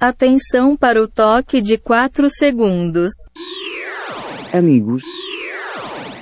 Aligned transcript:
Atenção 0.00 0.76
para 0.76 1.02
o 1.02 1.08
toque 1.08 1.60
de 1.60 1.76
4 1.76 2.30
segundos. 2.30 3.10
Amigos 4.54 5.02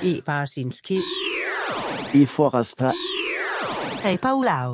I 0.01 0.19
Barsinski. 0.25 0.99
e 2.11 2.25
Forasta. 2.25 2.91
Hej 4.03 4.17
Paulau. 4.17 4.71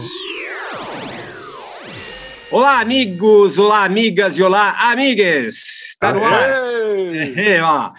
Olá, 2.50 2.79
amigos, 2.79 3.58
olá, 3.58 3.84
amigas 3.84 4.38
e 4.38 4.44
olá, 4.44 4.89
amigues! 4.92 5.92
Está 5.92 6.14
no 6.14 6.24
ar, 6.24 6.50
é, 7.36 7.62
ó, 7.62 7.92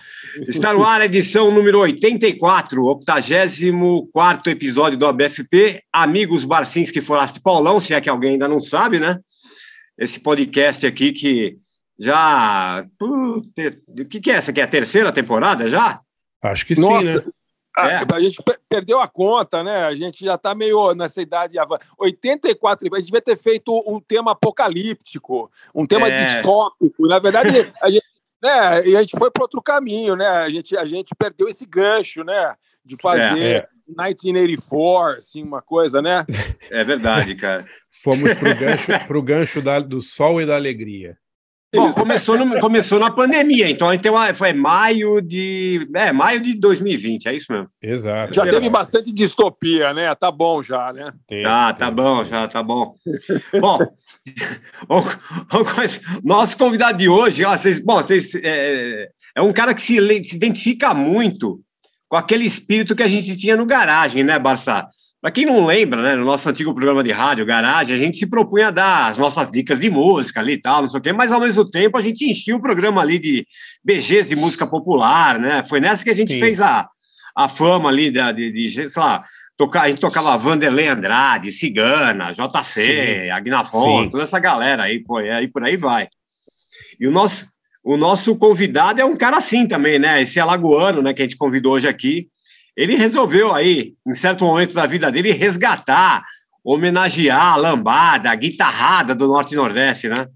está 0.48 0.73
no 0.73 0.84
ar 0.84 1.02
a 1.02 1.05
edição 1.05 1.50
número 1.50 1.80
84, 1.80 2.82
84 2.82 4.52
episódio 4.52 4.96
do 4.96 5.07
ABFP, 5.07 5.82
Amigos 5.93 6.46
Barcinski 6.46 7.02
Foraste 7.02 7.41
Paulão, 7.41 7.79
se 7.79 7.93
é 7.93 8.00
que 8.00 8.09
alguém 8.09 8.30
ainda 8.32 8.48
não 8.48 8.61
sabe, 8.61 8.98
né? 8.98 9.18
Esse 9.98 10.20
podcast 10.20 10.86
aqui 10.86 11.12
que 11.12 11.56
já. 11.98 12.84
O 13.00 13.43
que, 14.08 14.20
que 14.20 14.30
é 14.30 14.34
essa 14.34 14.50
aqui? 14.50 14.61
É 14.61 14.64
a 14.64 14.68
terceira 14.68 15.12
temporada 15.12 15.68
já? 15.68 16.00
Acho 16.43 16.67
que 16.67 16.79
Nossa, 16.79 17.00
sim, 17.00 17.14
né? 17.26 17.32
a, 17.76 17.89
É. 17.90 18.04
a 18.12 18.20
gente 18.20 18.43
pe- 18.43 18.58
perdeu 18.68 19.00
a 19.00 19.07
conta, 19.08 19.62
né? 19.62 19.84
A 19.84 19.94
gente 19.94 20.25
já 20.25 20.34
está 20.34 20.54
meio 20.54 20.94
nessa 20.94 21.22
idade. 21.22 21.58
avan- 21.58 21.79
84, 21.98 22.89
a 22.93 22.96
gente 22.98 23.07
devia 23.07 23.20
ter 23.22 23.36
feito 23.39 23.72
um 23.86 24.00
tema 24.00 24.32
apocalíptico, 24.32 25.50
um 25.75 25.86
tema 25.86 26.08
É. 26.08 26.25
distópico. 26.26 27.06
Na 27.06 27.18
verdade, 27.18 27.48
a 27.81 27.90
gente, 27.90 28.04
né, 28.42 28.86
e 28.89 28.96
a 28.96 29.00
gente 29.00 29.17
foi 29.17 29.31
para 29.31 29.45
outro 29.45 29.62
caminho, 29.62 30.17
né? 30.17 30.26
A 30.26 30.50
gente, 30.50 30.76
a 30.76 30.84
gente 30.84 31.14
perdeu 31.17 31.48
esse 31.48 31.64
gancho, 31.64 32.22
né? 32.25 32.55
De 32.84 32.97
fazer 33.00 33.41
É. 33.41 33.69
1984, 33.86 35.19
assim, 35.19 35.42
uma 35.42 35.61
coisa, 35.62 36.00
né? 36.02 36.25
É 36.70 36.83
verdade, 36.84 37.34
cara. 37.34 37.66
Fomos 37.91 38.33
pro 38.34 38.55
gancho, 38.56 39.06
pro 39.06 39.22
gancho 39.22 39.62
da- 39.62 39.80
do 39.80 40.00
sol 40.00 40.41
e 40.41 40.47
da 40.47 40.56
alegria. 40.56 41.16
Bom, 41.75 41.92
começou, 41.92 42.39
no- 42.39 42.61
começou 42.61 43.00
na 43.00 43.11
pandemia, 43.11 43.69
então 43.69 43.97
tem 43.98 44.08
uma, 44.08 44.33
foi 44.33 44.52
maio 44.52 45.20
de. 45.20 45.89
É, 45.92 46.12
maio 46.12 46.41
de 46.41 46.55
2020, 46.55 47.27
é 47.27 47.34
isso 47.34 47.53
mesmo. 47.53 47.69
Exato. 47.83 48.33
Já 48.33 48.44
teve 48.48 48.70
bastante 48.70 49.12
distopia, 49.12 49.92
né? 49.92 50.14
Tá 50.14 50.31
bom 50.31 50.62
já, 50.62 50.92
né? 50.92 51.12
Teve, 51.27 51.42
Tá, 51.42 51.72
tá 51.72 51.91
bom, 51.91 52.22
já 52.25 52.47
tá 52.47 52.62
bom. 52.62 52.94
Bom, 53.61 53.78
nosso 56.22 56.56
convidado 56.56 56.98
de 56.98 57.09
hoje, 57.09 57.44
ó, 57.44 57.56
vocês, 57.56 57.78
bom, 57.78 57.97
vocês, 57.97 58.34
é, 58.37 59.09
é 59.34 59.42
um 59.42 59.53
cara 59.53 59.75
que 59.75 59.83
se, 59.83 59.97
se 60.25 60.37
identifica 60.37 60.94
muito 60.94 61.61
com 62.15 62.19
aquele 62.19 62.45
espírito 62.45 62.95
que 62.95 63.03
a 63.03 63.09
gente 63.09 63.37
tinha 63.37 63.57
no 63.57 63.67
garagem, 63.67 64.23
né, 64.23 64.39
Barça? 64.39 64.87
Para 65.20 65.33
quem 65.33 65.45
não 65.45 65.67
lembra, 65.67 66.01
né, 66.01 66.15
no 66.15 66.25
nosso 66.25 66.48
antigo 66.48 66.73
programa 66.73 67.03
de 67.03 67.11
rádio, 67.11 67.45
Garagem, 67.45 67.93
a 67.93 67.98
gente 67.98 68.17
se 68.17 68.31
propunha 68.31 68.69
a 68.69 68.71
dar 68.71 69.06
as 69.09 69.19
nossas 69.19 69.51
dicas 69.51 69.81
de 69.81 69.91
música 69.91 70.39
ali 70.39 70.53
e 70.53 70.62
tal, 70.62 70.83
não 70.83 70.87
sei 70.87 71.01
o 71.01 71.03
quê, 71.03 71.12
mas 71.12 71.33
ao 71.33 71.41
mesmo 71.41 71.69
tempo 71.69 71.98
a 71.98 72.01
gente 72.01 72.25
enchia 72.25 72.55
o 72.55 72.62
programa 72.62 73.01
ali 73.01 73.19
de 73.19 73.45
BGs 73.83 74.29
de 74.29 74.37
música 74.37 74.65
popular, 74.65 75.41
né? 75.41 75.65
Foi 75.69 75.81
nessa 75.81 76.05
que 76.05 76.11
a 76.11 76.15
gente 76.15 76.34
Sim. 76.34 76.39
fez 76.39 76.61
a, 76.61 76.89
a 77.37 77.48
fama 77.48 77.89
ali 77.89 78.12
da- 78.12 78.31
de, 78.31 78.53
de, 78.53 78.71
sei 78.89 79.03
lá, 79.03 79.25
tocar, 79.56 79.83
a 79.83 79.89
gente 79.89 80.01
tocava 80.01 80.37
Vanderlei 80.37 80.87
Andrade, 80.87 81.51
Cigana, 81.51 82.31
JC, 82.31 83.28
Agnafon, 83.33 84.05
Sim. 84.05 84.09
toda 84.11 84.23
essa 84.23 84.39
galera 84.39 84.84
aí, 84.84 85.03
pô, 85.03 85.21
e 85.21 85.31
aí 85.33 85.49
por 85.49 85.65
aí 85.65 85.77
vai. 85.77 86.06
E 87.01 87.09
o 87.09 87.11
nosso, 87.11 87.49
o 87.85 87.97
nosso 87.99 88.35
convidado 88.37 89.01
é 89.01 89.05
um 89.05 89.15
cara 89.17 89.37
assim 89.37 89.67
também, 89.69 89.99
né? 89.99 90.23
Esse 90.23 90.41
alagoano, 90.41 91.03
né, 91.03 91.13
que 91.13 91.21
a 91.21 91.25
gente 91.27 91.37
convidou 91.37 91.75
hoje 91.75 91.87
aqui. 91.87 92.29
Ele 92.75 92.97
resolveu 92.97 93.55
aí, 93.55 93.93
em 94.07 94.15
certo 94.15 94.45
momento 94.45 94.73
da 94.73 94.87
vida 94.87 95.11
dele, 95.13 95.31
resgatar, 95.33 96.25
homenagear 96.65 97.53
a 97.53 97.57
lambada, 97.57 98.31
a 98.31 98.35
guitarrada 98.35 99.15
do 99.15 99.29
Norte 99.29 99.53
e 99.53 99.57
Nordeste, 99.57 100.09
né? 100.09 100.27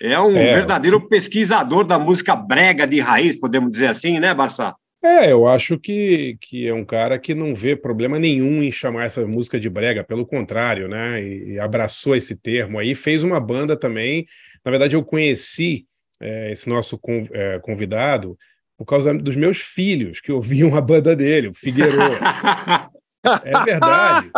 É 0.00 0.18
um 0.20 0.36
É. 0.36 0.54
verdadeiro 0.54 1.08
pesquisador 1.08 1.84
da 1.84 1.98
música 1.98 2.36
brega 2.36 2.86
de 2.86 3.00
raiz, 3.00 3.36
podemos 3.38 3.70
dizer 3.72 3.88
assim, 3.88 4.18
né, 4.20 4.32
Barça? 4.32 4.74
É, 5.02 5.30
eu 5.30 5.46
acho 5.46 5.78
que, 5.78 6.38
que 6.40 6.66
é 6.66 6.72
um 6.72 6.84
cara 6.84 7.18
que 7.18 7.34
não 7.34 7.54
vê 7.54 7.76
problema 7.76 8.18
nenhum 8.18 8.62
em 8.62 8.72
chamar 8.72 9.04
essa 9.04 9.26
música 9.26 9.60
de 9.60 9.68
brega, 9.68 10.02
pelo 10.02 10.24
contrário, 10.24 10.88
né? 10.88 11.22
E, 11.22 11.52
e 11.52 11.60
abraçou 11.60 12.16
esse 12.16 12.34
termo 12.34 12.78
aí, 12.78 12.94
fez 12.94 13.22
uma 13.22 13.38
banda 13.38 13.76
também. 13.76 14.26
Na 14.64 14.70
verdade, 14.70 14.96
eu 14.96 15.04
conheci 15.04 15.84
é, 16.24 16.50
esse 16.52 16.68
nosso 16.68 16.98
é, 17.32 17.58
convidado 17.60 18.36
por 18.76 18.86
causa 18.86 19.14
dos 19.14 19.36
meus 19.36 19.58
filhos, 19.58 20.20
que 20.20 20.32
ouviam 20.32 20.74
a 20.76 20.80
banda 20.80 21.14
dele, 21.14 21.48
o 21.48 21.54
Figueiredo. 21.54 21.98
É 23.42 23.64
verdade. 23.64 24.30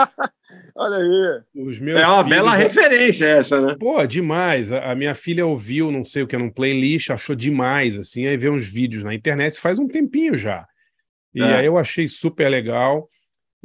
Olha 0.76 0.96
aí. 0.98 1.42
Os 1.66 1.80
meus 1.80 1.98
É 2.00 2.06
uma 2.06 2.22
filhos- 2.22 2.36
bela 2.38 2.54
referência 2.54 3.24
essa, 3.24 3.60
né? 3.60 3.74
Pô, 3.80 4.06
demais. 4.06 4.70
A, 4.70 4.94
minha 4.94 5.12
filha 5.12 5.44
ouviu, 5.44 5.90
não 5.90 6.04
sei 6.04 6.22
o 6.22 6.26
que, 6.28 6.36
num 6.36 6.48
playlist, 6.50 7.10
achou 7.10 7.34
demais, 7.34 7.96
assim, 7.96 8.28
aí 8.28 8.36
vê 8.36 8.48
uns 8.48 8.64
vídeos 8.64 9.02
na 9.02 9.12
internet, 9.12 9.58
faz 9.58 9.80
um 9.80 9.88
tempinho 9.88 10.38
já. 10.38 10.64
E 11.34 11.42
É. 11.42 11.56
aí 11.56 11.66
eu 11.66 11.76
achei 11.76 12.06
super 12.06 12.48
legal. 12.48 13.08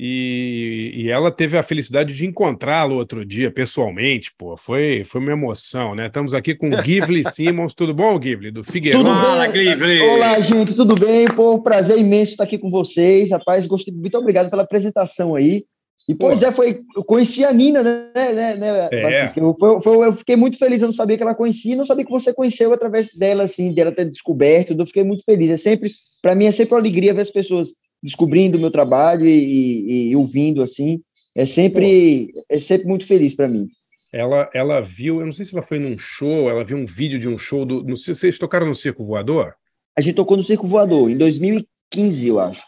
E, 0.03 0.93
e 0.95 1.11
ela 1.11 1.29
teve 1.29 1.55
a 1.55 1.61
felicidade 1.61 2.15
de 2.15 2.25
encontrá-lo 2.25 2.95
outro 2.95 3.23
dia, 3.23 3.51
pessoalmente, 3.51 4.31
pô. 4.35 4.57
Foi, 4.57 5.03
foi 5.05 5.21
uma 5.21 5.31
emoção, 5.31 5.93
né? 5.93 6.07
Estamos 6.07 6.33
aqui 6.33 6.55
com 6.55 6.69
o 6.69 6.81
Givli 6.83 7.21
Simmons. 7.31 7.75
Tudo 7.75 7.93
bom, 7.93 8.19
Givli? 8.19 8.49
Do 8.49 8.63
Figueiredo? 8.63 9.03
Tudo 9.03 9.13
bem? 9.13 9.21
Fala, 9.23 9.45
Glivre! 9.45 10.01
Olá, 10.01 10.39
gente, 10.39 10.75
tudo 10.75 10.95
bem? 10.95 11.27
Pô, 11.27 11.61
prazer 11.61 11.99
imenso 11.99 12.31
estar 12.31 12.45
aqui 12.45 12.57
com 12.57 12.67
vocês, 12.71 13.29
rapaz. 13.29 13.67
Gostei, 13.67 13.93
muito 13.93 14.17
obrigado 14.17 14.49
pela 14.49 14.63
apresentação 14.63 15.35
aí. 15.35 15.65
E, 16.09 16.15
pois 16.15 16.41
é, 16.41 16.51
foi, 16.51 16.81
eu 16.95 17.03
conheci 17.03 17.45
a 17.45 17.53
Nina, 17.53 17.83
né, 17.83 18.07
né, 18.15 18.55
né 18.55 18.89
É. 18.91 19.01
Francisca? 19.01 19.39
Eu, 19.39 19.55
foi- 19.59 19.81
foi- 19.83 20.07
eu 20.07 20.13
fiquei 20.13 20.35
muito 20.35 20.57
feliz, 20.57 20.81
eu 20.81 20.87
não 20.87 20.93
sabia 20.93 21.15
que 21.15 21.21
ela 21.21 21.35
conhecia, 21.35 21.75
não 21.75 21.85
sabia 21.85 22.03
que 22.03 22.11
você 22.11 22.33
conheceu 22.33 22.73
através 22.73 23.13
dela, 23.15 23.43
assim, 23.43 23.71
dela 23.71 23.91
ter 23.91 24.05
descoberto, 24.05 24.73
eu 24.73 24.85
fiquei 24.87 25.03
muito 25.03 25.23
feliz. 25.23 25.51
É 25.51 25.57
sempre, 25.57 25.91
para 26.19 26.33
mim, 26.33 26.45
é 26.45 26.51
sempre 26.51 26.73
uma 26.73 26.79
alegria 26.79 27.13
ver 27.13 27.21
as 27.21 27.29
pessoas 27.29 27.73
descobrindo 28.01 28.57
o 28.57 28.61
meu 28.61 28.71
trabalho 28.71 29.25
e, 29.25 29.29
e- 29.29 30.09
e 30.09 30.15
ouvindo, 30.15 30.61
assim. 30.61 31.01
É 31.35 31.45
sempre, 31.45 32.31
é 32.49 32.59
sempre 32.59 32.87
muito 32.87 33.05
feliz 33.05 33.33
para 33.35 33.47
mim. 33.47 33.67
Ela, 34.13 34.49
ela 34.53 34.81
viu, 34.81 35.21
eu 35.21 35.25
não 35.25 35.31
sei 35.31 35.45
se 35.45 35.55
ela 35.55 35.65
foi 35.65 35.79
num 35.79 35.97
show, 35.97 36.49
ela 36.49 36.65
viu 36.65 36.75
um 36.77 36.85
vídeo 36.85 37.17
de 37.17 37.29
um 37.29 37.37
show 37.37 37.65
do. 37.65 37.83
Não 37.83 37.95
sei 37.95 38.13
se 38.13 38.21
vocês 38.21 38.37
tocaram 38.37 38.67
no 38.67 38.75
Circo 38.75 39.05
Voador? 39.05 39.53
A 39.97 40.01
gente 40.01 40.15
tocou 40.15 40.35
no 40.35 40.43
Circo 40.43 40.67
Voador, 40.67 41.09
em 41.09 41.17
2015, 41.17 42.27
eu 42.27 42.39
acho. 42.39 42.61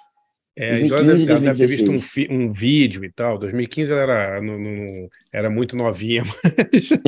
É, 0.55 0.79
então 0.81 0.97
ela 0.97 1.07
deve, 1.07 1.25
2015, 1.25 1.31
ela 1.31 1.39
deve 1.39 1.57
ter 1.57 1.67
visto 1.67 1.89
um, 1.89 1.95
2016. 1.95 2.11
fi- 2.11 2.27
um 2.31 2.51
vídeo 2.51 3.03
e 3.03 3.11
tal. 3.11 3.39
2015 3.39 3.91
ela 3.91 4.01
era, 4.01 4.39
não- 4.41 4.59
não- 4.59 5.09
era 5.31 5.49
muito 5.49 5.75
novinha. 5.75 6.23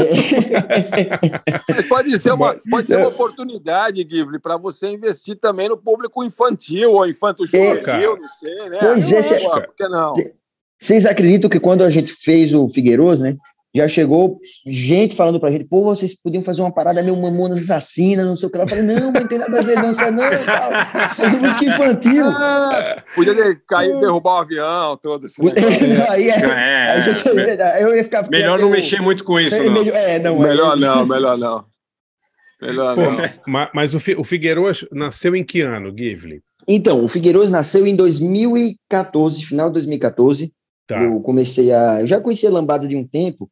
Mas 1.70 1.88
pode 1.88 2.20
ser 2.20 2.32
uma, 2.34 2.54
Mas- 2.54 2.64
pode 2.70 2.88
ser 2.88 2.98
uma 2.98 3.08
oportunidade, 3.10 4.06
Givli, 4.10 4.40
para 4.40 4.58
você 4.58 4.90
investir 4.90 5.36
também 5.38 5.70
no 5.70 5.78
público 5.78 6.24
infantil 6.24 6.92
ou 6.94 7.08
infanto 7.08 7.44
É, 7.54 7.78
cara. 7.78 8.02
juvenil, 8.02 8.18
não 8.22 8.30
sei, 8.40 8.70
né? 8.70 8.78
Pois 8.80 9.12
é, 9.12 9.22
que 9.78 9.88
não? 9.88 10.14
Vocês 10.80 11.06
acreditam 11.06 11.50
que 11.50 11.60
quando 11.60 11.84
a 11.84 11.90
gente 11.90 12.14
fez 12.14 12.54
o 12.54 12.70
Figueiroso, 12.70 13.24
né? 13.24 13.36
Já 13.76 13.88
chegou 13.88 14.40
gente 14.66 15.16
falando 15.16 15.40
pra 15.40 15.52
gente, 15.52 15.66
pô, 15.66 15.84
vocês 15.84 16.16
podiam 16.16 16.42
fazer 16.42 16.62
uma 16.62 16.74
parada 16.74 17.04
meio 17.04 17.16
mamonas 17.22 17.60
assassinas, 17.70 18.26
não 18.26 18.36
sei 18.36 18.48
o 18.48 18.52
que 18.52 18.58
lá. 18.58 18.64
Eu 18.64 18.68
falei, 18.70 18.84
não, 18.86 19.12
mas 19.12 19.22
não 19.22 19.28
tem 19.28 19.38
nada 19.38 19.60
a 19.60 19.62
ver, 19.62 19.76
não. 19.76 19.94
Caras, 19.94 20.14
não, 20.14 20.46
tal. 20.46 21.10
Fazer 21.10 21.38
música 21.38 21.66
infantil. 21.66 22.26
Ah, 22.26 23.04
podia 23.14 23.36
ter 23.36 23.62
caído, 23.68 24.00
derrubar 24.00 24.36
o 24.36 24.42
avião, 24.42 24.98
todo 25.02 25.26
esse 25.26 25.44
negócio. 25.44 26.12
aí, 26.12 26.30
é, 26.30 26.96
É, 27.00 27.84
eu 27.84 27.96
ia 27.98 28.04
ficar. 28.04 28.30
melhor 28.30 28.58
não 28.60 28.70
mexer 28.70 29.02
muito 29.02 29.24
com 29.24 29.40
isso, 29.40 29.56
É, 29.56 29.64
não. 29.66 29.74
melhor- 29.74 29.96
é, 29.98 30.20
não, 30.20 30.40
melhor 30.40 30.74
aí- 30.76 30.80
não, 30.80 31.06
melhor 31.06 31.38
não. 31.38 31.66
Melhor 32.62 32.96
Pô, 32.96 33.02
não. 33.02 33.18
ma- 33.48 33.70
mas 33.76 33.94
o, 33.94 33.98
o 34.18 34.24
Figueiredo 34.24 34.66
nasceu 34.94 35.36
em 35.36 35.44
que 35.44 35.60
ano, 35.62 35.94
Givli? 35.96 36.42
Então, 36.68 37.04
o 37.04 37.08
Figueiroso 37.10 37.52
nasceu 37.52 37.86
em 37.86 37.96
2014, 37.96 39.44
final 39.46 39.68
de 39.68 39.74
2014. 39.74 40.52
Tá. 40.88 41.02
Eu 41.04 41.20
comecei 41.22 41.72
a. 41.74 42.02
Eu 42.02 42.08
já 42.08 42.20
conhecia 42.22 42.48
a 42.50 42.52
Lambada 42.52 42.88
de 42.88 42.96
um 42.96 43.06
tempo. 43.06 43.50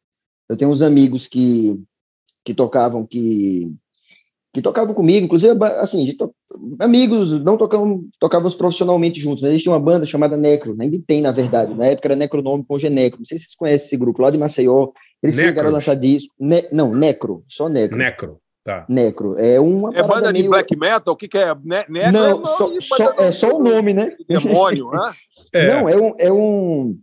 Eu 0.48 0.56
tenho 0.56 0.70
uns 0.70 0.82
amigos 0.82 1.26
que, 1.26 1.78
que 2.44 2.52
tocavam, 2.54 3.06
que, 3.06 3.74
que 4.52 4.60
tocavam 4.60 4.94
comigo, 4.94 5.24
inclusive, 5.24 5.54
assim, 5.78 6.14
to- 6.16 6.34
amigos, 6.78 7.32
não 7.42 7.56
tocavam, 7.56 8.04
tocávamos 8.20 8.54
profissionalmente 8.54 9.20
juntos, 9.20 9.42
mas 9.42 9.50
existia 9.52 9.72
uma 9.72 9.80
banda 9.80 10.04
chamada 10.04 10.36
Necro, 10.36 10.76
ainda 10.78 10.98
tem, 11.06 11.22
na 11.22 11.30
verdade. 11.30 11.74
Na 11.74 11.86
época 11.86 12.08
era 12.08 12.16
Necronome, 12.16 12.64
hoje 12.68 12.86
é 12.86 12.90
Necro. 12.90 13.18
Não 13.20 13.24
sei 13.24 13.38
se 13.38 13.44
vocês 13.44 13.54
conhecem 13.56 13.86
esse 13.86 13.96
grupo, 13.96 14.20
lá 14.22 14.30
de 14.30 14.38
Maceió. 14.38 14.88
Eles 15.22 15.36
Necros? 15.36 15.50
chegaram 15.50 15.68
a 15.70 15.72
lançar 15.72 15.94
disco. 15.94 16.34
Ne- 16.38 16.68
não, 16.70 16.94
Necro, 16.94 17.42
só 17.48 17.68
Necro. 17.68 17.96
Necro. 17.96 18.38
Tá. 18.62 18.86
Necro. 18.88 19.38
É 19.38 19.60
uma 19.60 19.94
É 19.94 20.02
banda 20.02 20.32
de 20.32 20.38
meio- 20.40 20.50
black 20.50 20.74
metal? 20.74 21.12
O 21.12 21.16
que, 21.18 21.28
que 21.28 21.36
é? 21.36 21.54
Ne 21.54 21.84
negro 21.86 22.12
Não, 22.12 22.40
é 22.40 22.44
só, 22.46 22.68
de 22.70 22.80
só- 22.82 23.12
é 23.18 23.30
só 23.30 23.56
o 23.58 23.62
nome, 23.62 23.92
né? 23.92 24.14
de 24.18 24.24
Demônio, 24.26 24.88
né? 24.92 25.12
É, 25.52 25.66
Não, 25.74 25.86
é 25.88 25.96
um, 25.96 26.14
é 26.18 26.32
um. 26.32 26.98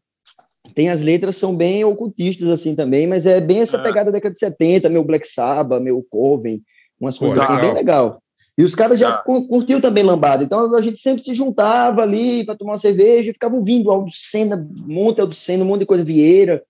Tem 0.74 0.90
as 0.90 1.02
letras 1.02 1.36
são 1.36 1.56
bem 1.56 1.84
ocultistas 1.84 2.50
assim 2.50 2.76
também, 2.76 3.08
mas 3.08 3.26
é 3.26 3.40
bem 3.42 3.60
essa 3.62 3.78
Ah. 3.78 3.82
pegada 3.82 4.12
da 4.12 4.18
década 4.18 4.34
de 4.34 4.40
70, 4.40 4.90
meu 4.90 5.04
Black 5.04 5.28
Sabbath, 5.28 5.82
meu 5.82 6.06
Coven, 6.10 6.62
umas 7.00 7.18
coisas 7.18 7.40
assim, 7.40 7.60
bem 7.60 7.74
legal. 7.74 8.22
E 8.58 8.64
os 8.64 8.76
caras 8.76 9.00
já 9.00 9.18
cu- 9.18 9.48
curtiam 9.48 9.80
também 9.82 10.04
lambada, 10.04 10.44
então 10.44 10.76
a 10.76 10.82
gente 10.82 11.00
sempre 11.00 11.24
se 11.24 11.34
juntava 11.34 12.02
ali 12.02 12.46
para 12.46 12.56
tomar 12.56 12.72
uma 12.74 12.78
cerveja 12.78 13.30
e 13.30 13.34
ficava 13.34 13.56
ouvindo 13.56 13.90
Aldo 13.90 14.12
Senna, 14.14 14.68
monte 14.86 15.22
Aldo 15.22 15.34
Senna, 15.34 15.64
um 15.64 15.68
monte 15.68 15.80
de 15.82 15.86
coisa 15.86 16.04
Vieira. 16.04 16.62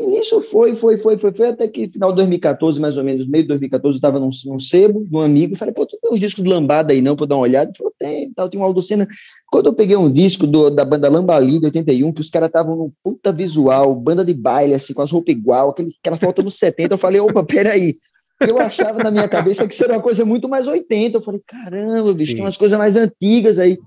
E 0.00 0.06
nisso 0.06 0.40
foi, 0.40 0.74
foi, 0.74 0.96
foi, 0.96 1.18
foi, 1.18 1.30
foi, 1.30 1.48
até 1.48 1.68
que 1.68 1.86
final 1.86 2.08
de 2.08 2.16
2014, 2.16 2.80
mais 2.80 2.96
ou 2.96 3.04
menos, 3.04 3.28
meio 3.28 3.44
de 3.44 3.48
2014, 3.48 3.96
eu 3.96 3.98
estava 3.98 4.18
num, 4.18 4.30
num 4.46 4.58
sebo 4.58 5.04
de 5.04 5.14
um 5.14 5.20
amigo, 5.20 5.56
falei, 5.56 5.74
pô, 5.74 5.84
tu 5.84 5.98
tem 6.00 6.10
uns 6.10 6.18
discos 6.18 6.42
de 6.42 6.48
lambada 6.48 6.94
aí 6.94 7.02
não, 7.02 7.14
para 7.14 7.26
dar 7.26 7.36
uma 7.36 7.42
olhada? 7.42 7.70
Ele 7.70 7.76
falou, 7.76 7.92
tem, 7.98 8.32
tal, 8.32 8.48
tem 8.48 8.58
um 8.58 8.64
Aldo 8.64 8.80
Senna. 8.80 9.06
Quando 9.48 9.66
eu 9.66 9.74
peguei 9.74 9.98
um 9.98 10.10
disco 10.10 10.46
do, 10.46 10.70
da 10.70 10.86
banda 10.86 11.10
Lambali, 11.10 11.58
de 11.58 11.66
81, 11.66 12.14
que 12.14 12.22
os 12.22 12.30
caras 12.30 12.48
estavam 12.48 12.76
num 12.76 12.90
puta 13.04 13.30
visual, 13.30 13.94
banda 13.94 14.24
de 14.24 14.32
baile, 14.32 14.72
assim, 14.72 14.94
com 14.94 15.02
as 15.02 15.10
roupas 15.10 15.34
igual, 15.34 15.68
aquele, 15.68 15.94
aquela 16.02 16.16
foto 16.16 16.42
nos 16.42 16.56
70, 16.56 16.94
eu 16.94 16.98
falei, 16.98 17.20
opa, 17.20 17.44
peraí, 17.44 17.94
eu 18.48 18.58
achava 18.58 19.02
na 19.02 19.10
minha 19.10 19.28
cabeça 19.28 19.68
que 19.68 19.74
isso 19.74 19.84
era 19.84 19.92
uma 19.92 20.02
coisa 20.02 20.24
muito 20.24 20.48
mais 20.48 20.66
80, 20.66 21.18
eu 21.18 21.22
falei, 21.22 21.42
caramba, 21.46 22.14
bicho, 22.14 22.30
Sim. 22.30 22.36
tem 22.36 22.44
umas 22.46 22.56
coisas 22.56 22.78
mais 22.78 22.96
antigas 22.96 23.58
aí, 23.58 23.78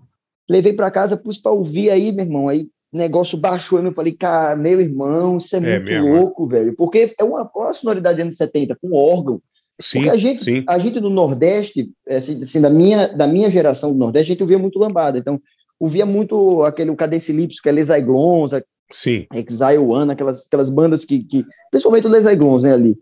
levei 0.47 0.73
para 0.73 0.91
casa, 0.91 1.17
pus 1.17 1.39
para 1.39 1.51
ouvir 1.51 1.89
aí, 1.89 2.11
meu 2.11 2.23
irmão, 2.23 2.49
aí 2.49 2.67
negócio 2.97 3.37
baixou 3.37 3.81
e 3.81 3.85
eu 3.85 3.91
falei, 3.91 4.13
cara, 4.13 4.55
meu 4.55 4.79
irmão, 4.79 5.37
isso 5.37 5.55
é, 5.55 5.59
É 5.59 5.79
muito 5.79 5.85
mesmo, 5.85 6.13
louco, 6.13 6.47
velho. 6.47 6.75
Porque 6.75 7.13
é 7.19 7.23
uma, 7.23 7.45
qual 7.45 7.69
a 7.69 7.73
sonoridade 7.73 8.17
dos 8.17 8.23
anos 8.23 8.37
70, 8.37 8.77
com 8.81 8.93
órgão. 8.93 9.41
Sim, 9.79 9.99
Porque 9.99 10.09
a 10.09 10.17
gente, 10.17 10.43
sim. 10.43 10.63
a 10.67 10.77
gente 10.77 10.99
do 10.99 11.09
Nordeste, 11.09 11.85
assim, 12.07 12.43
assim, 12.43 12.61
da, 12.61 12.69
minha, 12.69 13.07
da 13.07 13.27
minha 13.27 13.49
geração 13.49 13.91
do 13.91 13.97
Nordeste, 13.97 14.31
a 14.31 14.33
gente 14.33 14.43
ouvia 14.43 14.59
muito 14.59 14.79
lambada. 14.79 15.17
Então, 15.17 15.41
ouvia 15.79 16.05
muito 16.05 16.63
aquele 16.63 16.91
o 16.91 16.95
Cadence 16.95 17.31
Lips, 17.31 17.59
que 17.59 17.69
é 17.69 17.71
Les 17.71 17.89
Aiglons, 17.89 18.51
Sim. 18.91 19.25
Exile 19.33 19.79
One, 19.79 20.11
aquelas, 20.11 20.45
aquelas 20.45 20.69
bandas 20.69 21.03
que, 21.03 21.23
que 21.23 21.45
principalmente 21.71 22.05
o 22.05 22.09
Les 22.09 22.27
Aiglons, 22.27 22.63
né, 22.63 22.73
ali, 22.73 22.95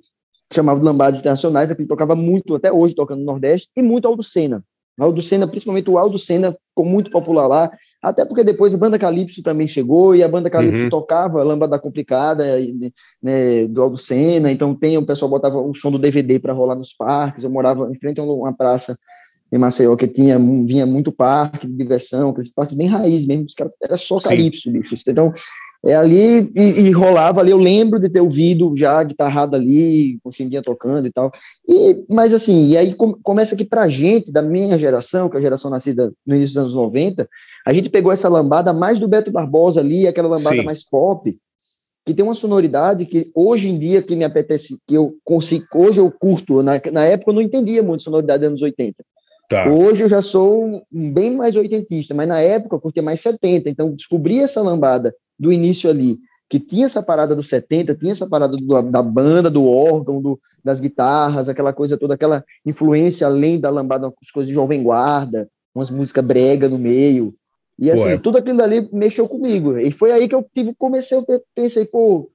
que 0.49 0.55
chamavam 0.55 0.79
de 0.79 0.85
lambadas 0.85 1.19
internacionais, 1.19 1.69
aqui 1.69 1.85
tocava 1.85 2.15
muito, 2.15 2.55
até 2.55 2.71
hoje 2.71 2.95
tocando 2.95 3.19
no 3.19 3.25
Nordeste, 3.25 3.69
e 3.75 3.83
muito 3.83 4.07
Aldo 4.07 4.23
Senna. 4.23 4.63
Aldo 4.97 5.21
Senna, 5.21 5.47
principalmente 5.47 5.89
o 5.89 5.97
Aldo 5.97 6.17
Senna, 6.17 6.57
ficou 6.71 6.85
muito 6.85 7.11
popular 7.11 7.47
lá, 7.47 7.71
até 8.01 8.25
porque 8.25 8.43
depois 8.43 8.73
a 8.73 8.77
banda 8.77 8.97
Calypso 8.97 9.43
também 9.43 9.67
chegou, 9.67 10.15
e 10.15 10.23
a 10.23 10.27
banda 10.27 10.49
Calypso 10.49 10.83
Uhum. 10.83 10.89
tocava 10.89 11.43
Lambada 11.43 11.77
Complicada, 11.77 12.43
né, 13.21 13.67
do 13.67 13.81
Aldo 13.81 13.97
Senna, 13.97 14.51
então 14.51 14.73
tem, 14.73 14.97
o 14.97 15.05
pessoal 15.05 15.29
botava 15.29 15.59
o 15.59 15.73
som 15.75 15.91
do 15.91 15.99
DVD 15.99 16.39
para 16.39 16.53
rolar 16.53 16.75
nos 16.75 16.93
parques, 16.93 17.43
eu 17.43 17.49
morava 17.49 17.89
em 17.91 17.99
frente 17.99 18.19
a 18.19 18.23
uma 18.23 18.53
praça 18.53 18.97
em 19.53 19.57
Maceió, 19.57 19.95
que 19.97 20.07
tinha, 20.07 20.39
vinha 20.39 20.85
muito 20.85 21.11
parque 21.11 21.67
de 21.67 21.75
diversão, 21.75 22.29
aqueles 22.29 22.49
parques 22.49 22.75
bem 22.75 22.87
raiz 22.87 23.27
mesmo, 23.27 23.45
os 23.45 23.53
caras, 23.53 23.73
era 23.83 23.97
só 23.97 24.17
Sim. 24.17 24.29
Calypso, 24.29 24.71
bicho, 24.71 24.95
então 25.07 25.33
é 25.83 25.95
ali 25.95 26.51
e, 26.55 26.61
e 26.61 26.91
rolava 26.91 27.41
ali. 27.41 27.51
Eu 27.51 27.57
lembro 27.57 27.99
de 27.99 28.09
ter 28.09 28.21
ouvido 28.21 28.73
já 28.75 28.99
a 28.99 29.03
guitarrada 29.03 29.57
ali, 29.57 30.19
com 30.23 30.29
o 30.29 30.31
Chimbinha 30.31 30.61
tocando 30.61 31.07
e 31.07 31.11
tal. 31.11 31.31
E, 31.67 32.03
mas 32.07 32.33
assim, 32.33 32.69
e 32.69 32.77
aí 32.77 32.93
com- 32.93 33.15
começa 33.23 33.55
que 33.55 33.65
pra 33.65 33.89
gente, 33.89 34.31
da 34.31 34.41
minha 34.41 34.77
geração, 34.77 35.29
que 35.29 35.35
é 35.35 35.39
a 35.39 35.43
geração 35.43 35.71
nascida 35.71 36.11
no 36.25 36.35
início 36.35 36.53
dos 36.53 36.63
anos 36.63 36.75
90, 36.75 37.27
a 37.65 37.73
gente 37.73 37.89
pegou 37.89 38.11
essa 38.11 38.29
lambada 38.29 38.71
mais 38.73 38.99
do 38.99 39.07
Beto 39.07 39.31
Barbosa 39.31 39.79
ali, 39.79 40.07
aquela 40.07 40.29
lambada 40.29 40.55
Sim. 40.55 40.63
mais 40.63 40.87
pop, 40.87 41.35
que 42.05 42.13
tem 42.13 42.23
uma 42.23 42.35
sonoridade 42.35 43.05
que 43.05 43.31
hoje 43.33 43.69
em 43.69 43.77
dia 43.77 44.01
que 44.01 44.15
me 44.15 44.23
apetece, 44.23 44.77
que 44.87 44.95
eu 44.95 45.15
consigo, 45.23 45.65
hoje 45.75 45.99
eu 45.99 46.11
curto, 46.11 46.61
na, 46.61 46.81
na 46.91 47.05
época 47.05 47.31
eu 47.31 47.35
não 47.35 47.41
entendia 47.41 47.81
muito 47.81 48.03
sonoridade 48.03 48.41
dos 48.41 48.47
anos 48.47 48.61
80. 48.61 49.03
Tá. 49.49 49.67
Hoje 49.67 50.03
eu 50.03 50.09
já 50.09 50.21
sou 50.21 50.81
bem 50.89 51.35
mais 51.35 51.55
oitentista, 51.55 52.13
mas 52.13 52.27
na 52.27 52.39
época 52.39 52.75
eu 52.75 52.79
curtia 52.79 53.03
mais 53.03 53.19
70, 53.19 53.69
então 53.69 53.91
descobri 53.91 54.39
essa 54.39 54.61
lambada 54.61 55.13
do 55.41 55.51
início 55.51 55.89
ali, 55.89 56.19
que 56.47 56.59
tinha 56.59 56.85
essa 56.85 57.01
parada 57.01 57.35
dos 57.35 57.47
70, 57.49 57.95
tinha 57.95 58.11
essa 58.11 58.27
parada 58.27 58.55
do- 58.55 58.81
da 58.83 59.01
banda, 59.01 59.49
do 59.49 59.65
órgão, 59.65 60.21
do- 60.21 60.39
das 60.63 60.79
guitarras, 60.79 61.49
aquela 61.49 61.73
coisa 61.73 61.97
toda, 61.97 62.13
aquela 62.13 62.43
influência 62.65 63.25
além 63.25 63.59
da 63.59 63.69
lambada, 63.69 64.07
as 64.21 64.31
coisas 64.31 64.47
de 64.47 64.53
Jovem 64.53 64.83
Guarda, 64.83 65.49
umas 65.73 65.89
músicas 65.89 66.23
brega 66.23 66.67
no 66.69 66.77
meio, 66.77 67.33
e 67.79 67.89
assim, 67.89 68.09
Ué. 68.09 68.17
tudo 68.17 68.37
aquilo 68.37 68.61
ali 68.61 68.87
mexeu 68.93 69.27
comigo, 69.27 69.77
e 69.79 69.91
foi 69.91 70.11
aí 70.11 70.27
que 70.27 70.35
eu 70.35 70.45
tive, 70.53 70.75
comecei, 70.77 71.17
eu 71.17 71.23
pe- 71.25 71.41
pensei, 71.55 71.85
pô, 71.85 72.29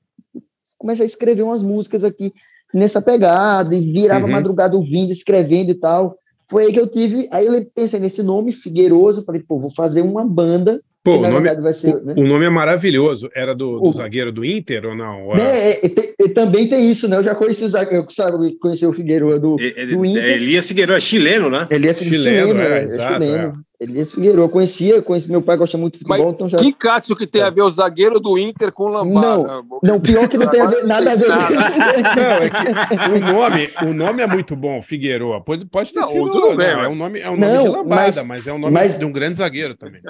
comecei 0.79 1.05
a 1.05 1.07
escrever 1.07 1.43
umas 1.43 1.63
músicas 1.63 2.03
aqui 2.03 2.33
nessa 2.75 3.01
pegada, 3.01 3.75
e 3.77 3.93
virava 3.93 4.25
Uhum. 4.27 4.33
madrugada 4.33 4.77
ouvindo, 4.77 5.13
escrevendo 5.13 5.71
e 5.71 5.75
tal, 5.75 6.19
foi 6.49 6.65
aí 6.65 6.73
que 6.73 6.81
eu 6.81 6.87
tive, 6.87 7.29
aí 7.31 7.47
eu 7.47 7.67
pensei 7.75 8.01
nesse 8.01 8.23
nome, 8.23 8.53
Figueiroso, 8.53 9.25
falei, 9.25 9.43
pô, 9.43 9.59
vou 9.59 9.71
fazer 9.71 10.01
uma 10.03 10.25
banda, 10.25 10.81
Pô, 11.07 11.19
o 11.19 11.21
nome, 11.31 11.73
ser, 11.73 12.03
né? 12.03 12.15
o 12.17 12.25
nome 12.27 12.45
é 12.45 12.51
maravilhoso. 12.51 13.31
Era 13.33 13.55
do, 13.55 13.79
do 13.79 13.89
O- 13.89 13.93
zagueiro 13.93 14.33
do 14.33 14.45
Inter 14.45 14.85
ou 14.87 14.95
não? 14.97 15.27
Ou 15.29 15.37
Né, 15.37 15.43
era- 15.43 15.59
é, 15.59 15.87
é, 15.87 16.25
e 16.25 16.29
também 16.31 16.67
tem 16.69 16.91
isso, 16.91 17.07
né? 17.09 17.17
Eu 17.17 17.23
já 17.23 17.33
conheci 17.35 17.63
o 17.65 17.69
Zague- 17.69 17.95
eu 17.95 18.05
sabe, 18.11 18.57
conheci 18.59 18.85
o 18.85 18.93
Figueiredo 18.93 19.39
do, 19.39 19.57
do 19.57 20.05
Inter. 20.05 20.25
Elias 20.25 20.67
Figueiredo 20.67 20.97
é 20.97 21.01
chileno, 21.01 21.49
né? 21.49 21.69
Ele 21.71 21.89
é 21.89 21.95
Chileno, 21.95 22.49
chileno, 22.49 22.61
é, 22.61 22.79
é, 22.81 22.83
exato, 22.83 23.23
chileno. 23.25 23.67
Elias 23.79 24.11
Figueiredo, 24.13 24.41
eu 24.43 24.49
conhecia, 24.49 25.01
conheci, 25.03 25.31
meu 25.31 25.43
pai 25.43 25.57
gosta 25.57 25.77
muito 25.79 25.99
de 25.99 26.05
Mas 26.09 26.19
futebol, 26.21 26.35
então 26.35 26.49
já. 26.49 26.57
Que 26.59 26.73
catso 26.73 27.15
que 27.15 27.27
tem 27.27 27.43
a 27.43 27.51
ver 27.51 27.61
o 27.63 27.71
zagueiro 27.71 28.19
do 28.19 28.37
Inter 28.37 28.73
com 28.73 28.85
o 28.85 28.89
Lambada? 28.89 29.63
Não, 29.83 30.01
pior 30.01 30.27
que 30.29 30.37
não 30.39 30.49
tem 30.49 30.61
a 30.63 30.67
ver, 30.67 30.85
nada 30.85 31.13
a 31.13 31.15
ver. 31.15 31.29
Não, 31.29 31.37
é 32.43 32.49
que 32.51 33.15
o 33.15 33.21
nome, 33.33 33.71
o 33.91 33.95
nome 33.95 34.23
é 34.23 34.27
muito 34.27 34.57
bom, 34.57 34.81
Figueroa. 34.83 35.41
Pode, 35.45 35.67
pode 35.67 35.93
ter 35.93 36.01
Não, 36.01 36.09
sido. 36.09 36.25
tudo 36.31 36.41
não, 36.49 36.57
bem, 36.57 36.67
é 36.69 36.75
mas- 36.77 36.91
um 36.91 36.95
nome, 36.97 37.21
é 37.21 37.31
um 37.31 37.37
Não, 37.37 37.49
nome 37.49 37.63
de 37.63 37.69
lambada, 37.69 37.95
mas- 37.95 38.27
mas, 38.27 38.47
é 38.49 38.53
um 38.53 38.59
nome 38.59 38.73
mas- 38.73 38.99
de 38.99 39.05
um 39.05 39.13
grande 39.13 39.39
zagueiro 39.39 39.77
também. 39.77 40.01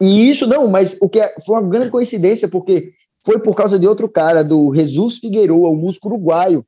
E 0.00 0.30
isso 0.30 0.46
não, 0.46 0.66
mas 0.68 0.96
o 1.00 1.08
que 1.08 1.20
é- 1.20 1.34
foi 1.44 1.56
uma 1.60 1.68
grande 1.68 1.90
coincidência, 1.90 2.48
porque 2.48 2.90
foi 3.24 3.38
por 3.38 3.54
causa 3.54 3.78
de 3.78 3.86
outro 3.86 4.08
cara, 4.08 4.42
do 4.42 4.72
Jesus 4.74 5.18
Figueroa, 5.18 5.68
o 5.70 5.76
músico 5.76 6.08
uruguaio. 6.08 6.64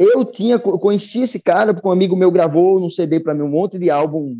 Eu 0.00 0.24
tinha, 0.24 0.58
conheci 0.58 1.22
esse 1.22 1.40
cara, 1.40 1.72
porque 1.72 1.88
um 1.88 1.92
amigo 1.92 2.16
meu 2.16 2.30
gravou 2.30 2.80
no 2.80 2.90
CD 2.90 3.20
para 3.20 3.34
mim 3.34 3.42
um 3.42 3.48
monte 3.48 3.78
de 3.78 3.88
álbum 3.88 4.38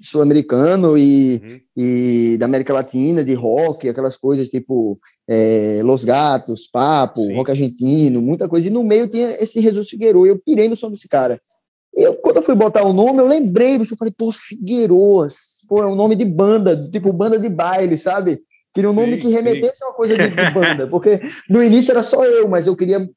sul-americano 0.00 0.96
e, 0.98 1.40
Uhum. 1.42 1.60
e 1.76 2.36
da 2.38 2.46
América 2.46 2.72
Latina, 2.72 3.24
de 3.24 3.34
rock, 3.34 3.88
aquelas 3.88 4.16
coisas 4.16 4.48
tipo 4.48 4.98
é, 5.28 5.80
Los 5.84 6.04
Gatos, 6.04 6.66
Papo, 6.66 7.20
Sim. 7.22 7.34
rock 7.36 7.50
argentino, 7.50 8.20
muita 8.22 8.48
coisa. 8.48 8.66
E 8.68 8.70
no 8.70 8.82
meio 8.82 9.08
tinha 9.08 9.36
esse 9.42 9.60
Jesus 9.60 9.88
Figueroa, 9.88 10.26
e 10.26 10.30
eu 10.30 10.38
pirei 10.38 10.68
no 10.68 10.76
som 10.76 10.90
desse 10.90 11.08
cara. 11.08 11.40
Eu, 11.94 12.14
quando 12.14 12.36
eu 12.36 12.42
fui 12.42 12.54
botar 12.54 12.84
o 12.84 12.92
nome, 12.92 13.18
eu 13.20 13.26
lembrei, 13.26 13.76
eu 13.76 13.84
falei, 13.96 14.12
pô, 14.16 14.32
Figueiroas, 14.32 15.57
pô, 15.68 15.82
é 15.82 15.86
um 15.86 15.94
nome 15.94 16.16
de 16.16 16.24
banda, 16.24 16.88
tipo 16.90 17.12
banda 17.12 17.38
de 17.38 17.48
baile, 17.48 17.98
sabe? 17.98 18.40
Queria 18.74 18.90
um 18.90 18.94
Sim, 18.94 19.00
nome 19.00 19.16
que 19.18 19.28
sim. 19.28 19.34
remetesse 19.34 19.82
a 19.82 19.88
uma 19.88 19.94
coisa 19.94 20.16
de, 20.16 20.28
de 20.28 20.50
banda, 20.50 20.86
porque 20.88 21.20
no 21.48 21.62
início 21.62 21.92
era 21.92 22.02
só 22.02 22.24
eu, 22.24 22.48
mas 22.48 22.66
eu 22.66 22.76
queria 22.76 23.08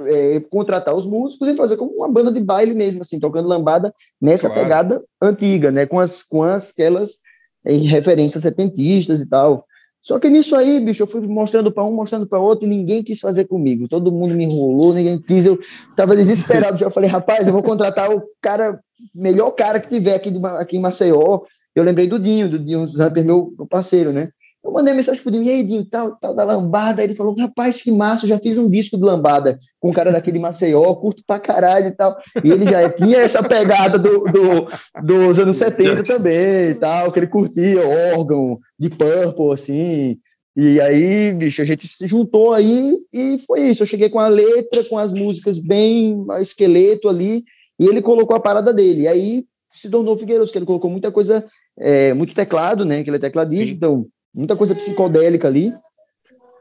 é, 0.00 0.40
contratar 0.50 0.94
os 0.94 1.06
músicos 1.06 1.48
e 1.48 1.56
fazer 1.56 1.76
como 1.76 1.92
uma 1.92 2.08
banda 2.08 2.32
de 2.32 2.40
baile 2.40 2.74
mesmo, 2.74 3.02
assim, 3.02 3.20
tocando 3.20 3.48
lambada 3.48 3.94
nessa 4.20 4.48
Claro. 4.48 4.62
pegada 4.62 5.04
antiga, 5.20 5.70
né? 5.70 5.86
Com 5.86 6.00
as, 6.00 6.22
com 6.22 6.42
as 6.42 6.70
aquelas 6.70 7.18
eh, 7.64 7.74
referências 7.74 8.42
setentistas 8.42 9.20
e 9.20 9.28
tal. 9.28 9.66
Só 10.02 10.18
que 10.18 10.28
nisso 10.28 10.56
aí, 10.56 10.80
bicho, 10.80 11.04
eu 11.04 11.06
fui 11.06 11.20
mostrando 11.20 11.70
para 11.70 11.84
um, 11.84 11.92
mostrando 11.92 12.26
para 12.26 12.40
outro, 12.40 12.66
e 12.66 12.68
ninguém 12.68 13.04
quis 13.04 13.20
fazer 13.20 13.44
comigo. 13.44 13.88
Todo 13.88 14.10
mundo 14.10 14.34
me 14.34 14.44
enrolou, 14.44 14.92
ninguém 14.92 15.20
quis. 15.20 15.46
Eu 15.46 15.60
tava 15.94 16.16
desesperado. 16.16 16.76
já 16.76 16.90
falei, 16.90 17.08
rapaz, 17.08 17.46
eu 17.46 17.52
vou 17.52 17.62
contratar 17.62 18.10
o 18.10 18.20
cara, 18.40 18.80
melhor 19.14 19.52
cara 19.52 19.78
que 19.78 19.88
tiver 19.88 20.16
aqui, 20.16 20.30
de, 20.30 20.44
aqui 20.44 20.76
em 20.76 20.80
Maceió. 20.80 21.42
Eu 21.74 21.84
lembrei 21.84 22.06
do 22.06 22.18
Dinho, 22.18 22.48
do 22.50 22.58
Dinho 22.58 22.86
Zamper, 22.86 23.24
meu, 23.24 23.52
meu 23.56 23.66
parceiro, 23.66 24.12
né? 24.12 24.28
Eu 24.64 24.70
mandei 24.70 24.94
mensagem 24.94 25.20
pro 25.20 25.30
Dinho, 25.32 25.42
e 25.42 25.50
aí, 25.50 25.64
Dinho, 25.64 25.84
tal, 25.84 26.14
tal 26.20 26.34
da 26.34 26.44
lambada. 26.44 27.02
Ele 27.02 27.16
falou, 27.16 27.34
rapaz, 27.36 27.82
que 27.82 27.90
massa, 27.90 28.24
eu 28.24 28.28
já 28.28 28.38
fiz 28.38 28.56
um 28.58 28.70
disco 28.70 28.96
de 28.96 29.02
lambada 29.02 29.58
com 29.80 29.90
um 29.90 29.92
cara 29.92 30.12
daqui 30.12 30.30
de 30.30 30.38
Maceió, 30.38 30.94
curto 30.94 31.22
pra 31.26 31.40
caralho 31.40 31.88
e 31.88 31.90
tal. 31.90 32.16
E 32.44 32.50
ele 32.52 32.64
já 32.68 32.88
tinha 32.90 33.18
essa 33.18 33.42
pegada 33.42 33.98
do, 33.98 34.24
do- 34.24 34.68
dos 35.02 35.38
anos 35.38 35.56
70 35.56 36.04
também 36.04 36.68
e 36.70 36.74
tal, 36.74 37.10
que 37.10 37.18
ele 37.18 37.26
curtia 37.26 37.80
órgão, 38.16 38.58
de 38.78 38.88
Purple, 38.88 39.52
assim. 39.52 40.18
E 40.56 40.80
aí, 40.80 41.32
bicho, 41.34 41.60
a 41.62 41.64
gente 41.64 41.88
se 41.88 42.06
juntou 42.06 42.52
aí 42.52 42.94
e 43.12 43.38
foi 43.46 43.62
isso. 43.62 43.82
Eu 43.82 43.86
cheguei 43.86 44.10
com 44.10 44.20
a 44.20 44.28
letra, 44.28 44.84
com 44.84 44.96
as 44.98 45.10
músicas 45.10 45.58
bem 45.58 46.24
esqueleto 46.40 47.08
ali, 47.08 47.42
e 47.80 47.86
ele 47.86 48.00
colocou 48.02 48.36
a 48.36 48.40
parada 48.40 48.72
dele. 48.72 49.02
E 49.02 49.08
aí 49.08 49.44
se 49.72 49.88
tornou 49.90 50.16
Figueiredo, 50.18 50.48
que 50.52 50.58
ele 50.58 50.66
colocou 50.66 50.90
muita 50.90 51.10
coisa, 51.10 51.46
é, 51.78 52.12
muito 52.14 52.34
teclado, 52.34 52.84
né? 52.84 53.02
Que 53.02 53.10
ele 53.10 53.16
é 53.16 53.20
tecladista, 53.20 53.66
Sim. 53.66 53.74
então 53.74 54.06
muita 54.34 54.56
coisa 54.56 54.74
psicodélica 54.74 55.48
ali. 55.48 55.72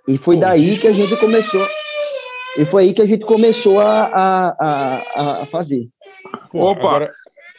E 0.08 0.18
foi 0.18 0.36
Pô, 0.36 0.42
daí 0.42 0.78
que 0.78 0.88
a 0.88 0.92
gente 0.94 1.16
começou. 1.20 1.66
E 2.58 2.66
foi 2.66 2.84
aí 2.84 2.94
que 2.94 3.02
a 3.02 3.06
gente 3.06 3.26
começou 3.26 3.80
a, 3.80 4.04
a, 4.06 4.48
a, 4.60 5.44
a 5.44 5.46
fazer. 5.46 5.88
Pô, 6.52 6.72
Opa! 6.72 6.80
agora, 6.88 7.08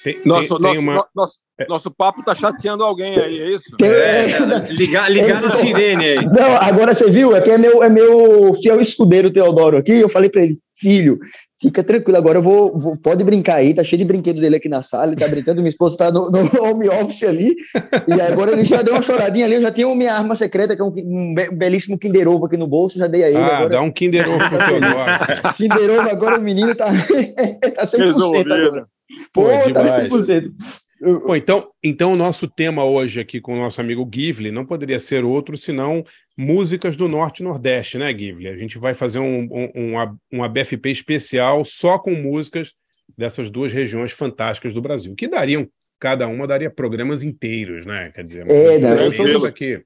tem, 0.04 0.14
tem- 0.14 0.22
Nosso, 0.26 0.58
tem 0.58 0.68
nosso, 0.74 0.80
uma. 0.80 0.94
no- 0.96 1.04
nosso, 1.14 1.38
nosso 1.68 1.90
papo 1.90 2.22
tá 2.24 2.34
chateando 2.34 2.82
alguém 2.84 3.16
aí, 3.18 3.40
é 3.40 3.48
isso? 3.50 3.74
Tem- 3.78 3.88
É, 3.88 4.68
ligar, 4.70 5.10
ligar 5.10 5.44
a 5.44 5.50
sirene 5.50 6.04
aí. 6.04 6.26
Não, 6.26 6.56
agora 6.56 6.94
você 6.94 7.08
viu, 7.10 7.34
aqui 7.34 7.50
é 7.52 7.58
meu, 7.58 7.82
é 7.82 7.88
meu 7.88 8.54
fiel 8.60 8.80
escudeiro 8.80 9.30
Teodoro 9.30 9.76
aqui. 9.78 9.92
Eu 9.92 10.08
falei 10.08 10.28
para 10.28 10.42
ele, 10.42 10.58
filho, 10.76 11.18
fica 11.62 11.82
tranquilo, 11.84 12.18
agora 12.18 12.38
eu 12.38 12.42
vou, 12.42 12.76
vou- 12.76 12.96
pode 12.96 13.22
brincar 13.22 13.56
aí, 13.56 13.72
tá 13.72 13.84
cheio 13.84 14.00
de 14.00 14.04
brinquedo 14.04 14.40
dele 14.40 14.56
aqui 14.56 14.68
na 14.68 14.82
sala, 14.82 15.06
ele 15.06 15.16
tá 15.16 15.28
brincando, 15.28 15.60
minha 15.62 15.68
esposa 15.68 15.96
tá 15.96 16.10
no, 16.10 16.28
no 16.30 16.40
home 16.62 16.88
office 16.88 17.22
ali, 17.22 17.54
e 18.08 18.20
agora 18.20 18.52
ele 18.52 18.64
já 18.64 18.82
deu 18.82 18.94
uma 18.94 19.02
choradinha 19.02 19.46
ali, 19.46 19.54
eu 19.54 19.62
já 19.62 19.70
tenho 19.70 19.94
minha 19.94 20.12
arma 20.12 20.34
secreta, 20.34 20.74
que 20.74 20.82
é 20.82 20.84
um, 20.84 20.92
um 20.96 21.34
be- 21.34 21.50
belíssimo 21.52 21.98
Kinder 21.98 22.28
Ovo 22.28 22.46
aqui 22.46 22.56
no 22.56 22.66
bolso, 22.66 22.98
já 22.98 23.06
dei 23.06 23.22
a 23.24 23.28
ele, 23.28 23.38
Ah, 23.38 23.56
agora 23.58 23.70
dá 23.70 23.80
um 23.82 23.86
Kinder 23.92 24.28
Ovo 24.28 24.38
pro 24.48 24.58
Teodoro. 24.58 24.94
Kinder 25.56 25.90
Ovo, 26.00 26.10
agora 26.10 26.38
o 26.40 26.42
menino 26.42 26.74
tá, 26.74 26.86
tá 27.76 27.84
100% 27.84 27.98
Resolvido. 27.98 28.52
agora. 28.54 28.86
Pô, 29.32 29.42
Pô, 29.44 29.48
tá 29.72 29.82
demais. 29.82 30.04
100%. 30.10 30.50
Eu- 31.00 31.20
Bom, 31.26 31.34
então, 31.34 31.66
então 31.82 32.12
o 32.12 32.16
nosso 32.16 32.46
tema 32.46 32.84
hoje 32.84 33.18
aqui 33.20 33.40
com 33.40 33.54
o 33.54 33.60
nosso 33.60 33.80
amigo 33.80 34.08
Givli 34.12 34.52
não 34.52 34.64
poderia 34.64 35.00
ser 35.00 35.24
outro 35.24 35.56
senão 35.56 36.04
músicas 36.36 36.96
do 36.96 37.08
Norte 37.08 37.40
e 37.40 37.44
Nordeste, 37.44 37.98
né, 37.98 38.12
Ghibli? 38.12 38.48
A 38.48 38.56
gente 38.56 38.78
vai 38.78 38.94
fazer 38.94 39.18
um, 39.18 39.42
um, 39.50 39.70
um, 39.74 40.16
um 40.32 40.44
ABFP 40.44 40.90
especial 40.90 41.64
só 41.64 41.98
com 41.98 42.12
músicas 42.14 42.72
dessas 43.16 43.50
duas 43.50 43.72
regiões 43.72 44.12
fantásticas 44.12 44.72
do 44.72 44.80
Brasil, 44.80 45.14
que 45.14 45.28
dariam, 45.28 45.68
cada 46.00 46.26
uma 46.26 46.46
daria 46.46 46.70
programas 46.70 47.22
inteiros, 47.22 47.84
né? 47.86 48.10
Quer 48.14 48.24
dizer, 48.24 48.50
É, 48.50 48.78
não, 48.78 48.96
eu 49.00 49.08
isso 49.10 49.38
sou- 49.40 49.46
aqui, 49.46 49.82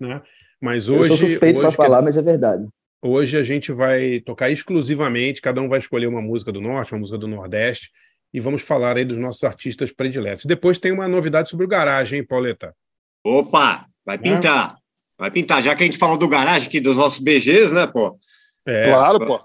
né? 0.00 0.22
Mas 0.60 0.88
Eu 0.88 0.94
hoje, 0.96 1.08
sou 1.18 1.28
suspeito 1.28 1.60
para 1.60 1.72
falar, 1.72 2.00
mas 2.00 2.16
é 2.16 2.22
verdade. 2.22 2.66
hoje 3.02 3.36
a 3.36 3.42
gente 3.42 3.70
vai 3.72 4.20
tocar 4.20 4.50
exclusivamente, 4.50 5.42
cada 5.42 5.60
um 5.60 5.68
vai 5.68 5.78
escolher 5.78 6.06
uma 6.06 6.22
música 6.22 6.50
do 6.52 6.60
Norte, 6.60 6.92
uma 6.92 7.00
música 7.00 7.18
do 7.18 7.26
Nordeste, 7.28 7.90
e 8.32 8.40
vamos 8.40 8.62
falar 8.62 8.96
aí 8.96 9.04
dos 9.04 9.18
nossos 9.18 9.44
artistas 9.44 9.92
prediletos. 9.92 10.44
Depois 10.46 10.78
tem 10.78 10.92
uma 10.92 11.06
novidade 11.06 11.50
sobre 11.50 11.66
o 11.66 11.68
garagem, 11.68 12.20
hein, 12.20 12.26
Pauleta? 12.26 12.74
Opa, 13.22 13.86
vai 14.06 14.16
pintar. 14.18 14.76
Vai 15.24 15.30
pintar. 15.30 15.62
Já 15.62 15.74
que 15.74 15.82
a 15.82 15.86
gente 15.86 15.96
falou 15.96 16.18
do 16.18 16.28
garagem 16.28 16.68
aqui, 16.68 16.78
dos 16.78 16.98
nossos 16.98 17.18
BGs, 17.18 17.72
né, 17.72 17.86
pô? 17.86 18.18
É, 18.66 18.90
Claro, 18.90 19.18
pô. 19.26 19.40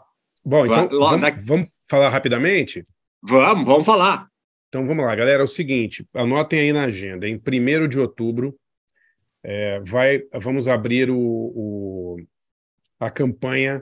Bom, 0.46 0.66
então 0.66 0.90
lá- 0.92 1.08
vamos, 1.12 1.22
daqui- 1.22 1.40
vamos 1.40 1.70
falar 1.90 2.10
rapidamente? 2.10 2.84
Vamos, 3.24 3.64
vamos 3.64 3.86
falar. 3.86 4.28
Então 4.68 4.86
vamos 4.86 5.06
lá, 5.06 5.16
galera. 5.16 5.40
É 5.40 5.44
o 5.44 5.48
seguinte, 5.48 6.06
anotem 6.14 6.60
aí 6.60 6.74
na 6.74 6.84
agenda. 6.84 7.26
Em 7.30 7.38
1 7.40 7.88
de 7.88 7.98
outubro, 7.98 8.54
é, 9.42 9.80
vai, 9.86 10.22
vamos 10.34 10.68
abrir 10.68 11.10
o, 11.10 11.18
o- 11.18 12.18
a 13.00 13.10
campanha 13.10 13.82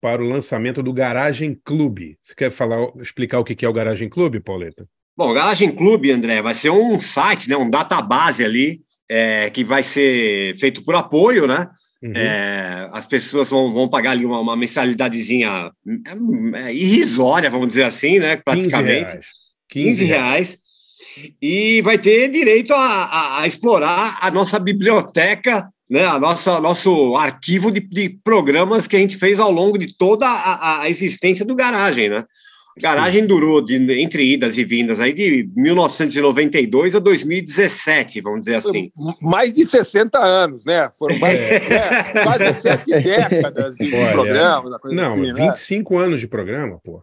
para 0.00 0.22
o 0.22 0.28
lançamento 0.28 0.80
do 0.80 0.92
Garagem 0.92 1.60
Clube. 1.64 2.16
Você 2.22 2.36
quer 2.36 2.52
falar, 2.52 2.86
explicar 3.00 3.40
o 3.40 3.44
que 3.44 3.56
que 3.56 3.66
é 3.66 3.68
o 3.68 3.72
Garagem 3.72 4.08
Clube, 4.08 4.38
Pauleta? 4.38 4.86
Bom, 5.16 5.30
o 5.30 5.34
Garagem 5.34 5.74
Clube, 5.74 6.12
André, 6.12 6.40
vai 6.40 6.54
ser 6.54 6.70
um 6.70 7.00
site, 7.00 7.48
né, 7.48 7.56
um 7.56 7.68
database 7.68 8.44
ali, 8.44 8.80
é, 9.12 9.50
que 9.50 9.62
vai 9.62 9.82
ser 9.82 10.56
feito 10.58 10.82
por 10.82 10.94
apoio, 10.94 11.46
né? 11.46 11.68
Uhum. 12.02 12.12
É, 12.16 12.88
as 12.92 13.06
pessoas 13.06 13.50
vão, 13.50 13.70
vão 13.72 13.88
pagar 13.88 14.12
ali 14.12 14.24
uma, 14.24 14.40
uma 14.40 14.56
mensalidadezinha 14.56 15.70
é, 16.54 16.68
é, 16.68 16.74
irrisória, 16.74 17.50
vamos 17.50 17.68
dizer 17.68 17.84
assim, 17.84 18.18
né? 18.18 18.36
15 18.36 18.42
Praticamente. 18.44 19.12
reais. 19.12 19.26
15 19.68 20.04
reais. 20.04 20.58
E 21.40 21.82
vai 21.82 21.98
ter 21.98 22.28
direito 22.28 22.72
a, 22.72 22.78
a- 23.04 23.40
a 23.42 23.46
explorar 23.46 24.18
a 24.20 24.30
nossa 24.30 24.58
biblioteca, 24.58 25.68
né? 25.88 26.04
A 26.06 26.18
nossa 26.18 26.58
nosso 26.58 27.14
arquivo 27.16 27.70
de, 27.70 27.80
de 27.80 28.08
programas 28.24 28.86
que 28.86 28.96
a 28.96 28.98
gente 28.98 29.16
fez 29.18 29.38
ao 29.38 29.50
longo 29.52 29.76
de 29.78 29.94
toda 29.96 30.26
a, 30.26 30.82
a 30.82 30.88
existência 30.90 31.44
do 31.44 31.54
Garagem, 31.54 32.08
né? 32.08 32.24
Garagem 32.80 33.26
durou 33.26 33.60
de, 33.60 33.76
entre 34.00 34.24
idas 34.32 34.56
e 34.56 34.64
vindas 34.64 34.98
aí 34.98 35.12
de 35.12 35.48
1992 35.54 36.94
a 36.96 36.98
2017, 36.98 38.20
vamos 38.20 38.40
dizer 38.40 38.56
assim. 38.56 38.90
Mais 39.20 39.52
de 39.52 39.66
60 39.66 40.18
anos, 40.18 40.64
né? 40.64 40.90
Foram 40.98 41.18
mais, 41.18 41.38
é, 41.38 42.00
quase 42.22 42.54
sete 42.54 42.90
décadas 43.02 43.74
de 43.74 43.94
Olha, 43.94 44.12
programa, 44.12 44.80
Não, 44.84 45.12
assim, 45.12 45.32
né? 45.32 45.48
25 45.48 45.98
anos 45.98 46.20
de 46.20 46.26
programa, 46.26 46.78
pô. 46.82 47.02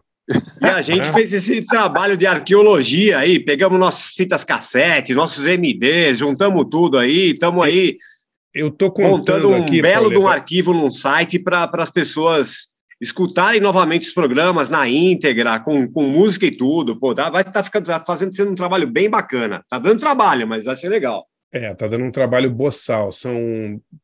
E 0.62 0.66
a 0.66 0.80
gente 0.80 1.08
É. 1.08 1.12
fez 1.12 1.32
esse 1.32 1.62
trabalho 1.66 2.16
de 2.16 2.26
arqueologia 2.26 3.18
aí, 3.18 3.38
pegamos 3.38 3.78
nossas 3.78 4.12
fitas 4.12 4.44
cassete, 4.44 5.14
nossos 5.14 5.44
MDs, 5.46 6.18
juntamos 6.18 6.66
tudo 6.70 6.98
aí, 6.98 7.30
estamos 7.32 7.64
aí 7.64 7.96
Eu 8.54 8.70
tô 8.70 8.90
contando 8.90 9.10
montando 9.18 9.48
um 9.50 9.62
aqui, 9.62 9.80
belo 9.82 10.10
de 10.10 10.16
um 10.18 10.26
arquivo 10.28 10.72
num 10.72 10.90
site 10.90 11.38
para 11.38 11.70
as 11.74 11.90
pessoas 11.90 12.68
escutarem 13.00 13.60
novamente 13.60 14.06
os 14.08 14.12
programas 14.14 14.68
na 14.68 14.88
íntegra, 14.88 15.58
com, 15.60 15.90
com 15.90 16.02
música 16.04 16.46
e 16.46 16.50
tudo. 16.56 16.98
Pô, 16.98 17.14
tá, 17.14 17.30
vai 17.30 17.42
estar 17.42 17.62
ficando 17.62 17.86
tá 17.86 18.00
fazendo 18.00 18.34
sendo 18.34 18.50
um 18.52 18.54
trabalho 18.54 18.86
bem 18.86 19.08
bacana. 19.08 19.64
Tá 19.68 19.78
dando 19.78 20.00
trabalho, 20.00 20.46
mas 20.46 20.64
vai 20.64 20.76
ser 20.76 20.88
legal. 20.88 21.24
É, 21.52 21.74
tá 21.74 21.88
dando 21.88 22.04
um 22.04 22.12
trabalho 22.12 22.48
boçal. 22.48 23.10
São, 23.10 23.34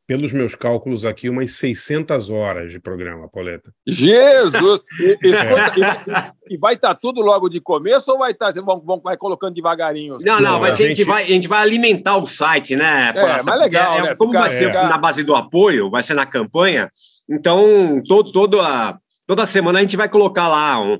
pelos 0.05 0.33
meus 0.33 0.57
cálculos 0.57 1.05
aqui, 1.05 1.29
umas 1.31 1.53
600 1.53 2.29
horas 2.29 2.73
de 2.73 2.81
programa, 2.81 3.29
Pauleta. 3.29 3.71
Jesus! 3.87 4.81
E, 5.01 5.29
e- 5.29 5.35
É. 5.35 6.33
e- 6.51 6.55
e 6.55 6.59
vai 6.59 6.75
estar 6.75 6.95
tudo 6.95 7.21
logo 7.21 7.49
de 7.49 7.61
começo 7.61 8.11
ou 8.11 8.19
vai 8.19 8.33
estar, 8.33 8.51
vocês 8.53 8.65
vão, 8.65 8.81
vão 8.85 9.01
vai 9.01 9.17
colocando 9.17 9.55
devagarinho? 9.55 10.17
Não, 10.25 10.41
não, 10.41 10.53
Não, 10.53 10.61
vai 10.61 10.71
a 10.71 10.75
ser, 10.75 10.85
a, 10.85 10.87
gente... 10.89 10.97
gente- 10.99 11.07
vai, 11.07 11.23
a 11.23 11.27
gente 11.27 11.47
vai 11.49 11.61
alimentar 11.63 12.17
o 12.17 12.27
site, 12.27 12.75
né? 12.77 13.13
Praça? 13.13 13.49
mas 13.51 13.61
legal, 13.61 13.93
Porque 13.95 14.07
é- 14.07 14.11
né? 14.11 14.17
Como 14.17 14.31
Ficar- 14.33 14.41
vai 14.47 14.51
ser 14.51 14.71
é. 14.71 14.73
na 14.73 14.99
base 14.99 15.23
do 15.23 15.35
apoio, 15.37 15.89
vai 15.91 16.03
ser 16.03 16.15
na 16.15 16.27
campanha, 16.27 16.91
então 17.29 18.03
todo, 18.07 18.33
todo 18.33 18.61
a, 18.61 18.99
toda 19.27 19.47
semana 19.47 19.79
a 19.79 19.83
gente 19.83 19.97
vai 19.97 20.09
colocar 20.09 20.49
lá 20.49 20.81
um, 20.81 20.99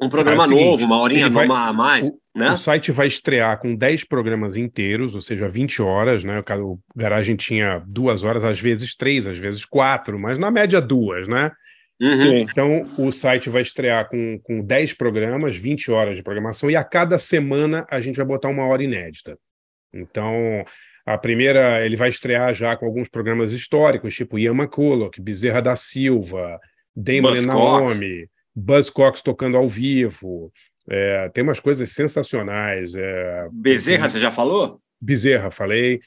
um 0.00 0.08
programa 0.08 0.44
é 0.44 0.46
o 0.46 0.48
seguinte, 0.48 0.64
novo, 0.64 0.84
uma 0.84 1.00
horinha 1.00 1.28
vai- 1.28 1.46
nova 1.46 1.60
a 1.68 1.72
mais, 1.72 2.10
né? 2.34 2.50
O 2.50 2.56
site 2.56 2.90
vai 2.92 3.06
estrear 3.06 3.58
com 3.60 3.74
10 3.74 4.04
programas 4.04 4.56
inteiros, 4.56 5.14
ou 5.14 5.20
seja, 5.20 5.48
20 5.48 5.82
horas, 5.82 6.24
né? 6.24 6.42
O 6.58 6.72
O 6.72 6.78
Garagem 6.96 7.36
tinha 7.36 7.82
duas 7.86 8.24
horas, 8.24 8.44
às 8.44 8.60
vezes 8.60 8.94
três, 8.94 9.26
às 9.26 9.38
vezes 9.38 9.64
quatro, 9.64 10.18
mas 10.18 10.38
na 10.38 10.50
média 10.50 10.80
duas, 10.80 11.28
né? 11.28 11.50
Uhum. 12.00 12.38
Então, 12.38 12.88
o 12.96 13.10
site 13.12 13.50
vai 13.50 13.60
estrear 13.60 14.08
com, 14.08 14.40
com 14.42 14.62
10 14.64 14.94
programas, 14.94 15.54
20 15.54 15.90
horas 15.90 16.16
de 16.16 16.22
programação, 16.22 16.70
e 16.70 16.76
a 16.76 16.82
cada 16.82 17.18
semana 17.18 17.86
a 17.90 18.00
gente 18.00 18.16
vai 18.16 18.24
botar 18.24 18.48
uma 18.48 18.64
hora 18.64 18.82
inédita. 18.82 19.36
Então, 19.92 20.64
a 21.06 21.18
primeira, 21.18 21.84
ele 21.84 21.96
vai 21.96 22.08
estrear 22.08 22.52
já 22.54 22.76
com 22.76 22.86
alguns 22.86 23.08
programas 23.08 23.52
históricos, 23.52 24.14
tipo 24.14 24.38
Ian 24.38 24.54
McCulloch, 24.54 25.20
Bezerra 25.20 25.60
da 25.60 25.76
Silva, 25.76 26.58
Damon. 26.94 27.40
Naomi, 27.42 28.28
Buzz 28.54 28.90
Cox 28.90 29.22
tocando 29.22 29.56
ao 29.56 29.68
vivo. 29.68 30.52
É, 30.88 31.28
tem 31.30 31.44
umas 31.44 31.60
coisas 31.60 31.90
sensacionais. 31.90 32.94
É, 32.94 33.48
Bezerra, 33.52 34.08
você 34.08 34.18
já 34.18 34.30
falou? 34.30 34.80
Bezerra, 35.00 35.50
falei. 35.50 36.00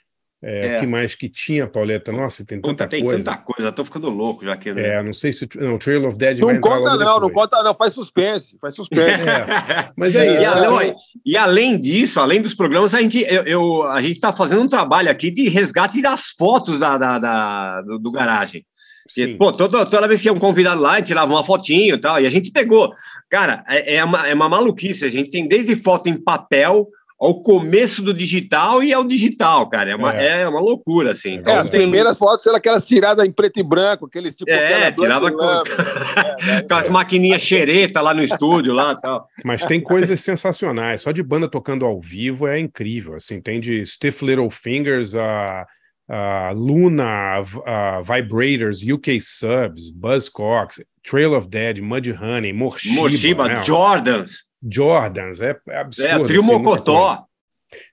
É, 0.45 0.67
É. 0.73 0.77
O 0.77 0.79
que 0.81 0.88
mais 0.88 1.15
que 1.15 1.29
tinha, 1.29 1.65
Pauleta? 1.65 2.12
Nossa, 2.12 2.45
tem 2.45 2.59
Puta, 2.59 2.75
tanta 2.75 2.89
tem 2.89 3.01
coisa. 3.03 3.23
tanta 3.23 3.38
coisa, 3.38 3.71
tô 3.71 3.85
ficando 3.85 4.09
louco 4.09 4.43
já 4.43 4.53
aqui, 4.53 4.73
né? 4.73 4.95
É, 4.95 5.01
não 5.03 5.13
sei 5.13 5.31
se. 5.31 5.45
o- 5.45 5.50
Não, 5.55 5.75
o 5.75 5.79
Trail 5.79 6.05
of 6.05 6.17
Dead 6.17 6.39
vai 6.39 6.55
Não 6.55 6.62
conta, 6.62 6.91
logo 6.91 6.97
não, 7.03 7.19
não 7.21 7.29
conta, 7.29 7.63
não. 7.63 7.73
Faz 7.73 7.93
suspense, 7.93 8.57
faz 8.59 8.75
suspense. 8.75 9.23
É, 9.23 9.89
mas 9.97 10.13
é 10.15 10.27
E, 10.27 10.41
isso. 10.41 10.47
além, 10.51 10.63
são- 10.65 10.73
olha, 10.73 10.95
e 11.25 11.38
além 11.38 11.79
disso, 11.79 12.19
além 12.19 12.41
dos 12.41 12.53
programas, 12.53 12.93
a 12.93 13.01
gente 13.01 13.21
eu, 13.21 13.43
eu- 13.43 13.83
a 13.83 14.01
gente 14.01 14.15
está 14.15 14.33
fazendo 14.33 14.62
um 14.62 14.67
trabalho 14.67 15.09
aqui 15.09 15.31
de 15.31 15.47
resgate 15.47 16.01
das 16.01 16.29
fotos 16.38 16.77
da, 16.79 16.97
da- 16.97 17.19
da- 17.19 17.81
do, 17.81 17.97
do 18.00 18.12
garagem. 18.12 18.65
Sim. 19.09 19.38
pô, 19.38 19.51
toda, 19.51 19.85
toda 19.85 20.07
vez 20.07 20.21
que 20.21 20.27
ia 20.27 20.33
um 20.33 20.39
convidado 20.39 20.81
lá, 20.81 20.93
a 20.93 20.95
gente 20.97 21.07
tirava 21.07 21.31
uma 21.31 21.43
fotinho 21.43 21.95
e 21.95 21.97
tal, 22.00 22.19
e 22.19 22.25
a 22.25 22.29
gente 22.29 22.50
pegou. 22.51 22.91
Cara, 23.29 23.63
é, 23.67 23.95
é 23.97 24.03
uma, 24.03 24.27
é 24.27 24.33
uma 24.33 24.50
maluquice. 24.50 25.05
A 25.05 25.09
gente 25.09 25.29
tem 25.29 25.47
desde 25.47 25.75
foto 25.75 26.09
em 26.09 26.17
papel 26.21 26.88
ao 27.20 27.41
começo 27.41 28.01
do 28.01 28.13
digital 28.13 28.84
e 28.84 28.91
ao 28.91 29.03
digital, 29.03 29.70
cara. 29.70 29.91
É 29.91 29.96
uma, 29.96 30.13
É. 30.15 30.41
é. 30.41 30.48
uma 30.48 30.60
loucura, 30.60 31.12
assim. 31.12 31.32
É, 31.32 31.36
Então, 31.36 31.58
as 31.58 31.70
tem- 31.70 31.82
primeiras 31.82 32.17
fotos 32.17 32.46
eram 32.46 32.58
aquelas 32.58 32.86
tiradas 32.86 33.25
em 33.25 33.32
preto 33.32 33.60
e 33.60 33.63
branco, 33.63 34.05
aqueles 34.08 34.36
tipo. 34.36 34.50
É, 34.51 34.91
tirava 34.91 35.32
com, 35.32 35.38
lama. 35.38 35.63
com 36.67 36.75
as 36.75 36.89
maquininhas 36.89 37.41
xereta 37.41 38.01
lá 38.01 38.13
no 38.13 38.24
estúdio 38.24 38.74
lá 38.74 38.96
tal. 38.96 39.27
Mas 39.46 39.63
tem 39.63 39.79
coisas 39.82 40.20
sensacionais. 40.22 41.01
Só 41.01 41.12
de 41.12 41.24
banda 41.24 41.48
tocando 41.50 41.86
ao 41.86 42.00
vivo 42.00 42.48
é 42.48 42.60
incrível. 42.60 43.15
Assim, 43.15 43.39
tem 43.41 43.60
de 43.60 43.86
Stiff 43.86 44.24
Little 44.25 44.50
Fingers 44.50 45.15
a, 45.15 45.65
a 46.10 46.51
Luna, 46.53 47.05
a, 47.05 47.98
a 47.98 48.01
Vibrators, 48.01 48.82
UK 48.82 49.20
Subs, 49.22 49.89
Buzzcocks, 49.89 50.84
Trail 51.03 51.34
of 51.34 51.48
Dead, 51.48 51.79
Mud 51.79 52.08
Honey, 52.12 52.51
Morshiba, 52.53 52.96
Moshiba, 53.01 53.48
né? 53.48 53.63
Jordans, 53.63 54.43
Jordans, 54.72 55.41
é, 55.41 55.58
é 55.70 55.77
absurdo. 55.77 56.10
é, 56.10 56.24
Trio 56.24 56.41
assim. 56.41 56.51
Mocotó. 56.51 57.25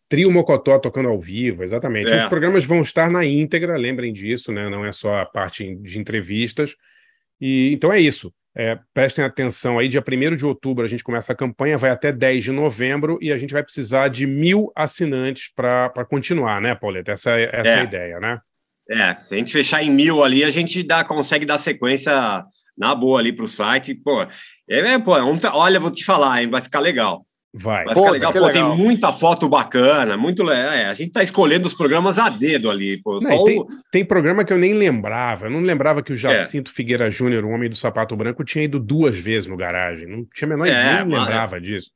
Trio 0.09 0.31
Mocotó 0.31 0.79
tocando 0.79 1.09
ao 1.09 1.19
vivo, 1.19 1.62
exatamente. 1.62 2.12
É. 2.12 2.19
Os 2.19 2.25
programas 2.27 2.65
vão 2.65 2.83
estar 2.83 3.11
na 3.11 3.25
íntegra, 3.25 3.77
lembrem 3.77 4.12
disso, 4.12 4.53
né? 4.53 4.69
Não 4.69 4.85
é 4.85 4.93
só 4.93 5.21
a 5.21 5.27
parte 5.27 5.75
de 5.77 5.99
entrevistas. 5.99 6.75
E 7.41 7.73
então 7.73 7.93
é 7.93 8.00
isso. 8.00 8.33
É, 8.57 8.77
prestem 8.93 9.25
atenção 9.25 9.79
aí, 9.79 9.87
dia 9.87 10.03
1 10.03 10.37
de 10.37 10.45
outubro 10.45 10.85
a 10.85 10.89
gente 10.89 11.05
começa 11.05 11.33
a 11.33 11.37
campanha, 11.37 11.79
vai 11.79 11.91
até 11.91 12.11
10 12.11 12.43
de 12.45 12.50
novembro 12.50 13.17
e 13.23 13.33
a 13.33 13.37
gente 13.37 13.53
vai 13.53 13.62
precisar 13.62 14.09
de 14.09 14.27
mil 14.27 14.73
assinantes 14.75 15.49
para 15.55 16.05
continuar, 16.11 16.61
né, 16.61 16.75
Pauleta? 16.75 17.12
Essa, 17.12 17.39
é- 17.39 17.49
essa 17.53 17.71
é. 17.71 17.75
a 17.77 17.81
É. 17.81 17.85
ideia, 17.85 18.21
né? 18.21 18.41
É, 18.91 19.15
se 19.15 19.35
a 19.35 19.39
gente 19.39 19.53
fechar 19.53 19.85
em 19.85 19.91
mil 19.91 20.25
ali, 20.25 20.43
a 20.43 20.50
gente 20.50 20.83
dá, 20.83 21.05
consegue 21.05 21.47
dar 21.47 21.59
sequência 21.59 22.45
na 22.77 22.93
boa 22.93 23.21
ali 23.21 23.33
para 23.33 23.45
o 23.45 23.49
site. 23.49 23.95
Pô, 23.95 24.27
é, 24.71 24.99
pô, 24.99 25.17
é 25.17 25.23
um 25.25 25.37
tra- 25.39 25.55
olha, 25.57 25.81
vou 25.81 25.91
te 25.91 26.05
falar, 26.05 26.43
hein, 26.43 26.50
vai 26.50 26.61
ficar 26.61 26.81
legal. 26.81 27.25
Vai. 27.53 27.85
Vai 27.85 27.95
Pô, 27.95 28.00
ficar 28.03 28.11
legal. 28.12 28.33
Pô, 28.33 28.47
legal. 28.47 28.53
tem 28.77 28.79
muita 28.85 29.12
foto 29.12 29.49
bacana, 29.49 30.17
muito 30.17 30.49
é, 30.53 30.85
A 30.87 30.95
gente 30.95 31.11
tá 31.11 31.21
escolhendo 31.21 31.67
os 31.67 31.75
programas 31.75 32.17
a 32.17 32.29
dedo 32.29 32.71
ali. 32.71 33.03
Pô, 33.03 33.15
Não, 33.21 33.23
só 33.39 33.45
tem, 33.45 33.59
o- 33.59 33.67
tem 33.91 34.05
programa 34.05 34.45
que 34.45 34.53
eu 34.53 34.59
nem 34.59 34.73
lembrava. 34.73 35.47
Eu 35.47 35.50
não 35.50 35.61
lembrava 35.61 36.00
que 36.00 36.12
o 36.12 36.17
Jacinto 36.17 36.71
Figueira 36.71 37.11
Júnior, 37.11 37.45
o 37.45 37.49
homem 37.50 37.69
do 37.69 37.75
sapato 37.75 38.15
branco, 38.17 38.45
tinha 38.45 38.62
ido 38.65 38.79
duas 38.79 39.19
vezes 39.19 39.49
no 39.49 39.57
garagem. 39.57 40.07
Não 40.07 40.25
tinha 40.33 40.47
a 40.47 40.50
menor 40.50 40.67
É, 40.67 40.71
ideia, 40.71 41.05
nem 41.05 41.19
lembrava 41.19 41.61
disso. 41.61 41.91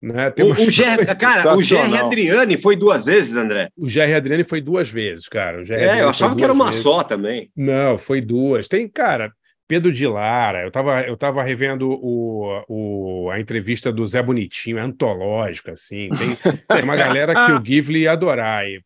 Né? 0.00 0.30
Tem 0.30 0.46
o, 0.46 0.52
o 0.52 0.54
Ger- 0.70 1.16
cara, 1.18 1.52
o 1.54 1.62
Gerry 1.62 1.82
Sensacional. 1.82 2.06
Adriane 2.06 2.56
foi 2.56 2.74
duas 2.74 3.04
vezes, 3.04 3.36
André. 3.36 3.68
O 3.76 3.88
Jerry 3.90 4.14
Adriane 4.14 4.44
foi 4.44 4.62
duas 4.62 4.88
vezes, 4.88 5.28
cara. 5.28 5.60
O 5.60 5.62
Jerry 5.62 5.80
É, 5.82 5.84
Adriane 5.84 6.02
eu 6.04 6.08
achava 6.08 6.34
que 6.34 6.42
era 6.44 6.52
uma 6.54 6.66
vezes. 6.68 6.80
só 6.82 7.02
também. 7.02 7.50
Não, 7.54 7.98
foi 7.98 8.22
duas. 8.22 8.66
Tem, 8.66 8.88
cara, 8.88 9.30
Pedro 9.68 9.92
de 9.92 10.06
Lara. 10.06 10.64
Eu 10.64 10.70
tava, 10.70 11.00
eu 11.02 11.16
tava 11.16 11.42
revendo 11.42 11.90
o, 11.90 12.64
o, 12.68 13.30
a 13.30 13.40
entrevista 13.40 13.92
do 13.92 14.06
Zé 14.06 14.22
Bonitinho, 14.22 14.78
é 14.78 14.80
antológica, 14.80 15.72
assim. 15.72 16.08
Tem, 16.10 16.56
tem 16.66 16.84
uma 16.84 16.96
galera 16.96 17.34
que 17.34 17.52
o 17.52 17.62
Givli 17.64 18.02
ia 18.02 18.12
adorar. 18.12 18.64
E, 18.66 18.80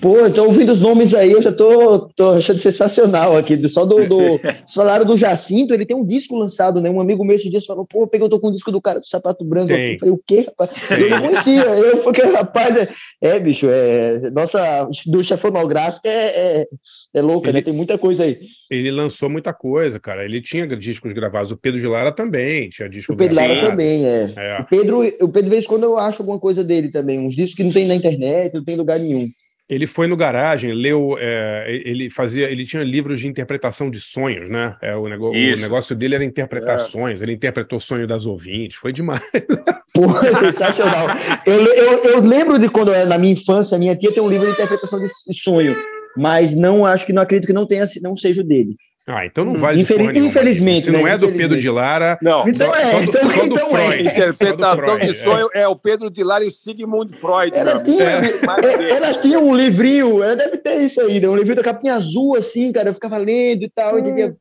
Pô, 0.00 0.16
eu 0.18 0.32
tô 0.32 0.44
ouvindo 0.44 0.72
os 0.72 0.80
nomes 0.80 1.14
aí, 1.14 1.32
eu 1.32 1.42
já 1.42 1.52
tô, 1.52 2.08
tô 2.16 2.30
achando 2.30 2.60
sensacional 2.60 3.36
aqui. 3.36 3.68
Só 3.68 3.84
do, 3.84 4.06
do. 4.06 4.38
Vocês 4.42 4.74
falaram 4.74 5.04
do 5.04 5.16
Jacinto, 5.16 5.72
ele 5.74 5.86
tem 5.86 5.96
um 5.96 6.04
disco 6.04 6.36
lançado, 6.36 6.80
né? 6.80 6.90
Um 6.90 7.00
amigo 7.00 7.24
meu 7.24 7.36
esse 7.36 7.50
dia 7.50 7.60
falou, 7.60 7.86
pô, 7.86 8.06
peguei, 8.06 8.24
eu 8.26 8.30
tô 8.30 8.40
com 8.40 8.48
o 8.48 8.52
disco 8.52 8.70
do 8.72 8.80
cara 8.80 9.00
do 9.00 9.06
sapato 9.06 9.44
branco. 9.44 9.68
Tem. 9.68 9.92
Eu 9.92 9.98
falei, 9.98 10.14
o 10.14 10.20
quê, 10.26 10.46
rapaz? 10.46 10.70
Eu 10.90 11.10
não 11.10 11.20
conhecia. 11.20 11.62
Eu 11.62 11.98
porque, 11.98 12.22
rapaz, 12.22 12.76
é, 12.76 12.88
é, 13.20 13.38
bicho, 13.38 13.66
é. 13.68 14.30
Nossa 14.30 14.88
indústria 15.06 15.38
fonográfica 15.38 16.08
é, 16.08 16.60
é, 16.62 16.66
é 17.14 17.22
louca, 17.22 17.48
Ele- 17.48 17.58
né? 17.58 17.62
Tem 17.62 17.74
muita 17.74 17.98
coisa 17.98 18.24
aí. 18.24 18.38
Ele 18.70 18.90
lançou 18.90 19.28
muita 19.28 19.52
coisa, 19.52 20.00
cara. 20.00 20.24
Ele 20.24 20.40
tinha 20.40 20.66
discos 20.66 21.12
gravados. 21.12 21.50
O 21.50 21.56
Pedro 21.56 21.80
de 21.80 21.86
Lara 21.86 22.10
também 22.12 22.70
tinha 22.70 22.88
disco 22.88 23.12
O 23.12 23.16
Pedro 23.16 23.36
Lara 23.36 23.48
gravado. 23.48 23.70
também, 23.70 24.06
é. 24.06 24.32
É. 24.36 24.60
O 24.60 24.64
Pedro, 24.64 25.00
o 25.00 25.28
Pedro, 25.28 25.42
de 25.44 25.50
vez 25.50 25.64
em 25.64 25.68
quando 25.68 25.84
eu 25.84 25.98
acho 25.98 26.22
alguma 26.22 26.38
coisa 26.38 26.64
dele 26.64 26.90
também, 26.90 27.18
uns 27.18 27.36
discos 27.36 27.54
que 27.54 27.64
não 27.64 27.72
tem 27.72 27.86
na 27.86 27.94
internet, 27.94 28.54
não 28.54 28.64
tem 28.64 28.74
em 28.74 28.78
lugar 28.78 28.98
nenhum. 28.98 29.28
Ele 29.72 29.86
foi 29.86 30.06
no 30.06 30.14
garagem, 30.16 30.72
leu, 30.74 31.16
é, 31.18 31.64
ele 31.86 32.10
fazia, 32.10 32.50
ele 32.50 32.66
tinha 32.66 32.82
livros 32.82 33.18
de 33.20 33.26
interpretação 33.26 33.90
de 33.90 34.00
sonhos, 34.02 34.50
né? 34.50 34.76
É, 34.82 34.94
o, 34.94 35.08
nego- 35.08 35.30
o 35.30 35.60
negócio 35.62 35.96
dele 35.96 36.14
era 36.14 36.24
interpretações, 36.24 37.22
ele 37.22 37.32
interpretou 37.32 37.78
o 37.78 37.80
sonho 37.80 38.06
das 38.06 38.26
ouvintes, 38.26 38.76
foi 38.76 38.92
demais. 38.92 39.22
Pô, 39.94 40.08
sensacional. 40.10 41.06
Eu, 41.46 41.64
eu, 41.64 42.04
eu 42.04 42.20
lembro 42.20 42.58
de 42.58 42.68
quando, 42.68 42.92
na 43.06 43.16
minha 43.16 43.32
infância, 43.32 43.78
minha 43.78 43.96
tia 43.96 44.12
tem 44.12 44.22
um 44.22 44.28
livro 44.28 44.46
de 44.46 44.52
interpretação 44.52 45.00
de 45.00 45.08
sonho, 45.34 45.74
mas 46.16 46.54
não 46.54 46.84
acho 46.84 47.06
que 47.06 47.12
não 47.12 47.22
acredito 47.22 47.46
que 47.46 47.52
não 47.54 47.66
tenha, 47.66 47.84
não 48.02 48.14
seja 48.16 48.42
o 48.42 48.44
dele. 48.44 48.76
Ah, 49.06 49.26
então 49.26 49.44
não 49.44 49.54
vale. 49.54 49.76
de 49.78 49.82
Infeliz- 49.82 50.16
infelizmente, 50.24 50.84
Se 50.84 50.90
não 50.92 51.02
né? 51.02 51.12
é 51.14 51.18
do 51.18 51.32
Pedro 51.32 51.60
de 51.60 51.68
Lara, 51.68 52.16
Não, 52.22 52.48
Então 52.48 52.68
só, 52.68 52.76
é, 52.76 52.84
só 52.84 52.98
do, 52.98 53.04
então- 53.04 53.28
só 53.28 53.40
do 53.40 53.46
então 53.56 53.76
é. 53.76 53.86
Freud. 53.88 54.02
interpretação 54.08 54.84
Só 54.86 54.94
do 54.96 55.00
de 55.00 55.12
sonho 55.24 55.48
é. 55.54 55.66
o 55.68 55.74
Pedro 55.76 56.08
de 56.10 56.22
Lara 56.22 56.44
e 56.44 56.46
o 56.46 56.50
Sigmund 56.52 57.16
Freud. 57.18 57.50
Ela 57.56 57.82
tinha, 57.82 58.04
É, 58.04 58.20
dele. 58.20 58.92
ela 58.92 59.14
tinha 59.20 59.40
um 59.40 59.54
livrinho, 59.56 60.22
ela 60.22 60.36
deve 60.36 60.56
ter 60.58 60.76
isso 60.84 61.00
aí, 61.00 61.18
né? 61.20 61.28
um 61.28 61.34
livrinho 61.34 61.56
da 61.56 61.62
capinha 61.64 61.94
azul, 61.94 62.36
assim, 62.36 62.70
cara, 62.70 62.90
eu 62.90 62.94
ficava 62.94 63.18
lendo 63.18 63.64
e 63.64 63.70
tal, 63.74 63.98
e 63.98 64.02
tinha 64.14 64.36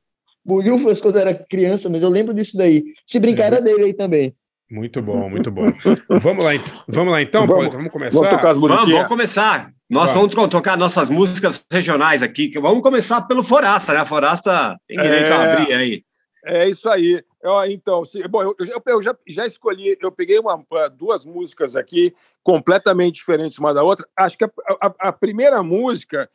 bolhufas 0.45 1.01
quando 1.01 1.15
eu 1.15 1.21
era 1.21 1.33
criança, 1.33 1.89
mas 1.89 2.01
eu 2.03 2.09
lembro 2.09 2.33
disso 2.33 2.55
daí. 2.55 2.83
Se 3.05 3.19
brincar, 3.19 3.45
era 3.45 3.61
dele 3.61 3.85
aí 3.85 3.93
também. 3.93 4.33
Muito 4.69 5.01
bom, 5.01 5.27
muito 5.29 5.51
bom. 5.51 5.63
vamos 6.07 6.45
lá, 6.45 6.51
vamos 6.87 7.11
lá 7.11 7.21
então, 7.21 7.45
Vamos. 7.45 7.73
Vamos 7.75 7.91
começar. 7.91 8.19
Vamos 8.19 8.91
vamos 8.91 9.07
começar. 9.07 9.69
Nós 9.91 10.13
Vamos. 10.13 10.33
vamos, 10.33 10.49
tocar 10.49 10.77
nossas 10.77 11.09
músicas 11.09 11.65
regionais 11.69 12.23
aqui. 12.23 12.47
que 12.47 12.57
Vamos 12.61 12.81
começar 12.81 13.23
pelo 13.23 13.43
Forasta, 13.43 13.91
né? 13.93 13.99
A 13.99 14.05
Forasta 14.05 14.77
tem 14.87 14.97
direito 14.97 15.25
É. 15.27 15.31
a 15.33 15.51
abrir 15.53 15.73
aí. 15.73 16.03
É 16.45 16.69
isso 16.69 16.89
aí. 16.89 17.21
Ó, 17.43 17.65
então, 17.65 18.05
se- 18.05 18.25
bom, 18.29 18.41
eu, 18.41 18.55
eu- 18.59 18.81
eu 18.87 19.01
já, 19.03 19.13
já 19.27 19.45
escolhi, 19.45 19.97
eu 20.01 20.09
peguei 20.09 20.39
uma, 20.39 20.63
duas 20.95 21.25
músicas 21.25 21.75
aqui 21.75 22.13
completamente 22.41 23.15
diferentes 23.15 23.57
uma 23.59 23.73
da 23.73 23.83
outra. 23.83 24.07
Acho 24.15 24.37
que 24.37 24.45
a, 24.45 24.49
a- 24.81 24.93
a 25.09 25.11
primeira 25.11 25.61
música 25.61 26.29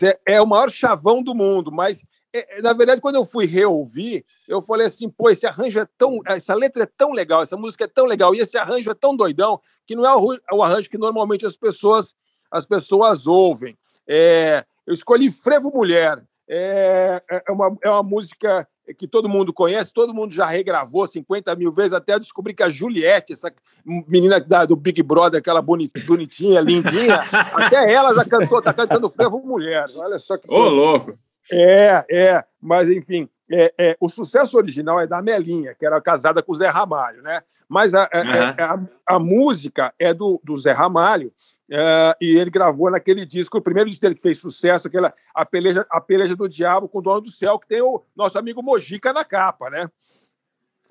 é- 0.00 0.18
é 0.24 0.40
o 0.40 0.46
maior 0.46 0.70
chavão 0.70 1.22
do 1.24 1.34
mundo, 1.34 1.72
mas 1.72 2.04
é, 2.32 2.58
é, 2.58 2.62
na 2.62 2.72
verdade, 2.72 3.00
quando 3.00 3.16
eu 3.16 3.24
fui 3.24 3.46
reouvir, 3.46 4.24
eu 4.46 4.62
falei 4.62 4.86
assim: 4.86 5.08
pô, 5.10 5.28
esse 5.28 5.44
arranjo 5.44 5.80
é 5.80 5.86
tão. 5.98 6.20
Essa 6.26 6.54
letra 6.54 6.84
é 6.84 6.88
tão 6.96 7.12
legal, 7.12 7.42
essa 7.42 7.56
música 7.56 7.84
é 7.84 7.88
tão 7.88 8.06
legal, 8.06 8.32
e 8.34 8.38
esse 8.38 8.56
arranjo 8.56 8.90
é 8.90 8.94
tão 8.94 9.16
doidão, 9.16 9.60
que 9.86 9.96
não 9.96 10.06
é 10.06 10.14
o 10.54 10.62
arranjo 10.62 10.88
que 10.88 10.96
normalmente 10.96 11.44
as 11.44 11.56
pessoas, 11.56 12.14
as 12.52 12.66
pessoas 12.66 13.26
ouvem. 13.26 13.76
É, 14.06 14.64
eu 14.86 14.92
escolhi 14.94 15.30
Frevo 15.30 15.70
Mulher. 15.74 16.22
É, 16.48 17.22
é, 17.48 17.52
uma, 17.52 17.76
é 17.82 17.88
uma 17.88 18.02
música 18.02 18.68
que 18.98 19.06
todo 19.06 19.28
mundo 19.28 19.52
conhece, 19.54 19.92
todo 19.92 20.12
mundo 20.12 20.34
já 20.34 20.44
regravou 20.44 21.06
50 21.06 21.54
mil 21.54 21.72
vezes, 21.72 21.92
até 21.94 22.14
eu 22.14 22.20
descobri 22.20 22.52
que 22.52 22.64
a 22.64 22.68
Juliette, 22.68 23.32
essa 23.32 23.50
menina 23.86 24.38
da- 24.40 24.66
do 24.66 24.74
Big 24.76 25.02
Brother, 25.04 25.38
aquela 25.38 25.62
boni- 25.62 25.90
bonitinha, 26.04 26.60
lindinha, 26.60 27.20
até 27.54 27.90
ela 27.90 28.12
já 28.12 28.24
cantou, 28.24 28.60
tá 28.60 28.74
cantando 28.74 29.08
Frevo 29.08 29.38
Mulher. 29.38 29.86
Olha 29.96 30.18
só 30.18 30.36
que 30.36 30.52
Ô, 30.52 30.68
louco. 30.68 31.16
é, 31.50 32.04
é, 32.10 32.44
mas 32.60 32.90
enfim, 32.90 33.28
é, 33.52 33.74
é, 33.78 33.96
o 34.00 34.08
sucesso 34.08 34.56
original 34.56 34.98
é 34.98 35.06
da 35.06 35.20
Melinha, 35.20 35.74
que 35.74 35.84
era 35.84 36.00
casada 36.00 36.42
com 36.42 36.52
o 36.52 36.54
Zé 36.54 36.68
Ramalho, 36.68 37.20
né? 37.22 37.40
Mas 37.68 37.92
a, 37.94 38.04
a- 38.04 38.08
Aham. 38.20 38.88
a- 39.06 39.14
a 39.14 39.18
música 39.18 39.92
é 39.98 40.12
do, 40.14 40.40
do 40.42 40.56
Zé 40.56 40.72
Ramalho, 40.72 41.32
é, 41.70 42.16
e 42.20 42.36
ele 42.36 42.50
gravou 42.50 42.90
naquele 42.90 43.24
disco, 43.26 43.58
o 43.58 43.62
primeiro 43.62 43.88
disco 43.90 44.02
dele 44.02 44.14
que 44.14 44.22
fez 44.22 44.38
sucesso, 44.38 44.88
aquela 44.88 45.12
A 45.34 45.44
Peleja, 45.44 45.84
a 45.90 46.00
Peleja 46.00 46.34
do 46.34 46.48
Diabo 46.48 46.88
com 46.88 46.98
o 46.98 47.02
Dono 47.02 47.20
do 47.22 47.30
Céu, 47.30 47.58
que 47.58 47.66
tem 47.68 47.82
o 47.82 48.02
nosso 48.16 48.38
amigo 48.38 48.62
Mojica 48.62 49.12
na 49.12 49.24
capa, 49.24 49.68
né? 49.70 49.88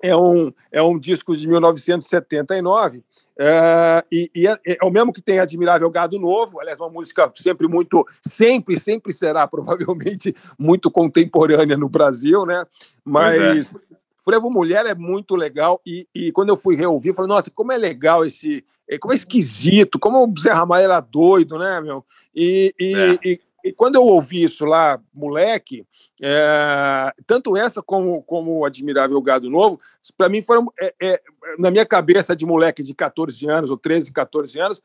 É 0.02 0.16
um, 0.16 0.52
é 0.72 0.82
um 0.82 0.98
disco 0.98 1.34
de 1.34 1.46
1979, 1.46 3.02
é, 3.38 4.04
e, 4.10 4.30
e 4.34 4.46
é, 4.46 4.56
é 4.66 4.84
o 4.84 4.90
mesmo 4.90 5.12
que 5.12 5.22
tem 5.22 5.38
Admirável 5.38 5.88
Gado 5.90 6.18
Novo, 6.18 6.60
aliás, 6.60 6.78
uma 6.80 6.90
música 6.90 7.30
sempre 7.36 7.68
muito, 7.68 8.04
sempre, 8.20 8.78
sempre 8.78 9.12
será 9.12 9.46
provavelmente 9.48 10.34
muito 10.58 10.90
contemporânea 10.90 11.76
no 11.76 11.88
Brasil, 11.88 12.44
né? 12.44 12.64
Mas 13.04 13.72
Frevo 14.24 14.50
Mulher 14.50 14.86
é 14.86 14.94
muito 14.94 15.34
legal, 15.34 15.80
e, 15.86 16.06
e 16.14 16.30
quando 16.32 16.50
eu 16.50 16.56
fui 16.56 16.76
reouvir, 16.76 17.10
eu 17.10 17.14
falei, 17.14 17.28
nossa, 17.28 17.50
como 17.50 17.72
é 17.72 17.76
legal 17.76 18.24
esse. 18.24 18.64
é, 18.88 18.98
Como 18.98 19.12
é 19.12 19.16
esquisito, 19.16 19.98
como 19.98 20.24
o 20.24 20.34
Zé 20.40 20.52
Ramalho 20.52 20.84
era 20.84 21.00
doido, 21.00 21.58
né, 21.58 21.80
meu? 21.80 22.04
E, 22.34 22.74
e, 22.78 22.94
É. 22.94 23.18
e- 23.24 23.40
e 23.64 23.72
quando 23.72 23.96
eu 23.96 24.04
ouvi 24.04 24.42
isso 24.42 24.64
lá, 24.64 25.00
moleque, 25.12 25.86
é, 26.22 27.12
tanto 27.26 27.56
essa 27.56 27.82
como, 27.82 28.22
como 28.22 28.58
o 28.58 28.64
Admirável 28.64 29.20
Gado 29.22 29.48
Novo, 29.50 29.78
para 30.16 30.28
mim 30.28 30.42
foram, 30.42 30.72
é, 30.80 30.94
é, 31.00 31.22
na 31.58 31.70
minha 31.70 31.86
cabeça 31.86 32.34
de 32.34 32.44
moleque 32.46 32.82
de 32.82 32.94
14 32.94 33.48
anos, 33.48 33.70
ou 33.70 33.76
13, 33.76 34.12
14 34.12 34.60
anos, 34.60 34.80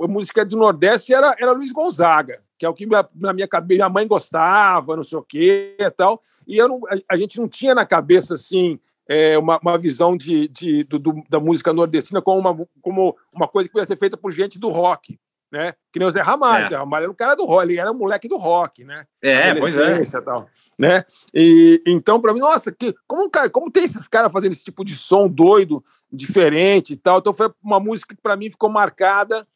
a 0.00 0.06
música 0.08 0.44
do 0.44 0.56
Nordeste 0.56 1.12
era, 1.14 1.34
era 1.38 1.52
Luiz 1.52 1.72
Gonzaga, 1.72 2.40
que 2.58 2.64
é 2.64 2.68
o 2.68 2.74
que 2.74 2.86
minha- 2.86 3.08
na 3.14 3.32
minha 3.32 3.48
cabeça 3.48 3.76
minha 3.78 3.88
mãe 3.88 4.06
gostava, 4.06 4.96
não 4.96 5.02
sei 5.02 5.18
o 5.18 5.22
quê 5.22 5.76
e 5.78 5.90
tal, 5.90 6.20
e 6.46 6.56
eu 6.56 6.68
não, 6.68 6.80
a, 6.88 7.14
a 7.14 7.16
gente 7.16 7.38
não 7.40 7.48
tinha 7.48 7.74
na 7.74 7.84
cabeça 7.86 8.34
assim. 8.34 8.78
é, 9.08 9.36
uma, 9.36 9.58
uma 9.60 9.76
visão 9.76 10.16
de, 10.16 10.46
de- 10.48 10.84
do- 10.84 10.98
do- 10.98 11.24
da 11.28 11.40
música 11.40 11.72
nordestina 11.72 12.22
como 12.22 12.38
uma, 12.38 12.66
como 12.80 13.16
uma 13.34 13.48
coisa 13.48 13.68
que 13.68 13.72
podia 13.72 13.86
ser 13.86 13.98
feita 13.98 14.16
por 14.16 14.30
gente 14.30 14.60
do 14.60 14.70
rock, 14.70 15.18
né? 15.52 15.74
Que 15.92 15.98
nem 15.98 16.08
o 16.08 16.10
Zé 16.10 16.22
Ramalho. 16.22 16.64
É. 16.64 16.68
Zé 16.70 16.76
Ramalho 16.76 17.02
era 17.04 17.12
um 17.12 17.14
cara 17.14 17.34
do 17.34 17.44
rock, 17.44 17.64
ele 17.64 17.78
era 17.78 17.92
um 17.92 17.98
moleque 17.98 18.26
do 18.26 18.38
rock, 18.38 18.84
né? 18.84 19.04
É, 19.20 19.54
pois 19.54 19.76
é. 19.76 20.00
e 20.00 20.22
Tal, 20.22 20.48
né? 20.78 21.04
E 21.34 21.82
então 21.86 22.18
para 22.20 22.32
mim, 22.32 22.40
nossa, 22.40 22.72
que 22.72 22.94
como 23.06 23.30
como 23.52 23.70
tem 23.70 23.84
esses 23.84 24.08
caras 24.08 24.32
fazendo 24.32 24.52
esse 24.52 24.64
tipo 24.64 24.82
de 24.82 24.96
som 24.96 25.28
doido, 25.28 25.84
diferente 26.10 26.94
e 26.94 26.96
tal. 26.96 27.18
Então 27.18 27.34
foi 27.34 27.52
uma 27.62 27.78
música 27.78 28.14
que 28.14 28.22
para 28.22 28.36
mim 28.36 28.48
ficou 28.48 28.70
marcada 28.70 29.46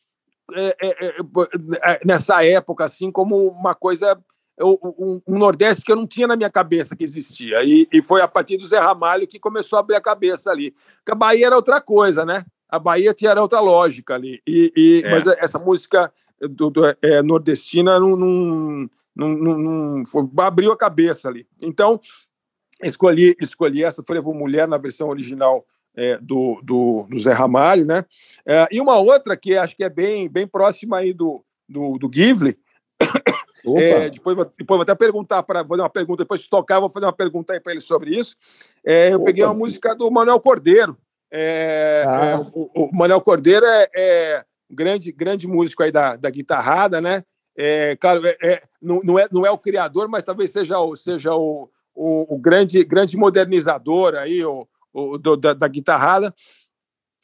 é, 0.54 0.76
é, 0.80 1.06
é, 1.06 1.16
é, 1.82 2.00
nessa 2.04 2.44
época 2.44 2.85
assim 2.85 3.11
como 3.11 3.48
uma 3.48 3.74
coisa 3.74 4.20
um, 4.61 5.20
um 5.26 5.38
Nordeste 5.38 5.82
que 5.82 5.92
eu 5.92 5.96
não 5.96 6.06
tinha 6.06 6.26
na 6.26 6.37
minha 6.37 6.50
cabeça 6.50 6.96
que 6.96 7.04
existia. 7.04 7.62
E, 7.62 7.87
e 7.92 8.02
foi 8.02 8.22
a 8.22 8.28
partir 8.28 8.56
do 8.56 8.66
Zé 8.66 8.78
Ramalho 8.78 9.26
que 9.26 9.38
começou 9.38 9.76
a 9.76 9.80
abrir 9.80 9.96
a 9.96 10.00
cabeça 10.00 10.50
ali. 10.50 10.70
Porque 10.70 11.12
a 11.12 11.14
Bahia 11.14 11.46
era 11.46 11.56
outra 11.56 11.80
coisa, 11.80 12.24
né? 12.24 12.42
A 12.68 12.79
Bahia 12.79 13.14
tinha 13.14 13.40
outra 13.40 13.61
lógica 13.61 14.14
ali. 14.14 14.40
E, 14.46 14.72
e- 14.76 15.02
É. 15.05 15.11
Mas 15.11 15.26
essa 15.26 15.59
música 15.59 16.12
do, 16.40 16.70
do- 16.70 16.85
é, 17.02 17.22
nordestina 17.22 17.98
não, 18.00 18.16
não, 18.16 18.88
não, 19.14 19.29
não- 19.59 20.07
foi- 20.07 20.29
abriu 20.38 20.72
a 20.72 20.76
cabeça 20.76 21.29
ali. 21.29 21.46
Então, 21.62 21.98
escolhi, 22.83 23.35
escolhi 23.40 23.83
essa 23.85 24.02
Frevo 24.02 24.35
Mulher 24.35 24.66
na 24.68 24.79
versão 24.79 25.09
original 25.09 25.64
é, 25.94 26.18
do, 26.18 26.61
do, 26.62 27.07
do 27.09 27.18
Zé 27.18 27.33
Ramalho, 27.33 27.87
né? 27.87 28.05
É, 28.44 28.66
e 28.70 28.81
uma 28.81 28.98
outra 28.98 29.35
que 29.37 29.57
acho 29.57 29.74
que 29.74 29.83
é 29.85 29.88
bem, 29.88 30.29
bem 30.29 30.46
próxima 30.46 30.98
aí 30.98 31.14
do, 31.14 31.42
do, 31.66 31.96
do 31.96 32.11
Givli, 32.12 32.59
é, 33.79 34.11
depois, 34.11 34.37
vou- 34.37 34.44
depois 34.44 34.76
vou 34.76 34.83
até 34.83 34.94
perguntar 34.94 35.42
para 35.42 35.62
vou 35.62 35.70
fazer 35.70 35.83
uma 35.83 35.88
pergunta 35.90 36.22
depois 36.24 36.40
de 36.40 36.50
tocar 36.50 36.81
vou 36.81 36.90
fazer 36.90 37.07
uma 37.07 37.12
pergunta 37.14 37.52
aí 37.55 37.61
para 37.61 37.72
ele 37.72 37.81
sobre 37.81 38.14
isso. 38.14 38.37
É, 38.85 39.11
eu 39.12 39.16
Opa. 39.16 39.24
peguei 39.26 39.42
uma 39.44 39.55
música 39.55 39.94
do 39.94 40.11
Manuel 40.11 40.38
Cordeiro. 40.40 40.96
É, 41.38 42.05
Ah. 42.09 42.25
é, 42.31 42.37
o, 42.55 42.70
o 42.75 42.90
Manuel 42.96 43.20
Cordeiro 43.20 43.66
é, 43.66 43.88
é 43.94 44.44
um 44.70 44.75
grande 44.75 45.12
grande 45.12 45.46
músico 45.46 45.83
aí 45.83 45.92
da, 45.92 46.16
da 46.16 46.31
guitarrada, 46.31 46.99
né? 47.01 47.22
É, 47.59 47.94
claro, 47.96 48.27
é, 48.27 48.37
é- 48.42 48.62
não, 48.81 49.01
não 49.05 49.18
é 49.18 49.29
não 49.31 49.44
é 49.46 49.51
o 49.51 49.59
criador, 49.59 50.09
mas 50.09 50.25
talvez 50.25 50.51
seja 50.51 50.79
o 50.81 50.96
seja 50.96 51.35
o, 51.35 51.68
o, 51.94 52.35
o 52.35 52.38
grande 52.38 52.83
grande 52.85 53.16
modernizador 53.16 54.14
aí 54.14 54.42
o, 54.44 54.66
o- 54.92 55.18
do- 55.18 55.37
da, 55.37 55.53
da 55.53 55.68
guitarrada. 55.68 56.35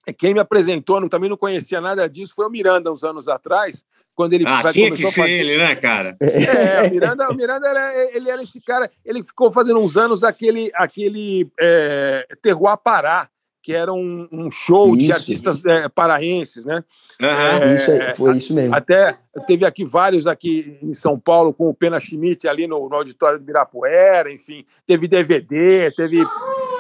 É, 0.07 0.13
Quem 0.13 0.35
me 0.35 0.41
apresentou, 0.41 1.01
não, 1.01 1.09
também 1.09 1.31
não 1.31 1.37
conhecia 1.37 1.81
nada 1.81 2.09
disso, 2.09 2.35
foi 2.35 2.47
o 2.47 2.51
Miranda, 2.51 2.93
uns 2.93 3.05
anos 3.05 3.29
atrás, 3.29 3.85
quando 4.15 4.33
ele 4.35 4.45
Ah, 4.47 4.69
tinha 4.71 4.91
que 4.91 5.05
ser 5.07 5.23
fazer- 5.23 5.31
ele, 5.31 5.57
né, 5.59 5.75
cara? 5.77 6.17
é, 6.21 6.83
o 6.83 6.91
Miranda, 6.91 7.31
o 7.31 7.35
Miranda 7.35 7.69
era, 7.69 8.17
ele 8.17 8.29
era 8.29 8.43
esse 8.43 8.61
cara, 8.61 8.91
ele 9.05 9.23
ficou 9.23 9.51
fazendo 9.51 9.79
uns 9.79 9.97
anos 9.97 10.25
aquele, 10.25 10.71
aquele 10.75 11.49
é, 11.61 12.27
Terroir 12.43 12.77
Pará, 12.79 13.29
que 13.63 13.73
era 13.73 13.93
um, 13.93 14.29
um 14.33 14.51
show 14.51 14.97
de 14.97 15.05
Isso. 15.05 15.13
artistas 15.15 15.65
é, 15.65 15.89
paraenses, 15.89 16.67
né? 16.67 16.83
Aham. 17.23 17.63
É, 17.63 17.75
isso 17.75 17.91
aí, 17.93 18.17
foi 18.17 18.37
isso 18.37 18.53
mesmo. 18.53 18.75
Até 18.75 19.17
teve 19.47 19.65
aqui 19.65 19.85
vários 19.85 20.27
aqui 20.27 20.79
em 20.83 20.93
São 20.93 21.19
Paulo 21.19 21.55
com 21.55 21.69
o 21.69 21.75
Pena 21.75 22.01
Schmidt 22.01 22.49
ali 22.49 22.67
no, 22.67 22.89
no 22.89 22.97
auditório 22.97 23.39
do 23.39 23.43
Ibirapuera, 23.43 24.33
enfim, 24.33 24.65
teve 24.85 25.07
DVD, 25.07 25.93
teve 25.97 26.25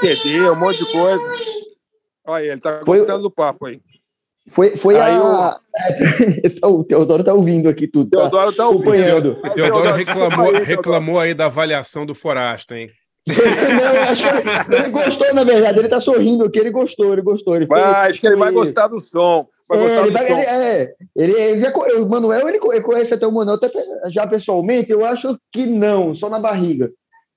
CD, 0.00 0.50
um 0.50 0.56
monte 0.56 0.84
de 0.84 0.90
coisa. 0.90 1.24
Olha, 2.26 2.44
ele 2.52 2.60
tá 2.60 2.80
Foi- 2.84 2.98
gostando 2.98 3.22
do 3.22 3.30
papo 3.30 3.66
aí. 3.66 3.80
Foi, 4.48 4.76
foi 4.76 4.98
Aí 4.98 5.14
a. 5.14 5.56
o 6.66 6.82
Teodoro 6.82 7.22
tá 7.22 7.32
ouvindo 7.32 7.68
aqui 7.68 7.86
tudo. 7.86 8.10
Tá 8.10 8.22
Teodoro 8.22 8.52
tá 8.52 8.66
ouvindo. 8.66 8.90
acompanhando. 8.90 9.38
O 9.38 9.50
Teodoro 9.50 9.92
reclamou, 9.94 10.52
reclamou 10.52 11.20
aí 11.20 11.32
da 11.32 11.46
avaliação 11.46 12.04
do 12.04 12.12
Forasta, 12.12 12.76
hein? 12.76 12.90
Não, 13.26 14.02
acho 14.10 14.22
que 14.22 14.28
ele, 14.74 14.76
ele 14.82 14.88
gostou, 14.90 15.34
na 15.34 15.44
verdade. 15.44 15.78
Ele 15.78 15.88
tá 15.88 16.00
sorrindo 16.00 16.44
aqui, 16.44 16.58
ele 16.58 16.70
gostou, 16.70 17.12
ele 17.12 17.22
gostou. 17.22 17.54
Ele 17.56 17.66
acho 17.72 18.20
que 18.20 18.26
ele 18.26 18.36
vai 18.36 18.50
gostar 18.50 18.88
do 18.88 18.98
som. 18.98 19.46
Vai 19.68 19.78
É, 19.78 19.82
gostar 19.82 20.00
ele 20.00 20.10
do 20.10 20.12
vai- 20.12 20.26
som. 20.26 20.32
ele- 20.34 20.42
é, 20.46 20.94
ele- 21.16 21.32
ele 21.40 21.60
já 21.60 21.70
o 21.72 22.08
Manuel, 22.08 22.48
ele, 22.48 22.58
co- 22.58 22.72
ele 22.72 22.82
conhece 22.82 23.14
até 23.14 23.26
o 23.26 23.32
Manuel, 23.32 23.56
até 23.56 23.70
já 24.10 24.26
pessoalmente, 24.26 24.90
eu 24.90 25.04
acho 25.04 25.38
que 25.52 25.64
não, 25.66 26.14
só 26.14 26.28
na 26.28 26.38
barriga. 26.40 26.90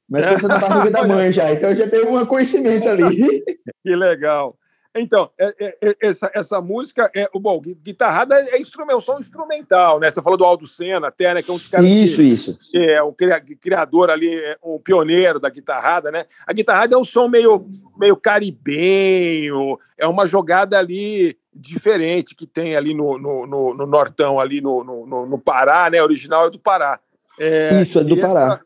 Mas 0.10 0.26
pensa 0.26 0.48
na 0.48 0.60
barriga 0.60 0.91
da 0.91 1.04
mãe 1.08 1.32
já, 1.32 1.52
então 1.52 1.76
já 1.76 1.88
tem 1.89 2.06
um 2.06 2.26
conhecimento 2.26 2.88
ali. 2.89 3.43
Que 3.84 3.95
legal. 3.95 4.56
Então, 4.97 5.29
é- 5.38 5.53
é- 5.60 5.77
é- 5.89 5.95
essa, 6.01 6.31
essa 6.34 6.62
música 6.62 7.12
é 7.13 7.27
bom, 7.38 7.60
gui- 7.60 7.75
guitarrada 7.75 8.34
é, 8.36 8.55
é 8.55 8.62
instrumento, 8.62 9.01
som 9.01 9.19
instrumental, 9.19 9.99
né? 9.99 10.10
Você 10.10 10.21
falou 10.21 10.38
do 10.38 10.45
Aldo 10.45 10.65
Senna, 10.65 11.08
até, 11.10 11.34
né? 11.34 11.41
Que 11.43 11.51
é 11.51 11.53
um 11.53 11.58
dos 11.58 11.67
caras 11.67 11.86
Isso, 11.86 12.15
que, 12.17 12.23
isso. 12.23 12.58
é 12.73 13.03
um 13.03 13.12
cria- 13.12 13.41
criador 13.41 14.10
ali, 14.10 14.34
é 14.34 14.58
um 14.63 14.79
pioneiro 14.79 15.39
da 15.39 15.49
guitarrada, 15.49 16.12
né? 16.12 16.23
A 16.47 16.53
guitarrada 16.53 16.95
é 16.95 16.97
um 16.97 17.03
som 17.03 17.27
meio, 17.27 17.65
meio 17.97 18.15
caribenho, 18.15 19.77
é 19.97 20.08
uma 20.08 20.25
jogada 20.25 20.77
ali 20.79 21.38
diferente 21.53 22.36
que 22.36 22.45
tem 22.47 22.75
ali 22.75 22.93
no, 22.93 23.17
no, 23.17 23.45
no- 23.47 23.73
no 23.73 23.86
Nortão, 23.86 24.39
ali 24.39 24.62
no, 24.62 24.84
no, 24.84 25.25
no- 25.25 25.39
Pará, 25.39 25.89
né? 25.89 26.01
O 26.01 26.05
original 26.05 26.47
é 26.47 26.49
do 26.49 26.60
Pará. 26.60 26.99
É, 27.39 27.81
Isso, 27.81 27.99
é 27.99 28.03
do 28.03 28.15
e 28.15 28.19
essa- 28.19 28.27
Pará. 28.34 28.62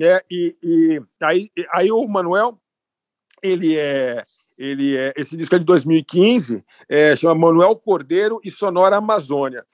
é, 0.00 0.22
e, 0.30 0.56
e 0.62 1.02
aí, 1.22 1.48
aí 1.72 1.90
o 1.92 2.06
Manuel, 2.06 2.58
ele 3.42 3.76
é, 3.76 4.24
ele 4.58 4.96
é, 4.96 5.14
esse 5.16 5.36
disco 5.36 5.54
é 5.54 5.58
de 5.58 5.64
2015, 5.64 6.64
é, 6.88 7.14
chama 7.14 7.46
Manuel 7.46 7.76
Cordeiro 7.76 8.40
e 8.42 8.50
Sonora 8.50 8.96
Amazônia. 8.96 9.64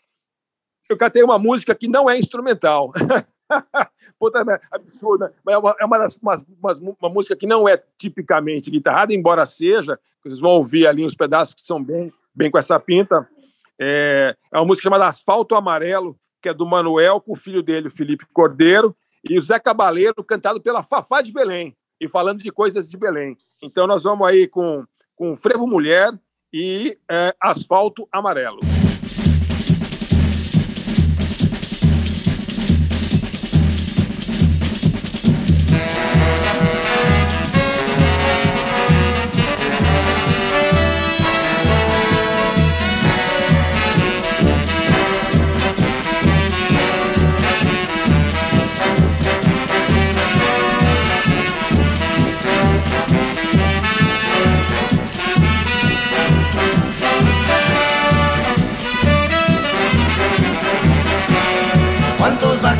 Eu 0.88 0.96
catei 0.96 1.22
uma 1.22 1.38
música 1.38 1.74
que 1.74 1.88
não 1.88 2.08
é 2.08 2.18
instrumental. 2.18 2.92
Puta 4.18 4.44
absurda. 4.70 5.34
Mas 5.42 5.54
é 5.54 5.58
uma, 5.58 5.76
é 5.80 5.84
uma, 5.84 5.98
das, 5.98 6.18
uma 7.00 7.08
música 7.08 7.34
que 7.34 7.46
não 7.46 7.66
é 7.66 7.82
tipicamente 7.96 8.70
guitarrada, 8.70 9.14
embora 9.14 9.46
seja. 9.46 9.98
Vocês 10.22 10.40
vão 10.40 10.52
ouvir 10.52 10.86
ali 10.86 11.04
uns 11.04 11.14
pedaços 11.14 11.54
que 11.54 11.62
são 11.62 11.82
bem, 11.82 12.12
bem 12.34 12.50
com 12.50 12.58
essa 12.58 12.78
pinta. 12.78 13.26
É, 13.78 14.36
é 14.52 14.58
uma 14.58 14.66
música 14.66 14.84
chamada 14.84 15.06
Asfalto 15.06 15.54
Amarelo, 15.54 16.18
que 16.42 16.48
é 16.50 16.54
do 16.54 16.66
Manuel 16.66 17.20
com 17.20 17.32
o 17.32 17.36
filho 17.36 17.62
dele, 17.62 17.88
Felipe 17.88 18.26
Cordeiro, 18.32 18.94
e 19.22 19.38
o 19.38 19.40
Zé 19.40 19.58
Cabaleiro, 19.58 20.22
cantado 20.22 20.60
pela 20.60 20.82
Fafá 20.82 21.22
de 21.22 21.32
Belém, 21.32 21.74
e 22.04 22.08
falando 22.08 22.42
de 22.42 22.52
coisas 22.52 22.88
de 22.88 22.96
Belém. 22.96 23.36
Então 23.62 23.86
nós 23.86 24.02
vamos 24.02 24.28
aí 24.28 24.46
com, 24.46 24.84
com 25.16 25.36
Frevo 25.36 25.66
Mulher 25.66 26.12
e 26.52 26.96
é, 27.10 27.34
Asfalto 27.40 28.06
Amarelo. 28.12 28.73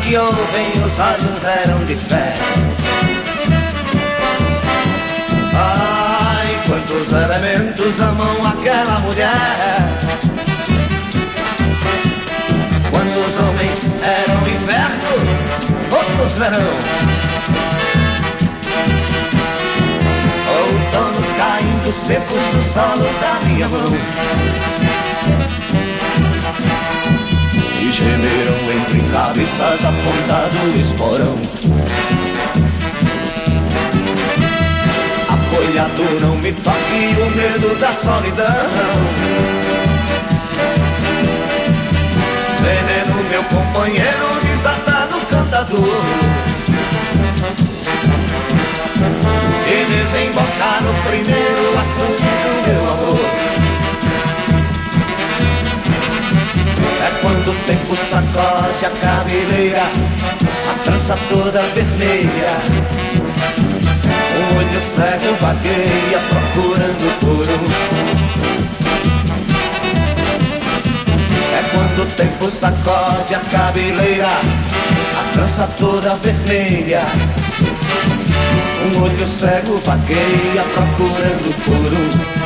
Aqui 0.04 0.18
ouvem, 0.18 0.68
os 0.84 0.98
olhos 0.98 1.44
eram 1.46 1.82
de 1.86 1.96
fé. 1.96 2.34
Ai, 5.54 6.62
quantos 6.66 7.10
elementos 7.10 8.00
amam 8.00 8.46
aquela 8.46 8.98
mulher. 8.98 9.32
Quantos 12.90 13.38
homens 13.38 13.90
eram 14.02 14.46
inverno, 14.46 15.14
outros 15.90 16.34
verão. 16.34 16.60
Outonos 20.60 21.32
caindo 21.32 21.90
secos 21.90 22.52
no 22.52 22.62
solo 22.62 23.08
da 23.22 23.46
minha 23.46 23.68
mão. 23.70 25.03
Gemeram 27.94 28.56
entre 28.74 29.00
cabeças 29.12 29.84
apontado 29.84 30.80
esporão. 30.80 31.36
A 35.28 35.36
folhado 35.36 36.02
não 36.20 36.36
me 36.38 36.52
toque 36.52 37.14
o 37.20 37.30
medo 37.36 37.78
da 37.78 37.92
solidão. 37.92 38.46
Veneno, 42.62 43.30
meu 43.30 43.44
companheiro, 43.44 44.40
desatado 44.42 45.20
cantador. 45.30 46.02
E 49.68 49.84
desembocar 49.84 50.82
no 50.82 50.94
primeiro 51.08 51.78
assunto 51.78 52.22
do 52.42 52.66
meu 52.66 52.92
amor. 52.92 53.53
É 57.04 57.10
quando 57.20 57.50
o 57.50 57.54
tempo 57.66 57.94
sacode 57.94 58.86
a 58.86 58.90
cabeleira, 59.02 59.82
a 60.70 60.84
trança 60.84 61.14
toda 61.28 61.60
vermelha. 61.74 62.56
O 64.34 64.56
olho 64.56 64.80
cego 64.80 65.36
vagueia 65.38 66.18
procurando 66.30 67.20
por. 67.20 67.46
É 71.52 71.62
quando 71.74 72.02
o 72.04 72.06
tempo 72.16 72.48
sacode 72.48 73.34
a 73.34 73.40
cabeleira, 73.50 74.40
a 75.18 75.32
trança 75.34 75.68
toda 75.78 76.14
vermelha. 76.16 77.02
Um 78.86 79.02
olho 79.02 79.28
cego 79.28 79.76
vagueia 79.84 80.64
procurando 80.72 81.52
um. 81.66 82.43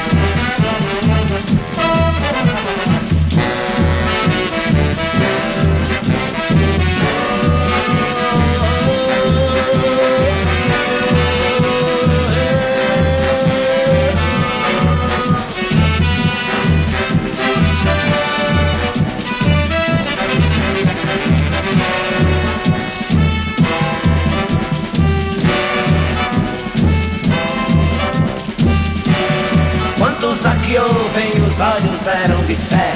Os 31.58 31.60
olhos 31.60 32.06
eram 32.06 32.44
de 32.44 32.54
fé. 32.54 32.92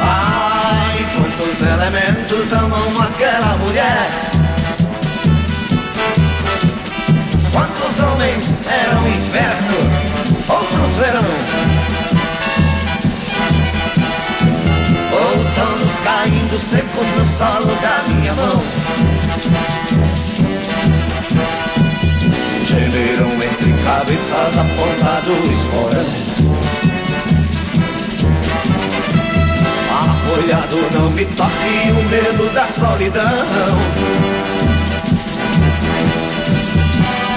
Ai, 0.00 1.06
quantos 1.14 1.60
elementos 1.60 2.52
amam 2.54 3.02
aquela 3.02 3.56
mulher. 3.58 4.10
Quantos 7.52 7.98
homens 7.98 8.54
eram 8.70 9.06
inverno, 9.06 9.78
outros 10.48 10.96
verão. 10.96 11.24
Outonos 15.12 15.98
caindo 16.04 16.58
secos 16.58 17.10
no 17.18 17.26
solo 17.26 17.76
da 17.82 18.02
minha 18.08 18.32
mão. 18.32 18.62
gemeram 22.66 23.30
entre 23.34 23.73
cabeças 23.84 24.56
apontado 24.56 25.32
o 25.32 25.52
esporão. 25.52 26.04
Arfolhado 29.92 30.76
não 30.92 31.10
me 31.10 31.24
toque 31.26 31.92
o 31.92 32.08
medo 32.08 32.52
da 32.54 32.66
solidão. 32.66 33.22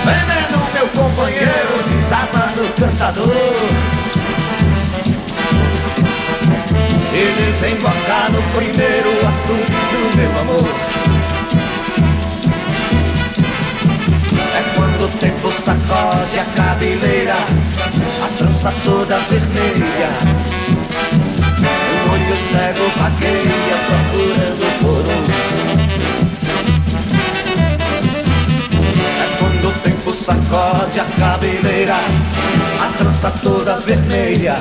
Veneno, 0.05 0.59
meu 0.73 0.87
companheiro, 0.89 1.83
desarmado 1.89 2.63
cantador. 2.79 3.55
E 7.13 7.51
desembocar 7.51 8.31
no 8.31 8.41
primeiro 8.53 9.27
assunto 9.27 9.71
do 9.91 10.17
meu 10.17 10.39
amor. 10.39 10.96
Quando 14.97 15.19
tempo 15.19 15.51
sacode 15.51 16.39
a 16.39 16.45
cabeleira 16.55 17.35
a 17.35 18.27
trança 18.37 18.73
toda 18.83 19.17
vermelha. 19.29 20.09
O 22.03 22.09
olho 22.11 22.37
cego 22.37 22.89
vagueia 22.97 23.77
procurando 23.85 24.67
por 24.81 25.05
um. 25.13 25.23
É 29.21 29.27
quando 29.37 29.67
o 29.67 29.71
tempo 29.83 30.11
sacode 30.11 30.99
a 30.99 31.05
cabeleira, 31.19 31.97
a 32.81 32.97
trança 32.97 33.31
toda 33.43 33.79
vermelha. 33.79 34.57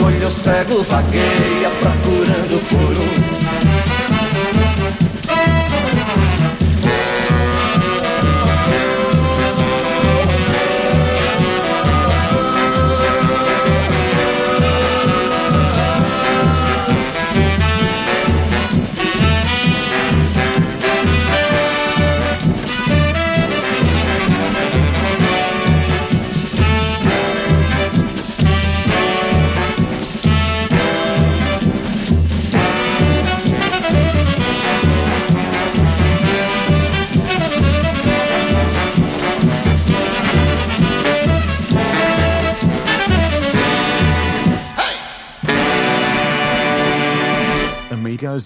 Um 0.00 0.04
olho 0.06 0.30
cego 0.30 0.82
vagueia 0.84 1.70
procurando 1.80 2.58
por 2.68 2.96
um. 2.96 3.51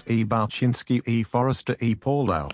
E. 0.09 0.23
Balchinsky 0.23 1.01
E. 1.05 1.23
Forrester 1.23 1.77
E. 1.81 1.95
Paulo. 1.95 2.49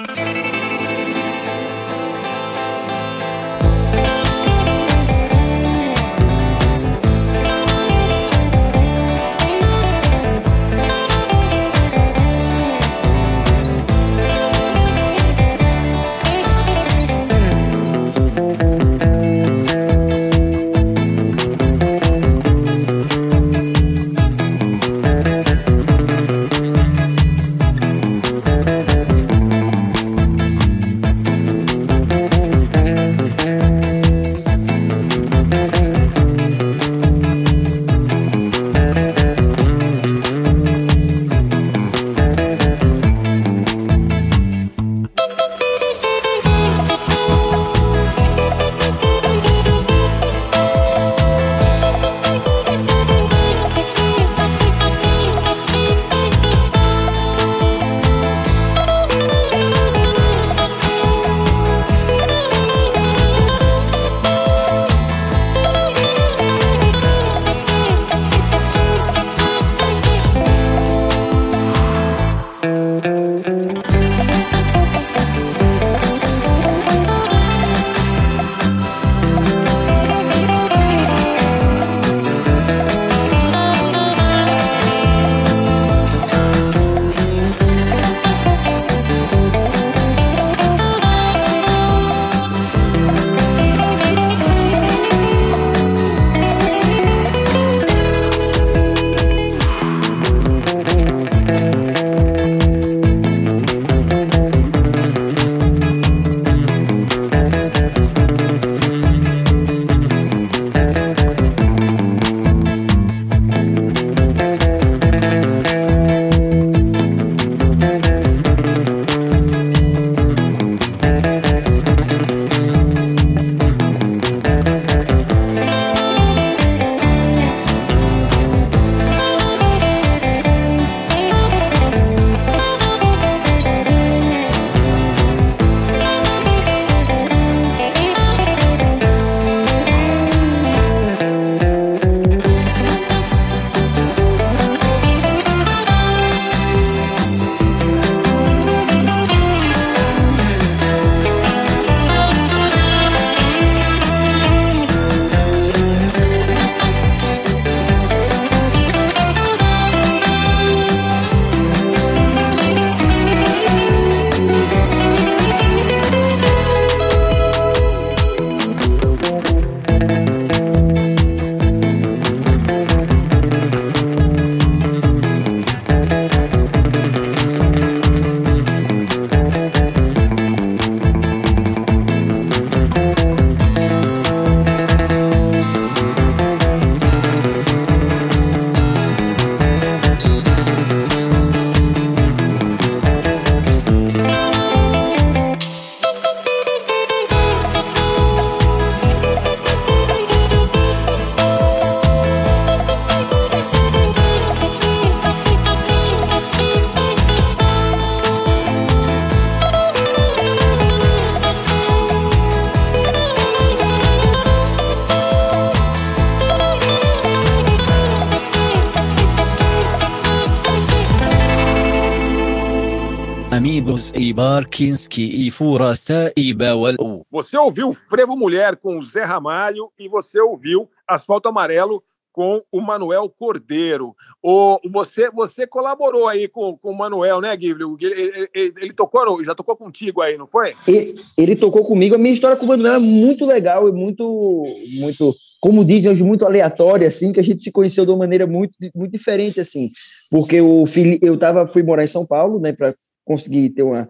E 224.15 224.33
Barkinski 224.33 225.47
e 225.47 225.51
Furasta 225.51 226.33
e 226.35 226.53
Bawal. 226.53 227.25
Você 227.31 227.57
ouviu 227.57 227.93
Frevo 227.93 228.35
Mulher 228.35 228.75
com 228.75 228.97
o 228.97 229.03
Zé 229.03 229.23
Ramalho 229.23 229.89
e 229.97 230.09
você 230.09 230.41
ouviu 230.41 230.89
Asfalto 231.07 231.49
Amarelo 231.49 232.03
com 232.31 232.61
o 232.71 232.81
Manuel 232.81 233.29
Cordeiro. 233.29 234.15
O, 234.41 234.79
você, 234.91 235.29
você 235.29 235.67
colaborou 235.67 236.27
aí 236.27 236.47
com, 236.47 236.75
com 236.75 236.89
o 236.89 236.97
Manuel, 236.97 237.39
né? 237.39 237.53
Ele, 237.53 237.75
ele, 238.01 238.49
ele, 238.53 238.73
ele 238.81 238.93
tocou, 238.93 239.43
já 239.43 239.53
tocou 239.53 239.75
contigo 239.75 240.19
aí, 240.21 240.35
não 240.37 240.47
foi? 240.47 240.73
Ele, 240.87 241.21
ele 241.37 241.55
tocou 241.55 241.85
comigo. 241.85 242.15
A 242.15 242.17
minha 242.17 242.33
história 242.33 242.57
com 242.57 242.65
o 242.65 242.67
Manuel 242.69 242.95
é 242.95 242.99
muito 242.99 243.45
legal 243.45 243.87
e 243.87 243.91
muito, 243.91 244.63
muito, 244.99 245.35
como 245.61 245.85
dizem 245.85 246.09
hoje, 246.09 246.23
muito 246.23 246.43
aleatória, 246.43 247.07
assim, 247.07 247.31
que 247.31 247.39
a 247.39 247.43
gente 247.43 247.61
se 247.61 247.71
conheceu 247.71 248.03
de 248.03 248.09
uma 248.11 248.17
maneira 248.17 248.47
muito, 248.47 248.73
muito 248.95 249.11
diferente, 249.11 249.59
assim. 249.59 249.91
Porque 250.31 250.59
o 250.59 250.87
Fili- 250.87 251.19
eu 251.21 251.37
tava, 251.37 251.67
fui 251.67 251.83
morar 251.83 252.03
em 252.03 252.07
São 252.07 252.25
Paulo, 252.25 252.59
né, 252.59 252.73
para 252.73 252.95
conseguir 253.25 253.69
ter 253.69 253.83
uma 253.83 254.07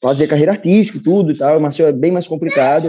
fazer 0.00 0.28
carreira 0.28 0.52
artística 0.52 1.00
tudo 1.02 1.32
e 1.32 1.36
tal, 1.36 1.58
mas 1.60 1.78
é 1.80 1.90
bem 1.92 2.12
mais 2.12 2.26
complicado. 2.26 2.88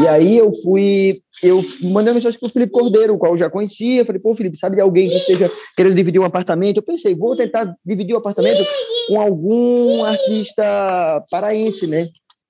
E 0.00 0.08
aí 0.08 0.38
eu 0.38 0.52
fui, 0.62 1.20
eu 1.42 1.62
mandei 1.82 2.10
uma 2.10 2.14
mensagem 2.14 2.38
para 2.38 2.48
o 2.48 2.50
Felipe 2.50 2.72
Cordeiro, 2.72 3.14
o 3.14 3.18
qual 3.18 3.32
eu 3.32 3.38
já 3.38 3.50
conhecia. 3.50 4.04
Falei, 4.04 4.20
pô, 4.20 4.34
Felipe, 4.34 4.56
sabe 4.56 4.76
de 4.76 4.82
alguém 4.82 5.08
que 5.08 5.16
esteja 5.16 5.50
querendo 5.76 5.94
dividir 5.94 6.20
um 6.20 6.24
apartamento? 6.24 6.78
Eu 6.78 6.82
pensei, 6.82 7.14
vou 7.14 7.36
tentar 7.36 7.74
dividir 7.84 8.14
o 8.14 8.18
apartamento 8.18 8.64
com 9.08 9.20
algum 9.20 10.04
artista 10.04 11.22
paraense, 11.30 11.86
né? 11.86 12.08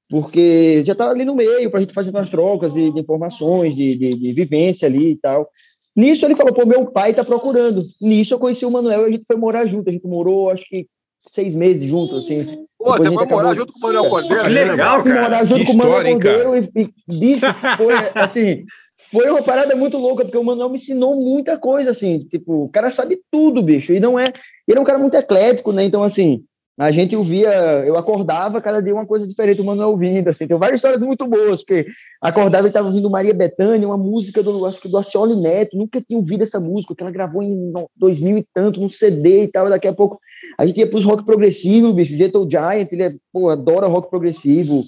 Porque 0.08 0.84
já 0.84 0.92
estava 0.92 1.10
ali 1.10 1.24
no 1.24 1.34
meio 1.34 1.70
para 1.70 1.78
a 1.78 1.80
gente 1.80 1.94
fazer 1.94 2.10
umas 2.10 2.30
trocas 2.30 2.74
de, 2.74 2.92
de 2.92 3.00
informações, 3.00 3.74
de, 3.74 3.96
de, 3.96 4.10
de 4.10 4.32
vivência 4.32 4.86
ali 4.86 5.12
e 5.12 5.16
tal. 5.16 5.48
Nisso 5.96 6.24
ele 6.24 6.36
falou, 6.36 6.52
pô, 6.52 6.66
meu 6.66 6.86
pai 6.86 7.10
está 7.10 7.24
procurando. 7.24 7.84
Nisso 8.00 8.34
eu 8.34 8.38
conheci 8.38 8.66
o 8.66 8.70
Manuel 8.70 9.02
e 9.02 9.04
a 9.06 9.10
gente 9.12 9.24
foi 9.26 9.36
morar 9.36 9.66
junto. 9.66 9.88
A 9.88 9.92
gente 9.92 10.06
morou, 10.06 10.50
acho 10.50 10.64
que 10.68 10.86
seis 11.28 11.54
meses 11.54 11.88
juntos, 11.88 12.24
assim. 12.24 12.66
Pô, 12.78 12.92
Depois 12.92 13.00
você 13.00 13.06
a 13.06 13.10
gente 13.10 13.18
foi 13.18 13.26
morar 13.26 13.54
junto 13.54 13.72
com 13.72 13.78
o 13.78 13.82
Manuel 13.82 14.10
Cordeiro? 14.10 14.42
Que 14.42 14.48
legal, 14.48 15.04
cara. 15.04 15.22
morar 15.22 15.44
junto 15.44 15.60
Que 15.60 15.66
com 15.66 15.72
o 15.72 15.76
Manuel? 15.76 16.02
Cordeiro 16.02 16.56
e, 16.56 16.82
e, 16.82 17.18
bicho, 17.18 17.46
foi 17.76 17.94
assim, 18.14 18.64
foi 19.10 19.30
uma 19.30 19.42
parada 19.42 19.74
muito 19.76 19.96
louca, 19.96 20.24
porque 20.24 20.38
o 20.38 20.44
Manuel 20.44 20.68
me 20.68 20.76
ensinou 20.76 21.16
muita 21.16 21.58
coisa, 21.58 21.90
assim, 21.90 22.20
tipo, 22.20 22.64
o 22.64 22.68
cara 22.68 22.90
sabe 22.90 23.20
tudo, 23.30 23.62
bicho, 23.62 23.92
e 23.92 24.00
não 24.00 24.18
é, 24.18 24.24
ele 24.66 24.78
é 24.78 24.80
um 24.80 24.84
cara 24.84 24.98
muito 24.98 25.14
eclético, 25.14 25.72
né, 25.72 25.84
então, 25.84 26.02
assim, 26.02 26.44
a 26.76 26.90
gente 26.90 27.14
ouvia, 27.14 27.50
eu 27.86 27.96
acordava, 27.96 28.60
cada 28.60 28.82
dia 28.82 28.92
uma 28.92 29.06
coisa 29.06 29.26
diferente, 29.28 29.60
o 29.60 29.64
Manuel 29.64 29.90
ouvindo, 29.90 30.28
assim, 30.28 30.46
tem 30.46 30.58
várias 30.58 30.78
histórias 30.78 31.00
muito 31.00 31.24
boas, 31.26 31.60
porque 31.60 31.86
acordava 32.20 32.66
e 32.66 32.68
estava 32.68 32.88
ouvindo 32.88 33.08
Maria 33.08 33.32
Bethânia, 33.32 33.86
uma 33.86 33.96
música 33.96 34.42
do, 34.42 34.66
acho 34.66 34.80
que 34.80 34.88
do 34.88 34.98
Acioli 34.98 35.36
Neto, 35.36 35.76
nunca 35.76 36.00
tinha 36.00 36.18
ouvido 36.18 36.42
essa 36.42 36.58
música, 36.58 36.94
que 36.94 37.02
ela 37.02 37.12
gravou 37.12 37.42
em 37.42 37.54
no- 37.70 37.88
2000 37.96 38.38
e 38.38 38.46
tanto, 38.52 38.80
num 38.80 38.88
CD 38.88 39.44
e 39.44 39.48
tal, 39.48 39.68
daqui 39.68 39.86
a 39.86 39.92
pouco 39.92 40.18
a 40.58 40.66
gente 40.66 40.80
ia 40.80 40.90
pros 40.90 41.04
rock 41.04 41.24
progressivo, 41.24 41.92
bicho, 41.92 42.16
Gentle 42.16 42.48
Giant, 42.50 42.88
ele 42.90 43.04
é, 43.04 43.12
pô, 43.32 43.48
adora 43.48 43.86
rock 43.86 44.10
progressivo, 44.10 44.82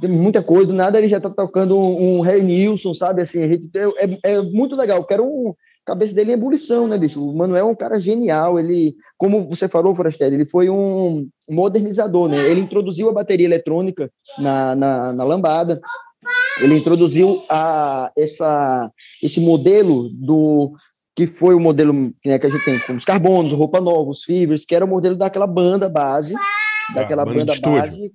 tem 0.00 0.10
muita 0.10 0.42
coisa, 0.42 0.66
do 0.66 0.72
nada 0.72 0.98
ele 0.98 1.08
já 1.08 1.20
tá 1.20 1.30
tocando 1.30 1.78
um, 1.78 2.18
um 2.18 2.20
Harry 2.22 2.42
Nilsson, 2.42 2.94
sabe, 2.94 3.22
assim, 3.22 3.42
a 3.42 3.48
gente, 3.48 3.70
é, 3.76 4.30
é, 4.30 4.32
é 4.32 4.42
muito 4.42 4.74
legal, 4.74 5.04
quero 5.04 5.24
um, 5.24 5.54
cabeça 5.84 6.14
dele 6.14 6.30
em 6.30 6.34
ebulição, 6.34 6.86
né, 6.86 6.96
bicho, 6.96 7.24
o 7.24 7.36
Manuel 7.36 7.66
é 7.66 7.70
um 7.70 7.74
cara 7.74 7.98
genial, 7.98 8.58
ele, 8.58 8.94
como 9.18 9.48
você 9.48 9.68
falou, 9.68 9.94
Forastelli, 9.94 10.36
ele 10.36 10.46
foi 10.46 10.70
um 10.70 11.28
modernizador, 11.48 12.28
né, 12.28 12.50
ele 12.50 12.60
introduziu 12.60 13.08
a 13.08 13.12
bateria 13.12 13.46
eletrônica 13.46 14.10
na, 14.38 14.74
na, 14.74 15.12
na 15.12 15.24
lambada, 15.24 15.80
ele 16.60 16.76
introduziu 16.76 17.42
a, 17.48 18.10
essa, 18.16 18.90
esse 19.22 19.40
modelo 19.40 20.08
do 20.10 20.72
que 21.14 21.26
foi 21.26 21.54
o 21.54 21.60
modelo 21.60 21.92
né, 22.24 22.38
que 22.38 22.46
a 22.46 22.48
gente 22.48 22.64
tem 22.64 22.78
com 22.80 22.94
os 22.94 23.04
carbonos, 23.04 23.52
roupa 23.52 23.80
nova, 23.80 24.10
os 24.10 24.22
fibers, 24.22 24.64
que 24.64 24.74
era 24.74 24.84
o 24.84 24.88
modelo 24.88 25.16
daquela 25.16 25.46
banda 25.46 25.88
base, 25.88 26.34
daquela 26.94 27.24
banda 27.24 27.40
de 27.40 27.44
banda, 27.44 27.52
estúdio. 27.52 27.80
base, 27.80 28.14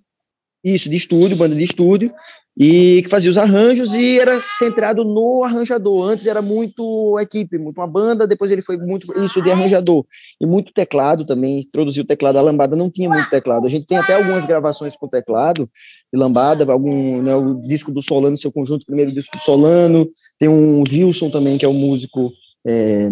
isso, 0.73 0.89
de 0.89 0.95
estúdio, 0.95 1.37
banda 1.37 1.55
de 1.55 1.63
estúdio, 1.63 2.11
e 2.59 3.03
que 3.03 3.09
fazia 3.09 3.29
os 3.29 3.37
arranjos 3.37 3.93
e 3.93 4.19
era 4.19 4.39
centrado 4.57 5.03
no 5.03 5.43
arranjador. 5.43 6.09
Antes 6.09 6.25
era 6.25 6.41
muito 6.41 7.19
equipe, 7.19 7.59
muito 7.59 7.77
uma 7.77 7.85
banda, 7.85 8.25
depois 8.25 8.49
ele 8.49 8.63
foi 8.63 8.77
muito 8.77 9.13
isso 9.23 9.41
de 9.43 9.51
arranjador. 9.51 10.03
E 10.41 10.45
muito 10.45 10.73
teclado 10.73 11.23
também, 11.23 11.59
introduziu 11.59 12.03
o 12.03 12.07
teclado. 12.07 12.37
A 12.37 12.41
Lambada 12.41 12.75
não 12.75 12.89
tinha 12.89 13.09
muito 13.09 13.29
teclado. 13.29 13.67
A 13.67 13.69
gente 13.69 13.85
tem 13.85 13.97
até 13.97 14.15
algumas 14.15 14.43
gravações 14.45 14.95
com 14.95 15.07
teclado 15.07 15.69
de 16.11 16.19
Lambada, 16.19 16.69
algum, 16.71 17.21
né, 17.21 17.35
o 17.35 17.61
disco 17.67 17.91
do 17.91 18.01
Solano, 18.01 18.35
seu 18.35 18.51
conjunto, 18.51 18.81
o 18.81 18.87
primeiro 18.87 19.13
disco 19.13 19.37
do 19.37 19.43
Solano. 19.43 20.09
Tem 20.39 20.49
um 20.49 20.83
Gilson 20.89 21.29
também, 21.29 21.59
que 21.59 21.65
é 21.65 21.69
um 21.69 21.73
músico 21.73 22.31
é, 22.65 23.11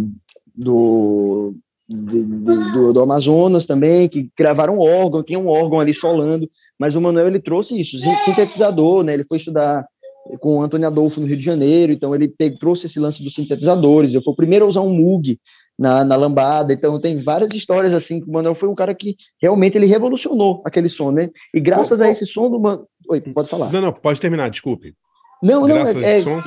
do, 0.56 1.54
de- 1.88 2.24
de- 2.24 2.72
do, 2.72 2.94
do 2.94 3.02
Amazonas 3.02 3.66
também, 3.66 4.08
que 4.10 4.30
gravaram 4.38 4.80
órgão, 4.80 5.24
tinha 5.24 5.40
um 5.40 5.48
órgão 5.48 5.80
ali 5.80 5.94
solando, 5.94 6.50
mas 6.80 6.96
o 6.96 7.02
Manuel 7.02 7.28
ele 7.28 7.40
trouxe 7.40 7.80
isso, 7.80 7.98
sin- 8.00 8.16
sintetizador, 8.18 9.04
né? 9.04 9.14
Ele 9.14 9.24
foi 9.24 9.38
estudar 9.38 9.86
com 10.40 10.58
o 10.58 10.62
Antônio 10.62 10.88
Adolfo 10.88 11.22
no 11.22 11.28
Rio 11.28 11.38
de 11.38 11.46
Janeiro, 11.46 11.94
então 11.94 12.16
ele 12.16 12.28
pe- 12.28 12.58
trouxe 12.58 12.88
esse 12.88 13.00
lance 13.00 13.24
dos 13.24 13.36
sintetizadores. 13.36 14.14
Eu 14.14 14.24
fui 14.24 14.34
o 14.34 14.36
primeiro 14.36 14.66
a 14.66 14.68
usar 14.68 14.82
um 14.82 14.90
Moog 14.90 15.40
na, 15.78 16.04
na 16.04 16.16
lambada, 16.16 16.74
então 16.74 17.00
tem 17.00 17.22
várias 17.24 17.54
histórias 17.54 17.94
assim 17.94 18.20
que 18.20 18.28
o 18.30 18.34
Manuel 18.34 18.56
foi 18.56 18.68
um 18.68 18.74
cara 18.76 18.96
que 18.96 19.16
realmente 19.40 19.78
ele 19.78 19.86
revolucionou 19.86 20.62
aquele 20.66 20.90
som, 20.90 21.12
né? 21.12 21.30
E 21.54 21.60
graças 21.60 22.02
a 22.02 22.10
esse 22.10 22.26
som 22.26 22.50
do 22.50 22.60
Man... 22.60 22.82
Oi, 23.10 23.22
pode 23.22 23.50
falar. 23.50 23.72
Não, 23.72 23.82
não, 23.82 23.94
pode 23.94 24.20
terminar, 24.20 24.50
desculpe. 24.50 24.96
Não, 25.44 25.62
não, 25.62 25.68
Graças 25.76 25.96
a 26.04 26.08
é, 26.08 26.16
esse 26.18 26.24
som. 26.24 26.42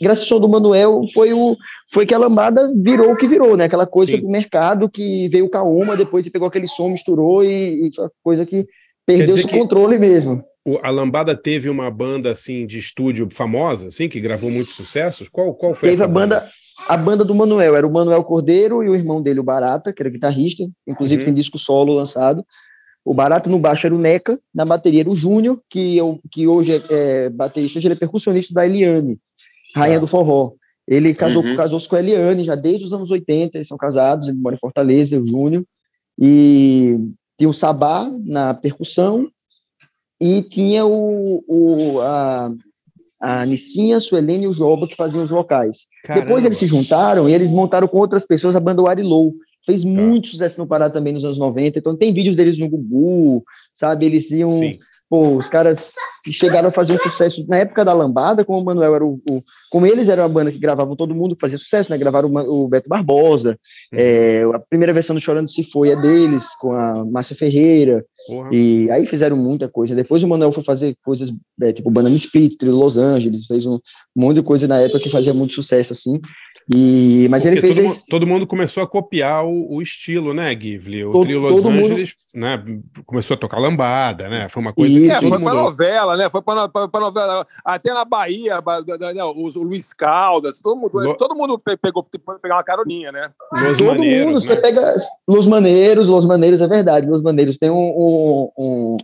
graças 0.00 0.22
ao 0.24 0.28
som 0.28 0.40
do 0.40 0.48
Manuel 0.48 1.02
foi 1.12 1.32
o 1.32 1.56
foi 1.92 2.06
que 2.06 2.14
a 2.14 2.18
lambada 2.18 2.72
virou 2.76 3.12
o 3.12 3.16
que 3.16 3.26
virou, 3.28 3.56
né? 3.56 3.64
Aquela 3.64 3.86
coisa 3.86 4.12
Sim. 4.12 4.20
do 4.22 4.28
mercado 4.30 4.88
que 4.88 5.28
veio 5.28 5.46
o 5.46 5.50
Kaoma, 5.50 5.96
depois 5.96 6.24
você 6.24 6.30
pegou 6.30 6.48
aquele 6.48 6.66
som, 6.66 6.88
misturou 6.88 7.44
e, 7.44 7.88
e 7.88 7.94
foi 7.94 8.04
uma 8.04 8.10
coisa 8.22 8.46
que 8.46 8.66
perdeu 9.06 9.34
que- 9.36 9.48
controle 9.58 9.98
mesmo. 9.98 10.42
O- 10.64 10.78
a 10.80 10.90
Lambada 10.90 11.34
teve 11.36 11.68
uma 11.68 11.90
banda 11.90 12.30
assim 12.30 12.64
de 12.66 12.78
estúdio 12.78 13.28
famosa, 13.32 13.88
assim, 13.88 14.08
que 14.08 14.20
gravou 14.20 14.48
muitos 14.48 14.76
sucessos. 14.76 15.28
Qual, 15.28 15.52
qual 15.54 15.74
foi 15.74 15.88
Teve 15.88 15.94
essa 15.94 16.04
a 16.04 16.08
banda, 16.08 16.48
a 16.88 16.96
banda 16.96 17.24
do 17.24 17.34
Manuel, 17.34 17.74
era 17.74 17.84
o 17.86 17.92
Manuel 17.92 18.22
Cordeiro 18.22 18.80
e 18.84 18.88
o 18.88 18.94
irmão 18.94 19.20
dele, 19.20 19.40
o 19.40 19.44
Barata, 19.44 19.92
que 19.92 20.00
era 20.00 20.08
guitarrista, 20.08 20.62
inclusive 20.86 21.20
Uhum. 21.22 21.26
tem 21.26 21.34
disco 21.34 21.58
solo 21.58 21.92
lançado. 21.92 22.46
O 23.04 23.12
Barata 23.12 23.50
no 23.50 23.58
baixo 23.58 23.86
era 23.86 23.94
o 23.94 23.98
Neca, 23.98 24.38
na 24.54 24.64
bateria 24.64 25.00
era 25.00 25.10
o 25.10 25.14
Júnior, 25.14 25.60
que, 25.68 25.96
eu, 25.96 26.20
que 26.30 26.46
hoje 26.46 26.72
é, 26.72 26.82
é 27.26 27.30
baterista, 27.30 27.78
hoje 27.78 27.88
ele 27.88 27.94
é 27.94 27.98
percussionista 27.98 28.54
da 28.54 28.64
Eliane, 28.66 29.18
rainha 29.74 29.96
Tá. 29.96 30.00
do 30.00 30.06
forró. 30.06 30.52
Ele 30.86 31.14
casou, 31.14 31.42
Uhum. 31.42 31.56
casou-se 31.56 31.88
com 31.88 31.96
a 31.96 32.00
Eliane 32.00 32.44
já 32.44 32.54
desde 32.54 32.84
os 32.84 32.92
anos 32.92 33.10
80, 33.10 33.56
eles 33.56 33.68
são 33.68 33.76
casados, 33.76 34.28
ele 34.28 34.38
mora 34.38 34.54
em 34.54 34.58
Fortaleza, 34.58 35.20
o 35.20 35.26
Júnior. 35.26 35.64
E 36.18 36.98
tinha 37.38 37.48
o 37.48 37.52
Sabá 37.54 38.08
na 38.24 38.52
percussão 38.54 39.28
e 40.20 40.42
tinha 40.42 40.84
o, 40.86 41.42
o, 41.48 42.00
a, 42.00 42.52
a 43.20 43.46
Nissinha, 43.46 43.96
a 43.96 44.00
Suelene 44.00 44.44
e 44.44 44.48
o 44.48 44.52
Joba 44.52 44.86
que 44.86 44.94
faziam 44.96 45.22
os 45.22 45.30
vocais. 45.30 45.86
Depois 46.06 46.24
Caramba. 46.26 46.46
eles 46.46 46.58
se 46.58 46.66
juntaram 46.66 47.28
e 47.28 47.32
eles 47.34 47.50
montaram 47.50 47.88
com 47.88 47.98
outras 47.98 48.24
pessoas 48.26 48.54
a 48.54 48.60
banda 48.60 48.82
Warilow. 48.82 49.32
Fez 49.64 49.84
muito 49.84 50.28
sucesso 50.28 50.58
no 50.58 50.66
Pará 50.66 50.90
também 50.90 51.12
nos 51.12 51.24
anos 51.24 51.38
90. 51.38 51.78
Então 51.78 51.96
tem 51.96 52.12
vídeos 52.12 52.36
deles 52.36 52.58
no 52.58 52.68
Gugu, 52.68 53.44
sabe? 53.72 54.06
Eles 54.06 54.30
iam. 54.30 54.52
Sim. 54.52 54.78
Pô, 55.08 55.36
os 55.36 55.46
caras 55.46 55.92
chegaram 56.30 56.68
a 56.68 56.70
fazer 56.70 56.94
um 56.94 56.98
sucesso 56.98 57.44
na 57.46 57.58
época 57.58 57.84
da 57.84 57.92
Lambada, 57.92 58.46
como 58.46 58.58
o 58.60 58.64
Manuel 58.64 58.94
era 58.94 59.04
o, 59.04 59.20
o- 59.30 59.42
como 59.70 59.86
eles 59.86 60.08
eram 60.08 60.24
a 60.24 60.28
banda 60.28 60.50
que 60.50 60.58
gravavam 60.58 60.96
todo 60.96 61.14
mundo, 61.14 61.36
fazia 61.38 61.58
sucesso, 61.58 61.90
né? 61.90 61.98
Gravaram 61.98 62.30
o, 62.30 62.64
o 62.64 62.68
Beto 62.68 62.88
Barbosa. 62.88 63.58
Uhum. 63.92 63.98
é, 63.98 64.42
a 64.54 64.58
primeira 64.58 64.90
versão 64.94 65.14
do 65.14 65.20
Chorando 65.20 65.50
Se 65.50 65.64
Foi 65.64 65.90
é 65.90 66.00
deles, 66.00 66.46
com 66.58 66.72
a 66.72 67.04
Márcia 67.04 67.36
Ferreira. 67.36 68.02
Porra. 68.26 68.48
E 68.54 68.90
aí 68.90 69.06
fizeram 69.06 69.36
muita 69.36 69.68
coisa. 69.68 69.94
Depois 69.94 70.22
o 70.22 70.28
Manuel 70.28 70.50
foi 70.52 70.62
fazer 70.64 70.96
coisas, 71.04 71.30
é, 71.60 71.72
tipo 71.74 71.90
Banana 71.90 72.16
Split, 72.16 72.56
Trio 72.56 72.74
Los 72.74 72.96
Angeles, 72.96 73.44
fez 73.44 73.66
um 73.66 73.78
monte 74.16 74.36
de 74.36 74.42
coisa 74.42 74.66
na 74.66 74.80
época 74.80 75.00
que 75.00 75.10
fazia 75.10 75.34
muito 75.34 75.52
sucesso, 75.52 75.92
assim. 75.92 76.18
E, 76.72 77.26
mas 77.30 77.44
ele 77.44 77.56
Porque 77.60 77.74
fez 77.74 77.86
todo, 77.86 77.92
esse- 77.94 78.06
todo 78.06 78.26
mundo 78.26 78.46
começou 78.46 78.82
a 78.82 78.86
copiar 78.86 79.44
o, 79.44 79.74
o 79.74 79.82
estilo, 79.82 80.32
né, 80.32 80.50
Givli? 80.58 81.04
O 81.04 81.10
Todo- 81.12 81.22
Trio 81.24 81.40
Los 81.40 81.62
todo 81.62 81.72
mundo- 81.72 81.84
Angeles 81.86 82.14
né, 82.34 82.62
começou 83.04 83.34
a 83.34 83.38
tocar 83.38 83.58
lambada, 83.58 84.28
né? 84.28 84.48
Foi 84.48 84.62
uma 84.62 84.72
coisa 84.72 84.92
Isso, 84.94 85.18
que 85.18 85.26
É, 85.26 85.28
foi 85.28 85.38
pra 85.40 85.54
novela, 85.54 86.16
né? 86.16 86.30
Foi 86.30 86.40
pra, 86.40 86.68
pra- 86.68 86.88
pra 86.88 87.00
novela. 87.00 87.46
Até 87.64 87.92
na 87.92 88.04
Bahia, 88.04 88.60
ba- 88.60 88.80
da- 88.80 88.96
da- 88.96 89.12
né, 89.12 89.24
os- 89.24 89.56
o 89.56 89.62
Luiz 89.62 89.92
Caldas, 89.92 90.60
todo 90.60 90.76
mundo, 90.80 90.92
Lo- 90.94 91.16
todo 91.16 91.34
mundo 91.34 91.58
pe- 91.58 91.76
pegou 91.76 92.06
foi 92.24 92.38
pegar 92.38 92.56
uma 92.56 92.64
caroninha, 92.64 93.10
né? 93.10 93.30
Los 93.52 93.78
todo 93.78 93.88
Maneiros, 93.88 94.24
mundo, 94.26 94.34
né? 94.34 94.40
você 94.40 94.56
pega 94.56 94.94
Los 95.26 95.46
Maneiros, 95.46 96.06
Los 96.06 96.24
Maneiros 96.26 96.60
é 96.60 96.68
verdade, 96.68 97.06
Los 97.08 97.22
Maneiros 97.22 97.58
tem 97.58 97.70
um, 97.70 97.74
um- 97.76 98.50
um- 98.56 98.96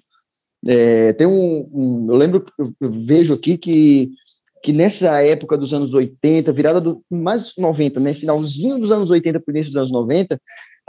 é, 0.67 1.13
tem 1.13 1.27
um, 1.27 1.69
um- 1.73 2.07
eu 2.09 2.17
lembro, 2.17 2.45
eu 2.59 2.73
vejo 2.91 3.35
aqui 3.35 3.57
que 3.59 4.11
que 4.63 4.73
nessa 4.73 5.23
época 5.23 5.57
dos 5.57 5.73
anos 5.73 5.95
80, 5.95 6.53
virada 6.53 6.81
do 6.81 7.03
mais 7.11 7.53
90, 7.57 8.01
né, 8.01 8.15
finalzinho 8.15 8.79
dos 8.79 8.91
anos 8.93 9.11
80 9.11 9.41
para 9.41 9.53
início 9.55 9.73
dos 9.73 9.81
anos 9.81 9.93
90, 9.93 10.41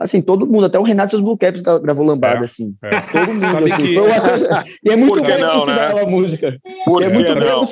Assim, 0.01 0.21
todo 0.21 0.47
mundo, 0.47 0.63
até 0.65 0.79
o 0.79 0.83
Renato 0.83 1.09
seus 1.09 1.21
Blue 1.21 1.37
Caps 1.37 1.59
gra- 1.61 1.77
gravou 1.77 2.05
lambada, 2.05 2.39
É, 2.39 2.43
assim. 2.45 2.73
é. 2.81 3.01
Todo 3.01 3.33
mundo, 3.33 3.41
Sabe 3.41 3.69
assim. 3.73 3.83
que- 3.83 3.93
Foi 3.95 4.07
uma 4.07 4.21
coisa... 4.21 4.65
E 4.81 4.89
é 4.91 4.95
muito 4.95 5.13
Por 5.13 5.21
que 5.23 5.27
bem 5.27 5.41
não, 5.41 5.65
né? 5.65 5.73
a 6.01 6.05
música. 6.07 6.57
Por 6.85 7.03
é 7.03 7.07
que 7.07 7.13
muito 7.13 7.33
bem 7.33 7.43
não? 7.43 7.65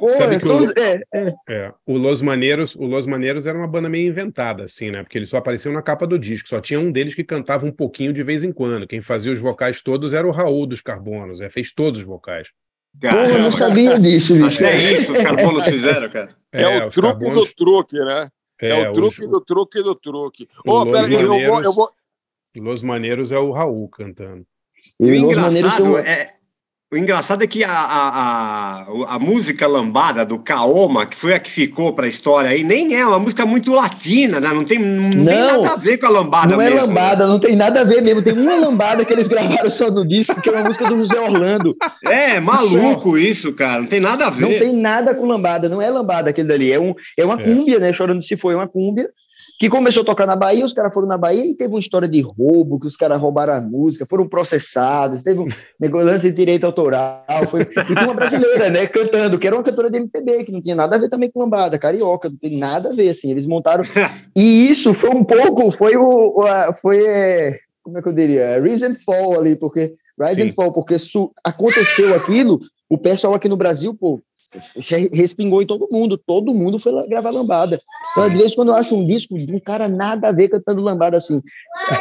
Pô, 0.00 0.06
Sabe 0.08 0.34
é 0.34 0.38
só- 0.40 0.58
o- 0.58 0.72
é, 0.76 1.00
é. 1.14 1.32
É, 1.48 1.72
o 1.86 1.96
Los 1.96 2.20
Maneiros, 2.22 2.74
o 2.74 2.84
Los 2.86 3.06
Maneiros 3.06 3.46
era 3.46 3.56
uma 3.56 3.68
banda 3.68 3.88
meio 3.88 4.08
inventada, 4.08 4.64
assim, 4.64 4.90
né? 4.90 5.04
Porque 5.04 5.16
eles 5.16 5.28
só 5.28 5.36
apareciam 5.36 5.72
na 5.72 5.80
capa 5.80 6.08
do 6.08 6.18
disco. 6.18 6.48
Só 6.48 6.60
tinha 6.60 6.80
um 6.80 6.90
deles 6.90 7.14
que 7.14 7.22
cantava 7.22 7.64
um 7.64 7.70
pouquinho 7.70 8.12
de 8.12 8.24
vez 8.24 8.42
em 8.42 8.50
quando. 8.50 8.84
Quem 8.84 9.00
fazia 9.00 9.32
os 9.32 9.38
vocais 9.38 9.80
todos 9.80 10.12
era 10.12 10.26
o 10.26 10.32
Raul 10.32 10.66
dos 10.66 10.80
Carbonos. 10.80 11.40
É, 11.40 11.48
fez 11.48 11.72
todos 11.72 12.00
os 12.00 12.04
vocais. 12.04 12.48
Pô, 13.00 13.06
eu 13.16 13.38
não 13.38 13.52
sabia 13.52 13.98
disso, 13.98 14.34
bicho. 14.34 14.64
Até 14.64 14.92
isso 14.92 15.12
os 15.12 15.20
carbonos 15.20 15.64
fizeram, 15.64 16.08
cara. 16.10 16.28
É, 16.52 16.84
o 16.84 16.86
os 16.86 16.94
truque 16.94 17.08
Carbonos- 17.18 17.48
do 17.48 17.54
truque, 17.54 17.98
né? 17.98 18.28
É, 18.60 18.88
o 18.88 18.92
truque 18.92 19.24
os- 19.24 19.30
do 19.30 19.40
truque 19.40 19.82
do 19.82 19.94
truque. 19.94 20.48
o 20.64 20.70
Ô, 20.70 20.84
Los 20.84 20.92
peraí, 20.92 21.12
eu 21.14 21.20
vou, 21.26 21.28
Maneiros- 21.36 21.64
eu 21.66 21.72
vou. 21.72 21.90
Los 22.56 22.82
Maneiros 22.82 23.32
é 23.32 23.38
o 23.38 23.50
Raul 23.50 23.88
cantando. 23.88 24.46
E 25.00 25.10
o 25.10 25.14
engraçado 25.14 25.98
é. 25.98 26.28
O 26.94 26.96
engraçado 26.96 27.42
é 27.42 27.46
que 27.48 27.64
a, 27.64 27.72
a, 27.72 28.08
a, 29.08 29.14
a 29.16 29.18
música 29.18 29.66
lambada 29.66 30.24
do 30.24 30.38
Kaoma, 30.38 31.04
que 31.04 31.16
foi 31.16 31.34
a 31.34 31.40
que 31.40 31.50
ficou 31.50 31.92
para 31.92 32.06
a 32.06 32.08
história 32.08 32.50
aí, 32.50 32.62
nem 32.62 32.94
é 32.94 33.04
uma 33.04 33.18
música 33.18 33.44
muito 33.44 33.74
latina, 33.74 34.38
né? 34.38 34.48
Não 34.54 34.62
tem, 34.62 34.78
não 34.78 35.10
tem 35.10 35.20
Não. 35.20 35.62
nada 35.62 35.72
a 35.72 35.76
ver 35.76 35.98
com 35.98 36.06
a 36.06 36.10
lambada 36.10 36.54
Não 36.54 36.60
é 36.62 36.66
mesmo. 36.66 36.76
né? 36.80 36.86
lambada, 36.86 37.26
não 37.26 37.40
tem 37.40 37.56
nada 37.56 37.80
a 37.80 37.84
ver 37.84 38.00
mesmo. 38.00 38.22
Tem 38.22 38.32
uma 38.32 38.54
lambada 38.54 39.04
que 39.04 39.12
eles 39.12 39.26
gravaram 39.26 39.68
só 39.68 39.90
no 39.90 40.06
disco, 40.06 40.40
que 40.40 40.48
é 40.48 40.52
uma 40.52 40.62
música 40.62 40.88
do 40.88 40.96
José 40.96 41.18
Orlando. 41.18 41.74
É, 42.04 42.38
maluco 42.38 43.18
isso, 43.18 43.52
cara. 43.54 43.80
Não 43.80 43.88
tem 43.88 43.98
nada 43.98 44.28
a 44.28 44.30
ver. 44.30 44.42
Não 44.42 44.58
tem 44.60 44.72
nada 44.72 45.16
com 45.16 45.26
lambada, 45.26 45.68
não 45.68 45.82
é 45.82 45.90
lambada 45.90 46.30
aquele 46.30 46.46
dali. 46.46 46.70
É, 46.70 46.78
um, 46.78 46.94
é 47.18 47.24
uma 47.24 47.40
É. 47.40 47.44
cúmbia, 47.44 47.80
né? 47.80 47.92
Chorando 47.92 48.22
se 48.22 48.36
foi, 48.36 48.54
é 48.54 48.56
uma 48.56 48.68
cúmbia. 48.68 49.08
Que 49.58 49.68
começou 49.70 50.02
a 50.02 50.06
tocar 50.06 50.26
na 50.26 50.34
Bahia, 50.34 50.64
os 50.64 50.72
caras 50.72 50.92
foram 50.92 51.06
na 51.06 51.16
Bahia 51.16 51.44
e 51.44 51.54
teve 51.54 51.72
uma 51.72 51.78
história 51.78 52.08
de 52.08 52.20
roubo, 52.20 52.80
que 52.80 52.86
os 52.88 52.96
caras 52.96 53.20
roubaram 53.20 53.54
a 53.54 53.60
música, 53.60 54.04
foram 54.04 54.28
processados, 54.28 55.22
teve 55.22 55.38
um 55.40 55.46
negócio 55.78 56.18
de 56.18 56.32
direito 56.32 56.64
autoral. 56.66 57.24
Foi... 57.48 57.60
E 57.62 57.84
tinha 57.84 58.02
uma 58.04 58.14
brasileira, 58.14 58.68
né, 58.68 58.86
cantando, 58.88 59.38
que 59.38 59.46
era 59.46 59.54
uma 59.54 59.62
cantora 59.62 59.88
de 59.90 59.98
MPB, 59.98 60.44
que 60.44 60.52
não 60.52 60.60
tinha 60.60 60.74
nada 60.74 60.96
a 60.96 60.98
ver 60.98 61.08
também 61.08 61.30
com 61.30 61.40
lambada, 61.40 61.78
carioca, 61.78 62.28
não 62.28 62.36
tem 62.36 62.58
nada 62.58 62.90
a 62.90 62.92
ver, 62.94 63.08
assim. 63.10 63.30
Eles 63.30 63.46
montaram. 63.46 63.84
E 64.36 64.68
isso 64.68 64.92
foi 64.92 65.10
um 65.10 65.22
pouco, 65.22 65.70
foi 65.70 65.96
o. 65.96 66.40
o- 66.40 66.42
a- 66.46 66.72
foi. 66.72 67.04
é, 67.06 67.56
Como 67.82 67.96
é 67.98 68.02
que 68.02 68.08
eu 68.08 68.12
diria? 68.12 68.60
Rise 68.60 68.84
and 68.84 68.96
Fall 69.04 69.38
ali, 69.38 69.54
porque. 69.54 69.94
Rise 70.20 70.42
Sim. 70.42 70.48
and 70.48 70.54
Fall, 70.54 70.72
porque 70.72 70.98
su- 70.98 71.30
aconteceu 71.44 72.12
aquilo, 72.14 72.58
o 72.90 72.98
pessoal 72.98 73.34
aqui 73.34 73.48
no 73.48 73.56
Brasil, 73.56 73.94
pô, 73.94 74.20
re- 74.90 75.10
respingou 75.12 75.62
em 75.62 75.66
todo 75.66 75.88
mundo, 75.90 76.16
todo 76.16 76.54
mundo 76.54 76.78
foi 76.78 76.92
gravar 77.08 77.30
lambada. 77.30 77.80
Então, 78.12 78.28
de 78.30 78.38
vez 78.38 78.52
em 78.52 78.54
quando 78.54 78.68
eu 78.68 78.74
acho 78.74 78.94
um 78.96 79.06
disco 79.06 79.38
de 79.38 79.54
um 79.54 79.60
cara 79.60 79.88
nada 79.88 80.28
a 80.28 80.32
ver 80.32 80.48
cantando 80.48 80.82
lambada 80.82 81.16
assim. 81.16 81.40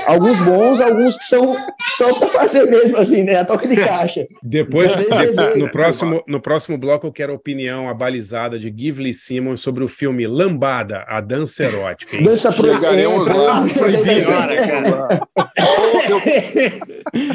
Alguns 0.05 0.39
bons, 0.41 0.79
alguns 0.81 1.17
que 1.17 1.23
são 1.25 1.55
só 1.97 2.13
para 2.19 2.27
fazer 2.29 2.65
mesmo, 2.69 2.97
assim, 2.97 3.23
né? 3.23 3.35
A 3.37 3.45
toque 3.45 3.67
de 3.67 3.75
caixa. 3.75 4.25
Depois, 4.43 4.91
Às 4.91 5.01
vezes 5.01 5.17
de- 5.35 5.39
é 5.41 5.55
no, 5.57 5.69
próximo, 5.69 6.23
no 6.27 6.39
próximo 6.41 6.77
bloco, 6.77 7.07
eu 7.07 7.11
quero 7.11 7.33
a 7.33 7.35
opinião 7.35 7.89
abalizada 7.89 8.57
de 8.59 8.73
Gively 8.75 9.13
Simmons 9.13 9.61
sobre 9.61 9.83
o 9.83 9.87
filme 9.87 10.25
Lambada, 10.27 11.03
a 11.07 11.19
dança 11.21 11.63
erótica. 11.63 12.15
hein? 12.17 12.23
Dança 12.23 12.51
pro 12.51 12.73
Chegaremos 12.73 13.27
é, 13.29 13.33
lá. 13.33 13.61
nossa 13.61 13.91
Senhora, 13.91 14.67
cara. 14.67 15.27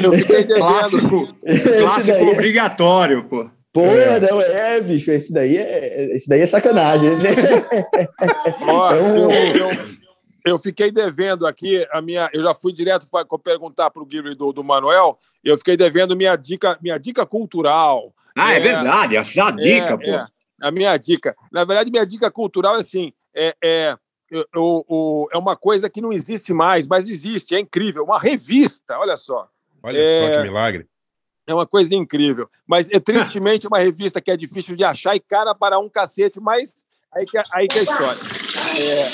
Eu 0.03 0.13
fiquei 0.13 0.43
devendo. 0.43 0.59
Clássico, 0.59 1.35
clássico 1.79 2.17
é- 2.17 2.31
obrigatório, 2.31 3.23
pô. 3.25 3.49
Pô, 3.71 3.85
É. 3.85 4.19
não, 4.19 4.41
é, 4.41 4.81
bicho, 4.81 5.11
esse 5.11 5.31
daí 5.31 5.55
é, 5.57 6.15
esse 6.15 6.27
daí 6.27 6.41
é 6.41 6.45
sacanagem. 6.47 7.11
né? 7.17 7.77
Ó, 8.67 8.91
É 8.93 8.97
eu, 8.99 9.29
eu- 9.69 9.99
eu 10.45 10.57
fiquei 10.57 10.89
devendo 10.91 11.45
aqui 11.45 11.85
a 11.91 12.01
minha. 12.01 12.29
Eu 12.33 12.41
já 12.41 12.53
fui 12.55 12.71
direto 12.73 13.07
para 13.09 13.25
perguntar 13.43 13.91
para 13.91 14.01
o 14.01 14.05
Guilherme 14.05 14.35
do, 14.35 14.51
do 14.51 14.63
Manuel. 14.63 15.19
Eu 15.43 15.57
fiquei 15.57 15.77
devendo 15.77 16.15
minha 16.15 16.35
dica, 16.35 16.77
minha 16.81 16.97
dica 16.97 17.25
cultural. 17.25 18.13
Ah, 18.35 18.53
é, 18.53 18.59
verdade. 18.59 19.17
Essa 19.17 19.39
é 19.39 19.43
a 19.43 19.51
dica, 19.51 19.93
É, 19.93 19.97
pô. 19.97 20.03
é. 20.03 20.25
a 20.61 20.71
minha 20.71 20.95
dica. 20.97 21.35
Na 21.51 21.63
verdade, 21.65 21.91
minha 21.91 22.05
dica 22.05 22.31
cultural 22.31 22.77
é 22.77 22.79
assim: 22.79 23.13
é, 23.35 23.53
é, 23.63 23.95
eu- 24.31 24.45
eu- 24.55 24.85
o- 24.87 25.27
é 25.31 25.37
uma 25.37 25.55
coisa 25.55 25.89
que 25.89 26.01
não 26.01 26.11
existe 26.13 26.53
mais, 26.53 26.87
mas 26.87 27.07
existe, 27.09 27.53
é 27.53 27.59
incrível. 27.59 28.03
Uma 28.05 28.17
revista, 28.19 28.97
olha 28.97 29.17
só. 29.17 29.47
Olha 29.83 29.97
É. 29.99 30.21
só 30.33 30.37
que 30.37 30.43
milagre. 30.43 30.87
É 31.49 31.53
uma 31.53 31.65
coisa 31.65 31.95
incrível. 31.95 32.47
Mas 32.67 32.87
é 32.91 32.99
tristemente 32.99 33.67
uma 33.67 33.79
revista 33.79 34.21
que 34.21 34.29
é 34.29 34.37
difícil 34.37 34.75
de 34.75 34.83
achar 34.83 35.15
e 35.15 35.19
cara 35.19 35.55
para 35.55 35.79
um 35.79 35.89
cacete, 35.89 36.39
mas 36.39 36.73
aí 37.11 37.25
que, 37.25 37.37
é- 37.39 37.43
aí 37.51 37.67
que 37.67 37.79
é 37.79 37.81
a 37.81 37.83
história. 37.83 38.21
É, 38.79 39.07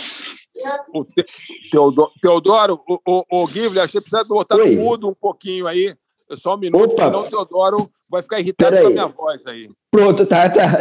o 0.93 1.05
Te- 1.05 1.25
Teodoro, 1.71 2.11
Teodoro 2.21 2.81
o, 2.87 2.99
o, 3.07 3.25
o 3.43 3.47
Ghibli, 3.47 3.79
acho 3.79 3.93
que 3.93 3.99
você 3.99 4.01
precisa 4.01 4.23
botar 4.27 4.55
Oi. 4.57 4.75
no 4.75 4.81
mudo 4.81 5.07
um 5.07 5.13
pouquinho 5.13 5.65
aí. 5.65 5.95
Só 6.33 6.55
um 6.55 6.57
minuto, 6.57 6.91
Opa. 6.91 7.05
senão 7.05 7.21
o 7.21 7.29
Teodoro 7.29 7.89
vai 8.09 8.21
ficar 8.21 8.39
irritado 8.39 8.75
com 8.81 8.87
a 8.87 8.89
minha 8.89 9.07
voz 9.07 9.45
aí. 9.47 9.69
Pronto, 9.91 10.25
tá, 10.25 10.49
tá. 10.49 10.71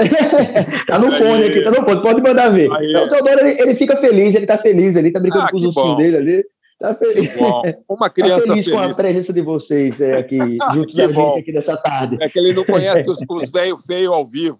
tá 0.89 0.99
no 0.99 1.13
fone 1.13 1.45
aqui, 1.45 1.63
tá 1.63 1.71
no 1.71 1.85
fone, 1.85 2.03
pode 2.03 2.21
mandar 2.23 2.49
ver. 2.49 2.69
Aí. 2.73 2.89
Então, 2.91 3.05
o 3.05 3.09
Teodoro, 3.09 3.41
ele, 3.47 3.61
ele 3.61 3.75
fica 3.77 3.97
feliz, 3.97 4.35
ele 4.35 4.47
tá 4.47 4.59
feliz, 4.59 4.97
ele 4.97 5.13
tá 5.13 5.21
brincando 5.21 5.45
Ah, 5.45 5.51
com 5.51 5.57
os 5.57 5.63
ursinhos 5.65 5.97
dele 5.99 6.17
ali. 6.17 6.45
Tá 6.85 6.95
feliz. 6.95 7.37
Bom, 7.37 7.63
uma 7.89 8.09
Tá 8.09 8.11
criança 8.11 8.47
feliz 8.47 8.69
com 8.69 8.79
a 8.79 8.83
feliz. 8.83 8.97
presença 8.97 9.33
de 9.33 9.41
vocês 9.41 10.01
é, 10.01 10.19
aqui, 10.19 10.39
junto 10.75 10.95
da 10.97 11.09
bom. 11.09 11.31
gente 11.31 11.41
aqui 11.41 11.53
nessa 11.53 11.77
tarde. 11.77 12.19
É 12.21 12.29
que 12.29 12.39
ele 12.39 12.53
não 12.53 12.65
conhece 12.65 13.09
os, 13.11 13.19
os 13.29 13.49
velho 13.53 13.77
feio 13.79 14.13
ao 14.13 14.27
vivo. 14.27 14.59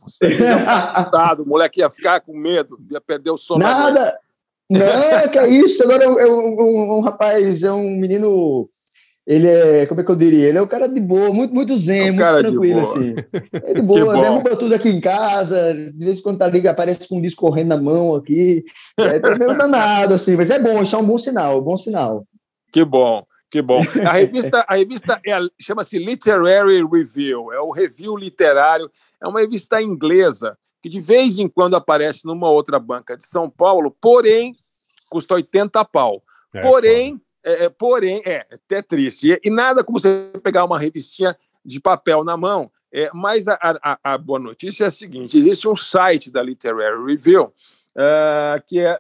Assustado, 0.95 1.43
o 1.43 1.47
moleque 1.47 1.81
ia 1.81 1.91
ficar 1.91 2.21
com 2.21 2.37
medo, 2.37 2.79
ia 2.91 3.01
perder 3.01 3.31
o 3.31 3.37
sono. 3.37 3.61
Nada. 3.61 4.17
Não, 4.71 5.29
que 5.31 5.39
é 5.39 5.49
isso. 5.49 5.83
Agora 5.83 6.05
é 6.05 6.07
é 6.07 6.27
um- 6.27 6.61
um- 6.61 6.93
um 6.99 7.01
rapaz, 7.01 7.63
é 7.63 7.71
um 7.73 7.91
menino. 7.91 8.69
Ele 9.27 9.49
é, 9.49 9.87
como 9.87 10.03
é 10.03 10.05
que 10.05 10.11
eu 10.11 10.17
diria? 10.17 10.49
Ele 10.49 10.59
é 10.59 10.63
um 10.63 10.67
cara 10.67 10.87
de 10.87 11.01
boa, 11.01 11.33
muito, 11.33 11.55
muito 11.55 11.77
zen, 11.79 12.09
É 12.09 12.11
um 12.11 12.15
muito 12.15 12.39
tranquilo, 12.39 12.81
assim. 12.81 13.15
É 13.53 13.73
de 13.73 13.75
Que 13.75 13.83
boa, 13.83 14.21
derruba 14.21 14.57
tudo 14.57 14.75
aqui 14.75 14.91
em 14.91 15.01
casa. 15.01 15.73
De 15.73 16.05
vez 16.05 16.19
em 16.19 16.23
quando 16.23 16.39
tá 16.39 16.47
ligado, 16.47 16.73
aparece 16.73 17.09
com 17.09 17.17
um 17.17 17.23
disco 17.23 17.47
correndo 17.47 17.69
na 17.69 17.81
mão 17.81 18.15
aqui. 18.15 18.65
É 18.99 19.19
tá 19.19 19.35
meio 19.39 19.57
danado, 19.57 20.13
assim, 20.13 20.37
mas 20.37 20.51
é 20.51 20.59
bom, 20.59 20.83
isso 20.83 20.95
é 20.95 20.99
um 20.99 21.07
bom 21.07 21.17
sinal, 21.17 21.63
bom 21.63 21.77
sinal. 21.77 22.27
Que 22.71 22.85
bom, 22.85 23.25
que 23.51 23.63
bom. 23.63 23.81
A 24.07 24.13
revista, 24.19 24.65
a 24.69 24.75
revista 24.77 25.21
é 25.27 25.39
chama-se 25.59 25.99
Literary 25.99 26.85
Review, 26.85 27.51
é 27.51 27.61
o 27.61 27.71
review 27.71 28.17
literário, 28.17 28.91
é 29.23 29.27
uma 29.27 29.41
revista 29.41 29.81
inglesa 29.81 30.55
que 30.83 30.89
de 30.91 31.01
vez 31.01 31.39
em 31.39 31.49
quando 31.49 31.77
aparece 31.77 32.27
numa 32.27 32.51
outra 32.51 32.79
banca 32.79 33.17
de 33.17 33.27
São 33.27 33.49
Paulo, 33.49 33.91
porém 34.03 34.55
custa 35.09 35.33
80 35.33 35.83
pau. 35.87 36.23
É, 36.53 36.61
porém, 36.61 37.19
é, 37.45 37.69
porém, 37.69 38.23
é 38.25 38.47
até 38.53 38.81
triste. 38.83 39.33
E, 39.33 39.41
e 39.45 39.51
nada 39.51 39.85
como 39.85 39.99
você 39.99 40.31
pegar 40.43 40.65
uma 40.65 40.79
revistinha 40.79 41.37
de 41.65 41.81
papel 41.81 42.25
na 42.25 42.37
mão. 42.37 42.71
É, 42.93 43.11
mas 43.13 43.49
a, 43.49 43.59
a- 43.61 43.99
a 44.05 44.17
boa 44.19 44.39
notícia 44.39 44.85
é 44.85 44.87
a 44.87 44.91
seguinte: 44.91 45.37
existe 45.37 45.67
um 45.69 45.75
site 45.75 46.31
da 46.31 46.41
Literary 46.43 47.05
Review, 47.05 47.53
ah, 47.97 48.63
que 48.67 48.79
é 48.79 48.97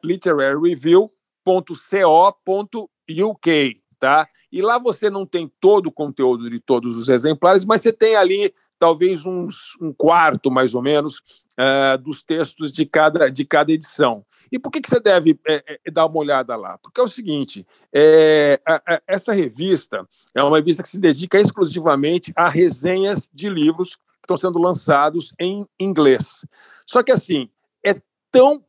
literaryreview.co.uk, 2.44 3.76
tá? 3.98 4.26
E 4.50 4.60
lá 4.62 4.78
você 4.78 5.08
não 5.10 5.24
tem 5.26 5.50
todo 5.60 5.86
o 5.86 5.92
conteúdo 5.92 6.50
de 6.50 6.58
todos 6.60 6.96
os 6.96 7.08
exemplares, 7.08 7.64
mas 7.64 7.82
você 7.82 7.92
tem 7.92 8.16
ali 8.16 8.52
talvez 8.84 9.24
uns, 9.24 9.78
um 9.80 9.94
quarto, 9.94 10.50
mais 10.50 10.74
ou 10.74 10.82
menos, 10.82 11.22
ah, 11.56 11.96
dos 11.96 12.22
textos 12.22 12.70
de 12.70 12.84
cada, 12.84 13.30
de 13.30 13.42
cada 13.42 13.72
edição. 13.72 14.22
E 14.52 14.58
por 14.58 14.70
que, 14.70 14.82
que 14.82 14.90
você 14.90 15.00
deve 15.00 15.40
é, 15.48 15.80
é, 15.86 15.90
dar 15.90 16.04
uma 16.04 16.18
olhada 16.18 16.54
lá? 16.54 16.76
Porque 16.76 17.00
é 17.00 17.02
o 17.04 17.08
seguinte: 17.08 17.66
é, 17.90 18.60
a- 18.66 18.82
a- 18.86 19.02
essa 19.06 19.32
revista 19.32 20.06
é 20.34 20.42
uma 20.42 20.58
revista 20.58 20.82
que 20.82 20.88
se 20.90 21.00
dedica 21.00 21.40
exclusivamente 21.40 22.30
a 22.36 22.46
resenhas 22.46 23.30
de 23.32 23.48
livros 23.48 23.96
que 23.96 24.02
estão 24.24 24.36
sendo 24.36 24.58
lançados 24.58 25.32
em 25.40 25.66
inglês. 25.80 26.44
Só 26.84 27.02
que 27.02 27.10
assim, 27.10 27.48
é 27.82 27.94
tão, 28.30 28.62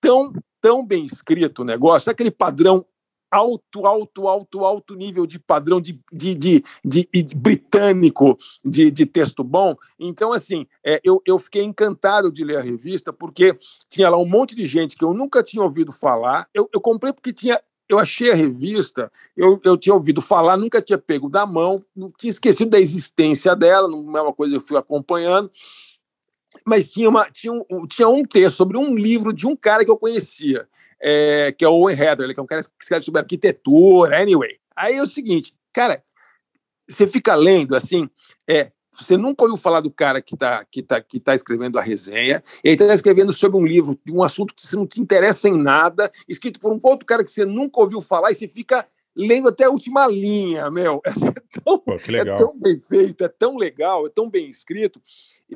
tão, 0.00 0.32
tão 0.58 0.86
bem 0.86 1.04
escrito 1.04 1.60
o 1.60 1.66
negócio, 1.66 2.10
aquele 2.10 2.30
padrão 2.30 2.82
alto, 3.30 3.86
alto, 3.86 4.28
alto, 4.28 4.64
alto 4.64 4.94
nível 4.94 5.26
de 5.26 5.38
padrão 5.38 5.80
de, 5.80 6.00
de, 6.12 6.34
de, 6.34 6.64
de- 6.84 7.08
de 7.12 7.34
britânico 7.36 8.36
de, 8.64 8.90
de 8.90 9.06
texto 9.06 9.44
bom. 9.44 9.74
Então, 9.98 10.32
assim, 10.32 10.66
é, 10.84 11.00
eu, 11.04 11.22
eu 11.26 11.38
fiquei 11.38 11.62
encantado 11.62 12.32
de 12.32 12.44
ler 12.44 12.58
a 12.58 12.62
revista, 12.62 13.12
porque 13.12 13.56
tinha 13.88 14.10
lá 14.10 14.18
um 14.18 14.26
monte 14.26 14.54
de 14.54 14.64
gente 14.64 14.96
que 14.96 15.04
eu 15.04 15.14
nunca 15.14 15.42
tinha 15.42 15.62
ouvido 15.62 15.92
falar. 15.92 16.48
Eu, 16.54 16.68
eu 16.72 16.80
comprei 16.80 17.12
porque 17.12 17.32
tinha. 17.32 17.60
Eu 17.88 17.98
achei 17.98 18.30
a 18.30 18.36
revista, 18.36 19.10
eu, 19.36 19.60
eu 19.64 19.76
tinha 19.76 19.92
ouvido 19.92 20.20
falar, 20.20 20.56
nunca 20.56 20.80
tinha 20.80 20.96
pego 20.96 21.28
da 21.28 21.44
mão, 21.44 21.76
não 21.94 22.10
tinha 22.16 22.30
esquecido 22.30 22.70
da 22.70 22.78
existência 22.78 23.56
dela, 23.56 23.88
não 23.88 24.16
é 24.16 24.22
uma 24.22 24.32
coisa 24.32 24.52
que 24.52 24.58
eu 24.58 24.66
fui 24.66 24.76
acompanhando 24.78 25.50
mas 26.66 26.90
tinha, 26.90 27.08
uma, 27.08 27.30
tinha, 27.30 27.52
um, 27.52 27.86
tinha 27.86 28.08
um 28.08 28.24
texto 28.24 28.56
sobre 28.56 28.76
um 28.76 28.94
livro 28.94 29.32
de 29.32 29.46
um 29.46 29.56
cara 29.56 29.84
que 29.84 29.90
eu 29.90 29.96
conhecia, 29.96 30.68
é, 31.00 31.52
que 31.52 31.64
é 31.64 31.68
o 31.68 31.72
Owen 31.72 31.96
Heather, 31.96 32.32
que 32.32 32.40
é 32.40 32.42
um 32.42 32.46
cara 32.46 32.62
que 32.62 32.70
escreve 32.80 33.04
sobre 33.04 33.20
arquitetura, 33.20 34.20
anyway. 34.20 34.58
Aí 34.76 34.96
é 34.96 35.02
o 35.02 35.06
seguinte, 35.06 35.54
cara, 35.72 36.02
você 36.88 37.06
fica 37.06 37.34
lendo 37.34 37.74
assim, 37.74 38.08
é, 38.48 38.72
você 38.92 39.16
nunca 39.16 39.44
ouviu 39.44 39.56
falar 39.56 39.80
do 39.80 39.90
cara 39.90 40.20
que 40.20 40.34
está 40.34 40.64
que 40.64 40.82
tá, 40.82 41.00
que 41.00 41.20
tá 41.20 41.34
escrevendo 41.34 41.78
a 41.78 41.82
resenha, 41.82 42.42
ele 42.62 42.74
está 42.74 42.92
escrevendo 42.92 43.32
sobre 43.32 43.56
um 43.58 43.64
livro, 43.64 43.98
de 44.04 44.12
um 44.12 44.22
assunto 44.22 44.54
que 44.54 44.66
você 44.66 44.76
não 44.76 44.86
te 44.86 45.00
interessa 45.00 45.48
em 45.48 45.56
nada, 45.56 46.10
escrito 46.28 46.60
por 46.60 46.72
um 46.72 46.80
outro 46.82 47.06
cara 47.06 47.24
que 47.24 47.30
você 47.30 47.44
nunca 47.44 47.80
ouviu 47.80 48.00
falar, 48.00 48.30
e 48.30 48.34
você 48.34 48.48
fica 48.48 48.86
lendo 49.16 49.48
até 49.48 49.64
a 49.64 49.70
última 49.70 50.06
linha, 50.06 50.70
meu. 50.70 51.00
É 51.56 51.60
tão, 51.64 51.78
Pô, 51.80 51.92
é 51.94 52.24
tão 52.36 52.58
bem 52.58 52.78
feito, 52.78 53.24
é 53.24 53.28
tão 53.28 53.56
legal, 53.56 54.06
é 54.06 54.10
tão 54.10 54.30
bem 54.30 54.48
escrito. 54.48 55.02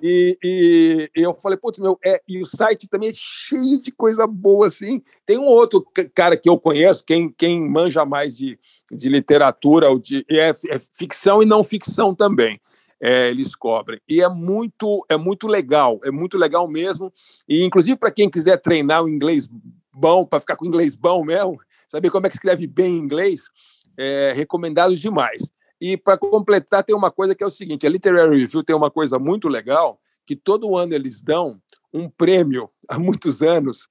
E, 0.03 0.37
e- 0.43 1.11
e 1.17 1.23
eu 1.23 1.33
falei, 1.35 1.57
putz, 1.57 1.79
meu, 1.79 1.97
é, 2.05 2.21
e 2.29 2.41
o 2.43 2.45
site 2.45 2.89
também 2.89 3.11
é 3.11 3.13
cheio 3.15 3.81
de 3.81 3.93
coisa 3.93 4.27
boa, 4.27 4.67
assim. 4.67 5.01
Tem 5.25 5.39
um 5.39 5.45
outro 5.45 5.81
ca- 5.95 6.09
cara 6.13 6.37
que 6.37 6.49
eu 6.49 6.59
conheço, 6.59 7.05
quem, 7.05 7.31
quem 7.31 7.61
manja 7.71 8.05
mais 8.05 8.37
de, 8.37 8.59
de 8.91 9.09
literatura, 9.09 9.89
ou 9.89 9.99
de, 10.01 10.27
é, 10.29 10.49
é 10.69 10.79
ficção 10.93 11.41
e 11.43 11.47
não 11.47 11.63
ficção 11.63 12.13
também. 12.15 12.61
É, 13.01 13.29
eles 13.29 13.55
cobrem. 13.55 14.01
E 14.09 14.21
é 14.21 14.29
muito, 14.29 15.05
é 15.09 15.17
muito 15.17 15.47
legal, 15.47 16.01
é 16.05 16.11
muito 16.11 16.37
legal 16.39 16.67
mesmo. 16.69 17.13
E, 17.49 17.63
inclusive, 17.63 17.97
para 17.97 18.11
quem 18.11 18.29
quiser 18.31 18.57
treinar 18.57 19.05
o 19.05 19.09
inglês 19.09 19.49
bom, 19.95 20.24
para 20.26 20.40
ficar 20.40 20.57
com 20.57 20.66
inglês 20.66 20.95
bom 20.97 21.24
mesmo, 21.24 21.57
saber 21.88 22.11
como 22.11 22.26
é 22.26 22.30
que 22.30 22.36
escreve 22.36 22.66
bem 22.66 22.97
inglês, 22.97 23.42
é 23.97 24.32
recomendado 24.34 24.95
demais. 24.95 25.53
E 25.80 25.97
para 25.97 26.16
completar, 26.16 26.82
tem 26.82 26.95
uma 26.97 27.11
coisa 27.11 27.34
que 27.34 27.45
é 27.45 27.47
o 27.47 27.51
seguinte: 27.51 27.86
a 27.86 27.90
Literary 27.90 28.40
Review 28.40 28.62
tem 28.64 28.74
uma 28.74 28.90
coisa 28.90 29.18
muito 29.18 29.49
legal, 29.49 30.01
que 30.26 30.34
todo 30.34 30.76
ano 30.76 30.95
eles 30.95 31.22
dão 31.22 31.61
um 31.92 32.09
prêmio, 32.09 32.70
há 32.88 32.99
muitos 32.99 33.42
anos, 33.42 33.88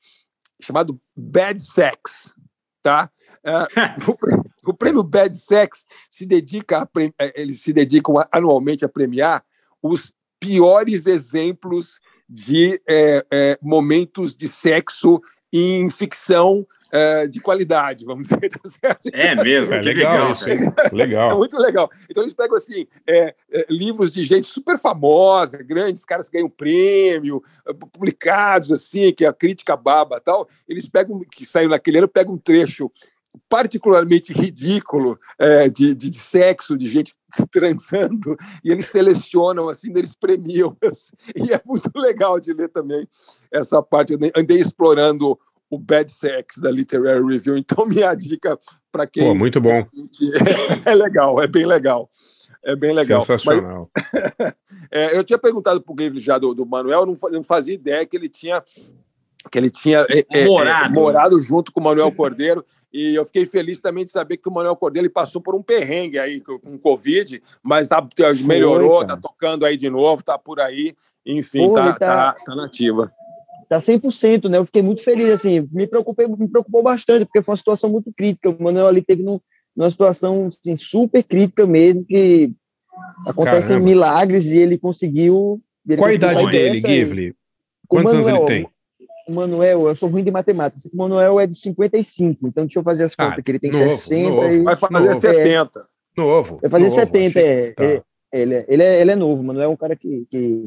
chamado 0.62 1.00
Bad 1.16 1.62
Sex. 1.62 2.34
Tá? 2.82 3.10
Ah, 3.46 3.68
o 4.08 4.14
prê- 4.16 4.42
o 4.66 4.74
prêmio 4.74 5.04
Bad 5.04 5.38
Sex 5.38 5.86
se 6.12 6.26
dedica 6.26 6.82
a, 6.82 6.88
eh, 7.20 7.42
eles 7.42 7.62
se 7.62 7.72
dedicam 7.72 8.18
a- 8.18 8.28
anualmente 8.30 8.84
a 8.84 8.90
premiar 8.90 9.44
os 9.82 10.14
piores 10.40 11.06
exemplos 11.06 12.00
de 12.28 12.82
eh, 12.88 13.26
eh, 13.32 13.58
momentos 13.62 14.36
de 14.36 14.50
sexo 14.50 15.22
em 15.54 15.88
ficção 15.90 16.66
eh, 16.92 17.28
de 17.28 17.40
qualidade, 17.40 18.06
vamos 18.06 18.28
dizer. 18.28 18.50
tá 18.50 18.70
certo? 18.70 19.02
É 19.14 19.36
mesmo, 19.36 19.74
É 19.74 19.80
que 19.80 19.86
legal, 19.86 20.14
legal. 20.14 20.32
isso, 20.32 20.50
hein? 20.50 20.60
É 20.92 20.96
Legal. 20.96 21.38
muito 21.38 21.58
legal. 21.58 21.90
Então 22.10 22.24
eles 22.24 22.34
pegam 22.34 22.56
assim 22.56 22.88
é, 23.08 23.36
é, 23.52 23.66
livros 23.70 24.12
de 24.12 24.24
gente 24.24 24.48
super 24.48 24.78
famosa, 24.78 25.58
grandes 25.64 26.06
caras 26.06 26.28
que 26.28 26.38
ganham 26.38 26.50
prêmio, 26.50 27.44
é, 27.68 27.74
publicados 27.74 28.72
assim, 28.72 29.12
que 29.14 29.26
a 29.26 29.34
crítica 29.34 29.76
baba 29.76 30.20
tal. 30.20 30.48
Eles 30.68 30.88
pegam 30.88 31.20
que 31.32 31.46
saiu 31.46 31.70
naquele 31.70 32.00
ano, 32.00 32.08
pegam 32.08 32.34
um 32.34 32.38
trecho 32.38 32.92
particularmente 33.50 34.34
ridículo 34.34 35.20
é, 35.40 35.70
de, 35.70 35.96
de, 35.96 36.10
de 36.10 36.18
sexo, 36.18 36.78
de 36.78 36.86
gente 36.86 37.14
transando, 37.52 38.36
e 38.64 38.72
eles 38.72 38.88
selecionam 38.88 39.70
assim, 39.70 39.92
eles 39.96 40.14
premiam. 40.14 40.76
assim. 40.84 41.16
e 41.36 41.54
é 41.54 41.62
muito 41.66 41.90
legal 41.96 42.40
de 42.40 42.54
ler 42.54 42.70
também 42.70 43.08
essa 43.52 43.82
parte. 43.82 44.14
Eu 44.14 44.20
andei- 44.36 44.60
explorando 44.60 45.38
o 45.70 45.80
Bad 45.80 46.12
Sex 46.12 46.58
da 46.58 46.70
Literary 46.70 47.26
Review, 47.26 47.58
então 47.58 47.86
minha 47.88 48.14
dica 48.14 48.58
para 48.92 49.08
quem 49.08 49.24
Pô, 49.24 49.34
muito 49.34 49.60
bom. 49.60 49.84
é 50.86 50.94
legal, 50.94 51.42
é 51.42 51.48
bem 51.48 51.66
legal. 51.66 52.10
É 52.64 52.76
bem 52.76 52.94
legal. 52.94 53.22
Sensacional. 53.22 53.90
Mas, 54.40 54.54
é, 54.92 55.18
eu 55.18 55.24
tinha 55.24 55.40
perguntado 55.40 55.82
para 55.82 55.92
o 55.92 55.96
Gabriel 55.96 56.24
já 56.24 56.38
do, 56.38 56.54
do 56.54 56.66
Manuel, 56.66 57.02
eu 57.02 57.06
não, 57.08 57.16
não 57.32 57.44
fazia 57.44 57.74
ideia 57.74 58.06
que 58.06 58.16
ele 58.16 58.30
tinha 58.30 58.64
que 59.52 59.58
ele 59.58 59.70
tinha 59.70 60.06
é, 60.10 60.20
é, 60.20 60.44
é, 60.44 60.46
Morado. 60.46 60.94
morado 60.94 61.42
junto 61.42 61.72
com 61.72 61.80
o 61.80 61.84
Manuel 61.84 62.12
Cordeiro. 62.12 62.66
E 62.94 63.16
eu 63.16 63.26
fiquei 63.26 63.46
feliz 63.46 63.82
também 63.82 64.04
de 64.04 64.12
saber 64.12 64.38
que 64.38 64.48
o 64.48 64.52
Manuel 64.52 64.76
Cordeiro 64.76 65.08
ele 65.08 65.14
passou 65.14 65.42
por 65.42 65.56
um 65.56 65.64
perrengue 65.64 66.20
aí 66.20 66.40
com 66.40 66.60
com 66.60 66.78
Covid, 66.78 67.42
mas 67.64 67.88
tá, 67.88 68.08
melhorou, 68.46 69.00
cara. 69.00 69.08
tá 69.08 69.18
tocando 69.18 69.66
aí 69.66 69.76
de 69.76 69.90
novo, 69.90 70.24
tá 70.24 70.38
por 70.38 70.60
aí, 70.60 70.96
enfim, 71.26 71.68
Pô, 71.68 71.74
tá, 71.74 71.94
tá- 71.94 72.34
tá, 72.34 72.36
tá 72.46 72.56
nativa. 72.56 73.12
Tá 73.68 73.80
100%, 73.80 74.48
né? 74.48 74.60
Eu 74.60 74.66
fiquei 74.66 74.84
muito 74.84 75.04
feliz, 75.04 75.32
assim, 75.32 75.68
me 75.72 75.88
preocupei, 75.88 76.28
me 76.28 76.48
preocupou 76.48 76.84
bastante, 76.84 77.26
porque 77.26 77.42
foi 77.42 77.54
uma 77.54 77.58
situação 77.58 77.90
muito 77.90 78.14
crítica. 78.16 78.50
O 78.50 78.62
Manuel 78.62 78.88
ali 78.88 79.02
teve 79.02 79.24
num, 79.24 79.40
numa 79.76 79.90
situação 79.90 80.46
assim, 80.46 80.76
super 80.76 81.24
crítica 81.24 81.66
mesmo, 81.66 82.06
que 82.06 82.52
acontecem 83.26 83.70
Caramba. 83.70 83.86
milagres 83.86 84.46
e 84.46 84.58
ele 84.58 84.78
conseguiu. 84.78 85.60
ele 85.88 85.98
Qual 85.98 86.10
a 86.10 86.14
idade 86.14 86.46
dele, 86.52 86.76
Givli? 86.76 87.36
Quantos 87.88 88.14
anos 88.14 88.28
ele 88.28 88.40
Manuel, 88.40 88.48
tem? 88.48 88.73
O 89.28 89.34
Manuel, 89.34 89.88
eu 89.88 89.96
sou 89.96 90.10
ruim 90.10 90.24
de 90.24 90.32
matemática. 90.32 90.90
O 90.94 90.98
Manuel 90.98 91.40
é 91.40 91.48
de 91.48 91.56
55, 91.56 92.48
então 92.48 92.66
deixa 92.66 92.80
eu 92.80 92.84
fazer 92.84 93.06
as 93.06 93.14
Ah, 93.18 93.28
contas, 93.30 93.44
que 93.44 93.52
ele 93.52 93.60
tem 93.60 93.72
novo, 93.72 93.86
60 93.90 94.30
novo. 94.30 94.48
e. 94.48 94.64
Vai 94.64 94.76
fazer 94.76 94.94
Novo. 95.08 95.20
70. 95.20 95.86
Novo. 96.18 96.60
Vai 96.62 96.70
fazer 96.70 96.84
novo, 96.86 96.96
70, 96.96 97.40
achei- 97.40 97.44
é. 97.44 97.72
Tá. 97.72 97.84
Ele, 97.84 98.02
ele, 98.34 98.54
é- 98.56 98.66
ele, 98.68 98.84
é, 98.84 99.02
ele 99.02 99.12
é 99.12 99.16
novo, 99.16 99.42
o 99.42 99.44
Manuel 99.44 99.70
é 99.70 99.74
um 99.74 99.78
cara 99.78 99.96
que, 99.96 100.26
que. 100.30 100.66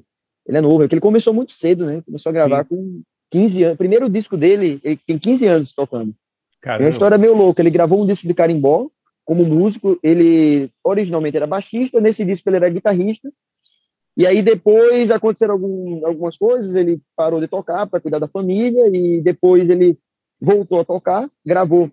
Ele 0.49 0.59
é 0.59 0.61
novo, 0.61 0.85
é 0.85 0.89
que 0.89 0.95
ele 0.95 1.01
começou 1.01 1.35
muito 1.35 1.53
cedo, 1.53 1.85
né? 1.87 2.01
Começou 2.07 2.31
a 2.31 2.33
gravar 2.33 2.65
com 2.65 3.03
15 3.31 3.65
anos. 3.65 3.77
Primeiro 3.79 4.09
disco 4.09 4.37
dele, 4.37 4.81
ele 4.85 4.99
tem 5.07 5.19
15 5.19 5.47
anos 5.47 5.73
tocando. 5.73 6.11
É 6.11 6.69
uma 6.69 6.73
Caramba. 6.73 6.89
história 6.89 7.19
meio 7.19 7.35
louca. 7.35 7.61
Ele 7.63 7.71
gravou 7.71 8.01
um 8.03 8.07
disco 8.07 8.27
de 8.29 8.35
carimbó 8.35 8.89
como 9.25 9.45
músico. 9.45 9.99
Ele 10.03 10.71
originalmente 10.85 11.37
era 11.37 11.47
baixista, 11.47 12.01
nesse 12.01 12.25
disco 12.25 12.49
ele 12.49 12.57
era 12.57 12.69
guitarrista. 12.69 13.29
E 14.17 14.27
aí 14.27 14.41
depois 14.41 15.11
aconteceram 15.11 15.55
algum, 15.55 16.07
algumas 16.07 16.37
coisas, 16.39 16.75
ele 16.75 17.01
parou 17.14 17.41
de 17.41 17.47
tocar 17.49 17.87
para 17.87 18.01
cuidar 18.01 18.19
da 18.19 18.27
família 18.29 18.89
e 18.89 19.21
depois 19.21 19.69
ele 19.69 19.99
voltou 20.41 20.81
a 20.81 20.85
tocar, 20.85 21.31
gravou 21.45 21.91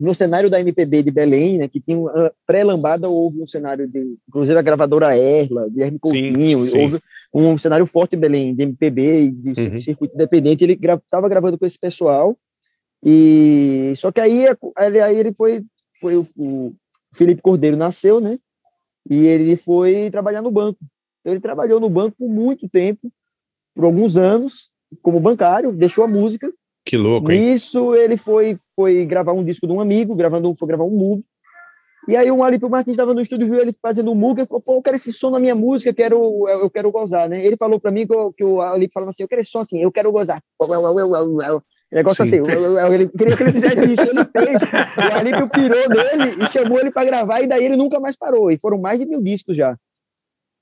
no 0.00 0.14
cenário 0.14 0.48
da 0.50 0.60
MPB 0.60 1.02
de 1.02 1.10
Belém, 1.10 1.58
né, 1.58 1.68
que 1.68 1.80
tinha 1.80 1.98
uma 1.98 2.32
pré-lambada, 2.46 3.08
houve 3.08 3.40
um 3.40 3.46
cenário 3.46 3.86
de, 3.86 4.16
inclusive 4.28 4.58
a 4.58 4.62
gravadora 4.62 5.16
Erla, 5.16 5.68
Guilherme 5.68 5.98
Coutinho, 5.98 6.66
sim. 6.66 6.78
houve 6.78 7.00
um 7.32 7.56
cenário 7.58 7.86
forte 7.86 8.16
em 8.16 8.18
Belém, 8.18 8.54
de 8.54 8.62
MPB 8.64 9.20
e 9.24 9.30
de 9.30 9.48
Uhum. 9.70 9.78
circuito 9.78 10.14
independente, 10.14 10.64
ele 10.64 10.72
estava 10.82 11.28
gravando 11.28 11.58
com 11.58 11.66
esse 11.66 11.78
pessoal, 11.78 12.36
e 13.04 13.92
só 13.96 14.10
que 14.10 14.20
aí, 14.20 14.46
ele- 14.78 15.00
aí 15.00 15.16
ele 15.18 15.34
foi, 15.34 15.62
foi 16.00 16.16
o, 16.16 16.26
o 16.36 16.74
Felipe 17.12 17.42
Cordeiro 17.42 17.76
nasceu, 17.76 18.20
né, 18.20 18.38
e 19.08 19.26
ele 19.26 19.56
foi 19.56 20.10
trabalhar 20.10 20.42
no 20.42 20.50
banco. 20.50 20.78
Então 21.24 21.32
ele 21.32 21.40
trabalhou 21.40 21.80
no 21.80 21.88
banco 21.88 22.16
por 22.18 22.28
muito 22.28 22.68
tempo, 22.68 23.10
por 23.74 23.86
alguns 23.86 24.18
anos, 24.18 24.68
como 25.00 25.18
bancário, 25.18 25.72
deixou 25.72 26.04
a 26.04 26.06
música, 26.06 26.52
Que 26.84 26.98
louco, 26.98 27.32
hein? 27.32 27.40
Nisso 27.40 27.94
ele 27.94 28.18
foi 28.18 28.58
foi 28.76 29.06
gravar 29.06 29.32
um 29.32 29.42
disco 29.42 29.66
de 29.66 29.72
um 29.72 29.80
amigo, 29.80 30.14
gravando 30.14 30.54
foi 30.54 30.68
gravar 30.68 30.84
um 30.84 30.90
Moog. 30.90 31.24
E 32.06 32.14
aí 32.14 32.30
o 32.30 32.42
Alípio 32.44 32.68
Martins 32.68 32.92
estava 32.92 33.14
no 33.14 33.22
estúdio, 33.22 33.46
viu 33.48 33.58
ele 33.58 33.74
fazendo 33.80 34.12
um 34.12 34.14
Moog, 34.14 34.38
e 34.42 34.44
falou: 34.44 34.60
"Pô, 34.60 34.74
eu 34.74 34.82
quero 34.82 34.96
esse 34.96 35.10
som 35.10 35.30
na 35.30 35.40
minha 35.40 35.54
música, 35.54 35.88
eu 35.88 35.94
quero 35.94 36.46
eu, 36.46 36.68
quero 36.68 36.92
gozar", 36.92 37.26
né? 37.26 37.42
Ele 37.42 37.56
falou 37.56 37.80
para 37.80 37.90
mim 37.90 38.06
que, 38.06 38.14
o- 38.14 38.30
que 38.34 38.44
o 38.44 38.60
Alípio 38.60 38.92
falava 38.92 39.08
assim: 39.08 39.22
"Eu 39.22 39.28
quero 39.28 39.40
esse 39.40 39.50
som 39.50 39.60
assim, 39.60 39.80
eu 39.80 39.90
quero 39.90 40.12
gozar". 40.12 40.42
Negócio 41.90 42.26
Sim. 42.26 42.40
assim, 42.42 42.94
ele 42.94 43.08
queria 43.08 43.36
que 43.36 43.42
ele 43.44 43.52
fizesse 43.52 43.90
isso, 43.92 44.06
ele 44.08 44.24
fez. 44.24 44.60
O 45.08 45.16
Alípio 45.16 45.48
pirou 45.48 45.88
nele 45.88 46.42
e 46.44 46.46
chamou 46.48 46.78
ele 46.78 46.90
para 46.90 47.06
gravar, 47.06 47.40
e 47.40 47.46
daí 47.46 47.64
ele 47.64 47.76
nunca 47.76 47.98
mais 47.98 48.14
parou. 48.14 48.50
E 48.50 48.58
foram 48.58 48.76
mais 48.78 48.98
de 48.98 49.06
mil 49.06 49.22
discos 49.22 49.56
já. 49.56 49.78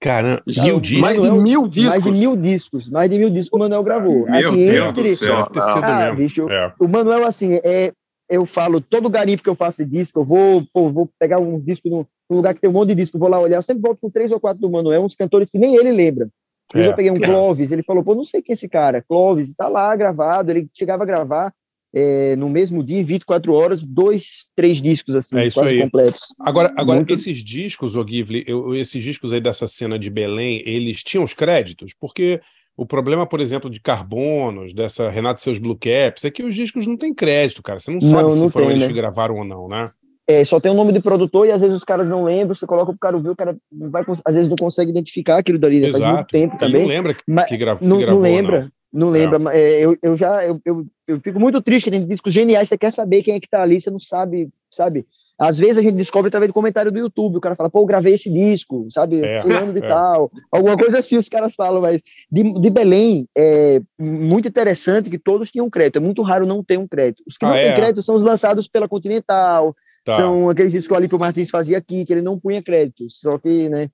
Caramba, 0.02 0.42
Já, 0.46 0.64
mil 0.64 0.80
discos. 0.80 1.00
Mais 1.00 1.20
de 1.20 1.26
Manuel- 1.28 1.42
mil 1.42 1.68
discos. 1.68 1.90
Mais 1.90 2.02
de 2.02 2.10
mil 2.10 2.36
discos, 2.36 2.90
mais 2.90 3.10
de 3.10 3.18
mil 3.18 3.30
discos 3.30 3.50
que 3.50 3.56
o 3.56 3.58
Manuel 3.60 3.82
gravou. 3.84 4.26
Meu 4.26 4.48
assim, 4.50 4.56
Deus 4.66 4.90
entre, 4.90 5.10
do 5.10 5.16
céu. 5.16 5.48
Ah, 5.56 6.12
bicho, 6.12 6.50
É. 6.50 6.72
o 6.78 6.88
Manuel, 6.88 7.24
assim, 7.24 7.60
é, 7.62 7.92
eu 8.28 8.44
falo, 8.44 8.80
todo 8.80 9.08
garimpo 9.08 9.42
que 9.42 9.48
eu 9.48 9.54
faço 9.54 9.84
de 9.84 9.98
disco, 9.98 10.20
eu 10.20 10.24
vou, 10.24 10.64
pô, 10.72 10.90
vou 10.90 11.08
pegar 11.18 11.38
um 11.38 11.60
disco 11.60 11.88
num, 11.88 12.04
num 12.28 12.36
lugar 12.38 12.52
que 12.52 12.60
tem 12.60 12.68
um 12.68 12.72
monte 12.72 12.88
de 12.88 12.96
disco, 12.96 13.18
vou 13.18 13.28
lá 13.28 13.38
olhar, 13.38 13.58
eu 13.58 13.62
sempre 13.62 13.82
volto 13.82 13.98
com 14.00 14.10
três 14.10 14.32
ou 14.32 14.40
quatro 14.40 14.60
do 14.60 14.70
Manuel, 14.70 15.04
uns 15.04 15.14
cantores 15.14 15.50
que 15.50 15.58
nem 15.58 15.76
ele 15.76 15.92
lembra. 15.92 16.28
É, 16.74 16.86
eu 16.86 16.94
peguei 16.94 17.10
um 17.10 17.16
é. 17.16 17.20
Clóvis, 17.20 17.70
ele 17.70 17.82
falou, 17.82 18.02
pô, 18.02 18.14
não 18.14 18.24
sei 18.24 18.40
quem 18.42 18.52
é 18.52 18.54
esse 18.54 18.68
cara, 18.68 19.04
Clóvis, 19.06 19.52
tá 19.54 19.68
lá 19.68 19.94
gravado, 19.94 20.50
ele 20.50 20.66
chegava 20.72 21.02
a 21.04 21.06
gravar 21.06 21.52
é, 21.94 22.36
no 22.36 22.48
mesmo 22.48 22.82
dia, 22.82 22.98
em 22.98 23.02
24 23.04 23.52
horas, 23.52 23.82
dois, 23.84 24.46
três 24.56 24.80
discos, 24.80 25.14
assim, 25.14 25.38
É 25.38 25.50
quase 25.50 25.74
aí. 25.74 25.80
completos. 25.82 26.22
Agora, 26.40 26.72
agora 26.76 26.98
Muito- 26.98 27.12
esses 27.12 27.44
discos, 27.44 27.94
o 27.94 28.06
Givli, 28.06 28.44
eu- 28.46 28.74
esses 28.74 29.02
discos 29.02 29.32
aí 29.32 29.40
dessa 29.40 29.66
cena 29.66 29.98
de 29.98 30.08
Belém, 30.08 30.62
eles 30.64 31.02
tinham 31.02 31.24
os 31.24 31.34
créditos? 31.34 31.92
Porque 31.98 32.40
o 32.76 32.86
problema, 32.86 33.26
por 33.26 33.40
exemplo, 33.40 33.68
de 33.68 33.80
Carbonos, 33.80 34.72
dessa 34.72 35.10
Renato 35.10 35.40
e 35.40 35.42
seus 35.44 35.58
Blue 35.58 35.76
Caps, 35.78 36.24
é 36.24 36.30
que 36.30 36.42
os 36.42 36.54
discos 36.54 36.86
não 36.86 36.96
têm 36.96 37.12
crédito, 37.14 37.62
cara. 37.62 37.78
Você 37.78 37.90
não 37.90 38.00
sabe 38.00 38.22
Não, 38.24 38.32
se 38.32 38.40
não 38.40 38.50
foram 38.50 38.66
tem, 38.68 38.76
eles 38.76 38.82
né? 38.84 38.88
que 38.88 38.94
gravaram 38.98 39.36
ou 39.36 39.44
não, 39.44 39.68
né? 39.68 39.90
É, 40.26 40.44
só 40.44 40.58
tem 40.60 40.70
o 40.70 40.74
nome 40.74 40.92
do 40.92 41.02
produtor 41.02 41.46
e 41.46 41.50
às 41.50 41.60
vezes 41.60 41.76
os 41.76 41.84
caras 41.84 42.08
não 42.08 42.24
lembram, 42.24 42.54
você 42.54 42.64
coloca 42.64 42.92
pro 42.92 42.98
cara 42.98 43.16
ouvir, 43.16 43.28
o 43.30 43.36
cara 43.36 43.56
vai, 43.70 44.02
às 44.24 44.34
vezes 44.36 44.48
não 44.48 44.56
consegue 44.56 44.90
identificar 44.90 45.36
aquilo 45.38 45.58
dali, 45.58 45.80
né? 45.80 45.90
faz 45.90 46.02
muito 46.02 46.14
Exato. 46.14 46.32
tempo 46.32 46.54
Ele 46.54 46.58
também. 46.60 46.80
não 46.82 46.88
lembra 46.88 47.12
que, 47.14 47.22
Mas 47.26 47.44
que 47.48 47.52
não, 47.52 47.58
gravou 47.58 47.88
não 47.88 48.20
lembra, 48.22 48.60
não, 48.62 48.70
lembra. 48.92 49.38
mas, 49.38 49.54
é, 49.56 49.80
eu, 49.80 49.96
eu 50.02 50.16
já 50.16 50.44
eu, 50.44 50.60
eu, 50.64 50.86
eu 51.06 51.20
fico 51.20 51.40
muito 51.40 51.60
triste 51.62 51.84
que 51.84 51.90
tem 51.90 52.06
discos 52.06 52.32
geniais, 52.32 52.68
você 52.68 52.76
quer 52.76 52.90
saber 52.92 53.22
quem 53.22 53.34
é 53.34 53.40
que 53.40 53.48
tá 53.48 53.62
ali, 53.62 53.80
você 53.80 53.90
não 53.90 53.98
sabe, 54.00 54.48
sabe? 54.70 55.06
Às 55.38 55.58
vezes 55.58 55.78
a 55.78 55.82
gente 55.82 55.96
descobre 55.96 56.28
através 56.28 56.50
do 56.50 56.54
comentário 56.54 56.92
do 56.92 56.98
YouTube, 56.98 57.36
o 57.36 57.40
cara 57.40 57.56
fala, 57.56 57.68
pô, 57.70 57.80
eu 57.80 57.86
gravei 57.86 58.14
esse 58.14 58.30
disco, 58.30 58.86
sabe? 58.90 59.20
É, 59.24 59.42
Fulano 59.42 59.72
de 59.72 59.80
é. 59.82 59.88
tal, 59.88 60.30
alguma 60.52 60.76
coisa 60.76 60.98
assim 60.98 61.16
os 61.16 61.28
caras 61.28 61.54
falam, 61.54 61.80
mas 61.80 62.00
de, 62.30 62.52
de 62.60 62.70
Belém 62.70 63.26
é 63.36 63.80
muito 63.98 64.46
interessante 64.46 65.10
que 65.10 65.18
todos 65.18 65.50
tinham 65.50 65.68
crédito, 65.70 65.96
é 65.96 66.00
muito 66.00 66.22
raro 66.22 66.46
não 66.46 66.62
ter 66.62 66.78
um 66.78 66.86
crédito. 66.86 67.22
Os 67.26 67.36
que 67.36 67.46
não 67.46 67.52
Ah, 67.54 67.58
têm 67.60 67.70
é? 67.70 67.74
crédito 67.74 68.02
são 68.02 68.14
os 68.14 68.22
lançados 68.22 68.68
pela 68.68 68.86
Continental, 68.86 69.74
Tá. 70.04 70.14
são 70.14 70.48
aqueles 70.50 70.72
discos 70.72 71.06
que 71.06 71.14
o 71.14 71.18
Martins 71.18 71.48
fazia 71.50 71.78
aqui, 71.78 72.04
que 72.04 72.12
ele 72.12 72.22
não 72.22 72.38
punha 72.38 72.62
crédito, 72.62 73.08
só 73.08 73.38
que, 73.38 73.68
né? 73.68 73.88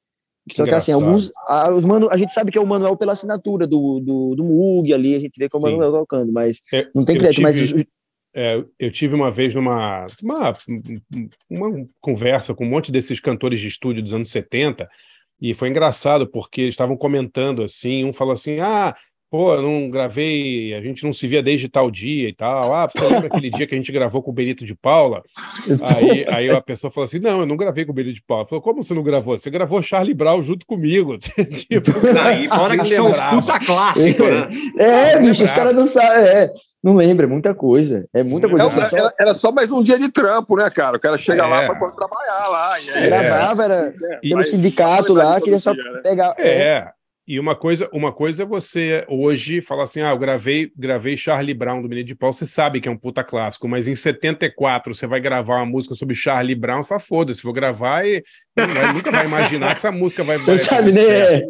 Que 0.48 0.56
Só 0.56 0.64
que 0.64 0.74
assim, 0.74 0.92
engraçado. 0.92 1.04
alguns. 1.06 1.32
A, 1.46 1.70
os 1.74 1.84
mano, 1.84 2.08
a 2.10 2.16
gente 2.16 2.32
sabe 2.32 2.50
que 2.50 2.58
é 2.58 2.60
o 2.60 2.66
Manuel 2.66 2.96
pela 2.96 3.12
assinatura 3.12 3.66
do, 3.66 4.00
do, 4.00 4.34
do 4.34 4.44
Mug 4.44 4.92
ali, 4.92 5.14
a 5.14 5.20
gente 5.20 5.38
vê 5.38 5.48
que 5.48 5.56
é 5.56 5.58
o 5.58 5.62
Sim. 5.62 5.70
Manuel 5.72 5.92
tocando, 5.92 6.32
mas 6.32 6.60
Eu- 6.72 6.86
não 6.94 7.04
tem 7.04 7.16
crédito. 7.18 7.42
Mas 7.42 7.56
tive- 7.56 7.74
os, 7.76 7.84
é, 8.34 8.64
eu 8.78 8.90
tive 8.90 9.14
uma 9.14 9.30
vez 9.30 9.54
numa 9.54 10.06
uma, 10.22 10.52
uma 11.48 11.86
conversa 12.00 12.54
com 12.54 12.64
um 12.64 12.68
monte 12.70 12.90
desses 12.90 13.20
cantores 13.20 13.60
de 13.60 13.68
estúdio 13.68 14.02
dos 14.02 14.12
anos 14.12 14.30
70, 14.30 14.88
e 15.40 15.54
foi 15.54 15.68
engraçado, 15.68 16.26
porque 16.26 16.62
eles 16.62 16.72
estavam 16.74 16.96
comentando 16.96 17.62
assim, 17.62 18.04
um 18.04 18.12
falou 18.12 18.32
assim, 18.32 18.58
ah, 18.60 18.94
pô, 19.30 19.54
eu 19.54 19.62
não 19.62 19.90
gravei, 19.90 20.74
a 20.74 20.80
gente 20.80 21.04
não 21.04 21.12
se 21.12 21.26
via 21.26 21.42
desde 21.42 21.68
tal 21.68 21.90
dia 21.90 22.28
e 22.28 22.34
tal. 22.34 22.74
Ah, 22.74 22.88
você 22.88 23.00
lembra 23.00 23.26
aquele 23.26 23.50
dia 23.50 23.66
que 23.66 23.74
a 23.74 23.78
gente 23.78 23.92
gravou 23.92 24.22
com 24.22 24.30
o 24.30 24.34
Benito 24.34 24.64
de 24.64 24.74
Paula? 24.74 25.22
Aí, 25.82 26.26
aí 26.28 26.50
a 26.50 26.60
pessoa 26.60 26.90
falou 26.90 27.04
assim: 27.04 27.18
não, 27.18 27.40
eu 27.40 27.46
não 27.46 27.56
gravei 27.56 27.84
com 27.84 27.92
o 27.92 27.94
Benito 27.94 28.14
de 28.14 28.22
Paula. 28.22 28.46
Falou, 28.46 28.62
como 28.62 28.82
você 28.82 28.94
não 28.94 29.02
gravou? 29.02 29.36
Você 29.36 29.50
gravou 29.50 29.82
Charlie 29.82 30.14
Brown 30.14 30.42
junto 30.42 30.66
comigo. 30.66 31.18
tipo, 31.18 31.90
Aí, 32.20 32.48
fora 32.48 32.78
que 32.78 32.94
são 32.94 33.10
os 33.10 33.20
puta 33.20 33.58
clássico, 33.60 34.24
né? 34.24 34.48
É, 34.78 35.18
bicho, 35.20 35.44
os 35.44 35.52
caras 35.52 35.74
não 35.74 35.86
sabem. 35.86 36.24
É, 36.24 36.50
não 36.82 36.94
lembra, 36.94 37.26
é 37.26 37.28
muita 37.28 37.54
coisa. 37.54 38.08
É 38.14 38.22
muita 38.22 38.48
coisa. 38.48 38.64
Era, 38.64 38.88
era, 38.92 39.14
era, 39.20 39.34
só 39.34 39.52
mais 39.52 39.70
um 39.70 39.82
dia 39.82 39.98
de 39.98 40.10
trampo, 40.10 40.56
né, 40.56 40.70
cara? 40.70 40.96
O 40.96 41.00
cara 41.00 41.18
chega 41.18 41.44
é. 41.44 41.46
lá 41.46 41.66
para 41.66 41.90
trabalhar 41.90 42.48
lá. 42.48 42.80
E 42.80 42.90
aí, 42.90 43.06
Gravava, 43.06 43.64
era 43.64 43.94
é. 44.02 44.16
pelo 44.20 44.42
sindicato 44.42 45.12
lá, 45.12 45.40
queria 45.40 45.58
só 45.58 45.72
dia, 45.72 45.82
né? 45.82 46.00
pegar. 46.02 46.34
É. 46.38 46.97
E 47.28 47.38
uma 47.38 47.54
coisa, 47.54 47.90
uma 47.92 48.10
coisa 48.10 48.44
é 48.44 48.46
você 48.46 49.04
hoje 49.06 49.60
falar 49.60 49.82
assim: 49.82 50.00
ah, 50.00 50.12
eu 50.12 50.18
gravei, 50.18 50.72
gravei 50.74 51.14
Charlie 51.14 51.52
Brown 51.52 51.82
do 51.82 51.88
Menino 51.88 52.06
de 52.06 52.14
Paul, 52.14 52.32
você 52.32 52.46
sabe 52.46 52.80
que 52.80 52.88
é 52.88 52.90
um 52.90 52.96
puta 52.96 53.22
clássico, 53.22 53.68
mas 53.68 53.86
em 53.86 53.94
74 53.94 54.94
você 54.94 55.06
vai 55.06 55.20
gravar 55.20 55.56
uma 55.56 55.66
música 55.66 55.94
sobre 55.94 56.14
Charlie 56.14 56.54
Brown, 56.54 56.82
você 56.82 56.88
fala, 56.88 57.00
foda-se, 57.00 57.42
vou 57.42 57.52
gravar 57.52 58.06
e 58.06 58.24
vai, 58.56 58.94
nunca 58.94 59.10
vai 59.10 59.26
imaginar 59.26 59.72
que 59.72 59.76
essa 59.76 59.92
música 59.92 60.24
vai. 60.24 60.38
vai 60.38 60.58
sabe, 60.58 60.90
né? 60.90 61.42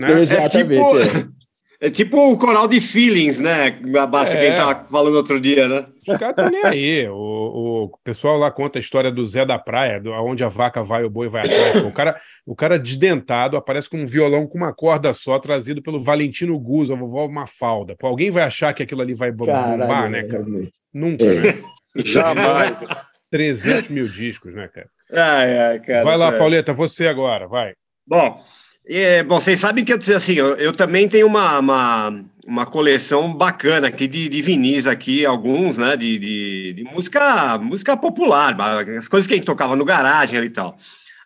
né? 0.00 0.22
Exatamente. 0.22 0.80
É 0.80 1.02
tipo, 1.04 1.35
é 1.80 1.90
tipo 1.90 2.32
o 2.32 2.38
coral 2.38 2.66
de 2.66 2.80
feelings, 2.80 3.38
né? 3.38 3.78
A 3.98 4.06
base 4.06 4.30
é. 4.30 4.32
que 4.32 4.38
a 4.38 4.48
gente 4.48 4.56
tava 4.56 4.88
falando 4.88 5.16
outro 5.16 5.38
dia, 5.38 5.68
né? 5.68 5.86
Os 6.08 6.18
caras 6.18 6.30
estão 6.30 6.50
nem 6.50 6.64
aí. 6.64 7.08
O, 7.08 7.84
o 7.84 7.98
pessoal 8.02 8.38
lá 8.38 8.50
conta 8.50 8.78
a 8.78 8.80
história 8.80 9.10
do 9.10 9.26
Zé 9.26 9.44
da 9.44 9.58
Praia, 9.58 10.00
do, 10.00 10.10
onde 10.12 10.42
a 10.42 10.48
vaca 10.48 10.82
vai, 10.82 11.04
o 11.04 11.10
boi 11.10 11.28
vai 11.28 11.42
atrás. 11.42 11.84
O 11.84 11.92
cara, 11.92 12.16
o 12.46 12.54
cara 12.54 12.78
desdentado 12.78 13.56
aparece 13.56 13.90
com 13.90 13.98
um 13.98 14.06
violão 14.06 14.46
com 14.46 14.56
uma 14.56 14.72
corda 14.72 15.12
só, 15.12 15.38
trazido 15.38 15.82
pelo 15.82 16.02
Valentino 16.02 16.58
Guzzo, 16.58 16.92
a 16.92 16.96
vovó 16.96 17.28
Mafalda. 17.28 17.94
Pô, 17.98 18.06
alguém 18.06 18.30
vai 18.30 18.44
achar 18.44 18.72
que 18.72 18.82
aquilo 18.82 19.02
ali 19.02 19.14
vai 19.14 19.30
bombar, 19.30 19.78
Caralho, 19.78 20.10
né, 20.10 20.22
cara? 20.22 20.44
Nunca, 20.92 21.24
é. 21.24 21.34
né? 21.34 21.62
Jamais. 21.96 22.78
300 23.30 23.90
mil 23.90 24.08
discos, 24.08 24.54
né, 24.54 24.68
cara? 24.68 24.88
Ai, 25.12 25.58
ai, 25.58 25.80
cara 25.80 26.04
vai 26.04 26.16
lá, 26.16 26.32
Pauleta, 26.32 26.72
você 26.72 27.06
agora, 27.06 27.46
vai. 27.46 27.74
Bom, 28.06 28.40
é, 28.88 29.22
bom, 29.22 29.40
vocês 29.40 29.58
sabem 29.58 29.84
que 29.84 29.92
eu, 29.92 29.98
assim, 30.16 30.34
eu, 30.34 30.54
eu 30.54 30.72
também 30.72 31.08
tenho 31.08 31.26
uma, 31.26 31.58
uma, 31.58 32.24
uma, 32.46 32.66
coleção 32.66 33.34
bacana 33.34 33.88
aqui 33.88 34.06
de, 34.06 34.28
de 34.28 34.42
vinis 34.42 34.86
aqui, 34.86 35.26
alguns, 35.26 35.76
né, 35.76 35.96
de, 35.96 36.18
de, 36.18 36.72
de, 36.72 36.84
música, 36.84 37.58
música 37.58 37.96
popular, 37.96 38.56
as 38.96 39.08
coisas 39.08 39.26
que 39.26 39.34
a 39.34 39.36
gente 39.36 39.46
tocava 39.46 39.74
no 39.74 39.84
garagem 39.84 40.42
e 40.42 40.50
tal. 40.50 40.76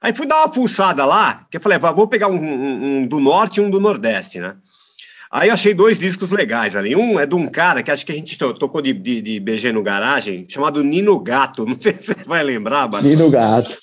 Aí 0.01 0.15
fui 0.15 0.27
dar 0.27 0.39
uma 0.39 0.53
fuçada 0.53 1.05
lá, 1.05 1.47
que 1.51 1.59
eu 1.59 1.61
falei, 1.61 1.79
vou 1.79 2.09
pegar 2.09 2.29
um, 2.29 2.37
um, 2.37 2.85
um, 2.85 3.07
do 3.07 3.21
norte 3.21 3.59
e 3.59 3.61
um 3.61 3.69
do 3.69 3.79
nordeste, 3.79 4.39
né? 4.39 4.55
Aí 5.31 5.49
eu 5.49 5.55
achei 5.55 5.73
dois 5.75 5.99
discos 5.99 6.31
legais 6.31 6.75
ali. 6.75 6.97
Um 6.97 7.21
é 7.21 7.27
de 7.27 7.35
um 7.37 7.47
cara 7.47 7.83
que 7.83 7.91
acho 7.91 8.05
que 8.05 8.11
a 8.11 8.15
gente 8.15 8.37
tocou 8.37 8.83
de, 8.83 8.93
de, 8.93 9.21
de 9.21 9.39
BG 9.39 9.71
no 9.71 9.83
garagem, 9.83 10.45
chamado 10.49 10.83
Nino 10.83 11.21
Gato. 11.21 11.65
Não 11.69 11.79
sei 11.79 11.93
se 11.93 12.07
você 12.07 12.25
vai 12.27 12.43
lembrar, 12.43 12.89
Bato. 12.89 13.07
Nino 13.07 13.31
Gato. 13.31 13.79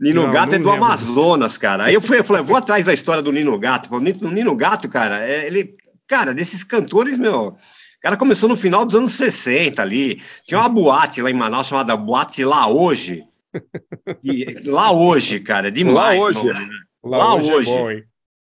Nino 0.00 0.26
não, 0.26 0.32
Gato 0.32 0.50
não 0.50 0.56
é 0.56 0.58
do 0.58 0.70
lembro. 0.70 0.84
Amazonas, 0.84 1.58
cara. 1.58 1.84
Aí 1.84 1.94
eu 1.94 2.00
fui, 2.00 2.18
eu 2.18 2.24
falei, 2.24 2.42
vou 2.42 2.56
atrás 2.56 2.86
da 2.86 2.94
história 2.94 3.22
do 3.22 3.32
Nino 3.32 3.58
Gato. 3.58 3.88
O 3.94 4.00
Nino 4.00 4.54
Gato, 4.54 4.88
cara, 4.88 5.26
é, 5.26 5.46
ele, 5.46 5.74
cara, 6.06 6.32
desses 6.32 6.62
cantores, 6.62 7.18
meu, 7.18 7.48
o 7.48 8.00
cara 8.00 8.16
começou 8.16 8.48
no 8.48 8.56
final 8.56 8.84
dos 8.84 8.94
anos 8.94 9.12
60 9.12 9.82
ali. 9.82 10.22
Tinha 10.44 10.60
uma 10.60 10.68
boate 10.68 11.20
lá 11.20 11.30
em 11.30 11.34
Manaus 11.34 11.66
chamada 11.66 11.96
Boate 11.96 12.44
Lá 12.44 12.68
Hoje. 12.68 13.24
E, 14.22 14.44
lá 14.64 14.92
hoje, 14.92 15.40
cara, 15.40 15.70
demais. 15.70 16.18
Lá 16.18 16.26
hoje. 16.26 16.38
Mano, 16.38 16.52
né? 16.52 16.68
Lá, 17.02 17.18
lá, 17.18 17.34
hoje. 17.34 17.70
hoje. 17.70 17.70
É 17.72 17.74
bom, 17.74 18.02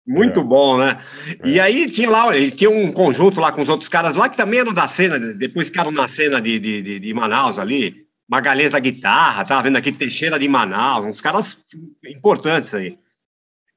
Muito 0.05 0.39
é. 0.39 0.43
bom, 0.43 0.77
né? 0.77 1.01
É. 1.43 1.49
E 1.49 1.59
aí 1.59 1.89
tinha 1.89 2.09
lá, 2.09 2.35
ele 2.35 2.51
tinha 2.51 2.69
um 2.69 2.91
conjunto 2.91 3.39
lá 3.39 3.51
com 3.51 3.61
os 3.61 3.69
outros 3.69 3.89
caras 3.89 4.15
lá 4.15 4.29
que 4.29 4.37
também 4.37 4.59
eram 4.59 4.73
da 4.73 4.87
cena, 4.87 5.17
depois 5.17 5.67
ficaram 5.67 5.91
na 5.91 6.07
cena 6.07 6.39
de, 6.39 6.59
de, 6.59 6.81
de, 6.81 6.99
de 6.99 7.13
Manaus 7.13 7.57
ali. 7.57 8.08
Magalhães 8.29 8.71
da 8.71 8.79
guitarra, 8.79 9.43
tava 9.43 9.63
vendo 9.63 9.77
aqui 9.77 9.91
Teixeira 9.91 10.37
de 10.37 10.47
Manaus, 10.47 11.05
uns 11.05 11.19
caras 11.19 11.57
importantes 12.05 12.75
aí. 12.75 12.95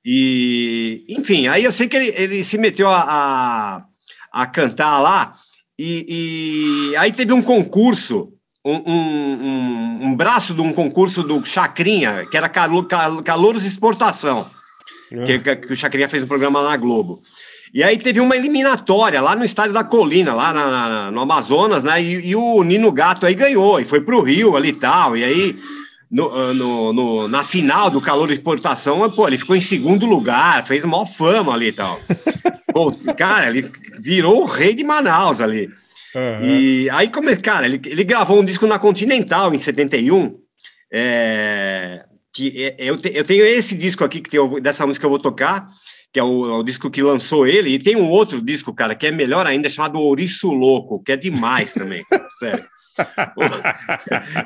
E, 0.04 1.06
enfim, 1.08 1.46
aí 1.46 1.64
eu 1.64 1.72
sei 1.72 1.88
que 1.88 1.96
ele, 1.96 2.12
ele 2.14 2.44
se 2.44 2.58
meteu 2.58 2.88
a, 2.88 3.02
a, 3.02 3.84
a 4.30 4.46
cantar 4.46 4.98
lá, 4.98 5.34
e, 5.78 6.90
e, 6.92 6.96
aí 6.96 7.10
teve 7.12 7.32
um 7.32 7.40
concurso, 7.40 8.34
um, 8.64 8.92
um, 8.92 10.06
um, 10.06 10.14
braço 10.14 10.52
de 10.52 10.60
um 10.60 10.72
concurso 10.72 11.22
do 11.22 11.44
Chacrinha, 11.46 12.26
que 12.26 12.36
era 12.36 12.48
Calor, 12.48 12.86
Calouros 13.24 13.64
Exportação, 13.64 14.48
que, 15.08 15.38
que 15.38 15.72
o 15.72 15.76
Chacrinha 15.76 16.08
fez 16.10 16.22
um 16.24 16.28
programa 16.28 16.62
na 16.62 16.76
Globo. 16.76 17.22
E 17.74 17.82
aí 17.82 17.96
teve 17.96 18.20
uma 18.20 18.36
eliminatória 18.36 19.20
lá 19.20 19.34
no 19.34 19.44
estádio 19.44 19.72
da 19.72 19.82
Colina, 19.82 20.34
lá 20.34 20.52
na, 20.52 21.10
no 21.10 21.20
Amazonas, 21.22 21.82
né? 21.82 22.02
E, 22.02 22.28
e, 22.28 22.36
o 22.36 22.62
Nino 22.62 22.92
Gato 22.92 23.24
aí 23.24 23.34
ganhou, 23.34 23.80
e 23.80 23.84
foi 23.84 24.02
para 24.02 24.14
o 24.14 24.20
Rio 24.20 24.56
ali 24.56 24.68
e 24.68 24.74
tal. 24.74 25.16
E 25.16 25.24
aí, 25.24 25.58
no, 26.10 26.30
ah, 26.30 26.52
no, 26.52 26.92
no, 26.92 27.28
na 27.28 27.42
final 27.42 27.88
do 27.88 28.00
calor 28.00 28.28
de 28.28 28.34
exportação, 28.34 29.08
pô, 29.10 29.26
ele 29.26 29.38
ficou 29.38 29.56
em 29.56 29.60
segundo 29.62 30.04
lugar, 30.04 30.62
fez 30.66 30.84
maior 30.84 31.06
fama 31.06 31.54
ali 31.54 31.68
e 31.68 31.72
tal. 31.72 31.98
pô, 32.70 32.92
cara, 33.16 33.48
ele 33.48 33.70
virou 33.98 34.42
o 34.42 34.46
rei 34.46 34.74
de 34.74 34.84
Manaus 34.84 35.40
ali. 35.40 35.70
Uhum. 36.14 36.44
E 36.46 36.90
aí, 36.90 37.08
como, 37.08 37.34
cara, 37.40 37.64
ele, 37.64 37.80
ele 37.86 38.04
gravou 38.04 38.38
um 38.38 38.44
disco 38.44 38.66
na 38.66 38.78
Continental 38.78 39.54
em 39.54 39.58
71. 39.58 40.36
É, 40.92 42.04
que 42.34 42.64
é, 42.64 42.76
eu, 42.78 42.98
te, 42.98 43.10
eu 43.14 43.24
tenho 43.24 43.46
esse 43.46 43.74
disco 43.74 44.04
aqui 44.04 44.20
que 44.20 44.28
tem, 44.28 44.60
dessa 44.60 44.86
música 44.86 45.00
que 45.00 45.06
eu 45.06 45.10
vou 45.10 45.18
tocar 45.18 45.68
que 46.12 46.20
é 46.20 46.22
o, 46.22 46.46
é 46.46 46.52
o, 46.58 46.62
disco 46.62 46.90
que 46.90 47.02
lançou 47.02 47.46
ele, 47.46 47.70
e 47.70 47.78
tem 47.78 47.96
um 47.96 48.10
outro 48.10 48.42
disco, 48.42 48.74
cara, 48.74 48.94
que 48.94 49.06
é 49.06 49.10
melhor 49.10 49.46
ainda, 49.46 49.70
chamado 49.70 49.98
Ouriço 49.98 50.50
Louco, 50.50 51.02
que 51.02 51.12
é 51.12 51.16
demais 51.16 51.72
também, 51.72 52.04
sério. 52.38 52.66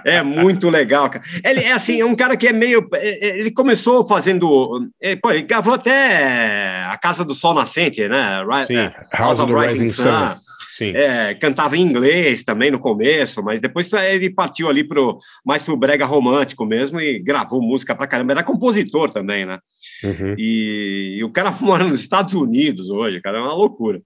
É 0.05 0.22
muito 0.22 0.68
legal, 0.68 1.11
cara. 1.11 1.24
Ele 1.44 1.61
é 1.61 1.72
assim, 1.72 2.01
é 2.01 2.05
um 2.05 2.14
cara 2.14 2.36
que 2.36 2.47
é 2.47 2.53
meio. 2.53 2.88
É, 2.94 3.28
é, 3.28 3.38
ele 3.40 3.51
começou 3.51 4.07
fazendo. 4.07 4.88
Pô, 5.22 5.30
ele 5.30 5.42
gravou 5.42 5.74
até 5.74 6.84
A 6.84 6.97
Casa 6.97 7.24
do 7.24 7.34
Sol 7.34 7.55
Nascente, 7.55 8.07
né? 8.09 8.44
Sim, 8.66 8.90
House, 9.12 9.40
of, 9.40 9.53
Rising, 9.53 9.82
Rising 9.84 10.03
Sun. 10.03 10.34
Sim. 10.76 10.92
É, 10.94 11.34
cantava 11.34 11.76
em 11.76 11.80
inglês 11.80 12.44
também 12.44 12.70
no 12.70 12.78
começo, 12.78 13.42
mas 13.42 13.61
depois 13.61 13.90
ele 13.92 14.28
partiu 14.28 14.68
ali 14.68 14.84
pro, 14.84 15.18
mais 15.44 15.62
pro 15.62 15.76
brega 15.76 16.05
romântico 16.05 16.66
mesmo 16.66 17.01
e 17.01 17.18
gravou 17.18 17.62
música 17.62 17.94
pra 17.94 18.07
caramba. 18.07 18.32
Era 18.32 18.42
compositor 18.42 19.11
também, 19.11 19.47
né? 19.47 19.59
Uhum. 20.05 20.34
E, 20.36 21.16
e 21.18 21.24
o 21.24 21.30
cara 21.30 21.51
mora 21.61 21.84
nos 21.84 22.01
Estados 22.01 22.34
Unidos 22.34 22.90
hoje, 22.90 23.20
cara, 23.20 23.38
é 23.38 23.40
uma 23.40 23.55
loucura. 23.55 24.01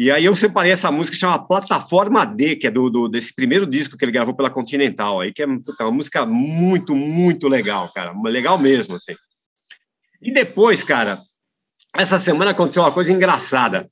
E 0.00 0.10
aí 0.10 0.24
eu 0.24 0.34
separei 0.34 0.72
essa 0.72 0.90
música 0.90 1.14
que 1.14 1.20
chama 1.20 1.46
Plataforma 1.46 2.24
D, 2.24 2.56
que 2.56 2.66
é 2.66 2.70
do, 2.70 2.88
do, 2.88 3.06
desse 3.06 3.34
primeiro 3.34 3.66
disco 3.66 3.98
que 3.98 4.04
ele 4.06 4.10
gravou 4.10 4.32
pela 4.32 4.48
Continental, 4.48 5.20
aí 5.20 5.30
que 5.30 5.42
é 5.42 5.46
puta, 5.46 5.84
uma 5.84 5.90
música 5.90 6.24
muito, 6.24 6.96
muito 6.96 7.46
legal, 7.48 7.86
cara, 7.92 8.18
legal 8.24 8.56
mesmo, 8.56 8.94
assim. 8.94 9.14
E 10.22 10.32
depois, 10.32 10.82
cara, 10.82 11.20
essa 11.94 12.18
semana 12.18 12.52
aconteceu 12.52 12.82
uma 12.82 12.90
coisa 12.90 13.12
engraçada. 13.12 13.86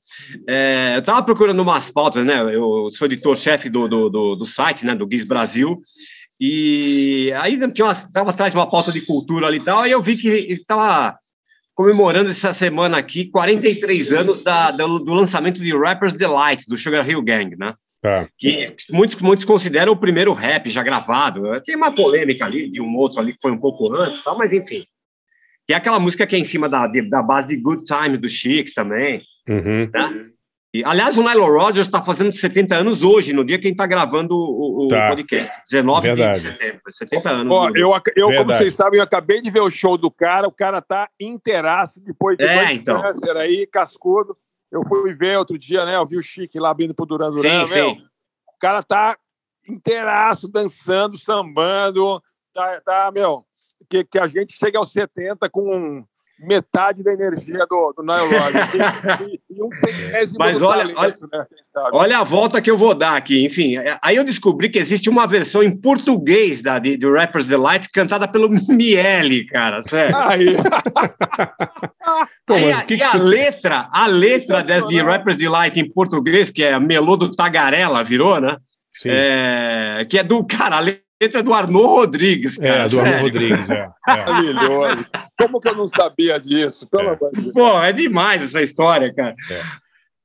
É, 0.47 0.93
eu 0.95 0.99
estava 0.99 1.21
procurando 1.21 1.59
umas 1.59 1.91
pautas, 1.91 2.25
né? 2.25 2.39
Eu 2.55 2.89
sou 2.89 3.05
editor-chefe 3.05 3.69
do, 3.69 3.87
do, 3.87 4.09
do, 4.09 4.35
do, 4.35 4.45
site, 4.47 4.87
né? 4.87 4.95
Do 4.95 5.05
Guiz 5.05 5.23
Brasil. 5.23 5.79
E 6.39 7.31
aí 7.37 7.53
estava 7.53 8.31
atrás 8.31 8.51
de 8.51 8.57
uma 8.57 8.67
pauta 8.67 8.91
de 8.91 9.01
cultura 9.01 9.45
ali 9.45 9.57
e 9.57 9.63
tal, 9.63 9.81
aí 9.81 9.91
eu 9.91 10.01
vi 10.01 10.17
que 10.17 10.27
estava 10.27 11.15
comemorando 11.79 12.29
essa 12.29 12.51
semana 12.51 12.97
aqui 12.97 13.29
43 13.29 14.11
anos 14.11 14.43
da, 14.43 14.69
do, 14.69 14.99
do, 14.99 15.13
lançamento 15.13 15.63
de 15.63 15.73
Rappers 15.73 16.13
Delight, 16.13 16.67
do 16.67 16.75
Sugar 16.75 17.09
Hill 17.09 17.21
Gang, 17.21 17.55
né? 17.55 17.73
Tá. 18.01 18.27
Que 18.37 18.75
muitos, 18.91 19.21
muitos 19.21 19.45
consideram 19.45 19.93
o 19.93 19.97
primeiro 19.97 20.33
rap 20.33 20.69
já 20.69 20.83
gravado. 20.83 21.41
Tem 21.61 21.77
uma 21.77 21.89
polêmica 21.89 22.43
ali 22.43 22.69
de 22.69 22.81
um 22.81 22.93
outro 22.97 23.21
ali 23.21 23.31
que 23.31 23.41
foi 23.41 23.53
um 23.53 23.57
pouco 23.57 23.95
antes, 23.95 24.21
tal, 24.21 24.37
mas 24.37 24.51
enfim. 24.51 24.83
E 25.69 25.73
aquela 25.73 26.01
música 26.01 26.27
que 26.27 26.35
é 26.35 26.39
em 26.39 26.43
cima 26.43 26.67
da, 26.67 26.85
de, 26.85 27.01
da 27.01 27.23
base 27.23 27.47
de 27.47 27.55
Good 27.55 27.85
Time 27.85 28.17
do 28.17 28.27
Chic 28.27 28.73
também. 28.73 29.21
Uhum. 29.47 29.89
Né? 29.89 30.25
E, 30.73 30.83
aliás, 30.83 31.17
o 31.17 31.27
Nilo 31.27 31.47
Rodgers 31.47 31.87
está 31.87 32.01
fazendo 32.01 32.31
70 32.31 32.75
anos 32.75 33.01
hoje, 33.01 33.33
no 33.33 33.43
dia 33.43 33.57
que 33.57 33.65
a 33.65 33.69
gente 33.69 33.75
está 33.75 33.87
gravando 33.87 34.35
o, 34.35 34.85
o 34.85 34.87
tá. 34.87 35.09
podcast. 35.09 35.63
19 35.67 36.07
Verdade. 36.07 36.33
de 36.33 36.47
setembro. 36.47 36.81
70 36.87 37.29
anos. 37.29 37.53
Ó, 37.53 37.69
eu, 37.75 37.91
eu 38.15 38.27
como 38.27 38.51
vocês 38.51 38.75
sabem, 38.75 38.99
eu 38.99 39.03
acabei 39.03 39.41
de 39.41 39.49
ver 39.49 39.61
o 39.61 39.69
show 39.69 39.97
do 39.97 40.11
cara. 40.11 40.47
O 40.47 40.51
cara 40.51 40.79
tá 40.79 41.09
inteiraço 41.19 41.99
depois 42.01 42.37
de 42.37 42.43
é, 42.43 42.71
então. 42.73 43.01
câncer 43.01 43.35
aí, 43.35 43.65
cascudo. 43.65 44.37
Eu 44.71 44.83
fui 44.87 45.11
ver 45.13 45.39
outro 45.39 45.57
dia, 45.57 45.83
né? 45.85 45.95
Eu 45.95 46.05
vi 46.05 46.17
o 46.17 46.21
Chique 46.21 46.59
lá 46.59 46.69
abrindo 46.69 46.93
pro 46.93 47.05
Duran 47.05 47.31
Duran. 47.31 47.65
Sim, 47.65 47.73
meu, 47.73 47.89
sim. 47.89 48.03
O 48.47 48.59
cara 48.59 48.83
tá 48.83 49.17
inteiraço, 49.67 50.47
dançando, 50.47 51.17
sambando. 51.17 52.21
Tá, 52.53 52.81
tá 52.81 53.11
meu, 53.11 53.43
que, 53.89 54.03
que 54.03 54.19
a 54.19 54.27
gente 54.27 54.53
chega 54.53 54.77
aos 54.77 54.91
70 54.91 55.49
com 55.49 56.05
metade 56.39 57.03
da 57.03 57.13
energia 57.13 57.65
do, 57.69 57.93
do 57.95 58.03
Nile 58.03 58.19
Rodgers. 58.37 59.21
E, 59.21 59.39
e 59.49 59.61
um 59.63 59.69
Mas 60.37 60.61
olha, 60.61 60.93
talento, 60.93 60.97
olha, 60.99 61.15
né? 61.39 61.45
Olha 61.93 62.19
a 62.19 62.23
volta 62.23 62.61
que 62.61 62.69
eu 62.69 62.77
vou 62.77 62.93
dar 62.93 63.15
aqui. 63.15 63.45
Enfim, 63.45 63.77
é, 63.77 63.97
aí 64.01 64.15
eu 64.15 64.23
descobri 64.23 64.69
que 64.69 64.79
existe 64.79 65.09
uma 65.09 65.27
versão 65.27 65.61
em 65.63 65.75
português 65.75 66.61
da, 66.61 66.79
de, 66.79 66.97
do 66.97 67.11
Rappers 67.13 67.47
Delight 67.47 67.89
cantada 67.91 68.27
pelo 68.27 68.49
Miele, 68.49 69.45
cara, 69.45 69.81
sério. 69.83 70.15
Aí, 70.17 70.55
Pô, 72.45 72.53
Aí 72.55 72.71
a- 72.71 72.81
que 72.83 72.95
e 72.95 72.97
que 72.97 73.03
a 73.03 73.11
você- 73.11 73.17
letra, 73.19 73.87
a 73.91 74.07
letra 74.07 74.63
dessa 74.63 74.87
de 74.87 75.01
Rappers 75.01 75.37
Delight 75.37 75.79
em 75.79 75.89
português, 75.89 76.49
que 76.49 76.63
é 76.63 76.79
Melô 76.79 77.15
do 77.15 77.31
Tagarela, 77.31 78.03
virou, 78.03 78.39
né? 78.41 78.57
Sim. 78.93 79.09
É, 79.11 80.05
que 80.09 80.17
é 80.17 80.23
do, 80.23 80.45
cara, 80.45 80.77
a 80.77 80.79
letra 80.79 81.03
é 81.19 81.43
do 81.43 81.53
Arnaud 81.53 81.85
Rodrigues, 81.87 82.57
cara. 82.57 82.83
É, 82.83 82.83
do 82.83 82.89
sério. 82.91 83.21
Rodrigues, 83.21 83.69
é. 83.69 83.73
é. 83.73 83.89
maravilhoso. 84.07 85.05
Como 85.37 85.59
que 85.59 85.67
eu 85.67 85.75
não 85.75 85.87
sabia 85.87 86.39
disso? 86.39 86.87
Pelo 86.89 87.09
É. 87.09 87.13
amor 87.13 87.31
de 87.33 87.41
Deus. 87.41 87.53
Pô, 87.53 87.81
é 87.81 87.91
demais 87.91 88.41
essa 88.41 88.61
história, 88.61 89.13
cara. 89.13 89.35
É. 89.51 89.61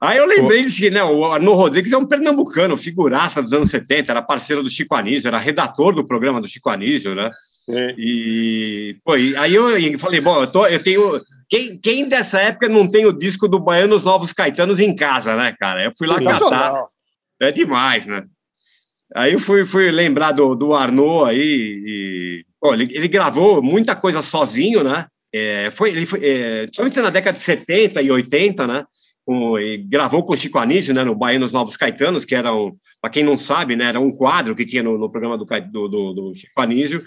Aí 0.00 0.18
eu 0.18 0.26
lembrei 0.26 0.62
disso, 0.64 0.90
né? 0.90 1.02
O 1.02 1.24
Arnaud 1.24 1.56
Rodrigues 1.56 1.92
é 1.92 1.96
um 1.96 2.04
pernambucano, 2.04 2.76
figuraça 2.76 3.42
dos 3.42 3.52
anos 3.54 3.70
70, 3.70 4.12
era 4.12 4.20
parceiro 4.20 4.62
do 4.62 4.68
Chico 4.68 4.94
Anísio, 4.94 5.28
era 5.28 5.38
redator 5.38 5.94
do 5.94 6.06
programa 6.06 6.40
do 6.40 6.48
Chico 6.48 6.68
Anísio, 6.68 7.14
né? 7.14 7.30
Sim. 7.64 7.94
E, 7.96 8.96
pô, 9.02 9.16
e 9.16 9.34
aí 9.36 9.54
eu 9.54 9.98
falei, 9.98 10.20
bom, 10.20 10.42
eu, 10.42 10.46
tô, 10.46 10.66
eu 10.66 10.82
tenho. 10.82 11.20
Quem, 11.48 11.78
quem 11.78 12.06
dessa 12.06 12.40
época 12.40 12.68
não 12.68 12.86
tem 12.86 13.06
o 13.06 13.12
disco 13.12 13.48
do 13.48 13.58
Baianos 13.58 14.04
Novos 14.04 14.32
Caetanos 14.32 14.78
em 14.80 14.94
casa, 14.94 15.36
né, 15.36 15.54
cara? 15.58 15.84
Eu 15.84 15.90
fui 15.96 16.06
lá 16.06 16.16
catar. 16.18 16.32
Sensacional. 16.34 16.88
É 17.40 17.50
demais, 17.50 18.06
né? 18.06 18.24
Aí 19.14 19.32
eu 19.32 19.38
fui, 19.38 19.64
fui 19.64 19.90
lembrar 19.90 20.32
do, 20.32 20.56
do 20.56 20.74
Arnaud 20.74 21.30
aí. 21.30 21.40
E, 21.86 22.46
ele, 22.72 22.88
ele 22.90 23.08
gravou 23.08 23.62
muita 23.62 23.94
coisa 23.94 24.20
sozinho, 24.22 24.82
né? 24.82 25.06
É, 25.32 25.70
foi, 25.70 25.90
ele 25.90 26.06
foi, 26.06 26.20
é, 26.22 26.66
na 27.02 27.10
década 27.10 27.36
de 27.36 27.42
70 27.42 28.02
e 28.02 28.10
80, 28.10 28.66
né? 28.66 28.84
Com, 29.24 29.54
gravou 29.88 30.24
com 30.24 30.32
o 30.32 30.36
Chico 30.36 30.58
Anísio, 30.58 30.92
né? 30.92 31.04
No 31.04 31.14
Baianos 31.14 31.52
Novos 31.52 31.76
Caetanos, 31.76 32.24
que 32.24 32.34
era 32.34 32.52
um, 32.52 32.76
para 33.00 33.10
quem 33.10 33.22
não 33.22 33.38
sabe, 33.38 33.76
né? 33.76 33.86
Era 33.86 34.00
um 34.00 34.10
quadro 34.10 34.56
que 34.56 34.64
tinha 34.64 34.82
no, 34.82 34.98
no 34.98 35.10
programa 35.10 35.38
do, 35.38 35.44
do, 35.44 35.88
do, 35.88 36.12
do 36.12 36.34
Chico 36.34 36.60
Anísio, 36.60 37.04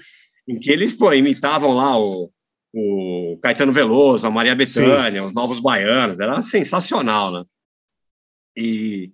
em 0.47 0.58
que 0.58 0.72
eles, 0.72 0.93
pô, 0.93 1.12
imitavam 1.14 1.74
lá 1.74 1.99
o, 1.99 2.32
o 2.74 3.38
Caetano 3.41 3.72
Veloso, 3.72 4.26
a 4.26 4.32
Maria 4.32 4.55
Bethânia, 4.55 5.24
os 5.24 5.34
Novos 5.34 5.60
Baianos, 5.60 6.20
era 6.20 6.41
sensacional, 6.41 7.32
né? 7.32 7.43
E, 8.58 9.12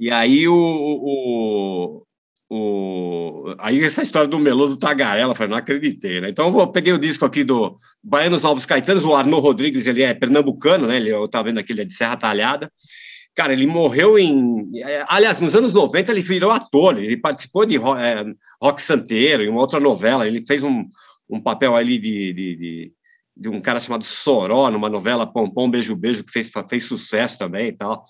e 0.00 0.10
aí 0.10 0.48
o, 0.48 0.54
o, 0.54 2.02
o- 2.50 3.54
aí 3.58 3.82
essa 3.84 4.02
história 4.02 4.28
do 4.28 4.38
melô 4.38 4.66
do 4.66 4.76
Tagarela, 4.76 5.34
falei, 5.34 5.50
não 5.50 5.58
acreditei, 5.58 6.20
né? 6.20 6.28
Então 6.30 6.46
eu 6.46 6.52
vou- 6.52 6.66
peguei 6.72 6.92
o 6.92 6.98
disco 6.98 7.24
aqui 7.24 7.44
do 7.44 7.76
Baianos 8.02 8.42
Novos 8.42 8.66
Caetanos, 8.66 9.04
o 9.04 9.14
Arnaud 9.14 9.42
Rodrigues, 9.42 9.86
ele 9.86 10.02
é 10.02 10.12
pernambucano, 10.14 10.86
né? 10.86 10.96
Ele, 10.96 11.10
eu 11.12 11.28
tava 11.28 11.44
vendo 11.48 11.58
aqui, 11.58 11.72
ele 11.72 11.82
é 11.82 11.84
de 11.84 11.94
Serra 11.94 12.16
Talhada. 12.16 12.70
Cara, 13.34 13.52
ele 13.52 13.66
morreu 13.66 14.18
em. 14.18 14.68
é, 14.82 15.04
Aliás, 15.08 15.38
nos 15.40 15.54
anos 15.54 15.72
90 15.72 16.10
ele 16.10 16.20
virou 16.20 16.50
ator, 16.50 16.98
ele 16.98 17.16
participou 17.16 17.64
de 17.64 17.76
Ro- 17.76 17.96
é, 17.96 18.24
Rock 18.60 18.82
Santeiro, 18.82 19.44
em 19.44 19.48
uma 19.48 19.60
outra 19.60 19.78
novela, 19.78 20.26
ele 20.26 20.44
fez 20.46 20.62
um, 20.64 20.84
um 21.28 21.40
papel 21.40 21.76
ali 21.76 21.98
de, 21.98 22.32
de, 22.32 22.56
de, 22.56 22.92
de 23.36 23.48
um 23.48 23.60
cara 23.60 23.78
chamado 23.78 24.04
Soró, 24.04 24.68
numa 24.70 24.88
novela 24.90 25.26
Pompom 25.32 25.70
Beijo 25.70 25.94
Beijo, 25.94 26.24
que 26.24 26.32
fez, 26.32 26.50
fez 26.68 26.84
sucesso 26.84 27.38
também 27.38 27.68
e 27.68 27.72
tal. 27.72 28.02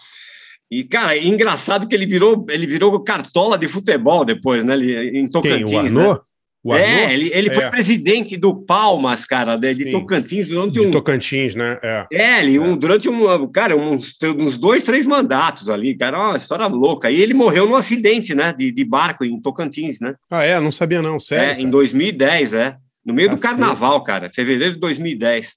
E, 0.71 0.85
cara, 0.85 1.17
é 1.17 1.25
engraçado 1.25 1.89
que 1.89 1.95
ele 1.95 2.07
virou, 2.07 2.47
ele 2.49 2.67
virou 2.67 3.03
cartola 3.03 3.59
de 3.59 3.67
futebol 3.67 4.25
depois, 4.25 4.63
né? 4.63 4.75
Ele, 4.75 5.09
em 5.09 5.13
Quem? 5.13 5.29
Tocantins. 5.29 5.71
O 5.71 5.73
né? 5.73 5.79
Arnaud? 6.01 6.21
O 6.63 6.73
Arnaud? 6.73 6.91
É, 6.93 7.13
ele, 7.13 7.31
ele 7.35 7.53
foi 7.53 7.65
É. 7.65 7.71
presidente 7.71 8.37
do 8.37 8.55
Palmas, 8.65 9.25
cara, 9.27 9.57
de. 9.57 9.91
Tocantins 9.91 10.47
durante 10.47 10.75
De 10.75 10.81
um. 10.81 10.91
Tocantins, 10.93 11.55
né? 11.57 11.79
É. 11.83 12.07
É, 12.13 12.43
ele, 12.45 12.59
um, 12.61 12.77
durante 12.77 13.09
um, 13.09 13.51
cara, 13.51 13.75
uns, 13.77 14.17
uns 14.39 14.57
dois, 14.59 14.83
três 14.85 15.07
mandatos 15.07 15.69
ali, 15.69 15.97
cara, 15.97 16.29
uma 16.29 16.37
história 16.37 16.67
louca. 16.67 17.11
E 17.11 17.21
ele 17.21 17.35
morreu 17.35 17.67
num 17.67 17.75
acidente, 17.75 18.33
né, 18.35 18.55
de, 18.57 18.71
de 18.71 18.85
barco 18.85 19.25
em 19.25 19.41
Tocantins, 19.41 19.99
né? 20.01 20.15
Ah, 20.31 20.45
é? 20.45 20.61
Não 20.61 20.71
sabia, 20.71 21.03
não. 21.03 21.19
Sério. 21.19 21.59
É, 21.61 21.63
em 21.65 21.69
2010, 21.69 22.55
é. 22.55 22.77
No 23.05 23.13
meio 23.15 23.31
do 23.31 23.39
carnaval, 23.39 24.05
cara, 24.05 24.31
fevereiro 24.33 24.75
de 24.75 24.79
2010. 24.81 25.55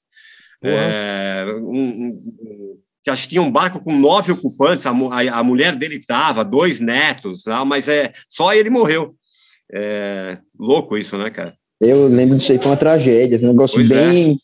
Porra. 0.61 0.74
É, 0.76 1.45
um- 1.61 2.07
um- 2.07 2.72
que 3.04 3.10
acho 3.10 3.24
que 3.24 3.30
tinha 3.30 3.41
um 3.41 3.51
barco 3.51 3.80
com 3.84 3.95
nove 3.97 4.32
ocupantes, 4.32 4.86
a, 4.86 4.91
a, 4.91 5.39
a 5.39 5.43
mulher 5.43 5.76
dele 5.76 5.95
estava, 5.97 6.43
dois 6.43 6.80
netos, 6.80 7.43
tá? 7.43 7.66
mas 7.66 7.88
é, 7.88 8.14
só 8.30 8.54
ele 8.54 8.70
morreu. 8.70 9.14
É, 9.74 10.38
louco 10.58 10.97
isso, 10.97 11.18
né, 11.18 11.30
cara? 11.30 11.54
Eu 11.82 12.08
lembro 12.08 12.38
disso 12.38 12.51
aí, 12.51 12.58
foi 12.58 12.72
uma 12.72 12.78
tragédia, 12.78 13.38
foi 13.39 13.47
um 13.47 13.51
negócio 13.51 13.76
Pois 13.78 13.91
é. 13.91 14.10
bem, 14.10 14.38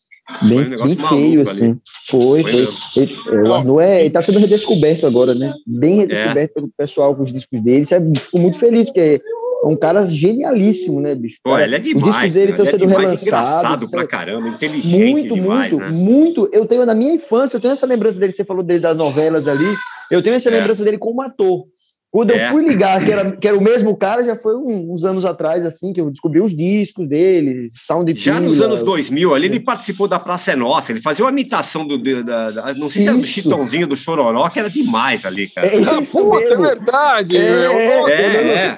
um 0.43 0.49
bem, 0.49 0.69
negócio 0.69 0.95
bem 0.97 1.07
feio, 1.07 1.41
ali. 1.41 1.49
assim. 1.49 1.79
Foi, 2.07 2.41
Foi 2.41 2.51
foi. 2.65 3.03
Ele- 3.03 3.15
é, 3.29 3.47
o 3.47 3.53
Arnaud 3.53 3.81
é, 3.83 4.01
ele 4.01 4.09
tá 4.09 4.21
sendo 4.21 4.39
redescoberto 4.39 5.05
agora, 5.05 5.33
né? 5.33 5.53
Bem 5.65 5.97
redescoberto 5.99 6.53
pelo 6.55 6.69
pessoal 6.77 7.15
com 7.15 7.23
os 7.23 7.31
discos 7.31 7.61
dele. 7.63 7.81
Isso 7.81 7.93
é, 7.95 8.01
fico 8.01 8.39
muito 8.39 8.57
feliz, 8.57 8.87
porque 8.87 8.99
é 8.99 9.19
um 9.63 9.75
cara 9.75 10.05
genialíssimo, 10.05 10.99
né, 11.01 11.13
bicho? 11.15 11.37
Pô, 11.43 11.51
Cara, 11.51 11.63
ele 11.65 11.75
é 11.75 11.77
os 11.79 11.83
discos 11.83 12.03
demais, 12.03 12.33
dele 12.33 12.45
né? 12.45 12.51
estão 12.51 12.65
ele 12.65 12.69
é 12.69 12.71
sendo 12.79 12.87
demais 12.87 13.03
relançados. 13.03 13.27
engraçado 13.27 13.89
pra 13.91 14.01
é 14.01 14.07
caramba, 14.07 14.47
inteligente 14.47 15.11
muito, 15.11 15.33
demais, 15.35 15.71
muito, 15.73 15.77
né? 15.85 15.91
muito. 15.91 16.49
Eu 16.53 16.65
tenho 16.65 16.85
na 16.85 16.93
minha 16.95 17.13
infância, 17.13 17.57
eu 17.57 17.61
tenho 17.61 17.71
essa 17.73 17.85
lembrança 17.85 18.19
dele, 18.19 18.31
você 18.31 18.45
falou 18.45 18.63
dele 18.63 18.79
das 18.79 18.97
novelas 18.97 19.47
ali, 19.47 19.75
eu 20.09 20.21
tenho 20.21 20.35
essa 20.35 20.49
É. 20.49 20.57
lembrança 20.57 20.83
dele 20.83 20.97
como 20.97 21.21
ator. 21.21 21.65
Quando 22.11 22.31
É. 22.31 22.47
eu 22.47 22.51
fui 22.51 22.63
ligar 22.67 23.05
que 23.05 23.11
era, 23.11 23.31
que 23.33 23.47
era 23.47 23.55
o 23.55 23.61
mesmo 23.61 23.95
cara, 23.95 24.23
já 24.25 24.35
foi 24.35 24.55
um- 24.55 24.91
uns 24.91 25.05
anos 25.05 25.25
atrás, 25.25 25.63
assim, 25.63 25.93
que 25.93 26.01
eu 26.01 26.09
descobri 26.09 26.41
os 26.41 26.57
discos 26.57 27.07
dele, 27.07 27.67
Sound 27.85 28.11
Já 28.17 28.39
nos 28.39 28.53
Pila, 28.57 28.65
anos 28.65 28.81
2000, 28.81 29.35
ali 29.35 29.45
ele 29.45 29.59
participou 29.59 30.07
da 30.07 30.17
Praça 30.19 30.53
é 30.53 30.55
Nossa, 30.55 30.91
ele 30.91 31.01
fazia 31.01 31.23
uma 31.23 31.29
imitação 31.31 31.85
do, 31.85 31.99
da, 32.23 32.49
da- 32.49 32.73
não 32.73 32.89
sei 32.89 33.03
se 33.03 33.07
era 33.09 33.17
do. 33.17 33.23
Chitãozinho 33.23 33.85
do 33.85 33.95
Chororó, 33.95 34.49
que 34.49 34.57
era 34.57 34.71
demais 34.71 35.23
ali, 35.23 35.49
cara. 35.49 35.67
É 35.67 35.75
Ah, 35.87 35.99
isso 36.01 36.17
puta, 36.17 36.51
é 36.51 36.57
verdade. 36.57 37.37
É, 37.37 37.41
é, 37.41 38.03
lembro 38.05 38.51
é. 38.53 38.75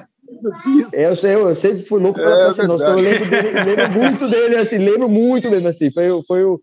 Disso. 0.64 0.94
É, 0.96 1.06
eu, 1.06 1.16
sei, 1.16 1.34
eu 1.34 1.54
sempre 1.56 1.82
fui 1.84 2.00
louco 2.00 2.18
pela 2.18 2.34
É 2.36 2.44
Praça 2.44 2.66
Nossa, 2.66 2.84
então 2.84 2.98
eu 2.98 3.02
lembro, 3.04 3.28
dele, 3.28 3.50
lembro 3.64 3.90
muito 3.90 4.28
dele, 4.28 4.56
assim, 4.56 4.78
lembro 4.78 5.08
muito 5.08 5.50
mesmo, 5.50 5.68
assim, 5.68 5.90
foi, 5.90 6.10
o- 6.10 6.22
foi, 6.26 6.44
o- 6.44 6.60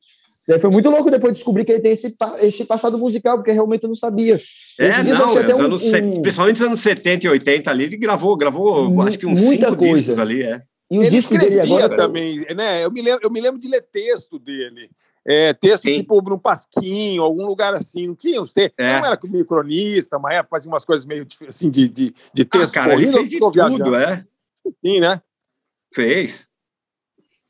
é, 0.48 0.60
foi 0.60 0.70
muito 0.70 0.90
louco 0.90 1.12
depois 1.12 1.34
de 1.34 1.38
descobrir 1.40 1.66
que 1.66 1.72
ele 1.72 1.82
tem 1.82 1.92
esse, 1.92 2.16
esse 2.42 2.66
passado 2.66 2.98
musical, 2.98 3.38
porque 3.38 3.52
realmente 3.52 3.84
eu 3.84 3.90
não 3.90 3.96
sabia. 3.96 4.42
É, 4.78 5.04
não, 5.04 5.38
é, 5.38 5.56
um- 5.56 5.66
anos, 5.66 5.84
um- 5.84 6.22
principalmente 6.22 6.60
nos 6.60 6.68
anos 6.68 6.80
70 6.80 7.26
e 7.26 7.30
80 7.30 7.70
ali, 7.70 7.84
ele 7.84 7.98
gravou, 7.98 8.36
gravou 8.38 8.90
Mu- 8.90 9.02
acho 9.02 9.20
que 9.20 9.26
uns 9.26 9.40
muita 9.40 9.68
cinco 9.68 9.78
coisa. 9.78 9.96
discos 9.98 10.20
ali, 10.20 10.44
é. 10.44 10.62
E 10.92 10.98
os 10.98 11.06
Ele 11.06 11.16
discos 11.18 11.38
dele 11.38 11.60
agora... 11.60 11.96
também, 11.96 12.40
né? 12.56 12.84
Eu 12.84 12.92
me 12.92 13.02
lembro, 13.02 13.20
eu 13.24 13.30
me 13.30 13.40
lembro 13.40 13.60
de 13.60 13.68
ler 13.68 13.82
texto 13.82 14.40
dele. 14.40 14.90
É, 15.32 15.54
texto 15.54 15.84
Sim. 15.84 15.94
tipo 15.94 16.20
no 16.28 16.40
Pasquinho, 16.40 17.22
algum 17.22 17.46
lugar 17.46 17.76
assim. 17.76 18.08
Não 18.08 18.16
tinha 18.16 18.42
uns 18.42 18.52
textos. 18.52 18.74
É. 18.84 19.00
Não 19.00 19.06
era 19.06 19.20
meio 19.26 19.46
cronista, 19.46 20.18
mas 20.18 20.34
época 20.38 20.56
fazia 20.58 20.72
umas 20.72 20.84
coisas 20.84 21.06
meio 21.06 21.28
assim 21.48 21.70
de, 21.70 21.88
de, 21.88 22.14
de 22.34 22.42
Ah, 22.42 22.46
texto 22.46 22.74
cara, 22.74 22.94
ele 22.94 23.04
corrido, 23.12 23.18
fez 23.18 23.30
de 23.30 23.36
eu 23.36 23.40
tô 23.40 23.52
viajando. 23.52 23.84
tudo, 23.84 23.96
é. 23.96 24.26
Sim, 24.84 25.00
né? 25.00 25.22
Fez. 25.94 26.48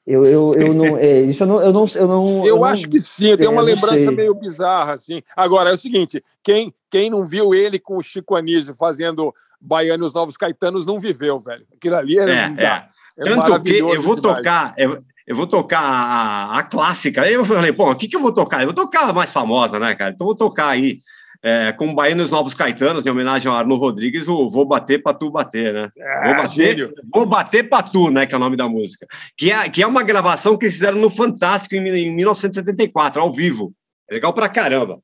Eu, 0.05 0.25
eu, 0.25 0.53
eu 0.55 0.73
não, 0.73 0.97
é, 0.97 1.21
isso 1.21 1.43
eu 1.43 1.47
não, 1.47 1.61
eu 1.61 1.71
não, 1.71 1.85
eu 1.95 2.07
não, 2.07 2.43
Eu 2.47 2.55
não- 2.57 2.65
acho 2.65 2.89
que 2.89 2.99
sim, 2.99 3.27
eu 3.27 3.37
tenho 3.37 3.49
é, 3.49 3.53
uma 3.53 3.61
não 3.61 3.67
lembrança 3.67 3.95
sei. 3.95 4.11
meio 4.11 4.33
bizarra, 4.33 4.93
assim. 4.93 5.21
Agora, 5.35 5.69
é 5.69 5.73
o 5.73 5.77
seguinte: 5.77 6.21
quem, 6.43 6.73
quem 6.89 7.09
não 7.09 7.25
viu 7.25 7.53
ele 7.53 7.79
com 7.79 7.95
o 7.97 8.01
Chico 8.01 8.35
Anísio 8.35 8.75
fazendo 8.75 9.33
Baiano 9.61 10.03
e 10.03 10.07
os 10.07 10.13
Novos 10.13 10.35
Caetanos 10.35 10.85
não 10.85 10.99
viveu, 10.99 11.39
velho. 11.39 11.65
Aquilo 11.73 11.95
ali 11.95 12.17
era, 12.19 12.31
É, 12.33 12.49
não 12.49 12.55
dá. 12.55 12.89
é. 12.95 12.99
É 13.21 13.23
Tanto 13.23 13.61
que 13.63 13.77
eu 13.77 14.01
vou 14.01 14.15
demais. 14.15 14.37
tocar, 14.37 14.73
eu, 14.77 15.03
eu 15.29 15.35
vou 15.35 15.45
tocar 15.45 15.79
a, 15.79 16.57
a 16.57 16.63
clássica. 16.63 17.21
Aí 17.21 17.33
eu 17.35 17.45
falei, 17.45 17.71
pô, 17.71 17.91
o 17.91 17.95
que, 17.95 18.07
que 18.07 18.15
eu 18.15 18.21
vou 18.21 18.33
tocar? 18.33 18.61
Eu 18.61 18.65
vou 18.65 18.73
tocar 18.73 19.07
a 19.07 19.13
mais 19.13 19.31
famosa, 19.31 19.77
né, 19.77 19.93
cara? 19.93 20.11
Então 20.11 20.25
eu 20.25 20.29
vou 20.29 20.35
tocar 20.35 20.69
aí 20.69 20.97
é, 21.43 21.71
com 21.71 21.85
e 21.85 22.13
os 22.15 22.31
Novos 22.31 22.55
Caetanos, 22.55 23.05
em 23.05 23.11
homenagem 23.11 23.49
ao 23.49 23.55
Arno 23.55 23.75
Rodrigues, 23.75 24.27
o 24.27 24.49
Vou 24.49 24.65
Bater 24.65 25.03
Pra 25.03 25.13
Tu 25.13 25.29
Bater, 25.29 25.71
né? 25.71 25.91
Vou 25.95 26.33
Ah, 26.33 26.33
bater, 26.33 26.49
gênio. 26.49 26.93
vou 27.13 27.27
bater 27.27 27.69
pra 27.69 27.83
tu, 27.83 28.09
né? 28.09 28.25
Que 28.25 28.33
é 28.33 28.37
o 28.37 28.39
nome 28.39 28.57
da 28.57 28.67
música. 28.67 29.05
Que 29.37 29.51
é, 29.51 29.69
que 29.69 29.83
é 29.83 29.87
uma 29.87 30.01
gravação 30.01 30.57
que 30.57 30.65
eles 30.65 30.73
fizeram 30.75 30.97
no 30.97 31.11
Fantástico 31.11 31.75
em, 31.75 31.87
em 31.87 32.11
1974, 32.11 33.21
ao 33.21 33.31
vivo. 33.31 33.71
É 34.09 34.15
legal 34.15 34.33
pra 34.33 34.49
caramba. 34.49 34.99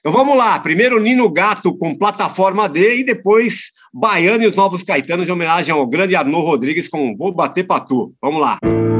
Então 0.00 0.10
vamos 0.10 0.38
lá. 0.38 0.58
Primeiro 0.58 0.98
Nino 0.98 1.28
Gato 1.28 1.76
com 1.76 1.94
plataforma 1.94 2.66
D 2.66 3.00
e 3.00 3.04
depois 3.04 3.72
Baiano 3.92 4.42
e 4.42 4.46
os 4.46 4.56
Novos 4.56 4.82
Caetanos, 4.82 5.28
em 5.28 5.32
homenagem 5.32 5.70
ao 5.74 5.86
grande 5.86 6.16
Arnaud 6.16 6.46
Rodrigues 6.46 6.88
com 6.88 7.14
Vou 7.14 7.30
Bater 7.30 7.66
Pra 7.66 7.78
Tu. 7.80 8.14
Vamos 8.22 8.40
lá. 8.40 8.58
Estou 8.62 8.99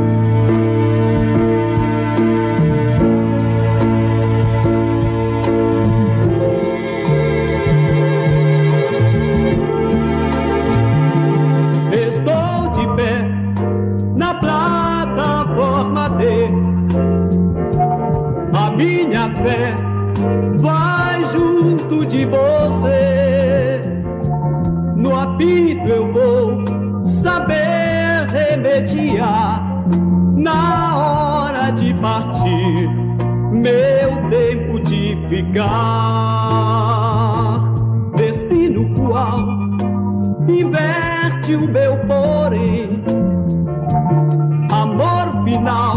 você. 22.41 23.83
No 24.97 25.19
apito 25.19 25.89
eu 25.89 26.13
vou 26.13 27.05
saber 27.05 28.27
remediar 28.31 29.63
na 30.37 30.97
hora 30.97 31.71
de 31.71 31.95
partir. 32.01 32.89
meu 33.53 34.31
tempo 34.31 34.81
de 34.81 35.17
ficar. 35.29 35.61
Destino 38.17 38.95
qual 38.95 39.41
inverte 40.49 41.55
o 41.55 41.69
meu 41.69 41.97
porém. 42.07 43.05
Amor 44.73 45.45
final 45.45 45.97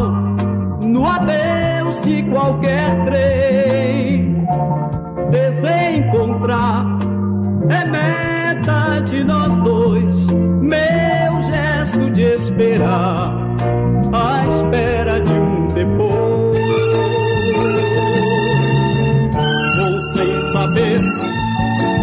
no 0.86 1.06
adeus 1.08 2.02
de 2.02 2.24
qualquer 2.24 3.06
trem. 3.06 3.63
De 9.14 9.24
nós 9.24 9.56
dois. 9.58 10.28
Meu 10.62 11.42
gesto 11.42 12.10
de 12.10 12.32
esperar, 12.32 13.32
à 14.12 14.44
espera 14.48 15.22
de 15.22 15.34
um 15.34 15.68
depois. 15.68 16.58
Vou 19.78 20.02
sem 20.14 20.52
saber, 20.52 21.02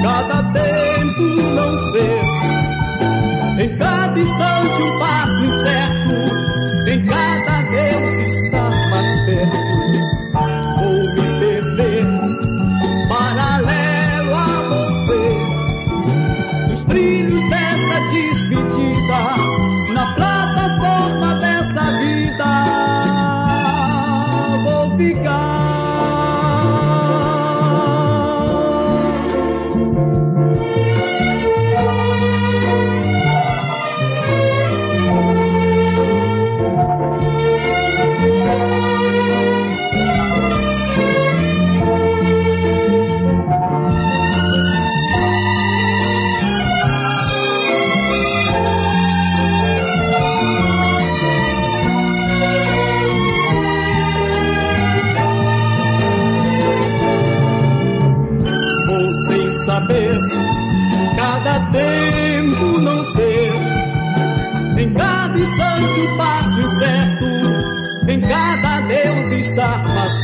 cada 0.03 0.43
tempo 0.53 1.23
não 1.57 1.79
ser. 1.93 2.21
Em 3.63 3.77
cada 3.77 4.19
instante 4.19 4.83
um 4.83 4.99
passo 5.01 5.20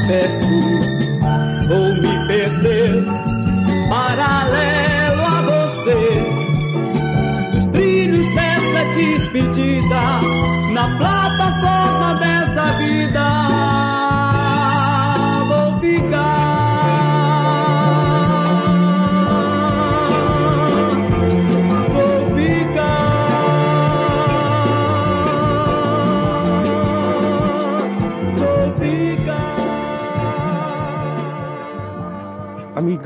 perto. 0.06 0.75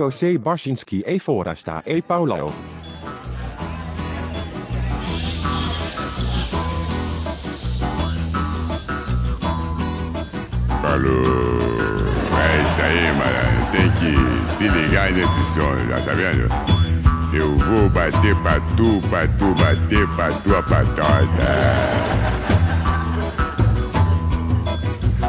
Amigo 0.00 0.10
C. 0.10 0.38
Barsinski 0.38 1.04
e 1.06 1.18
Forasta 1.18 1.82
e 1.84 2.00
Paulo. 2.00 2.54
Falou. 10.80 11.58
É 12.32 12.62
isso 12.62 12.80
aí, 12.80 13.12
mano. 13.12 13.70
Tem 13.72 13.90
que 13.90 14.52
se 14.54 14.68
ligar 14.68 15.12
nesse 15.12 15.44
som, 15.52 15.76
já 15.90 16.00
sabendo? 16.02 16.48
Eu 17.34 17.58
vou 17.58 17.90
bater 17.90 18.34
pra 18.36 18.58
tu, 18.78 19.02
pra 19.10 19.28
tu 19.28 19.54
bater 19.54 20.08
pra 20.16 20.32
tua 20.32 20.62
patota. 20.62 21.28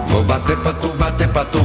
Vou 0.08 0.24
bater 0.24 0.58
pra 0.58 0.74
tu, 0.74 0.94
bater 0.94 1.28
pra 1.28 1.46
tu, 1.46 1.60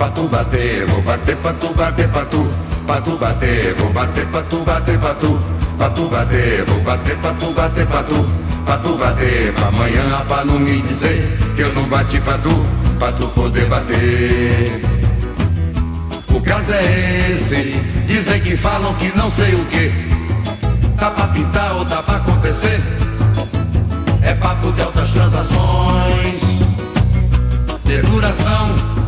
pra 0.00 0.08
tu 0.08 0.22
bater. 0.28 0.86
Vou 0.86 1.02
bater 1.02 1.36
pra 1.36 1.52
tu, 1.52 1.74
bater 1.74 2.08
pra 2.08 2.24
tu, 2.24 2.50
pra 2.86 3.00
tu 3.02 3.18
bater. 3.18 3.74
Vou 3.74 3.92
bater 3.92 4.26
pra 4.28 4.42
tu, 4.42 4.64
bater 4.64 4.98
pra 4.98 5.14
tu, 5.14 5.40
pra 5.76 5.90
tu 5.90 6.08
bater. 6.08 6.64
Vou 6.64 6.80
bater 6.80 7.16
pra 7.18 7.32
tu, 7.34 7.52
bater 7.52 7.86
pra 7.86 8.02
tu, 8.04 8.30
pra 8.64 8.78
tu 8.78 8.96
bater. 8.96 9.52
Pra 9.52 9.66
amanhã, 9.68 10.24
pra 10.26 10.44
não 10.46 10.58
me 10.58 10.80
dizer 10.80 11.38
que 11.54 11.60
eu 11.60 11.74
não 11.74 11.82
bati 11.82 12.18
pra 12.18 12.38
tu, 12.38 12.66
pra 12.98 13.12
tu 13.12 13.28
poder 13.28 13.66
bater. 13.66 14.82
O 16.30 16.40
caso 16.40 16.72
é 16.72 17.30
esse, 17.32 17.78
dizem 18.06 18.40
que 18.40 18.56
falam 18.56 18.94
que 18.94 19.14
não 19.14 19.28
sei 19.28 19.54
o 19.54 19.64
que. 19.66 19.92
Tá 20.98 21.10
pra 21.10 21.26
pintar 21.26 21.76
ou 21.76 21.84
tá 21.84 22.02
pra 22.02 22.16
acontecer? 22.16 22.80
É 24.22 24.32
papo 24.34 24.72
de 24.72 24.80
altas 24.80 25.10
transações 25.10 26.40
de 27.84 27.98
duração. 28.02 28.99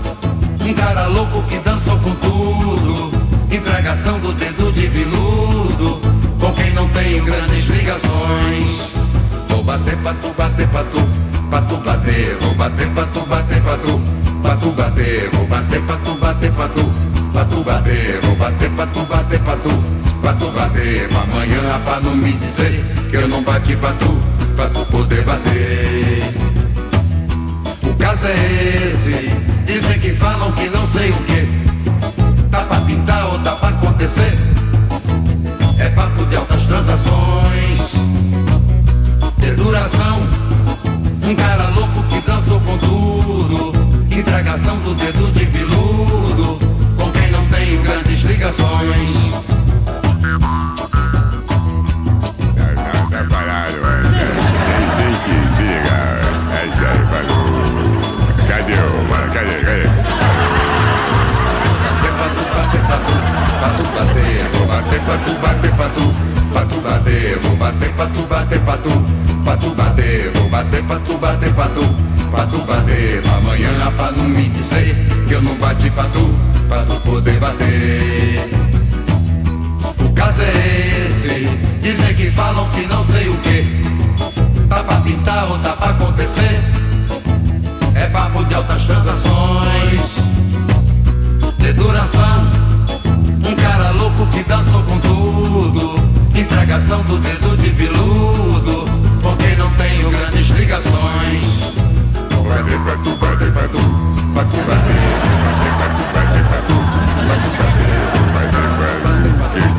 Um 0.64 0.74
cara 0.74 1.06
louco 1.06 1.42
que 1.48 1.58
dançou 1.58 1.98
com 1.98 2.14
tudo. 2.14 3.12
Entregação 3.50 4.18
do 4.20 4.32
dedo 4.32 4.72
de 4.72 4.86
viludo. 4.86 6.00
Com 6.38 6.52
quem 6.54 6.72
não 6.72 6.88
tem 6.88 7.22
grandes 7.24 7.66
ligações. 7.66 8.92
Vou 9.48 9.64
bater 9.64 9.96
pra 9.98 10.14
tu, 10.14 10.32
bater 10.32 10.68
pra 10.68 10.84
tu, 10.84 11.02
pra 11.50 11.62
tu 11.62 11.76
bater. 11.78 12.36
Vou 12.40 12.54
bater 12.54 12.88
pra 12.90 13.04
tu, 13.06 13.20
bater 13.26 13.62
pra 13.62 13.76
tu, 13.76 14.00
pra 14.40 14.56
tu 14.56 14.70
bater. 14.70 15.30
Vou 15.30 15.46
bater 15.46 15.82
pra 15.82 15.96
tu, 15.96 16.14
bater 16.14 16.52
pra 16.52 16.68
tu, 16.68 16.92
pra 17.32 17.44
tu 17.44 17.64
bater. 17.64 18.20
Vou 18.22 18.36
bater 18.36 18.70
pra 18.70 18.86
tu, 18.86 19.00
bater 19.00 19.40
pra 19.40 19.56
tu, 19.56 19.84
pra 20.20 20.32
tu 20.32 20.50
bater. 20.52 21.08
Pra 21.08 21.20
amanhã 21.22 21.80
pra 21.84 22.00
não 22.00 22.16
me 22.16 22.32
dizer 22.34 22.84
que 23.10 23.16
eu 23.16 23.28
não 23.28 23.42
bati 23.42 23.76
pra 23.76 23.92
tu, 23.92 24.18
pra 24.56 24.68
tu 24.68 24.84
poder 24.86 25.24
bater. 25.24 26.22
O 27.82 27.94
caso 27.94 28.26
é 28.26 28.86
esse, 28.86 29.30
dizem 29.66 29.98
que 29.98 30.10
falam 30.14 30.52
que 30.52 30.68
não 30.68 30.86
sei 30.86 31.10
o 31.10 31.16
que. 31.24 31.48
Tá 32.50 32.64
pra 32.64 32.80
pintar 32.80 33.32
ou 33.32 33.38
tá 33.40 33.56
pra 33.56 33.68
acontecer? 33.70 34.36
É 35.78 35.88
papo 35.90 36.24
de 36.26 36.36
altas 36.36 36.64
transações, 36.64 37.94
de 39.38 39.50
duração. 39.52 40.26
Um 41.22 41.34
cara 41.34 41.68
louco 41.70 42.02
que 42.04 42.20
dançou 42.20 42.60
com 42.60 42.76
tudo. 42.78 43.72
Entregação 44.10 44.78
do 44.80 44.94
dedo 44.94 45.32
de 45.32 45.44
viludo, 45.46 46.58
com 46.96 47.10
quem 47.10 47.30
não 47.30 47.46
tem 47.48 47.82
grandes 47.82 48.22
ligações. 48.22 49.10
Tá, 52.56 53.06
tá 53.10 53.24
parado, 53.30 53.76
mano. 53.80 54.08
Tem, 54.96 55.14
tem 55.26 55.42
que 55.42 55.56
se 55.56 55.62
ligar. 55.62 57.31
Pra 62.98 63.68
tu 63.70 63.92
bater, 63.92 64.48
vou 64.56 64.66
bater 64.66 65.00
pra 65.00 65.18
tu, 65.18 65.34
bater 65.40 65.72
pra 65.72 65.88
tu, 65.88 66.14
pra 66.52 66.62
tu 66.66 66.80
bater, 66.80 67.38
vou 67.38 67.56
bater 67.56 67.92
pra 67.92 68.06
tu, 68.06 68.22
bater 68.26 68.60
pra 68.60 68.76
tu, 68.78 68.90
pra 69.44 69.56
tu 69.56 69.70
bater, 69.70 70.30
vou 70.34 70.48
bater 70.48 70.82
pra 70.84 70.98
tu, 71.00 71.18
bater 71.18 71.54
pra 71.54 71.68
tu, 71.68 71.82
pra 72.30 72.46
tu 72.46 72.58
bater, 72.62 73.22
amanhã 73.34 73.92
pra 73.96 74.12
não 74.12 74.24
me 74.24 74.48
dizer 74.48 74.94
que 75.26 75.34
eu 75.34 75.42
não 75.42 75.54
bati 75.56 75.90
pra 75.90 76.04
tu, 76.04 76.34
pra 76.68 76.82
tu 76.84 77.00
poder 77.00 77.38
bater. 77.38 78.50
O 79.98 80.12
caso 80.14 80.42
é 80.42 81.06
esse, 81.06 81.48
dizem 81.82 82.14
que 82.14 82.30
falam 82.30 82.68
que 82.68 82.86
não 82.86 83.02
sei 83.04 83.28
o 83.28 83.36
que, 83.38 83.84
tá 84.68 84.82
pra 84.84 84.96
pintar 84.96 85.50
ou 85.50 85.58
tá 85.58 85.72
pra 85.72 85.90
acontecer, 85.90 86.60
é 87.94 88.06
papo 88.08 88.44
de 88.44 88.54
altas 88.54 88.84
transações, 88.84 90.18
de 91.58 91.72
duração. 91.72 92.61
Um 93.44 93.54
cara 93.56 93.90
louco 93.90 94.26
que 94.26 94.42
dançou 94.44 94.82
com 94.84 94.98
tudo. 95.00 96.00
Entregação 96.34 97.02
do 97.02 97.18
dedo 97.18 97.56
de 97.56 97.70
viludo. 97.70 98.84
Com 99.22 99.36
quem 99.36 99.56
não 99.56 99.70
tenho 99.74 100.10
grandes 100.10 100.48
ligações. 100.50 101.72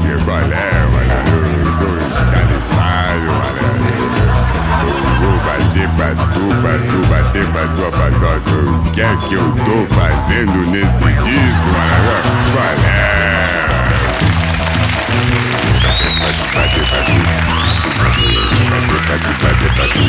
Que 0.01 0.25
balé, 0.25 0.55
valeu. 0.91 1.42
Bater 5.73 5.89
pra 5.95 6.13
tu, 6.13 6.45
pra 6.61 6.77
tu 6.77 7.01
bater. 7.09 7.45
Patu, 7.47 7.47
bater 7.47 7.47
patu, 7.47 7.81
patota. 7.91 8.53
O 8.53 8.91
que 8.91 9.01
é 9.01 9.03
que 9.17 9.33
eu 9.33 9.51
tô 9.53 9.75
fazendo 9.95 10.57
nesse 10.69 11.05
disco? 11.05 11.69
Qual 12.53 12.65
é? 12.65 12.91
Bater 16.53 16.85
patu. 16.91 17.17
Bater 18.69 19.01
patu, 19.07 19.31
bater 19.41 19.71
patu. 19.73 20.03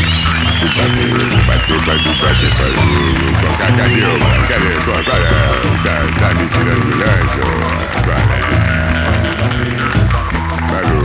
Bater, 0.77 1.13
bater 1.47 1.81
patu, 1.85 2.11
bater 2.21 2.53
patu. 2.59 2.89
Cadê, 3.59 4.05
mano? 4.05 4.43
Cadê? 4.49 4.73
Qual 4.85 4.99
é? 4.99 5.33
Tá, 5.83 5.95
tá 6.21 6.29
me 6.35 6.45
tirando 6.49 6.85
do 6.85 6.95
lanche, 6.99 7.39
é? 7.39 7.53
Falou. 10.69 11.05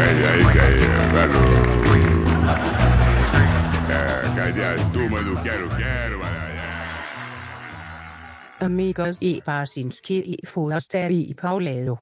É 0.00 0.40
isso 0.40 0.58
aí, 0.58 0.82
falou. 1.14 1.71
É, 4.42 4.46
cadê 4.46 4.64
a 4.64 4.90
turma 4.90 5.22
do 5.22 5.40
Quero 5.40 5.68
Quero? 5.76 6.20
Amigos 8.58 9.18
e 9.22 9.40
Barcinski 9.46 10.36
e 10.42 10.46
Forster 10.46 11.12
e 11.12 11.32
Paulero. 11.32 11.96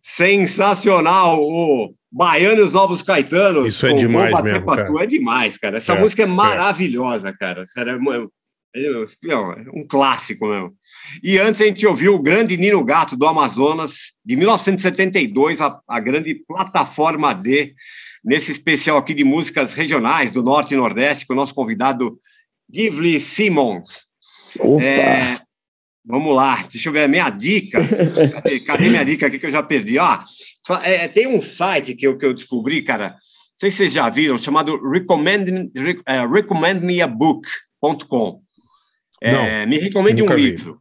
Sensacional! 0.00 1.38
O 1.42 1.94
Baiano 2.10 2.60
e 2.60 2.64
os 2.64 2.72
Novos 2.72 3.02
Caetanos. 3.02 3.68
Isso 3.68 3.86
é 3.86 3.92
demais 3.92 4.42
mesmo, 4.42 4.64
Patu. 4.64 4.94
cara. 4.94 5.04
É 5.04 5.06
demais, 5.06 5.58
cara. 5.58 5.76
Essa 5.76 5.92
É, 5.92 6.00
música 6.00 6.22
é 6.22 6.24
é. 6.24 6.28
maravilhosa, 6.28 7.30
cara. 7.30 7.66
Sério, 7.66 7.92
é 8.10 8.26
é, 8.74 8.86
é 8.86 9.70
um 9.74 9.86
clássico 9.86 10.46
mesmo. 10.46 10.74
E 11.22 11.38
antes 11.38 11.60
a 11.60 11.66
gente 11.66 11.86
ouviu 11.86 12.14
o 12.14 12.22
grande 12.22 12.56
Nino 12.56 12.82
Gato 12.82 13.16
do 13.16 13.26
Amazonas, 13.26 14.12
de 14.24 14.34
1972, 14.34 15.60
a, 15.60 15.78
a 15.86 16.00
grande 16.00 16.34
plataforma 16.48 17.34
D, 17.34 17.74
nesse 18.24 18.52
especial 18.52 18.96
aqui 18.98 19.14
de 19.14 19.24
músicas 19.24 19.72
regionais 19.74 20.30
do 20.30 20.42
Norte 20.42 20.74
e 20.74 20.76
Nordeste, 20.76 21.26
com 21.26 21.32
o 21.32 21.36
nosso 21.36 21.54
convidado 21.54 22.18
Givli 22.72 23.20
Simmons. 23.20 24.06
É, 24.80 25.40
vamos 26.04 26.34
lá, 26.34 26.64
deixa 26.70 26.88
eu 26.88 26.92
ver 26.92 27.04
a 27.04 27.08
minha 27.08 27.28
dica. 27.30 27.78
Cadê, 28.32 28.60
cadê 28.60 28.88
minha 28.88 29.04
dica 29.04 29.26
aqui 29.26 29.38
que 29.38 29.46
eu 29.46 29.50
já 29.50 29.62
perdi? 29.62 29.98
Ó, 29.98 30.18
é, 30.84 31.08
tem 31.08 31.26
um 31.26 31.40
site 31.40 31.94
que 31.94 32.06
eu, 32.06 32.16
que 32.16 32.24
eu 32.26 32.34
descobri, 32.34 32.82
cara, 32.82 33.10
não 33.10 33.16
sei 33.56 33.70
se 33.70 33.76
vocês 33.78 33.92
já 33.92 34.08
viram, 34.08 34.38
chamado 34.38 34.78
recommend, 34.90 35.70
Re- 35.74 36.00
é, 36.06 36.26
recommendmeabook.com. 36.26 38.42
É, 39.20 39.32
Não, 39.32 39.66
me 39.70 39.78
recomende 39.78 40.22
um 40.22 40.28
vi. 40.34 40.50
livro. 40.50 40.80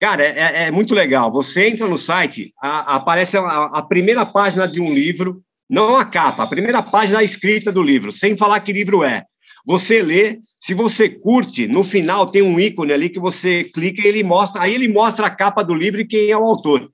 Cara, 0.00 0.22
é, 0.22 0.38
é- 0.38 0.62
é 0.64 0.70
muito 0.70 0.94
legal. 0.94 1.30
Você 1.32 1.68
entra 1.68 1.86
no 1.88 1.98
site, 1.98 2.54
a- 2.62 2.96
aparece 2.96 3.36
a, 3.36 3.42
a 3.66 3.82
primeira 3.82 4.24
página 4.24 4.66
de 4.66 4.80
um 4.80 4.92
livro, 4.94 5.42
não 5.70 5.96
a 5.96 6.04
capa, 6.04 6.42
a 6.42 6.46
primeira 6.48 6.82
página 6.82 7.20
a 7.20 7.24
escrita 7.24 7.70
do 7.70 7.82
livro, 7.82 8.10
sem 8.10 8.36
falar 8.36 8.58
que 8.60 8.72
livro 8.72 9.04
é. 9.04 9.24
Você 9.64 10.02
lê, 10.02 10.38
se 10.58 10.74
você 10.74 11.08
curte, 11.08 11.68
no 11.68 11.84
final 11.84 12.26
tem 12.26 12.42
um 12.42 12.58
ícone 12.58 12.92
ali 12.92 13.08
que 13.08 13.20
você 13.20 13.64
clica 13.64 14.02
e 14.02 14.06
ele 14.06 14.22
mostra, 14.24 14.62
aí 14.62 14.74
ele 14.74 14.88
mostra 14.88 15.26
a 15.26 15.30
capa 15.30 15.62
do 15.62 15.74
livro 15.74 16.00
e 16.00 16.06
quem 16.06 16.30
é 16.30 16.36
o 16.36 16.44
autor. 16.44 16.90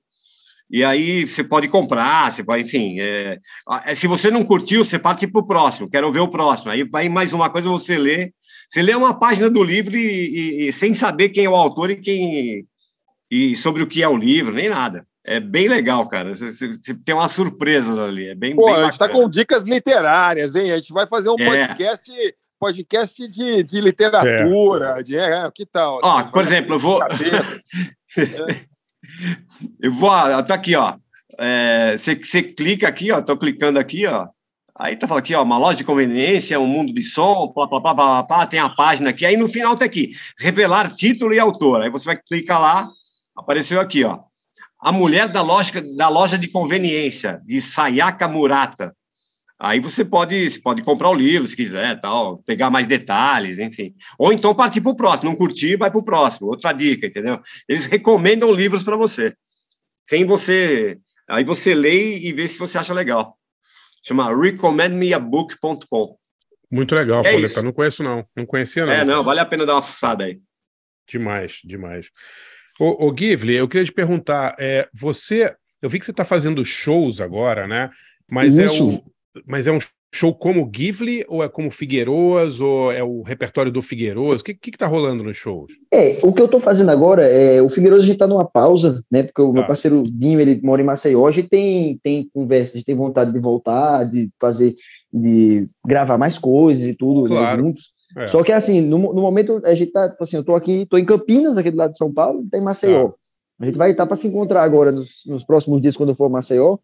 E 0.69 0.83
aí 0.83 1.25
você 1.25 1.43
pode 1.43 1.67
comprar, 1.69 2.31
você 2.31 2.43
pode, 2.43 2.65
enfim. 2.65 2.99
é, 2.99 3.39
é, 3.85 3.95
se 3.95 4.05
você 4.05 4.29
não 4.29 4.43
curtiu, 4.43 4.83
você 4.83 4.99
parte 4.99 5.25
para 5.25 5.41
o 5.41 5.47
próximo, 5.47 5.89
quero 5.89 6.11
ver 6.11 6.19
o 6.19 6.27
próximo. 6.27 6.71
Aí 6.71 6.83
vai 6.83 7.07
mais 7.09 7.33
uma 7.33 7.49
coisa, 7.49 7.69
você 7.69 7.97
lê. 7.97 8.31
Você 8.67 8.81
lê 8.81 8.93
uma 8.93 9.17
página 9.17 9.49
do 9.49 9.63
livro 9.63 9.95
e, 9.95 10.65
e- 10.65 10.67
e 10.67 10.73
sem 10.73 10.93
saber 10.93 11.29
quem 11.29 11.45
é 11.45 11.49
o 11.49 11.55
autor 11.55 11.89
e 11.89 11.95
quem 11.95 12.65
e 13.31 13.55
sobre 13.55 13.81
o 13.83 13.87
que 13.87 14.03
é 14.03 14.07
o 14.07 14.17
livro, 14.17 14.53
nem 14.53 14.69
nada. 14.69 15.05
É 15.29 15.41
bem 15.41 15.67
legal, 15.67 16.07
cara. 16.07 16.33
Você, 16.33 16.51
você- 16.51 16.93
tem 17.03 17.13
umas 17.13 17.33
surpresas 17.33 17.99
ali. 17.99 18.29
É 18.29 18.35
bem, 18.35 18.55
Pô, 18.55 18.65
bem 18.67 18.75
a 18.75 18.83
gente 18.83 18.93
está 18.93 19.09
com 19.09 19.29
dicas 19.29 19.65
literárias, 19.67 20.55
hein? 20.55 20.71
A 20.71 20.77
gente 20.77 20.93
vai 20.93 21.05
fazer 21.05 21.29
um 21.29 21.35
É. 21.37 21.67
podcast, 21.67 22.11
podcast 22.57 23.27
de, 23.27 23.61
de 23.61 23.81
literatura. 23.81 25.03
De, 25.03 25.17
é, 25.17 25.51
que 25.53 25.65
tal? 25.65 25.99
Ó, 26.01 26.17
Assim, 26.19 26.31
por 26.31 26.41
exemplo, 26.41 26.75
eu 26.75 26.79
vou. 26.79 26.99
eu 29.81 29.91
vou. 29.91 30.09
ó, 30.09 30.41
Tá 30.43 30.53
aqui, 30.55 30.75
ó. 30.75 30.95
É, 31.37 31.95
Você 31.97 32.15
você 32.15 32.41
clica 32.41 32.87
aqui, 32.87 33.11
ó. 33.11 33.21
Tô 33.21 33.35
clicando 33.37 33.77
aqui, 33.79 34.05
ó. 34.07 34.27
Aí 34.79 34.95
tá 34.95 35.07
falando 35.07 35.23
aqui, 35.23 35.33
ó, 35.33 35.41
uma 35.41 35.57
loja 35.57 35.79
de 35.79 35.83
conveniência, 35.83 36.59
um 36.59 36.67
mundo 36.67 36.93
de 36.93 37.01
som, 37.01 37.47
plá, 37.47 37.67
plá, 37.67 37.81
plá, 37.81 37.95
plá, 37.95 38.23
plá, 38.23 38.45
tem 38.45 38.59
a 38.59 38.69
página 38.69 39.09
aqui. 39.09 39.25
Aí 39.25 39.35
no 39.35 39.47
final 39.47 39.75
tá 39.75 39.83
aqui, 39.85 40.11
revelar 40.39 40.93
título 40.93 41.33
e 41.33 41.39
autor. 41.39 41.81
Aí 41.81 41.89
você 41.89 42.05
vai 42.05 42.15
clicar 42.15 42.61
lá, 42.61 42.87
apareceu 43.35 43.81
aqui, 43.81 44.03
ó. 44.03 44.19
A 44.87 44.91
mulher 44.93 45.27
da 45.27 45.41
loja, 45.41 45.81
da 45.97 46.07
loja 46.07 46.37
de 46.37 46.47
conveniência, 46.47 47.41
de 47.45 47.61
Sayaka 47.61 48.25
Murata. 48.25 48.95
Aí 49.59 49.81
você 49.81 50.05
pode, 50.05 50.49
você 50.49 50.61
pode 50.61 50.81
comprar 50.81 51.09
o 51.09 51.13
livro, 51.13 51.45
se 51.45 51.57
quiser, 51.57 51.99
tal, 51.99 52.37
pegar 52.43 52.69
mais 52.69 52.87
detalhes, 52.87 53.59
enfim. 53.59 53.93
Ou 54.17 54.31
então 54.31 54.55
partir 54.55 54.79
para 54.79 54.91
o 54.93 54.95
próximo. 54.95 55.29
Não 55.29 55.35
curtir, 55.35 55.75
vai 55.75 55.91
para 55.91 55.99
o 55.99 56.05
próximo. 56.05 56.47
Outra 56.47 56.71
dica, 56.71 57.07
entendeu? 57.07 57.41
Eles 57.67 57.85
recomendam 57.85 58.49
livros 58.49 58.81
para 58.81 58.95
você. 58.95 59.35
Sem 60.05 60.23
você. 60.23 60.97
Aí 61.29 61.43
você 61.43 61.75
lê 61.75 62.19
e 62.19 62.31
vê 62.31 62.47
se 62.47 62.57
você 62.57 62.77
acha 62.77 62.93
legal. 62.93 63.37
Chama 64.05 64.33
recommendmeabook.com. 64.33 66.17
Muito 66.71 66.95
legal, 66.95 67.25
É 67.25 67.31
Pauleta. 67.33 67.61
Não 67.61 67.73
conheço, 67.73 68.03
não. 68.03 68.25
Não 68.33 68.45
conhecia, 68.45 68.85
não. 68.85 68.93
É, 68.93 69.03
não, 69.03 69.21
vale 69.21 69.41
a 69.41 69.45
pena 69.45 69.65
dar 69.65 69.75
uma 69.75 69.81
fuçada 69.81 70.23
aí. 70.23 70.39
Demais, 71.05 71.59
demais. 71.65 72.09
Ô, 72.79 73.07
ô 73.07 73.15
Givli, 73.17 73.55
eu 73.55 73.67
queria 73.67 73.85
te 73.85 73.91
perguntar, 73.91 74.55
é, 74.59 74.87
você, 74.93 75.53
eu 75.81 75.89
vi 75.89 75.99
que 75.99 76.05
você 76.05 76.11
está 76.11 76.23
fazendo 76.25 76.63
shows 76.63 77.19
agora, 77.19 77.67
né? 77.67 77.89
Mas 78.29 78.57
é, 78.59 78.65
Isso. 78.65 78.87
um, 78.87 78.99
mas 79.45 79.65
é 79.67 79.71
um 79.71 79.79
show 80.13 80.33
como 80.33 80.69
Givli 80.73 81.23
ou 81.27 81.43
é 81.43 81.49
como 81.49 81.69
Figueiroas 81.71 82.59
ou 82.59 82.91
é 82.91 83.03
o 83.03 83.21
repertório 83.23 83.71
do 83.71 83.81
Figueiroas? 83.81 84.41
O 84.41 84.43
que, 84.43 84.53
que, 84.53 84.71
que 84.71 84.77
tá 84.77 84.87
rolando 84.87 85.23
nos 85.23 85.35
shows? 85.37 85.71
É, 85.93 86.19
o 86.23 86.31
que 86.31 86.41
eu 86.41 86.47
tô 86.47 86.59
fazendo 86.59 86.89
agora 86.89 87.23
é. 87.25 87.61
O 87.61 87.69
Figueiredo 87.69 88.01
a 88.01 88.05
gente 88.05 88.17
tá 88.17 88.27
numa 88.27 88.45
pausa, 88.45 89.03
né? 89.11 89.23
Porque 89.23 89.41
o 89.41 89.51
meu 89.51 89.63
Tá. 89.63 89.67
parceiro 89.67 90.03
Dinho, 90.03 90.39
ele 90.39 90.59
mora 90.63 90.81
em 90.81 90.85
Maceió, 90.85 91.27
a 91.27 91.31
gente 91.31 91.49
tem, 91.49 91.99
tem 92.03 92.29
conversa, 92.33 92.73
a 92.73 92.77
gente 92.77 92.85
tem 92.85 92.95
vontade 92.95 93.31
de 93.31 93.39
voltar, 93.39 94.03
de 94.05 94.29
fazer, 94.39 94.75
de 95.11 95.67
gravar 95.85 96.17
mais 96.17 96.37
coisas 96.37 96.85
e 96.85 96.93
tudo, 96.95 97.23
né, 97.23 97.29
Claro. 97.39 97.63
juntos. 97.63 97.91
É. 98.17 98.25
Só 98.25 98.43
que 98.43 98.51
assim, 98.51 98.81
no, 98.81 98.97
no 98.97 99.21
momento 99.21 99.61
a 99.63 99.75
gente 99.75 99.91
tá, 99.91 100.09
tipo 100.09 100.23
assim, 100.23 100.37
eu 100.37 100.43
tô 100.43 100.55
aqui, 100.55 100.87
tô 100.87 100.97
em 100.97 101.05
Campinas, 101.05 101.55
aqui 101.55 101.69
do 101.69 101.77
lado 101.77 101.91
de 101.91 101.97
São 101.97 102.11
Paulo, 102.11 102.41
e 102.41 102.49
tá 102.49 102.57
em 102.57 102.63
Maceió. 102.63 103.11
A 103.59 103.65
gente 103.65 103.77
vai 103.77 103.89
estar 103.89 104.05
para 104.05 104.15
se 104.15 104.27
encontrar 104.27 104.61
agora 104.61 104.91
nos, 104.91 105.23
nos 105.25 105.43
próximos 105.43 105.81
dias 105.81 105.97
quando 105.97 106.09
eu 106.09 106.15
for 106.15 106.29
Maceió. 106.29 106.77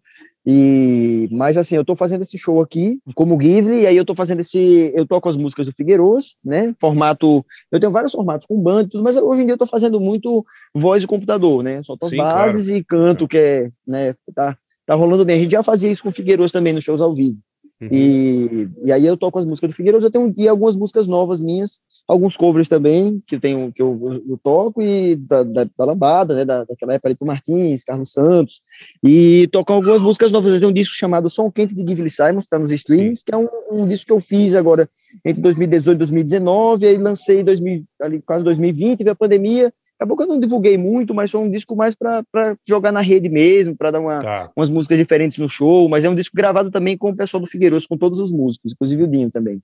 E 0.45 1.27
mas 1.31 1.55
assim, 1.57 1.75
eu 1.75 1.85
tô 1.85 1.95
fazendo 1.95 2.21
esse 2.21 2.37
show 2.37 2.61
aqui 2.61 2.99
como 3.15 3.39
Givli, 3.39 3.81
e 3.81 3.87
aí 3.87 3.97
eu 3.97 4.05
tô 4.05 4.13
fazendo 4.13 4.41
esse, 4.41 4.91
eu 4.93 5.07
toco 5.07 5.27
as 5.29 5.35
músicas 5.35 5.65
do 5.67 5.73
Figueiroas, 5.73 6.35
né? 6.43 6.75
Formato, 6.79 7.45
eu 7.71 7.79
tenho 7.79 7.91
vários 7.91 8.11
formatos 8.11 8.45
com 8.45 8.61
banda 8.61 8.83
e 8.83 8.89
tudo, 8.89 9.03
mas 9.03 9.17
hoje 9.17 9.41
em 9.41 9.45
dia 9.45 9.53
eu 9.53 9.57
tô 9.57 9.67
fazendo 9.67 9.99
muito 9.99 10.45
voz 10.73 11.03
e 11.03 11.07
computador, 11.07 11.63
né? 11.63 11.81
Só 11.83 11.95
as 12.01 12.09
Sim, 12.09 12.17
bases 12.17 12.67
e 12.67 12.83
canto 12.83 13.27
que 13.27 13.37
é, 13.37 13.71
né, 13.87 14.15
tá 14.35 14.57
tá 14.85 14.95
rolando 14.95 15.25
bem. 15.25 15.37
A 15.37 15.41
gente 15.41 15.51
já 15.51 15.63
fazia 15.63 15.91
isso 15.91 16.03
com 16.03 16.09
o 16.09 16.13
Figueiroas 16.13 16.51
também 16.51 16.73
nos 16.73 16.83
shows 16.83 17.01
ao 17.01 17.15
vivo. 17.15 17.37
Uhum. 17.83 17.89
E, 17.91 18.69
e 18.85 18.91
aí 18.91 19.05
eu 19.05 19.17
toco 19.17 19.39
as 19.39 19.45
músicas 19.45 19.69
do 19.69 19.75
Figueiredo, 19.75 20.05
eu 20.05 20.11
tenho 20.11 20.33
e 20.37 20.47
algumas 20.47 20.75
músicas 20.75 21.07
novas 21.07 21.39
minhas, 21.39 21.79
alguns 22.07 22.35
covers 22.35 22.67
também, 22.67 23.21
que 23.25 23.35
eu 23.35 23.39
tenho, 23.39 23.71
que 23.71 23.81
eu, 23.81 24.23
eu 24.27 24.39
toco, 24.43 24.81
e 24.81 25.15
da, 25.15 25.43
da, 25.43 25.63
da 25.63 25.85
Lambada, 25.85 26.35
né, 26.35 26.45
da, 26.45 26.63
daquela 26.65 26.93
época 26.93 27.09
ali 27.09 27.15
pro 27.15 27.27
Martins, 27.27 27.83
Carlos 27.83 28.11
Santos, 28.11 28.61
e 29.03 29.47
toco 29.51 29.71
algumas 29.71 30.01
músicas 30.01 30.31
novas. 30.31 30.51
Eu 30.51 30.59
tenho 30.59 30.71
um 30.71 30.73
disco 30.73 30.95
chamado 30.95 31.29
Som 31.29 31.51
Quente 31.51 31.73
de 31.73 31.87
Gively 31.87 32.09
Simons, 32.09 32.45
tá 32.45 32.59
nos 32.59 32.71
streams, 32.71 33.23
que 33.23 33.33
é 33.33 33.37
um, 33.37 33.47
um 33.71 33.87
disco 33.87 34.07
que 34.07 34.13
eu 34.13 34.21
fiz 34.21 34.53
agora 34.53 34.89
entre 35.25 35.41
2018 35.41 35.95
e 35.95 35.99
2019, 35.99 36.85
aí 36.85 36.97
lancei 36.97 37.41
em 37.41 37.43
2000, 37.43 37.83
ali, 38.01 38.21
quase 38.21 38.43
2020, 38.43 38.99
veio 38.99 39.11
a 39.11 39.15
pandemia, 39.15 39.73
Acabou 40.03 40.17
que 40.17 40.23
eu 40.23 40.27
não 40.27 40.37
divulguei 40.39 40.77
muito, 40.77 41.13
mas 41.13 41.31
foi 41.31 41.39
um 41.39 41.49
disco 41.49 41.77
mais 41.77 41.95
para 41.95 42.25
jogar 42.67 42.91
na 42.91 42.99
rede 42.99 43.29
mesmo, 43.29 43.73
para 43.73 43.89
dar 43.89 44.01
uma, 44.01 44.21
Tá. 44.21 44.51
umas 44.53 44.69
músicas 44.69 44.97
diferentes 44.97 45.37
no 45.37 45.47
show. 45.47 45.87
Mas 45.87 46.03
é 46.03 46.09
um 46.09 46.15
disco 46.15 46.35
gravado 46.35 46.69
também 46.69 46.97
com 46.97 47.09
o 47.11 47.15
pessoal 47.15 47.39
do 47.39 47.47
Figueiroso, 47.47 47.87
com 47.87 47.97
todos 47.97 48.19
os 48.19 48.29
músicos, 48.33 48.73
inclusive 48.73 49.03
o 49.03 49.07
Dinho 49.07 49.31
também. 49.31 49.61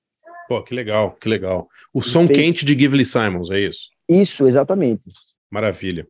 Pô, 0.47 0.63
que 0.63 0.73
legal, 0.73 1.11
que 1.19 1.27
legal. 1.27 1.67
O 1.93 2.01
som 2.01 2.25
quente 2.25 2.63
de 2.63 2.73
Gively 2.73 3.03
Simons, 3.03 3.51
é 3.51 3.59
isso? 3.59 3.89
Isso, 4.07 4.47
exatamente. 4.47 5.09
Maravilha, 5.51 6.07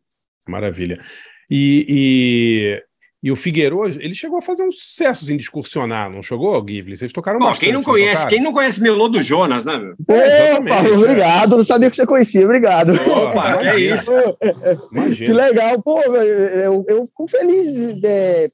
maravilha. 0.47 1.01
E, 1.49 2.79
e, 3.21 3.31
o 3.31 3.35
Figueiredo, 3.35 3.85
ele 3.85 4.13
chegou 4.13 4.37
a 4.37 4.41
fazer 4.41 4.63
uns 4.63 4.77
sucessos 4.79 5.29
em 5.29 5.35
discursionar, 5.37 6.09
não 6.09 6.21
chegou, 6.21 6.55
Gively? 6.65 6.95
Vocês 6.95 7.11
tocaram 7.11 7.39
Bom, 7.39 7.45
bastante. 7.47 7.65
quem 7.65 7.73
não 7.73 7.79
não 7.81 7.85
conhece, 7.85 8.11
tocaram? 8.13 8.29
quem 8.29 8.41
não 8.41 8.53
conhece 8.53 8.81
Melô 8.81 9.07
do 9.09 9.21
Jonas, 9.21 9.65
né, 9.65 9.77
meu? 9.77 9.95
É, 10.15 10.53
Opa, 10.53 10.63
exatamente, 10.65 10.93
obrigado, 10.97 11.57
não 11.57 11.63
sabia 11.65 11.89
que 11.89 11.95
você 11.95 12.05
conhecia, 12.05 12.45
obrigado. 12.45 12.93
Opa, 12.93 13.57
que 13.57 13.67
é 13.67 13.79
isso? 13.79 14.11
Que 14.11 14.95
Imagina. 14.95 15.33
legal, 15.35 15.81
pô, 15.81 16.01
eu, 16.01 16.85
eu, 16.87 17.05
fico 17.07 17.27
feliz. 17.27 17.67
de- 17.99 18.51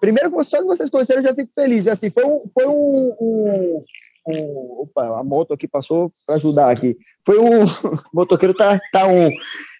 primeiro, 0.00 0.30
que 0.36 0.44
só 0.44 0.58
de 0.60 0.66
vocês 0.66 0.90
conhecerem, 0.90 1.22
eu 1.22 1.28
já 1.28 1.34
fico 1.34 1.52
feliz. 1.54 1.86
Assim, 1.86 2.10
foi 2.10 2.24
um. 2.24 2.42
Foi 2.52 2.66
um, 2.66 3.14
um- 3.20 3.84
um- 4.26 4.76
opa, 4.82 5.20
a 5.20 5.22
moto 5.22 5.52
aqui 5.54 5.68
passou 5.68 6.10
para 6.26 6.34
ajudar 6.36 6.70
aqui. 6.70 6.96
Foi 7.24 7.38
um. 7.38 7.62
O 7.64 7.66
motoqueiro 8.12 8.54
tá, 8.54 8.78
tá 8.92 9.06
um. 9.06 9.28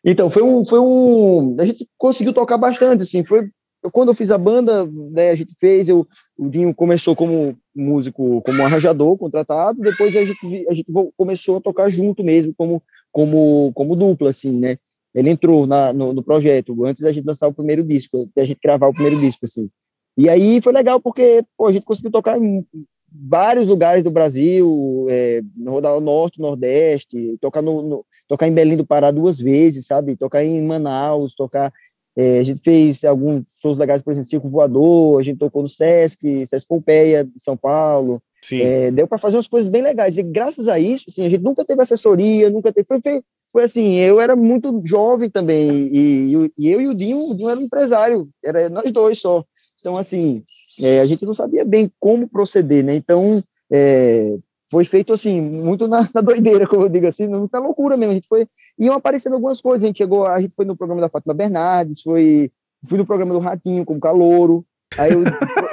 Então, 0.05 0.31
foi 0.31 0.43
um, 0.43 0.65
foi 0.65 0.79
um. 0.79 1.57
A 1.59 1.65
gente 1.65 1.89
conseguiu 1.99 2.33
tocar 2.33 2.57
bastante, 2.59 3.03
assim, 3.03 3.25
foi. 3.25 3.49
Eu- 3.85 3.91
quando 3.91 4.09
eu 4.09 4.15
fiz 4.15 4.31
a 4.31 4.39
banda, 4.39 4.87
né, 4.87 5.31
a 5.31 5.35
gente 5.35 5.55
fez, 5.61 5.89
eu, 5.89 6.07
o 6.39 6.49
Dinho 6.49 6.75
começou 6.75 7.15
como 7.15 7.57
músico, 7.75 8.41
como 8.43 8.65
arranjador 8.65 9.17
contratado, 9.19 9.81
depois 9.81 10.17
a 10.17 10.25
gente, 10.25 10.67
a 10.69 10.75
gente 10.75 10.87
começou 11.17 11.59
a 11.59 11.61
tocar 11.61 11.91
junto 11.91 12.25
mesmo, 12.25 12.55
como, 12.57 12.83
como, 13.13 13.73
como 13.75 13.95
dupla, 13.95 14.31
assim, 14.31 14.53
né? 14.53 14.79
Ele 15.15 15.31
entrou 15.31 15.67
na, 15.67 15.93
no, 15.93 16.13
no 16.13 16.23
projeto, 16.23 16.85
antes 16.85 17.03
da 17.03 17.13
gente 17.13 17.27
lançar 17.27 17.47
o 17.47 17.55
primeiro 17.55 17.85
disco, 17.85 18.29
da 18.35 18.43
gente 18.43 18.59
gravar 18.63 18.89
o 18.89 18.95
primeiro 18.95 19.21
disco, 19.21 19.45
assim. 19.45 19.71
E 20.17 20.29
aí 20.29 20.61
foi 20.61 20.73
legal 20.73 21.01
porque, 21.01 21.45
pô, 21.57 21.67
a 21.67 21.73
gente 21.73 21.85
conseguiu 21.85 22.11
tocar 22.11 22.39
em 22.39 22.67
vários 23.15 23.69
lugares 23.69 24.03
do 24.03 24.11
Brasil, 24.11 25.07
é, 25.09 25.41
rodar 25.65 25.97
o 25.97 26.01
norte, 26.01 26.41
nordeste, 26.41 27.39
tocar 27.41 27.63
no, 27.63 27.81
no- 27.83 28.07
tocar 28.27 28.49
em 28.49 28.53
Belém 28.53 28.77
do 28.77 28.85
Pará 28.87 29.13
duas 29.13 29.39
vezes, 29.39 29.87
sabe? 29.87 30.17
Tocar 30.17 30.45
em 30.45 30.61
Manaus, 30.63 31.35
tocar 31.35 31.73
é, 32.17 32.39
a 32.39 32.43
gente 32.45 32.61
fez 32.63 33.05
alguns 33.05 33.45
shows 33.61 33.77
legais, 33.77 34.01
por 34.01 34.13
exemplo, 34.13 34.29
Circo 34.29 34.49
Voador, 34.49 35.19
a 35.19 35.23
gente 35.23 35.39
tocou 35.39 35.63
no 35.63 35.69
Sesc, 35.69 36.47
Sesc 36.47 36.67
Pompeia, 36.69 37.29
São 37.37 37.57
Paulo. 37.57 38.23
É, 38.61 38.91
deu 38.91 39.07
para 39.09 39.19
fazer 39.19 39.37
umas 39.37 39.49
coisas 39.49 39.69
bem 39.69 39.83
legais. 39.83 40.19
E 40.19 40.23
graças 40.23 40.69
a 40.69 40.79
isso, 40.79 41.07
assim, 41.09 41.25
a 41.25 41.31
gente 41.31 41.43
nunca 41.43 41.65
teve 41.65 41.81
assessoria, 41.83 42.51
nunca 42.51 42.73
teve. 42.73 42.87
Foi, 42.87 43.01
foi, 43.01 43.23
foi 43.51 43.65
assim, 43.65 43.95
eu 43.97 44.21
era 44.21 44.37
muito 44.37 44.83
jovem 44.85 45.31
também, 45.31 45.89
e, 45.93 46.35
e 46.35 46.53
e 46.59 46.71
eu 46.71 46.81
e 46.81 46.89
o 46.89 46.95
Dinho, 46.95 47.31
o 47.31 47.35
Dinho 47.35 47.49
era 47.49 47.59
um 47.59 47.63
empresário, 47.63 48.29
era 48.45 48.69
nós 48.69 48.91
dois 48.93 49.19
só. 49.19 49.43
Então, 49.81 49.97
assim, 49.97 50.43
é, 50.81 51.01
a 51.01 51.07
gente 51.07 51.25
não 51.25 51.33
sabia 51.33 51.65
bem 51.65 51.91
como 51.99 52.29
proceder, 52.29 52.85
né? 52.85 52.95
Então, 52.95 53.43
é, 53.73 54.37
foi 54.75 54.85
feito 54.85 55.13
assim, 55.13 55.41
muito 55.41 55.87
na, 55.87 56.09
na 56.13 56.21
doideira, 56.21 56.67
como 56.67 56.83
eu 56.83 56.89
digo 56.89 57.07
assim, 57.07 57.29
muita 57.29 57.61
loucura 57.61 57.97
mesmo. 57.97 58.11
A 58.11 58.15
gente 58.15 58.27
foi. 58.27 58.45
Iam 58.77 58.97
aparecendo 58.97 59.35
algumas 59.35 59.61
coisas. 59.61 59.85
A 59.85 59.87
gente 59.87 59.99
chegou, 59.99 60.27
a 60.27 60.41
gente 60.41 60.53
foi 60.53 60.65
no 60.65 60.77
programa 60.77 61.01
da 61.01 61.09
Fátima 61.09 61.33
Bernardes, 61.33 62.03
foi, 62.03 62.51
fui 62.89 62.99
no 62.99 63.07
programa 63.07 63.33
do 63.33 63.39
Ratinho 63.39 63.85
como 63.85 64.01
calouro. 64.01 64.65
Aí 64.99 65.13
eu, 65.13 65.23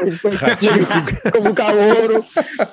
gente 0.05 0.17
foi 0.19 0.31
como 1.35 1.53
calouro, 1.55 2.23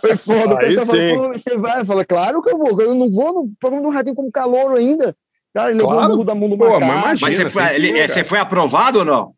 foi 0.03 0.17
foda. 0.19 0.55
O 0.55 0.59
pessoal 0.59 0.85
sim. 0.87 1.15
falou, 1.15 1.31
"Pô, 1.33 1.39
você 1.39 1.57
vai? 1.57 1.81
Eu 1.81 1.87
falei, 1.87 2.05
claro 2.05 2.43
que 2.43 2.51
eu 2.51 2.59
vou, 2.59 2.79
eu 2.81 2.95
não 2.95 3.11
vou 3.11 3.33
no 3.33 3.51
programa 3.59 3.89
do 3.89 3.95
Ratinho 3.95 4.15
como 4.15 4.31
calouro 4.31 4.77
ainda. 4.77 5.17
Cara, 5.55 5.71
ele 5.71 5.79
levou 5.79 5.93
Claro. 5.95 6.13
o 6.13 6.17
mundo 6.19 6.27
da 6.27 6.35
mão 6.35 6.49
do 6.51 6.59
Pô, 6.59 6.79
mas 6.79 6.79
imagina. 6.83 7.19
Mas 7.23 7.35
você 7.37 7.49
foi, 7.51 7.75
ele- 7.75 8.07
você 8.09 8.23
foi 8.23 8.39
aprovado 8.39 8.99
ou 8.99 9.05
não? 9.05 9.33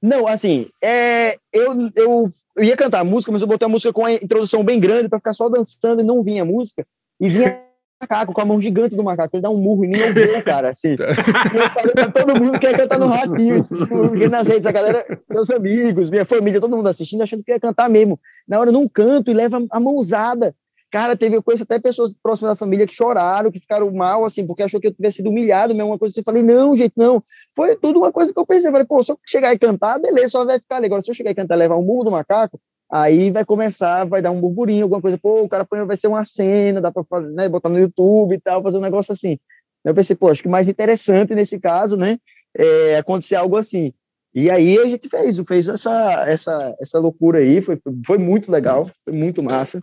Não, 0.00 0.28
assim, 0.28 0.68
é, 0.82 1.36
eu, 1.52 1.72
eu, 1.96 2.28
eu 2.56 2.64
ia 2.64 2.76
cantar 2.76 3.00
a 3.00 3.04
música, 3.04 3.32
mas 3.32 3.42
eu 3.42 3.48
botei 3.48 3.66
a 3.66 3.68
música 3.68 3.92
com 3.92 4.04
a 4.04 4.12
introdução 4.12 4.62
bem 4.62 4.78
grande 4.78 5.08
para 5.08 5.18
ficar 5.18 5.32
só 5.32 5.48
dançando 5.48 6.00
e 6.00 6.04
não 6.04 6.22
vinha 6.22 6.42
a 6.42 6.46
música. 6.46 6.86
E 7.20 7.28
vinha 7.28 7.60
o 8.00 8.04
macaco, 8.04 8.32
com 8.32 8.40
a 8.40 8.44
mão 8.44 8.60
gigante 8.60 8.94
do 8.94 9.02
macaco. 9.02 9.34
Ele 9.34 9.42
dá 9.42 9.50
um 9.50 9.56
murro 9.56 9.84
em 9.84 9.88
mim, 9.88 9.98
eu 9.98 10.14
vou, 10.14 10.42
cara, 10.42 10.70
assim. 10.70 10.90
E 10.90 11.58
eu 11.58 11.70
falei 11.70 11.92
pra 11.92 12.10
todo 12.12 12.40
mundo 12.40 12.60
que 12.60 12.66
ia 12.66 12.78
cantar 12.78 12.98
no 12.98 13.08
ratinho. 13.08 13.66
Eu 13.90 14.10
fiquei 14.12 14.28
nas 14.28 14.46
redes, 14.46 14.66
a 14.66 14.72
galera, 14.72 15.04
meus 15.28 15.50
amigos, 15.50 16.08
minha 16.08 16.24
família, 16.24 16.60
todo 16.60 16.76
mundo 16.76 16.88
assistindo, 16.88 17.22
achando 17.22 17.42
que 17.42 17.50
ia 17.50 17.58
cantar 17.58 17.90
mesmo. 17.90 18.20
Na 18.46 18.60
hora 18.60 18.68
eu 18.68 18.74
não 18.74 18.88
canto 18.88 19.32
e 19.32 19.34
leva 19.34 19.64
a 19.68 19.80
mãozada. 19.80 20.54
Cara, 20.90 21.14
teve, 21.14 21.36
eu 21.36 21.42
conheço 21.42 21.64
até 21.64 21.78
pessoas 21.78 22.14
próximas 22.14 22.52
da 22.52 22.56
família 22.56 22.86
que 22.86 22.94
choraram, 22.94 23.50
que 23.50 23.60
ficaram 23.60 23.90
mal, 23.92 24.24
assim, 24.24 24.46
porque 24.46 24.62
achou 24.62 24.80
que 24.80 24.86
eu 24.86 24.94
tivesse 24.94 25.18
sido 25.18 25.28
humilhado, 25.28 25.74
mesmo 25.74 25.90
uma 25.90 25.98
coisa 25.98 26.12
assim. 26.12 26.20
Eu 26.20 26.24
falei, 26.24 26.42
não, 26.42 26.74
gente, 26.74 26.94
não. 26.96 27.22
Foi 27.54 27.76
tudo 27.76 27.98
uma 27.98 28.10
coisa 28.10 28.32
que 28.32 28.38
eu 28.38 28.46
pensei. 28.46 28.70
Falei, 28.70 28.86
pô, 28.86 29.02
se 29.04 29.12
eu 29.12 29.18
chegar 29.26 29.52
e 29.52 29.58
cantar, 29.58 29.98
beleza, 30.00 30.30
só 30.30 30.44
vai 30.46 30.58
ficar 30.58 30.76
ali. 30.76 30.86
Agora, 30.86 31.02
se 31.02 31.10
eu 31.10 31.14
chegar 31.14 31.30
e 31.30 31.34
cantar 31.34 31.56
levar 31.56 31.76
um 31.76 31.84
murro 31.84 32.04
do 32.04 32.10
macaco, 32.10 32.58
aí 32.90 33.30
vai 33.30 33.44
começar, 33.44 34.04
vai 34.06 34.22
dar 34.22 34.30
um 34.30 34.40
burburinho, 34.40 34.84
alguma 34.84 35.02
coisa. 35.02 35.18
Pô, 35.18 35.42
o 35.42 35.48
cara 35.48 35.66
vai 35.84 35.96
ser 35.96 36.08
uma 36.08 36.24
cena, 36.24 36.80
dá 36.80 36.90
pra 36.90 37.04
fazer, 37.04 37.30
né, 37.32 37.48
botar 37.48 37.68
no 37.68 37.78
YouTube 37.78 38.34
e 38.34 38.40
tal, 38.40 38.62
fazer 38.62 38.78
um 38.78 38.82
negócio 38.82 39.12
assim. 39.12 39.38
Eu 39.84 39.94
pensei, 39.94 40.16
pô, 40.16 40.28
acho 40.30 40.42
que 40.42 40.48
mais 40.48 40.68
interessante 40.68 41.34
nesse 41.34 41.60
caso, 41.60 41.96
né, 41.96 42.18
é 42.56 42.96
acontecer 42.96 43.36
algo 43.36 43.56
assim. 43.56 43.92
E 44.34 44.50
aí 44.50 44.78
a 44.78 44.86
gente 44.86 45.08
fez, 45.08 45.38
fez 45.46 45.68
essa, 45.68 46.24
essa, 46.26 46.76
essa 46.80 46.98
loucura 46.98 47.38
aí, 47.38 47.60
foi, 47.60 47.78
foi 48.06 48.18
muito 48.18 48.50
legal, 48.50 48.90
foi 49.04 49.12
muito 49.12 49.42
massa. 49.42 49.82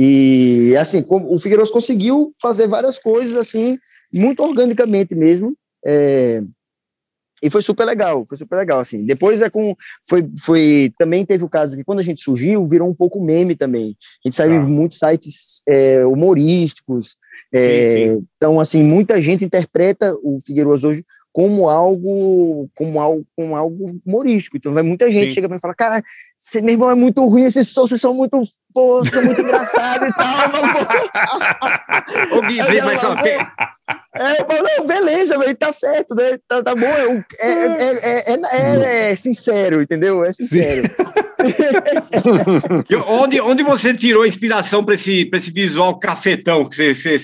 E 0.00 0.76
assim, 0.76 1.02
como 1.02 1.34
o 1.34 1.40
Figueiredo 1.40 1.68
conseguiu 1.72 2.32
fazer 2.40 2.68
várias 2.68 3.00
coisas 3.00 3.34
assim, 3.34 3.76
muito 4.12 4.40
organicamente 4.44 5.12
mesmo. 5.12 5.56
é, 5.84 6.40
e 7.42 7.50
foi 7.50 7.62
super 7.62 7.84
legal, 7.84 8.24
foi 8.28 8.36
super 8.36 8.56
legal, 8.56 8.80
assim. 8.80 9.04
Depois 9.04 9.42
é 9.42 9.50
com, 9.50 9.74
foi, 10.08 10.28
foi, 10.40 10.92
também 10.98 11.24
teve 11.24 11.44
o 11.44 11.48
caso 11.48 11.76
que 11.76 11.84
quando 11.84 12.00
a 12.00 12.02
gente 12.02 12.22
surgiu, 12.22 12.66
virou 12.66 12.88
um 12.88 12.94
pouco 12.94 13.24
meme 13.24 13.54
também. 13.54 13.96
A 14.24 14.28
gente 14.28 14.36
saiu 14.36 14.54
em 14.54 14.66
muitos 14.66 14.98
sites 14.98 15.62
é, 15.66 16.04
humorísticos, 16.04 17.16
é, 17.54 18.18
então, 18.36 18.60
assim, 18.60 18.82
muita 18.82 19.20
gente 19.20 19.44
interpreta 19.44 20.14
o 20.22 20.38
Figueiredo 20.40 20.86
hoje 20.86 21.04
como 21.32 21.68
algo, 21.68 22.68
como 22.74 23.00
algo, 23.00 23.24
como 23.36 23.54
algo 23.54 24.00
humorístico. 24.04 24.56
Então, 24.56 24.72
vai 24.72 24.82
muita 24.82 25.10
gente 25.10 25.28
Sim. 25.30 25.34
chega 25.36 25.48
pra 25.48 25.54
mim 25.54 25.58
e 25.58 25.62
fala, 25.62 25.74
cara, 25.74 26.02
você, 26.36 26.60
meu 26.60 26.72
irmão, 26.72 26.90
é 26.90 26.94
muito 26.94 27.24
ruim 27.26 27.44
esse 27.44 27.64
som, 27.64 27.86
vocês 27.86 28.00
são 28.00 28.14
muito, 28.14 28.42
pô, 28.74 29.04
são 29.04 29.22
muito 29.24 29.40
engraçados 29.40 30.08
e 30.08 30.12
tal. 30.14 30.48
Ô, 32.38 32.42
Gui, 32.42 32.58
mas 32.84 33.00
só, 33.00 33.08
fala, 33.12 33.22
tem- 33.22 33.38
é, 34.16 34.40
eu 34.40 34.46
falo, 34.46 34.68
não, 34.78 34.86
beleza, 34.86 35.38
velho, 35.38 35.54
tá 35.56 35.70
certo, 35.70 36.14
né? 36.14 36.38
Tá, 36.48 36.62
tá 36.62 36.74
bom, 36.74 36.86
é, 36.86 37.06
o- 37.06 37.24
é, 37.40 37.64
é, 37.66 38.32
é, 38.32 38.40
é- 38.52 39.12
é 39.12 39.14
sincero, 39.16 39.80
entendeu? 39.82 40.24
É 40.24 40.32
sincero. 40.32 40.90
E 42.90 42.96
onde, 42.96 43.40
onde 43.40 43.62
você 43.62 43.94
tirou 43.94 44.26
inspiração 44.26 44.84
para 44.84 44.94
esse, 44.94 45.24
pra 45.26 45.38
esse 45.38 45.52
visual 45.52 45.96
cafetão 45.98 46.68
que 46.68 46.74
você 46.94 47.18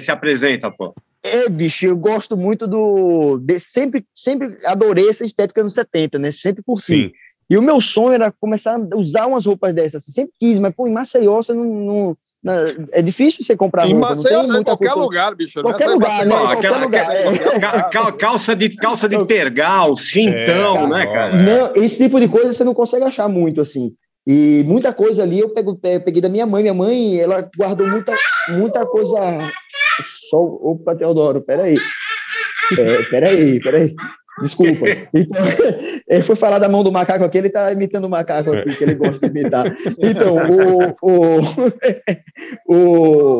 se 0.00 0.10
apresenta, 0.10 0.70
pô? 0.72 0.92
É, 1.24 1.48
bicho, 1.48 1.86
eu 1.86 1.96
gosto 1.96 2.36
muito 2.36 2.66
do. 2.68 3.38
De, 3.38 3.58
sempre, 3.58 4.04
sempre 4.14 4.56
adorei 4.66 5.08
essa 5.08 5.24
estética 5.24 5.62
nos 5.62 5.72
70, 5.72 6.18
né? 6.18 6.30
Sempre 6.30 6.62
curti. 6.62 6.84
Sim. 7.04 7.10
E 7.48 7.56
o 7.56 7.62
meu 7.62 7.80
sonho 7.80 8.12
era 8.14 8.30
começar 8.30 8.74
a 8.76 8.96
usar 8.96 9.26
umas 9.26 9.46
roupas 9.46 9.74
dessas. 9.74 10.02
assim, 10.02 10.12
Sempre 10.12 10.32
quis, 10.38 10.58
mas, 10.58 10.74
pô, 10.74 10.86
em 10.86 10.92
Maceió 10.92 11.36
você 11.42 11.54
não. 11.54 11.64
não- 11.64 12.16
não- 12.42 12.52
é 12.92 13.00
difícil 13.00 13.42
você 13.42 13.56
comprar 13.56 13.86
Em 13.86 13.92
roupa. 13.94 14.08
não 14.10 14.16
Maceió, 14.16 14.38
tem 14.40 14.48
né? 14.48 14.54
muita 14.54 14.70
qualquer 14.72 14.86
cultura. 14.88 15.04
lugar, 15.04 15.34
bicho. 15.34 15.62
não 15.62 15.70
é 15.70 15.72
Qualquer 15.72 15.88
lugar, 15.88 16.26
né? 16.26 16.34
Qualquer 16.36 16.56
aquela, 16.58 16.84
lugar, 16.84 17.10
aquela- 17.10 17.54
é. 17.54 17.58
ca- 17.60 17.82
ca- 17.84 18.12
calça, 18.12 18.54
de, 18.54 18.68
calça 18.76 19.08
de 19.08 19.24
tergal, 19.26 19.96
cintão, 19.96 20.76
É, 20.76 20.86
né, 20.88 21.06
cara? 21.06 21.42
Não, 21.42 21.72
esse 21.82 21.96
tipo 21.96 22.20
de 22.20 22.28
coisa 22.28 22.52
você 22.52 22.64
não 22.64 22.74
consegue 22.74 23.04
achar 23.04 23.28
muito 23.28 23.62
assim. 23.62 23.94
E 24.26 24.62
muita 24.66 24.92
coisa 24.92 25.22
ali 25.22 25.38
eu 25.40 25.50
pego, 25.50 25.74
pe- 25.76 26.00
peguei 26.00 26.20
da 26.20 26.28
minha 26.30 26.46
mãe. 26.46 26.62
Minha 26.62 26.74
mãe, 26.74 27.18
ela 27.18 27.48
guardou 27.56 27.86
muita, 27.86 28.14
muita 28.50 28.84
coisa. 28.86 29.18
Só, 30.02 30.42
opa, 30.42 30.94
Teodoro, 30.94 31.40
peraí. 31.40 31.76
É, 32.78 33.02
peraí, 33.04 33.60
peraí. 33.60 33.94
Desculpa. 34.42 34.86
Então, 35.14 35.42
ele 36.08 36.22
foi 36.24 36.34
falar 36.34 36.58
da 36.58 36.68
mão 36.68 36.82
do 36.82 36.90
macaco 36.90 37.24
aqui, 37.24 37.38
ele 37.38 37.50
tá 37.50 37.72
imitando 37.72 38.06
o 38.06 38.10
macaco 38.10 38.52
aqui, 38.52 38.74
que 38.74 38.82
ele 38.82 38.94
gosta 38.94 39.18
de 39.20 39.26
imitar. 39.26 39.76
Então, 39.98 40.34
o, 41.02 41.38
o, 42.68 42.76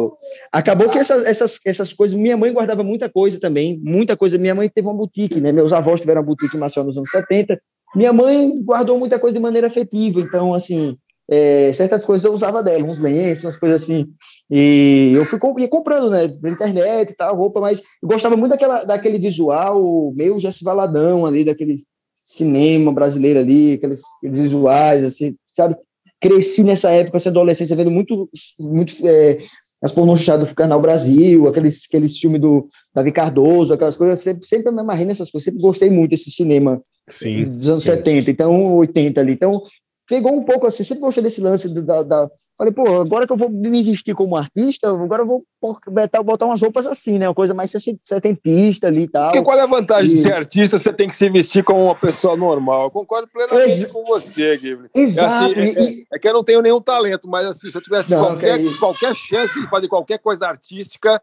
o, 0.07 0.17
acabou 0.53 0.89
que 0.89 0.99
essas, 0.99 1.25
essas, 1.25 1.59
essas 1.67 1.93
coisas, 1.93 2.17
minha 2.17 2.37
mãe 2.37 2.53
guardava 2.53 2.85
muita 2.85 3.09
coisa 3.09 3.41
também, 3.41 3.81
muita 3.83 4.17
coisa. 4.17 4.39
Minha 4.39 4.55
mãe 4.55 4.69
teve 4.69 4.87
uma 4.87 4.95
boutique, 4.95 5.41
né? 5.41 5.51
Meus 5.51 5.73
avós 5.73 6.01
tiveram 6.01 6.21
uma 6.21 6.27
boutique 6.27 6.57
em 6.57 6.61
Maceió 6.61 6.85
nos 6.85 6.97
anos 6.97 7.11
70. 7.11 7.61
Minha 7.97 8.13
mãe 8.13 8.63
guardou 8.63 8.99
muita 8.99 9.19
coisa 9.19 9.37
de 9.37 9.43
maneira 9.43 9.67
afetiva, 9.67 10.21
então, 10.21 10.55
assim, 10.55 10.97
é, 11.29 11.73
certas 11.73 12.05
coisas 12.05 12.25
eu 12.25 12.33
usava 12.33 12.63
dela, 12.63 12.85
uns 12.85 13.01
lenços, 13.01 13.45
umas 13.45 13.57
coisas 13.57 13.83
assim. 13.83 14.07
E 14.51 15.13
eu 15.15 15.25
fui 15.25 15.39
com- 15.39 15.59
ia 15.59 15.69
comprando, 15.69 16.11
né, 16.11 16.37
na 16.43 16.51
internet 16.51 17.11
e 17.11 17.15
tal, 17.15 17.35
roupa, 17.37 17.61
mas 17.61 17.81
eu 18.03 18.09
gostava 18.09 18.37
muito 18.37 18.53
daquela, 18.53 18.85
daquele 18.85 19.19
visual 19.19 20.13
meio 20.15 20.39
Jesse 20.39 20.63
Valadão 20.63 21.25
ali, 21.25 21.45
daquele 21.45 21.77
cinema 22.15 22.93
brasileiro 22.93 23.39
ali, 23.41 23.75
aqueles, 23.75 24.03
visuais, 24.23 25.05
assim, 25.05 25.37
sabe? 25.53 25.77
Cresci 26.21 26.63
nessa 26.63 26.91
época, 26.91 27.17
essa 27.17 27.29
adolescência, 27.29 27.77
vendo 27.77 27.91
muito, 27.91 28.29
muito 28.59 28.95
é, 29.07 29.39
as 29.83 29.93
pornochanchadas 29.93 30.49
do 30.49 30.55
Canal 30.55 30.81
Brasil, 30.81 31.47
aqueles, 31.47 31.83
aqueles 31.87 32.19
filmes 32.19 32.41
do 32.41 32.67
Davi 32.95 33.13
Cardoso, 33.13 33.75
aquelas 33.75 33.97
coisas, 33.97 34.21
sempre, 34.21 34.47
sempre 34.47 34.73
me 34.73 34.81
amarrei 34.81 35.05
nessas 35.05 35.31
coisas, 35.31 35.45
sempre 35.45 35.61
gostei 35.61 35.91
muito 35.91 36.11
desse 36.11 36.31
cinema 36.31 36.83
Sim. 37.11 37.43
dos 37.45 37.69
anos 37.69 37.85
sim. 37.85 37.91
70, 37.91 38.31
então 38.31 38.77
80 38.77 39.21
ali. 39.21 39.33
Então, 39.33 39.63
pegou 40.07 40.35
um 40.35 40.43
pouco 40.43 40.67
assim, 40.67 40.85
sempre 40.85 41.01
gostei 41.03 41.23
desse 41.23 41.41
lance 41.41 41.69
da, 41.69 42.03
da- 42.03 42.31
Falei, 42.57 42.73
pô, 42.73 43.01
agora 43.01 43.27
que 43.27 43.33
eu 43.33 43.37
vou 43.37 43.51
me 43.51 43.83
vestir 43.83 44.15
como 44.15 44.37
artista, 44.37 44.89
agora 44.89 45.23
eu 45.23 45.27
vou 45.27 45.45
botar, 45.89 46.23
botar 46.23 46.47
umas 46.47 46.61
roupas 46.63 46.87
assim, 46.87 47.19
né? 47.19 47.27
Uma 47.29 47.35
coisa 47.35 47.53
mais 47.53 47.71
seten- 47.71 47.99
setentista 48.03 48.87
ali 48.87 49.03
e 49.03 49.09
tal. 49.09 49.33
Porque 49.33 49.43
qual 49.45 49.59
é 49.59 49.63
a 49.63 49.67
vantagem 49.67 50.13
de 50.13 50.19
E- 50.19 50.23
ser 50.23 50.33
artista? 50.35 50.79
Você 50.79 50.93
tem 50.93 51.09
que 51.09 51.15
se 51.15 51.29
vestir 51.29 51.65
como 51.65 51.83
uma 51.85 51.95
pessoa 51.97 52.37
normal. 52.37 52.85
Eu 52.85 52.91
concordo 52.91 53.27
plenamente 53.27 53.73
Exa- 53.73 53.89
com 53.89 54.05
você, 54.05 54.57
Ghibli. 54.57 54.89
Exato, 54.95 55.59
É, 55.59 55.63
assim, 55.63 55.75
é- 55.77 55.83
é- 55.85 56.05
é 56.13 56.19
que 56.19 56.29
eu 56.29 56.33
não 56.33 56.45
tenho 56.45 56.63
nenhum 56.63 56.81
talento, 56.81 57.29
mas 57.29 57.47
assim, 57.47 57.69
se 57.71 57.77
eu 57.77 57.83
tivesse 57.83 58.09
Não, 58.11 58.21
qualquer, 58.21 58.59
que 58.59 58.67
isso. 58.67 58.79
qualquer 58.79 59.15
chance 59.17 59.53
de 59.61 59.69
fazer 59.69 59.89
qualquer 59.89 60.19
coisa 60.19 60.47
artística, 60.47 61.21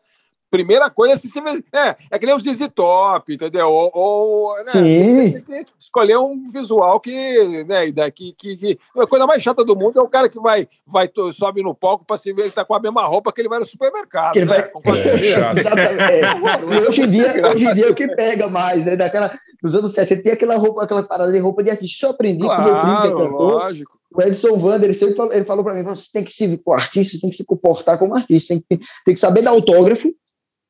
primeira 0.52 0.90
coisa 0.90 1.14
é 1.14 1.18
se. 1.18 1.32
É, 1.74 1.96
é 2.12 2.20
que 2.20 2.26
nem 2.26 2.36
os 2.36 2.44
ZZ 2.44 2.68
Top, 2.76 3.34
entendeu? 3.34 3.70
Ou, 3.70 3.90
ou, 3.94 4.56
né, 4.66 4.72
Sim. 4.74 5.32
tem 5.32 5.64
que 5.64 5.72
escolher 5.80 6.18
um 6.18 6.50
visual 6.52 7.00
que, 7.00 7.64
né, 7.64 7.88
e 7.88 7.92
daqui, 7.92 8.36
que, 8.38 8.58
que 8.58 8.80
a 8.98 9.08
coisa 9.08 9.26
mais 9.26 9.42
chata 9.42 9.64
do 9.64 9.76
mundo 9.76 9.98
é 10.00 10.04
o 10.04 10.10
cara 10.10 10.28
que 10.30 10.40
vai, 10.40 10.68
vai 10.86 11.10
sobe 11.34 11.64
no 11.64 11.74
palco 11.74 12.06
para 12.06 12.18
se 12.18 12.34
ver 12.34 12.44
ele 12.44 12.52
tá 12.52 12.66
com 12.66 12.76
a 12.76 12.80
mesma 12.80 13.04
roupa 13.04 13.32
que 13.32 13.40
ele 13.42 13.50
vai 13.50 13.60
no 13.60 13.66
supermercado. 13.66 14.34
Que 14.34 14.40
né? 14.46 14.46
vai- 14.46 14.60
É. 14.98 15.60
Exatamente. 15.60 16.02
É. 16.12 16.88
Hoje 16.88 17.02
em 17.04 17.10
dia, 17.10 17.48
hoje 17.48 17.66
em 17.66 17.74
dia 17.74 17.86
é 17.88 17.90
o 17.90 17.96
que 17.96 18.08
pega 18.08 18.48
mais, 18.50 18.86
né? 18.86 18.96
Daquela, 18.96 19.32
nos 19.64 19.74
anos 19.74 19.94
70 19.94 20.22
tinha 20.22 20.34
aquela 20.34 20.58
roupa, 20.58 20.84
aquela 20.84 21.04
parada 21.04 21.32
de 21.32 21.40
roupa 21.40 21.64
de 21.64 21.70
artista. 21.72 22.06
Eu 22.08 22.12
aprendi 22.12 22.40
com 22.46 22.48
o 22.54 22.64
meu 22.64 22.76
primo, 22.76 22.82
que 22.82 22.82
Claro, 22.82 23.18
cantor. 23.18 23.54
lógico. 23.54 23.98
O 24.14 24.22
Edson 24.22 24.58
Wander, 24.58 24.84
ele 24.90 24.94
sempre 24.94 25.16
falou, 25.16 25.32
ele 25.34 25.46
falou 25.46 25.64
para 25.64 25.74
mim, 25.74 25.84
você 25.84 26.10
tem 26.12 26.24
que 26.24 26.32
se, 26.32 26.62
o 26.66 26.74
artista 26.74 27.18
tem 27.22 27.30
que 27.30 27.36
se 27.38 27.46
comportar 27.46 27.98
como 27.98 28.14
artista, 28.16 28.54
tem 28.54 28.60
que, 28.78 28.86
tem 29.06 29.14
que 29.14 29.20
saber 29.20 29.42
dar 29.42 29.52
autógrafo 29.52 30.12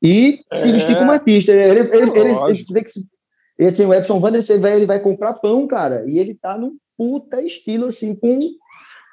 e 0.01 0.39
se 0.53 0.69
É. 0.69 0.71
vestir 0.71 0.97
como 0.97 1.11
artista. 1.11 1.51
Ele, 1.51 1.61
ele, 1.63 1.79
ele, 1.79 2.19
ele, 2.19 2.29
ele 2.69 2.83
que 2.83 2.91
se- 2.91 3.05
ele 3.59 3.71
tem 3.71 3.85
o 3.85 3.93
Edson 3.93 4.19
Wander, 4.19 4.41
você 4.41 4.57
vai, 4.57 4.75
ele 4.75 4.85
vai 4.85 4.99
comprar 4.99 5.33
pão, 5.33 5.67
cara, 5.67 6.03
e 6.07 6.17
ele 6.17 6.33
tá 6.33 6.57
num 6.57 6.75
puta 6.97 7.41
estilo, 7.41 7.87
assim, 7.87 8.15
com... 8.15 8.39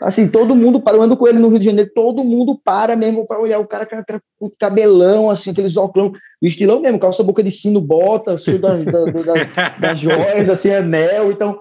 Assim, 0.00 0.28
todo 0.30 0.54
mundo 0.54 0.80
para, 0.80 0.96
eu 0.96 1.02
ando 1.02 1.16
com 1.16 1.26
ele 1.26 1.40
no 1.40 1.48
Rio 1.48 1.58
de 1.58 1.64
Janeiro, 1.66 1.90
todo 1.92 2.22
mundo 2.22 2.56
para 2.64 2.94
mesmo 2.94 3.26
para 3.26 3.40
olhar 3.40 3.58
o 3.58 3.66
cara 3.66 3.84
com 3.84 4.20
com 4.38 4.50
cabelão, 4.56 5.28
assim, 5.28 5.50
aqueles 5.50 5.76
óculos, 5.76 6.12
o 6.40 6.46
estilão 6.46 6.78
mesmo, 6.78 7.00
calça 7.00 7.24
boca 7.24 7.42
de 7.42 7.50
sino, 7.50 7.80
bota, 7.80 8.38
fio 8.38 8.60
das, 8.60 8.84
da- 8.84 9.06
da- 9.06 9.44
das, 9.80 9.98
joias, 9.98 10.48
assim, 10.48 10.70
anel, 10.70 11.32
então. 11.32 11.58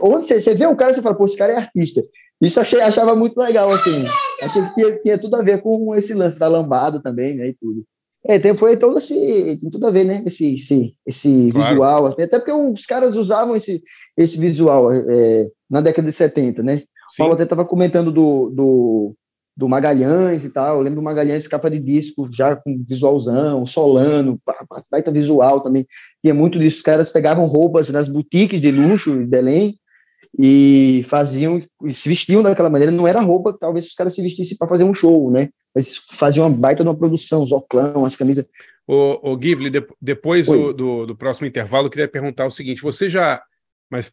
Onde 0.00 0.26
você, 0.26 0.40
você 0.40 0.54
vê 0.54 0.66
o 0.66 0.74
cara, 0.74 0.94
você 0.94 1.02
fala, 1.02 1.14
pô, 1.14 1.26
esse 1.26 1.36
cara 1.36 1.52
é 1.52 1.56
artista. 1.56 2.02
Isso 2.40 2.58
achei, 2.60 2.80
achava 2.80 3.14
muito 3.14 3.38
legal, 3.38 3.70
assim, 3.74 4.10
achei 4.40 4.62
que 4.62 4.74
tinha, 4.74 4.98
tinha 5.00 5.18
tudo 5.18 5.34
a 5.36 5.42
ver 5.42 5.60
com 5.60 5.94
esse 5.94 6.14
lance 6.14 6.38
da 6.38 6.48
lambada 6.48 6.98
também, 7.02 7.36
né, 7.36 7.48
e 7.48 7.52
tudo. 7.52 7.84
É, 8.28 8.38
tem, 8.38 8.54
foi 8.54 8.76
todo 8.76 8.98
esse, 8.98 9.58
tem 9.60 9.70
tudo 9.70 9.86
a 9.86 9.90
ver, 9.90 10.04
né, 10.04 10.22
esse, 10.26 10.54
esse, 10.54 10.94
esse 11.06 11.50
Claro. 11.50 11.68
visual, 11.68 12.06
até 12.06 12.26
porque 12.38 12.52
os 12.52 12.84
caras 12.84 13.16
usavam 13.16 13.56
esse, 13.56 13.82
esse 14.16 14.38
visual 14.38 14.92
é, 14.92 15.48
na 15.68 15.80
década 15.80 16.06
de 16.06 16.14
70, 16.14 16.62
né, 16.62 16.82
o 17.14 17.16
Paulo 17.16 17.32
até 17.34 17.44
estava 17.44 17.64
comentando 17.64 18.12
do, 18.12 18.50
do, 18.50 19.16
do 19.56 19.68
Magalhães 19.68 20.44
e 20.44 20.50
tal. 20.50 20.76
Eu 20.76 20.82
lembro 20.82 21.00
do 21.00 21.04
Magalhães, 21.04 21.48
capa 21.48 21.70
de 21.70 21.78
disco, 21.78 22.28
já 22.30 22.54
com 22.54 22.78
visualzão, 22.86 23.64
Solano, 23.64 24.38
baita 24.90 25.10
visual 25.10 25.60
também. 25.62 25.86
Tinha 26.20 26.34
muito 26.34 26.58
disso. 26.58 26.76
Os 26.76 26.82
caras 26.82 27.10
pegavam 27.10 27.46
roupas 27.46 27.88
nas 27.88 28.08
boutiques 28.08 28.60
de 28.60 28.70
luxo 28.70 29.18
de 29.18 29.24
Belém 29.24 29.78
e 30.36 31.04
faziam, 31.08 31.62
se 31.92 32.08
vestiam 32.08 32.42
daquela 32.42 32.70
maneira. 32.70 32.90
Não 32.92 33.06
era 33.06 33.20
roupa 33.20 33.52
que 33.52 33.60
talvez 33.60 33.86
os 33.86 33.94
caras 33.94 34.14
se 34.14 34.22
vestissem 34.22 34.56
para 34.58 34.68
fazer 34.68 34.84
um 34.84 34.94
show, 34.94 35.30
né? 35.30 35.48
Mas 35.74 35.96
faziam 36.12 36.46
uma 36.46 36.56
baita 36.56 36.82
de 36.82 36.88
uma 36.88 36.96
produção, 36.96 37.42
os 37.42 37.52
oclão, 37.52 38.04
as 38.04 38.16
camisas. 38.16 38.44
Ô, 38.86 39.32
ô 39.32 39.38
Givli, 39.40 39.70
de- 39.70 39.86
depois 40.00 40.48
Oi. 40.48 40.58
do, 40.58 40.72
do, 40.72 41.06
do 41.06 41.16
próximo 41.16 41.46
intervalo, 41.46 41.86
eu 41.86 41.90
queria 41.90 42.08
perguntar 42.08 42.46
o 42.46 42.50
seguinte: 42.50 42.82
você 42.82 43.08
já. 43.08 43.42
Mas 43.90 44.12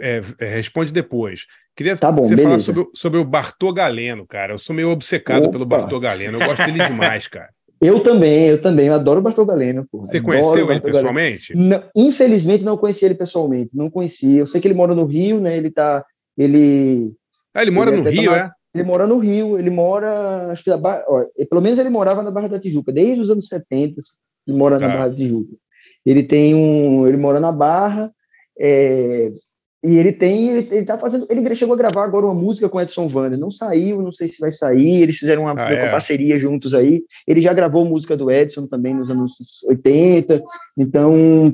é, 0.00 0.22
é, 0.38 0.54
responde 0.54 0.92
depois. 0.92 1.44
Queria 1.76 1.96
Tá 1.96 2.10
bom, 2.10 2.24
você 2.24 2.36
falar 2.36 2.48
beleza. 2.50 2.64
sobre, 2.64 2.80
o- 2.82 2.90
sobre 2.94 3.18
o 3.20 3.24
Bartô 3.24 3.72
Galeno, 3.72 4.26
cara. 4.26 4.54
Eu 4.54 4.58
sou 4.58 4.74
meio 4.74 4.90
obcecado 4.90 5.50
pelo 5.50 5.64
Opa. 5.64 5.78
Bartô 5.78 6.00
Galeno. 6.00 6.38
Eu 6.40 6.46
gosto 6.46 6.64
dele 6.64 6.84
demais, 6.86 7.26
cara. 7.28 7.50
Eu 7.80 8.00
também, 8.02 8.48
eu 8.48 8.60
também, 8.60 8.86
eu 8.88 8.94
adoro 8.94 9.20
o 9.20 9.22
Bartol 9.22 9.46
Galeno. 9.46 9.86
pô. 9.90 9.98
Você 9.98 10.18
Adoro 10.18 10.24
conheceu 10.24 10.70
ele 10.70 10.80
pessoalmente? 10.80 11.54
Não, 11.56 11.82
infelizmente 11.96 12.62
não 12.64 12.76
conheci 12.76 13.04
ele 13.06 13.14
pessoalmente, 13.14 13.70
não 13.74 13.90
conheci. 13.90 14.36
Eu 14.36 14.46
sei 14.46 14.60
que 14.60 14.68
ele 14.68 14.74
mora 14.74 14.94
no 14.94 15.06
Rio, 15.06 15.40
né? 15.40 15.56
Ele 15.56 15.70
tá, 15.70 16.04
ele. 16.36 17.14
Ah, 17.54 17.62
ele 17.62 17.70
mora 17.70 17.90
no 17.90 18.00
até 18.02 18.12
tá 18.12 18.20
Rio, 18.20 18.30
na- 18.30 18.36
é? 18.38 18.50
Ele 18.74 18.84
mora 18.84 19.06
no 19.06 19.18
Rio, 19.18 19.58
ele 19.58 19.70
mora, 19.70 20.48
acho 20.52 20.62
que, 20.62 20.70
na 20.70 20.76
Barra- 20.76 21.04
ó, 21.08 21.24
e 21.36 21.44
pelo 21.44 21.60
menos 21.60 21.78
ele 21.78 21.88
morava 21.90 22.22
na 22.22 22.30
Barra 22.30 22.48
da 22.48 22.60
Tijuca, 22.60 22.92
desde 22.92 23.20
os 23.20 23.28
anos 23.30 23.48
70, 23.48 24.00
ele 24.46 24.56
mora 24.56 24.78
na 24.78 24.86
Tá. 24.86 24.94
Barra 24.94 25.08
da 25.08 25.16
Tijuca. 25.16 25.56
Ele 26.06 26.22
tem 26.22 26.54
um, 26.54 27.06
ele 27.08 27.16
mora 27.16 27.40
na 27.40 27.50
Barra, 27.50 28.12
é, 28.58 29.32
e 29.82 29.96
ele 29.96 30.12
tem, 30.12 30.48
ele, 30.50 30.68
ele 30.70 30.84
tá 30.84 30.98
fazendo, 30.98 31.26
ele 31.30 31.54
chegou 31.54 31.74
a 31.74 31.78
gravar 31.78 32.04
agora 32.04 32.26
uma 32.26 32.34
música 32.34 32.68
com 32.68 32.80
Edson 32.80 33.08
Wander, 33.12 33.38
não 33.38 33.50
saiu, 33.50 34.02
não 34.02 34.12
sei 34.12 34.28
se 34.28 34.38
vai 34.40 34.50
sair, 34.50 35.02
eles 35.02 35.16
fizeram 35.16 35.42
uma, 35.42 35.52
Ah, 35.52 35.54
uma 35.54 35.86
é? 35.86 35.90
parceria 35.90 36.38
juntos 36.38 36.74
aí, 36.74 37.02
ele 37.26 37.40
já 37.40 37.52
gravou 37.52 37.84
música 37.84 38.16
do 38.16 38.30
Edson 38.30 38.66
também 38.66 38.94
nos 38.94 39.10
anos 39.10 39.32
80, 39.68 40.42
então 40.78 41.14
um, 41.14 41.52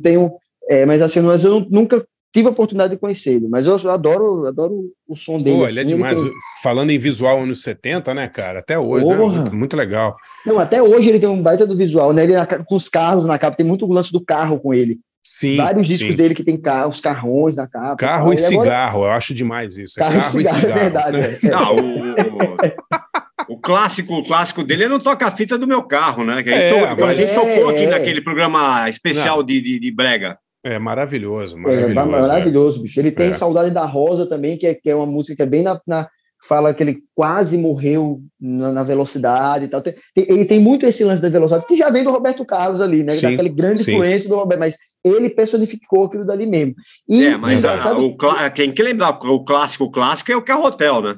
é, 0.69 0.85
mas 0.85 1.01
assim, 1.03 1.20
mas 1.20 1.44
eu 1.44 1.61
nu- 1.61 1.66
nunca 1.70 2.05
tive 2.35 2.48
a 2.48 2.51
oportunidade 2.51 2.93
de 2.94 3.01
conhecê-lo, 3.01 3.48
mas 3.48 3.65
eu 3.65 3.77
adoro, 3.90 4.47
adoro 4.47 4.90
o 5.09 5.16
som 5.16 5.40
dele. 5.40 5.57
Pô, 5.57 5.69
ele 5.69 5.78
é 5.78 5.82
assim, 5.82 5.94
demais. 5.94 6.20
tem- 6.20 6.32
Falando 6.62 6.90
em 6.90 6.98
visual 6.98 7.40
anos 7.40 7.62
70, 7.62 8.12
né, 8.12 8.28
cara? 8.28 8.59
Até 8.59 8.78
hoje, 8.78 9.07
né? 9.07 9.16
Muito, 9.16 9.55
muito 9.55 9.77
legal. 9.77 10.15
Não, 10.44 10.59
até 10.59 10.82
hoje 10.82 11.09
ele 11.09 11.19
tem 11.19 11.28
um 11.28 11.40
baita 11.40 11.66
do 11.66 11.74
visual, 11.77 12.12
né? 12.12 12.24
Ele 12.24 12.35
com 12.66 12.74
os 12.74 12.89
carros 12.90 13.24
na 13.24 13.39
capa, 13.39 13.57
tem 13.57 13.65
muito 13.65 13.86
lance 13.86 14.12
do 14.12 14.20
carro 14.23 14.61
com 14.61 14.74
ele. 14.74 14.98
Sim. 15.27 15.57
Vários 15.57 15.86
discos 15.89 16.11
sim. 16.12 16.16
dele 16.16 16.35
que 16.35 16.44
tem 16.44 16.57
carro, 16.57 16.90
os 16.90 17.01
carrões 17.01 17.57
na 17.57 17.66
capa. 17.66 17.97
Carro 17.97 18.32
e 18.32 18.36
agora- 18.36 18.48
cigarro, 18.48 19.05
eu 19.05 19.11
acho 19.11 19.35
demais 19.35 19.77
isso. 19.77 19.98
É 20.01 20.05
Carro 20.05 20.16
e 20.16 20.20
carro, 20.20 20.31
cigarro, 20.61 20.61
é 20.61 20.74
verdade, 20.74 21.16
é. 21.19 21.39
Não, 21.51 21.77
o, 21.77 23.55
o 23.55 23.59
clássico, 23.61 24.15
o 24.15 24.24
clássico 24.24 24.62
dele 24.62 24.85
é 24.85 24.89
no 24.89 24.98
toca-fita 24.98 25.59
do 25.59 25.66
meu 25.66 25.82
carro, 25.82 26.24
né? 26.24 26.43
Que 26.43 26.51
a 26.51 26.53
gente, 26.57 26.74
É, 26.78 26.94
to- 26.94 27.05
a 27.05 27.15
gente 27.15 27.35
tocou 27.35 27.69
aqui 27.70 27.82
é. 27.85 27.90
naquele 27.90 28.20
programa 28.20 28.89
especial 28.89 29.39
Não. 29.39 29.44
de, 29.44 29.61
de, 29.61 29.78
de 29.81 29.90
brega. 29.90 30.39
É 30.65 30.78
maravilhoso, 30.78 31.57
É, 31.57 31.61
maravilhoso. 31.61 32.11
maravilhoso, 32.11 32.82
bicho. 32.82 32.98
Ele 32.98 33.12
tem 33.12 33.28
É. 33.28 33.32
Saudade 33.32 33.70
da 33.70 33.85
Rosa 33.85 34.27
também, 34.27 34.57
que 34.59 34.66
é, 34.66 34.74
que 34.74 34.90
é 34.90 34.97
uma 34.97 35.07
música 35.07 35.36
que 35.36 35.43
é 35.43 35.47
bem 35.47 35.62
na, 35.62 35.81
na- 35.86 36.09
Fala 36.47 36.73
que 36.73 36.82
ele 36.82 37.02
quase 37.14 37.59
morreu 37.59 38.20
na, 38.40 38.73
na 38.73 38.82
velocidade 38.82 39.64
e 39.64 39.68
tal. 39.68 39.82
Tem- 39.82 39.94
tem- 40.14 40.27
ele 40.28 40.44
tem 40.44 40.60
muito 40.60 40.86
esse 40.86 41.02
lance 41.05 41.20
da 41.20 41.28
velocidade, 41.28 41.66
que 41.66 41.77
já 41.77 41.90
vem 41.90 42.05
do 42.05 42.10
Roberto 42.10 42.44
Carlos 42.44 42.81
ali, 42.81 43.02
né? 43.02 43.14
Sim, 43.14 43.31
Daquela 43.31 43.48
grande 43.48 43.82
sim. 43.82 43.93
influência 43.93 44.28
do 44.28 44.36
Roberto, 44.36 44.60
mas 44.60 44.77
ele 45.05 45.31
personificou 45.31 46.05
aquilo 46.05 46.24
dali 46.24 46.47
mesmo. 46.47 46.74
E, 47.09 47.27
é, 47.27 47.36
mas 47.36 47.64
a- 47.64 47.73
engraçado- 47.73 48.01
o, 48.01 48.16
clá- 48.16 48.48
quem 48.51 48.73
que 48.73 48.82
lembra 48.82 49.09
o 49.10 49.44
clássico, 49.44 49.85
o 49.85 49.90
clássico 49.90 50.31
é 50.31 50.36
o 50.36 50.43
Carrotel, 50.43 51.02
né? 51.02 51.16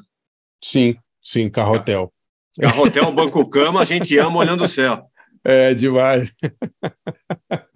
Sim, 0.63 0.95
sim, 1.21 1.49
carrotel. 1.49 2.11
Carrotel, 2.59 3.11
Banco 3.11 3.47
Cama, 3.49 3.81
a 3.81 3.85
gente 3.85 4.17
ama 4.17 4.39
olhando 4.39 4.63
o 4.63 4.67
céu. 4.67 5.03
É 5.43 5.73
demais. 5.73 6.31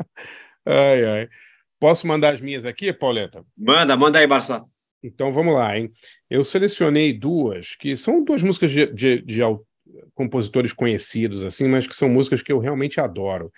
ai, 0.65 1.05
ai. 1.05 1.27
Posso 1.80 2.07
mandar 2.07 2.34
as 2.34 2.41
minhas 2.41 2.65
aqui, 2.65 2.91
Pauleta? 2.93 3.43
Manda, 3.57 3.95
manda 3.95 4.19
aí, 4.19 4.27
Barça. 4.27 4.63
Então 5.03 5.31
vamos 5.31 5.53
lá, 5.53 5.77
hein? 5.77 5.91
Eu 6.30 6.43
selecionei 6.43 7.11
duas, 7.13 7.75
que 7.75 7.95
são 7.95 8.23
duas 8.23 8.41
músicas 8.41 8.71
de, 8.71 8.85
de- 8.88 9.21
de 9.21 9.41
compositores 10.13 10.71
conhecidos, 10.73 11.43
assim, 11.43 11.67
mas 11.67 11.85
que 11.85 11.95
são 11.95 12.09
músicas 12.09 12.41
que 12.41 12.51
eu 12.51 12.59
realmente 12.59 12.99
adoro. 12.99 13.51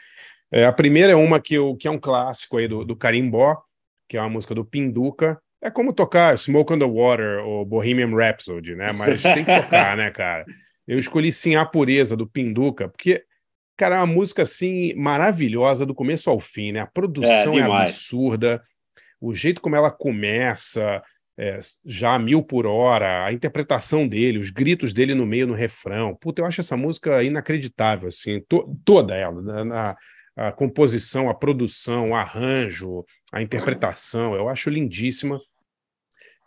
É, 0.51 0.65
a 0.65 0.71
primeira 0.73 1.13
é 1.13 1.15
uma 1.15 1.39
que, 1.39 1.53
eu, 1.55 1.75
que 1.75 1.87
é 1.87 1.91
um 1.91 1.97
clássico 1.99 2.57
aí 2.57 2.67
do, 2.67 2.83
do 2.83 2.95
Carimbó, 2.95 3.57
que 4.09 4.17
é 4.17 4.21
uma 4.21 4.29
música 4.29 4.53
do 4.55 4.65
Pinduca. 4.65 5.39
É 5.61 5.71
como 5.71 5.93
tocar 5.93 6.37
Smoke 6.37 6.73
on 6.73 6.79
the 6.79 6.85
Water 6.85 7.43
ou 7.45 7.65
Bohemian 7.65 8.15
Rhapsody, 8.15 8.75
né? 8.75 8.91
Mas 8.91 9.21
tem 9.21 9.43
que 9.43 9.61
tocar, 9.61 9.97
né, 9.97 10.11
cara? 10.11 10.45
Eu 10.87 10.99
escolhi 10.99 11.31
sim 11.31 11.55
a 11.55 11.65
pureza 11.65 12.15
do 12.15 12.27
Pinduca, 12.27 12.87
porque, 12.87 13.23
cara, 13.75 13.95
é 13.95 13.99
uma 13.99 14.05
música 14.05 14.43
assim 14.43 14.93
maravilhosa 14.95 15.85
do 15.85 15.95
começo 15.95 16.29
ao 16.29 16.39
fim, 16.39 16.71
né? 16.71 16.81
A 16.81 16.85
produção 16.87 17.29
é, 17.53 17.61
demais. 17.63 17.89
absurda, 17.91 18.63
o 19.19 19.33
jeito 19.33 19.59
como 19.61 19.75
ela 19.75 19.89
começa, 19.89 21.01
é, 21.37 21.59
já 21.85 22.17
mil 22.17 22.41
por 22.41 22.65
hora, 22.65 23.25
a 23.25 23.33
interpretação 23.33 24.07
dele, 24.07 24.39
os 24.39 24.51
gritos 24.51 24.93
dele 24.93 25.13
no 25.13 25.25
meio, 25.25 25.45
no 25.47 25.53
refrão. 25.53 26.15
Puta, 26.15 26.41
eu 26.41 26.45
acho 26.45 26.61
essa 26.61 26.77
música 26.77 27.21
inacreditável, 27.23 28.07
assim, 28.07 28.39
to- 28.47 28.73
toda 28.85 29.13
ela, 29.15 29.41
na, 29.41 29.65
na- 29.65 29.95
a 30.37 30.51
composição, 30.51 31.29
a 31.29 31.33
produção, 31.33 32.11
o 32.11 32.15
arranjo, 32.15 33.05
a 33.31 33.41
interpretação, 33.41 34.35
eu 34.35 34.49
acho 34.49 34.69
lindíssima. 34.69 35.39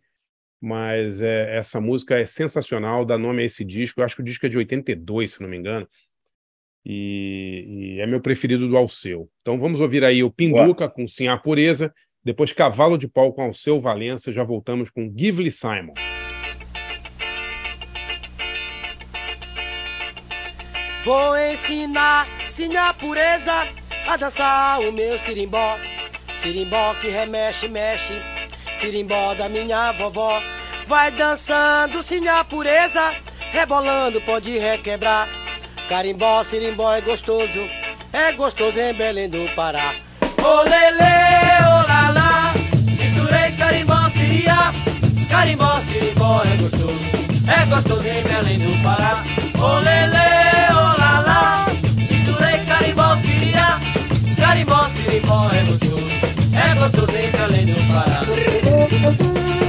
mas 0.60 1.22
é, 1.22 1.56
essa 1.56 1.80
música 1.80 2.16
é 2.18 2.24
sensacional, 2.24 3.04
dá 3.04 3.18
nome 3.18 3.42
a 3.42 3.46
esse 3.46 3.64
disco. 3.64 4.00
Eu 4.00 4.04
acho 4.04 4.14
que 4.14 4.22
o 4.22 4.24
disco 4.24 4.46
é 4.46 4.48
de 4.48 4.58
82, 4.58 5.32
se 5.32 5.42
não 5.42 5.48
me 5.48 5.56
engano. 5.56 5.88
E, 6.84 7.96
e 7.96 8.00
é 8.00 8.06
meu 8.06 8.20
preferido 8.20 8.68
do 8.68 8.76
Alceu. 8.76 9.28
Então 9.40 9.58
vamos 9.58 9.80
ouvir 9.80 10.04
aí 10.04 10.22
o 10.22 10.30
Pinduca 10.30 10.88
com 10.88 11.06
Sim 11.06 11.28
a 11.28 11.36
Pureza, 11.36 11.92
depois 12.24 12.52
Cavalo 12.52 12.96
de 12.96 13.08
Pau 13.08 13.32
com 13.32 13.42
Alceu 13.42 13.80
Valença, 13.80 14.32
já 14.32 14.44
voltamos 14.44 14.90
com 14.90 15.12
Gively 15.16 15.50
Simon. 15.50 15.94
Vou 21.04 21.36
ensinar, 21.36 22.28
sim 22.52 22.76
a 22.76 22.92
pureza, 22.92 23.66
a 24.06 24.16
dançar 24.18 24.80
o 24.80 24.92
meu 24.92 25.18
sirimbó. 25.18 25.78
Sirimbó 26.34 26.94
que 27.00 27.08
remexe, 27.08 27.66
mexe, 27.66 28.12
sirimbó 28.74 29.34
da 29.34 29.48
minha 29.48 29.92
vovó. 29.92 30.42
Vai 30.86 31.10
dançando, 31.12 32.02
sim 32.02 32.28
a 32.28 32.44
pureza, 32.44 33.14
rebolando, 33.52 34.20
pode 34.20 34.58
requebrar. 34.58 35.26
Carimbó, 35.88 36.44
sirimbó 36.44 36.92
é 36.92 37.00
gostoso, 37.00 37.60
é 38.12 38.32
gostoso 38.32 38.78
em 38.78 38.92
Belém 38.92 39.30
do 39.30 39.48
Pará. 39.54 39.94
Ô 40.20 40.62
lele, 40.62 41.58
ô 41.64 41.88
lalá, 41.88 42.52
misturei 42.98 43.52
carimbó, 43.56 44.10
siria. 44.10 44.72
Carimbó, 45.30 45.80
sirimbó 45.80 46.42
é 46.44 46.56
gostoso, 46.58 47.00
é 47.48 47.64
gostoso 47.64 48.06
em 48.06 48.22
Belém 48.22 48.58
do 48.58 48.82
Pará. 48.82 49.24
Ô 49.58 49.78
lele, 49.78 50.71
Carimbó, 54.52 54.86
sirimbó 54.90 55.48
é 55.50 55.62
gostoso, 55.62 55.96
é 56.52 56.74
gostoso 56.74 57.16
em 57.16 57.30
Belém 57.30 57.64
do 57.64 57.80
Pará. 57.88 59.61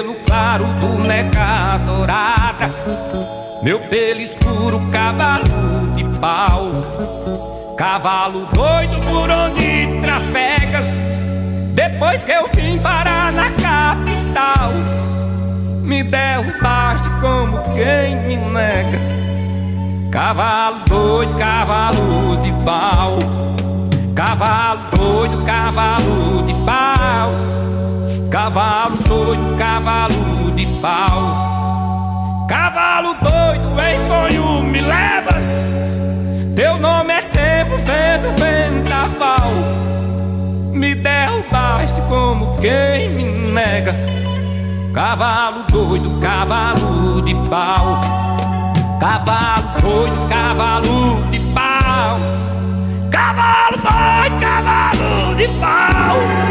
Pelo 0.00 0.14
claro, 0.24 0.64
boneca 0.80 1.78
dourada. 1.84 2.70
Meu 3.62 3.78
pelo 3.80 4.20
escuro, 4.20 4.80
cavalo 4.90 5.88
de 5.94 6.04
pau. 6.18 6.72
Cavalo 7.76 8.46
doido 8.46 8.98
por 9.10 9.28
onde 9.30 10.00
trafegas. 10.00 10.88
Depois 11.74 12.24
que 12.24 12.32
eu 12.32 12.48
vim 12.54 12.78
parar 12.78 13.30
na 13.32 13.50
capital, 13.50 14.72
me 15.82 16.02
derrubaste 16.02 17.10
como 17.20 17.58
quem 17.74 18.16
me 18.26 18.36
nega. 18.38 18.98
Cavalo 20.10 20.78
doido, 20.88 21.38
cavalo 21.38 22.36
de 22.40 22.52
pau. 22.64 23.18
Cavalo 24.14 24.80
doido, 24.96 25.44
cavalo 25.44 26.42
de 26.46 26.54
pau. 26.64 26.89
Cavalo 28.52 28.96
doido, 29.06 29.56
cavalo 29.56 30.50
de 30.56 30.66
pau. 30.82 32.46
Cavalo 32.48 33.14
doido, 33.22 33.80
em 33.80 33.98
sonho 34.08 34.64
me 34.64 34.80
levas. 34.80 35.56
Teu 36.56 36.76
nome 36.80 37.12
é 37.12 37.22
tempo, 37.22 37.76
vento, 37.76 38.28
ventaval. 38.40 39.52
Me 40.72 40.96
derrubaste 40.96 42.00
como 42.08 42.56
quem 42.56 43.10
me 43.10 43.24
nega. 43.52 43.94
Cavalo 44.92 45.62
doido, 45.70 46.20
cavalo 46.20 47.22
de 47.22 47.36
pau. 47.48 48.00
Cavalo 48.98 49.80
doido, 49.80 50.28
cavalo 50.28 51.24
de 51.30 51.38
pau. 51.54 52.18
Cavalo 53.12 53.76
doido, 53.76 54.40
cavalo 54.40 55.36
de 55.36 55.46
pau. 55.60 56.49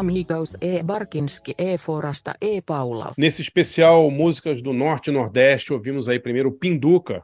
Amigos 0.00 0.56
e 0.62 0.82
Barkinski 0.82 1.54
e 1.58 1.76
Forasta 1.76 2.34
e 2.40 2.62
Paula. 2.62 3.12
Nesse 3.18 3.42
especial 3.42 4.10
Músicas 4.10 4.62
do 4.62 4.72
Norte 4.72 5.10
e 5.10 5.12
Nordeste, 5.12 5.74
ouvimos 5.74 6.08
aí 6.08 6.18
primeiro 6.18 6.48
o 6.48 6.52
Pinduca, 6.52 7.22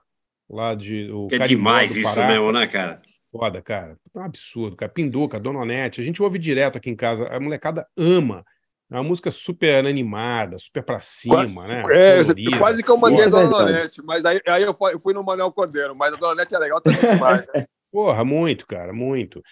lá 0.49 0.75
de. 0.75 1.11
O 1.11 1.27
Que 1.27 1.37
é 1.37 1.39
Carimbó 1.39 1.57
demais 1.71 1.95
do 1.95 2.01
isso 2.01 2.27
mesmo, 2.27 2.53
né, 2.53 2.67
cara? 2.67 3.01
Foda, 3.33 3.63
cara. 3.63 3.97
É 4.15 4.19
um 4.19 4.23
absurdo, 4.25 4.77
cara. 4.77 4.93
Pinduca, 4.93 5.41
Dona 5.41 5.61
Onete. 5.61 6.03
A 6.03 6.05
gente 6.05 6.23
ouve 6.23 6.39
direto 6.39 6.77
aqui 6.77 6.91
em 6.91 6.95
casa. 6.95 7.27
A 7.29 7.41
molecada 7.41 7.87
ama. 7.97 8.45
É 8.91 8.95
uma 8.97 9.03
música 9.05 9.31
super 9.31 9.87
animada, 9.87 10.59
super 10.59 10.83
pra 10.83 11.01
cima, 11.01 11.37
Quase- 11.37 11.57
né? 11.57 11.83
É, 11.91 12.21
Colorida. 12.23 12.59
quase 12.59 12.83
que 12.83 12.91
eu 12.91 12.97
mandei 12.99 13.25
a 13.25 13.27
é 13.27 13.31
Dona. 13.31 13.49
Donete, 13.49 14.03
mas 14.05 14.25
aí, 14.27 14.39
aí 14.47 14.63
eu, 14.63 14.75
fui, 14.75 14.93
eu 14.93 15.01
fui 15.01 15.15
no 15.15 15.25
Manuel 15.25 15.51
Cordeiro, 15.51 15.97
mas 15.97 16.13
a 16.13 16.17
Dona 16.17 16.35
Donete 16.35 16.55
é 16.55 16.59
legal 16.59 16.81
também 16.83 17.01
demais. 17.01 17.47
né? 17.55 17.65
Porra, 17.91 18.23
muito, 18.23 18.67
cara, 18.67 18.93
muito. 18.93 19.43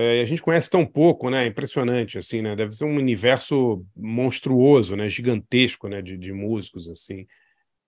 É, 0.00 0.20
a 0.20 0.24
gente 0.24 0.40
conhece 0.40 0.70
tão 0.70 0.86
pouco, 0.86 1.28
né? 1.28 1.44
Impressionante, 1.44 2.18
assim, 2.18 2.40
né? 2.40 2.54
Deve 2.54 2.72
ser 2.72 2.84
um 2.84 2.94
universo 2.94 3.84
monstruoso, 3.96 4.94
né? 4.94 5.08
Gigantesco, 5.08 5.88
né? 5.88 6.00
De, 6.00 6.16
de 6.16 6.32
músicos, 6.32 6.88
assim. 6.88 7.26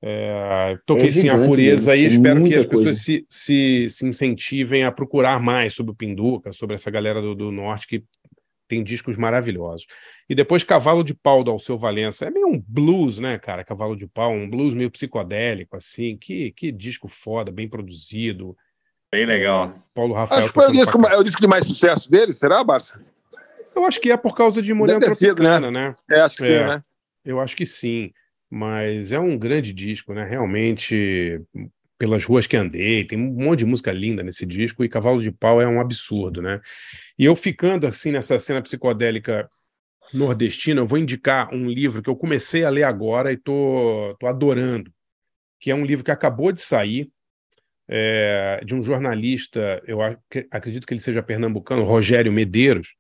É, 0.03 0.77
toquei 0.85 1.11
É 1.11 1.13
sim 1.13 1.29
a 1.29 1.37
pureza 1.37 1.91
mesmo, 1.91 1.93
aí, 1.93 2.01
tem 2.01 2.17
espero 2.17 2.45
que 2.45 2.55
as 2.55 2.67
pessoas 2.67 2.85
coisa. 2.85 3.01
se, 3.01 3.25
se, 3.29 3.87
se 3.89 4.07
incentivem 4.07 4.83
a 4.83 4.91
procurar 4.91 5.39
mais 5.39 5.73
sobre 5.75 5.93
o 5.93 5.95
Pinduca, 5.95 6.53
sobre 6.53 6.75
essa 6.75 6.91
galera 6.91 7.23
do, 7.23 7.33
do 7.33 7.53
norte 7.53 7.87
que 7.87 8.03
tem 8.67 8.83
discos 8.83 9.17
maravilhosos. 9.17 9.87
E 10.29 10.35
depois 10.35 10.65
Cavalo 10.65 11.05
de 11.05 11.15
Pau 11.15 11.45
do 11.45 11.53
Alceu 11.53 11.79
Valença. 11.79 12.25
É 12.25 12.31
meio 12.31 12.49
um 12.49 12.61
blues, 12.67 13.21
né, 13.21 13.39
cara? 13.39 13.63
Cavalo 13.63 13.95
de 13.95 14.09
Pau, 14.09 14.33
um 14.33 14.51
blues 14.51 14.75
meio 14.75 14.91
psicodélico, 14.91 15.77
assim. 15.77 16.17
Que, 16.17 16.51
que 16.51 16.73
disco 16.73 17.07
foda, 17.07 17.53
bem 17.53 17.69
produzido. 17.69 18.57
Bem 19.13 19.25
legal. 19.25 19.75
Paulo 19.93 20.15
Rafael. 20.15 20.39
Acho 20.39 20.49
que 20.49 20.55
foi 20.55 20.69
o 20.69 20.73
disco, 20.73 21.07
é 21.07 21.17
o 21.17 21.25
disco 21.25 21.41
de 21.41 21.49
mais 21.49 21.65
sucesso 21.65 22.11
dele, 22.11 22.33
será, 22.33 22.63
Barça? 22.63 23.05
Eu 23.75 23.85
acho 23.85 24.01
que 24.01 24.11
é 24.11 24.17
por 24.17 24.35
causa 24.37 24.63
de 24.63 24.73
Mulher 24.73 24.99
Deve 24.99 25.07
ter 25.07 25.15
sido, 25.17 25.35
Tropicana, 25.37 25.71
né? 25.71 25.95
É, 26.11 26.21
acho 26.21 26.37
que 26.37 26.47
sim, 26.47 26.53
né? 26.53 26.83
Eu 27.25 27.41
acho 27.41 27.57
que 27.57 27.67
sim. 27.67 28.13
Mas 28.49 29.13
é 29.13 29.19
um 29.19 29.39
grande 29.39 29.73
disco, 29.73 30.13
né? 30.13 30.25
Realmente, 30.25 31.41
pelas 31.99 32.25
ruas 32.25 32.47
que 32.47 32.57
andei, 32.57 33.05
tem 33.05 33.19
um 33.19 33.45
monte 33.45 33.61
de 33.61 33.67
música 33.67 33.93
linda 33.93 34.23
nesse 34.23 34.47
disco, 34.47 34.83
e 34.83 34.89
Cavalo 34.89 35.23
de 35.23 35.31
Pau 35.31 35.61
é 35.61 35.69
um 35.69 35.81
absurdo, 35.81 36.41
né? 36.41 36.61
E 37.19 37.25
eu 37.25 37.37
ficando 37.37 37.87
assim 37.87 38.11
nessa 38.11 38.39
cena 38.39 38.63
psicodélica 38.63 39.49
nordestina, 40.13 40.81
eu 40.81 40.87
vou 40.87 40.99
indicar 40.99 41.53
um 41.55 41.69
livro 41.69 42.03
que 42.03 42.11
eu 42.11 42.17
comecei 42.17 42.65
a 42.65 42.71
ler 42.71 42.83
agora 42.83 43.33
e 43.33 43.37
tô, 43.37 44.17
tô 44.19 44.27
adorando, 44.27 44.91
que 45.61 45.71
é 45.71 45.75
um 45.75 45.85
livro 45.85 46.05
que 46.05 46.11
acabou 46.11 46.51
de 46.51 46.61
sair, 46.61 47.09
é, 47.93 48.61
de 48.65 48.75
um 48.75 48.83
jornalista, 48.83 49.83
eu 49.87 50.01
ac- 50.01 50.47
acredito 50.51 50.87
que 50.87 50.95
ele 50.95 51.01
seja 51.01 51.23
pernambucano, 51.23 51.83
Rogério 51.83 52.31
Medeiros, 52.33 52.95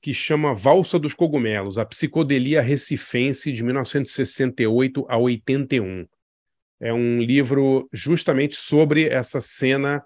que 0.00 0.14
chama 0.14 0.54
Valsa 0.54 0.98
dos 0.98 1.12
Cogumelos, 1.14 1.76
a 1.78 1.84
psicodelia 1.84 2.60
recifense 2.60 3.52
de 3.52 3.62
1968 3.64 5.04
a 5.08 5.16
81. 5.18 6.06
É 6.80 6.92
um 6.92 7.20
livro 7.20 7.88
justamente 7.92 8.56
sobre 8.56 9.06
essa 9.08 9.40
cena 9.40 10.02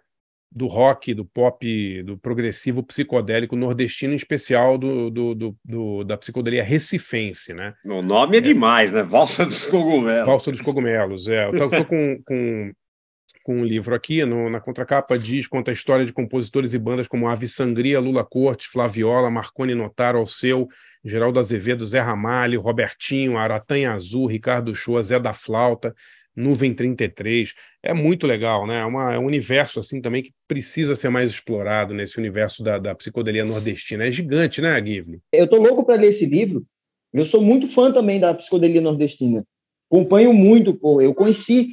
do 0.53 0.67
rock, 0.67 1.13
do 1.13 1.25
pop, 1.25 2.03
do 2.05 2.17
progressivo 2.19 2.83
psicodélico 2.83 3.57
nordestino, 3.57 4.13
em 4.13 4.17
especial 4.17 4.79
do, 4.79 5.11
do, 5.11 5.35
do- 5.35 5.57
do- 5.65 6.05
da 6.05 6.17
psicodelia 6.17 6.63
recifense, 6.63 7.53
né? 7.53 7.75
O 7.85 8.01
nome 8.03 8.37
é 8.39 8.41
demais, 8.41 8.93
né? 8.93 9.03
Valsa 9.03 9.45
dos 9.45 9.67
Cogumelos. 9.67 10.27
Valsa 10.27 10.51
dos 10.51 10.61
Cogumelos, 10.61 11.27
é. 11.29 11.47
Eu 11.47 11.53
tô, 11.53 11.71
tô 11.71 11.85
com, 11.85 12.23
com, 12.25 12.73
com 13.47 13.59
um 13.59 13.65
livro 13.65 13.95
aqui, 13.95 14.25
no- 14.25 14.51
na 14.51 14.59
contracapa 14.61 15.17
diz, 15.17 15.47
conta 15.47 15.71
a 15.71 15.73
história 15.73 16.05
de 16.05 16.13
compositores 16.13 16.75
e 16.75 16.79
bandas 16.81 17.07
como 17.07 17.29
Ave 17.29 17.47
Sangria, 17.47 18.01
Lula 18.01 18.25
Cortes, 18.25 18.67
Flaviola, 18.67 19.31
Marconi 19.31 19.73
Notaro, 19.73 20.19
Alceu, 20.19 20.67
Geraldo 21.05 21.39
Azevedo, 21.39 21.87
Zé 21.87 22.01
Ramalho, 22.01 22.61
Robertinho, 22.61 23.39
Aratanha 23.39 23.93
Azul, 23.93 24.27
Ricardo 24.27 24.75
Shoa, 24.75 25.01
Zé 25.01 25.21
da 25.21 25.33
Flauta, 25.33 25.95
Nuvem 26.35 26.75
33. 26.75 27.55
É 27.85 27.95
muito 27.95 28.27
legal, 28.27 28.67
né? 28.67 28.81
É, 28.81 28.85
uma- 28.85 29.15
é 29.15 29.19
um 29.19 29.25
universo 29.27 29.79
assim 29.79 30.03
também 30.03 30.23
que 30.23 30.33
precisa 30.49 30.97
ser 30.97 31.09
mais 31.09 31.31
explorado 31.31 31.95
nesse 31.95 32.19
universo 32.19 32.65
da, 32.65 32.79
da 32.79 32.97
psicodelia 32.97 33.45
nordestina. 33.45 34.05
É 34.07 34.11
gigante, 34.11 34.61
né, 34.61 34.85
Givli? 34.85 35.21
Eu 35.33 35.47
tô 35.49 35.57
louco 35.59 35.85
para 35.87 35.95
ler 35.95 36.09
esse 36.09 36.27
livro. 36.27 36.65
Eu 37.15 37.25
sou 37.25 37.41
muito 37.41 37.69
fã 37.69 37.93
também 37.93 38.19
da 38.19 38.35
psicodelia 38.35 38.81
nordestina. 38.81 39.45
Acompanho 39.89 40.35
muito, 40.35 40.75
pô. 40.75 41.01
Eu 41.01 41.15
conheci 41.15 41.69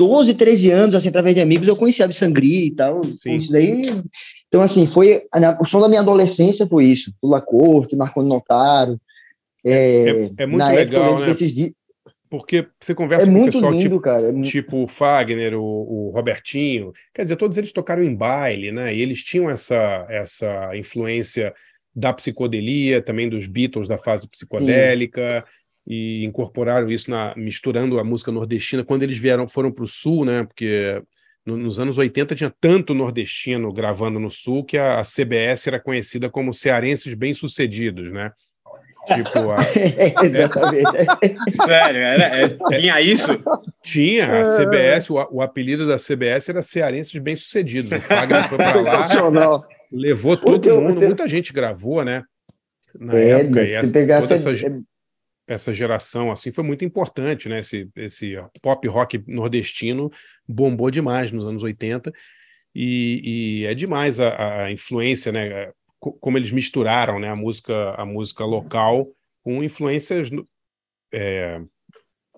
12, 0.00 0.32
13 0.32 0.70
anos, 0.70 0.94
assim, 0.94 1.10
através 1.10 1.34
de 1.34 1.42
amigos, 1.42 1.68
eu 1.68 1.76
conheci 1.76 2.02
a 2.02 2.10
Sangria 2.10 2.64
e 2.64 2.70
tal. 2.70 3.02
Sim. 3.18 3.36
Isso 3.36 3.52
daí. 3.52 3.82
Então, 4.48 4.62
assim, 4.62 4.86
foi. 4.86 5.20
O 5.60 5.64
som 5.66 5.78
da 5.78 5.90
minha 5.90 6.00
adolescência 6.00 6.66
foi 6.66 6.86
isso. 6.86 7.12
Lula 7.22 7.42
Corte, 7.42 7.96
Marconi 7.96 8.26
Notaro. 8.26 8.98
É, 9.62 10.30
É 10.38 10.46
muito 10.46 10.64
na 10.64 10.72
época, 10.72 10.96
eu 10.96 11.02
legal, 11.02 11.20
né? 11.20 11.70
Porque 12.30 12.66
você 12.80 12.94
conversa 12.94 13.26
É 13.26 13.28
com 13.28 13.34
o 13.34 13.38
muito 13.38 13.52
pessoal 13.52 13.72
lindo, 13.72 13.82
tipo, 13.82 14.00
cara. 14.00 14.30
É 14.30 14.42
tipo 14.42 14.84
o 14.84 14.88
Fagner, 14.88 15.54
o, 15.54 15.62
o 15.62 16.10
Robertinho, 16.14 16.92
quer 17.12 17.22
dizer, 17.22 17.36
todos 17.36 17.58
eles 17.58 17.72
tocaram 17.72 18.02
em 18.02 18.14
baile, 18.14 18.72
né? 18.72 18.94
E 18.94 19.02
eles 19.02 19.22
tinham 19.22 19.50
essa, 19.50 20.06
essa 20.08 20.74
influência 20.74 21.52
da 21.94 22.12
psicodelia, 22.12 23.02
também 23.02 23.28
dos 23.28 23.46
Beatles 23.46 23.88
da 23.88 23.98
fase 23.98 24.28
psicodélica, 24.28 25.44
e 25.86 26.24
incorporaram 26.24 26.90
isso 26.90 27.10
na 27.10 27.34
misturando 27.36 27.98
a 27.98 28.04
música 28.04 28.30
nordestina 28.30 28.84
quando 28.84 29.02
eles 29.02 29.18
vieram 29.18 29.48
foram 29.48 29.72
para 29.72 29.84
o 29.84 29.88
sul, 29.88 30.24
né? 30.24 30.44
Porque 30.44 31.02
no, 31.44 31.56
nos 31.56 31.80
anos 31.80 31.96
80 31.98 32.34
tinha 32.34 32.52
tanto 32.60 32.94
nordestino 32.94 33.72
gravando 33.72 34.20
no 34.20 34.30
sul 34.30 34.62
que 34.64 34.76
a, 34.78 35.00
a 35.00 35.04
CBS 35.04 35.66
era 35.68 35.80
conhecida 35.80 36.28
como 36.28 36.52
cearenses 36.52 37.14
bem-sucedidos, 37.14 38.12
né? 38.12 38.30
Tipo, 39.14 39.50
a... 39.50 39.56
Exatamente. 40.24 40.84
Sério, 41.52 42.00
era, 42.00 42.24
é, 42.42 42.48
tinha 42.78 43.00
isso? 43.00 43.42
Tinha, 43.82 44.40
a 44.40 44.44
CBS, 44.44 45.10
o, 45.10 45.14
o 45.32 45.42
apelido 45.42 45.88
da 45.88 45.96
CBS 45.96 46.50
era 46.50 46.62
Cearenses 46.62 47.20
Bem-Sucedidos. 47.20 47.90
O 47.92 48.00
Fagner 48.02 48.46
foi 48.48 48.58
pra 48.58 48.66
lá, 48.66 48.72
Sensacional. 48.72 49.66
levou 49.90 50.36
todo 50.36 50.80
mundo, 50.80 51.00
muita 51.00 51.26
gente 51.26 51.52
gravou, 51.52 52.04
né? 52.04 52.22
Na 52.98 53.18
É, 53.18 53.40
época, 53.40 53.62
e 53.62 53.68
se 53.68 53.74
essa, 53.76 53.92
pegar 53.92 54.20
toda 54.20 54.34
essa- 54.34 54.50
essa, 54.50 54.54
ge- 54.54 54.80
essa 55.52 55.74
geração 55.74 56.30
assim 56.30 56.52
foi 56.52 56.64
muito 56.64 56.84
importante, 56.84 57.48
né? 57.48 57.58
Esse, 57.58 57.88
esse 57.96 58.34
pop 58.62 58.86
rock 58.88 59.22
nordestino 59.26 60.10
bombou 60.48 60.90
demais 60.90 61.32
nos 61.32 61.44
anos 61.44 61.62
80 61.62 62.12
e, 62.74 63.62
e 63.62 63.66
é 63.66 63.74
demais 63.74 64.20
a, 64.20 64.64
a 64.64 64.72
influência, 64.72 65.32
né? 65.32 65.72
Co- 65.98 66.12
Como 66.12 66.38
eles 66.38 66.52
misturaram, 66.52 67.18
né? 67.18 67.28
A 67.28 67.36
música, 67.36 67.94
a 67.96 68.04
música 68.06 68.44
local 68.44 69.08
com 69.42 69.62
influências 69.64 70.30
é, 71.12 71.60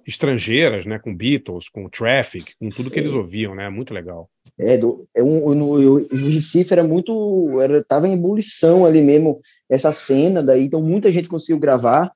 estrangeiras, 0.06 0.86
né? 0.86 0.98
Com 0.98 1.14
Beatles, 1.14 1.68
com 1.68 1.88
Traffic, 1.88 2.54
com 2.58 2.68
tudo 2.68 2.90
que 2.90 2.98
eles 2.98 3.12
ouviam, 3.12 3.54
né? 3.54 3.68
Muito 3.68 3.92
legal. 3.94 4.28
É, 4.58 4.76
do, 4.76 5.08
é 5.14 5.22
um, 5.22 5.54
no, 5.54 5.70
o 5.72 6.28
Recife 6.30 6.72
era 6.72 6.84
muito, 6.84 7.60
era, 7.60 7.82
tava 7.82 8.06
em 8.08 8.12
ebulição 8.12 8.84
ali 8.84 9.00
mesmo, 9.00 9.40
essa 9.68 9.92
cena 9.92 10.42
daí, 10.42 10.64
então 10.64 10.82
muita 10.82 11.10
gente 11.10 11.28
conseguiu 11.28 11.58
gravar, 11.58 12.12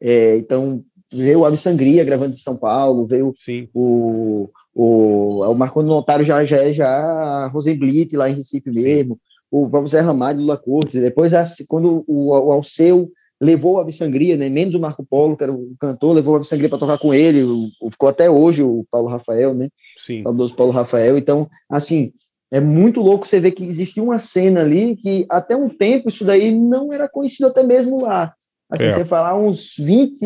é, 0.00 0.36
então 0.36 0.82
veio 1.12 1.40
o 1.40 1.44
Ave 1.44 1.56
Sangria 1.56 2.04
gravando 2.04 2.34
de 2.34 2.40
São 2.42 2.56
Paulo, 2.56 3.06
veio 3.06 3.34
Sim. 3.38 3.68
o, 3.74 4.48
o, 4.74 5.40
o 5.42 5.54
Marconi 5.54 5.88
Notário 5.88 6.24
já, 6.24 6.44
já 6.44 6.58
é 6.58 6.72
já 6.72 6.88
a 6.88 7.46
Rosenblit 7.48 8.14
lá 8.14 8.30
em 8.30 8.34
Recife 8.34 8.70
mesmo, 8.70 9.18
o 9.50 9.68
próprio 9.68 9.90
Zé 9.90 10.00
Ramalho, 10.00 10.40
Lula 10.40 10.56
Cortes, 10.56 11.00
depois 11.00 11.34
a- 11.34 11.44
quando 11.68 12.04
o, 12.06 12.30
o 12.30 12.52
Alceu 12.52 13.10
levou 13.40 13.74
o 13.74 13.78
Ave 13.80 13.90
Sangria, 13.90 14.36
né, 14.36 14.48
menos 14.48 14.74
o 14.74 14.80
Marco 14.80 15.04
Polo, 15.04 15.36
que 15.36 15.42
era 15.42 15.52
o 15.52 15.72
cantor, 15.80 16.12
levou 16.12 16.34
o 16.34 16.36
Ave 16.36 16.46
Sangria 16.46 16.68
para 16.68 16.78
tocar 16.78 16.98
com 16.98 17.12
ele, 17.12 17.42
ficou 17.90 18.08
até 18.08 18.30
hoje 18.30 18.62
o 18.62 18.84
Paulo 18.90 19.08
Rafael, 19.08 19.54
né, 19.54 19.68
Sim. 19.96 20.22
saudoso 20.22 20.54
Paulo 20.54 20.72
Rafael. 20.72 21.16
Então, 21.18 21.48
assim, 21.68 22.12
é 22.52 22.60
muito 22.60 23.00
louco 23.00 23.26
você 23.26 23.40
ver 23.40 23.52
que 23.52 23.64
existia 23.64 24.02
uma 24.02 24.18
cena 24.18 24.60
ali 24.60 24.94
que 24.96 25.24
até 25.30 25.56
um 25.56 25.68
tempo 25.68 26.08
isso 26.08 26.24
daí 26.24 26.52
não 26.52 26.92
era 26.92 27.08
conhecido 27.08 27.46
até 27.46 27.62
mesmo 27.62 28.02
lá. 28.02 28.34
Assim, 28.70 28.84
É. 28.84 28.92
você 28.92 29.04
falar 29.04 29.36
uns 29.36 29.74
20, 29.78 30.20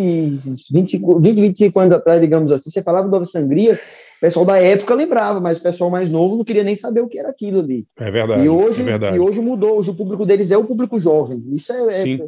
25, 0.71 1.19
20, 1.21 1.41
25 1.41 1.81
anos 1.81 1.95
atrás, 1.95 2.21
digamos 2.21 2.53
assim, 2.53 2.71
você 2.71 2.83
falava 2.83 3.09
do 3.09 3.17
Ave 3.17 3.25
Sangria, 3.27 3.75
o 3.75 4.21
pessoal 4.21 4.45
da 4.45 4.59
época 4.59 4.95
lembrava, 4.95 5.41
mas 5.41 5.59
o 5.59 5.63
pessoal 5.63 5.91
mais 5.91 6.11
novo 6.11 6.37
não 6.37 6.45
queria 6.45 6.63
nem 6.65 6.77
saber 6.77 7.01
o 7.01 7.09
que 7.09 7.19
era 7.19 7.31
aquilo 7.31 7.61
ali. 7.61 7.87
É 7.99 8.11
verdade. 8.11 8.45
E 8.45 8.49
hoje, 8.49 8.83
é 8.83 8.85
verdade. 8.85 9.17
e 9.17 9.21
hoje 9.21 9.41
mudou, 9.41 9.79
hoje 9.79 9.91
o 9.91 9.95
público 9.95 10.27
deles 10.27 10.51
é 10.51 10.59
o 10.59 10.65
público 10.65 10.99
jovem. 10.99 11.43
Isso 11.53 11.73
é, 11.73 12.03
é- 12.03 12.27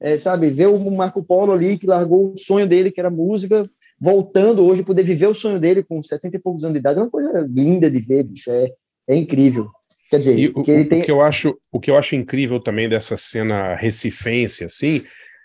é, 0.00 0.18
sabe, 0.18 0.50
ver 0.50 0.66
o 0.68 0.90
Marco 0.90 1.22
Polo 1.22 1.52
ali 1.52 1.78
que 1.78 1.86
largou 1.86 2.32
o 2.34 2.38
sonho 2.38 2.66
dele, 2.66 2.90
que 2.90 3.00
era 3.00 3.08
música, 3.10 3.68
voltando 3.98 4.62
hoje, 4.64 4.82
poder 4.82 5.02
viver 5.02 5.28
o 5.28 5.34
sonho 5.34 5.58
dele 5.58 5.82
com 5.82 6.02
70 6.02 6.36
e 6.36 6.40
poucos 6.40 6.62
anos 6.64 6.74
de 6.74 6.80
idade, 6.80 6.98
é 6.98 7.02
uma 7.02 7.10
coisa 7.10 7.46
linda 7.48 7.90
de 7.90 8.00
ver, 8.00 8.24
bicho, 8.24 8.50
é, 8.50 8.70
é 9.08 9.16
incrível. 9.16 9.68
Quer 10.10 10.18
dizer, 10.18 10.38
E 10.38 10.46
o, 10.48 10.62
que 10.62 10.70
ele 10.70 10.84
o- 10.84 10.88
tem... 10.88 11.00
o 11.00 11.04
que 11.04 11.10
eu 11.10 11.22
acho, 11.22 11.56
o 11.72 11.80
que 11.80 11.90
eu 11.90 11.96
acho 11.96 12.14
incrível 12.14 12.60
também 12.60 12.86
dessa 12.88 13.16
cena 13.16 13.74
recifense, 13.74 14.64
assim, 14.64 15.02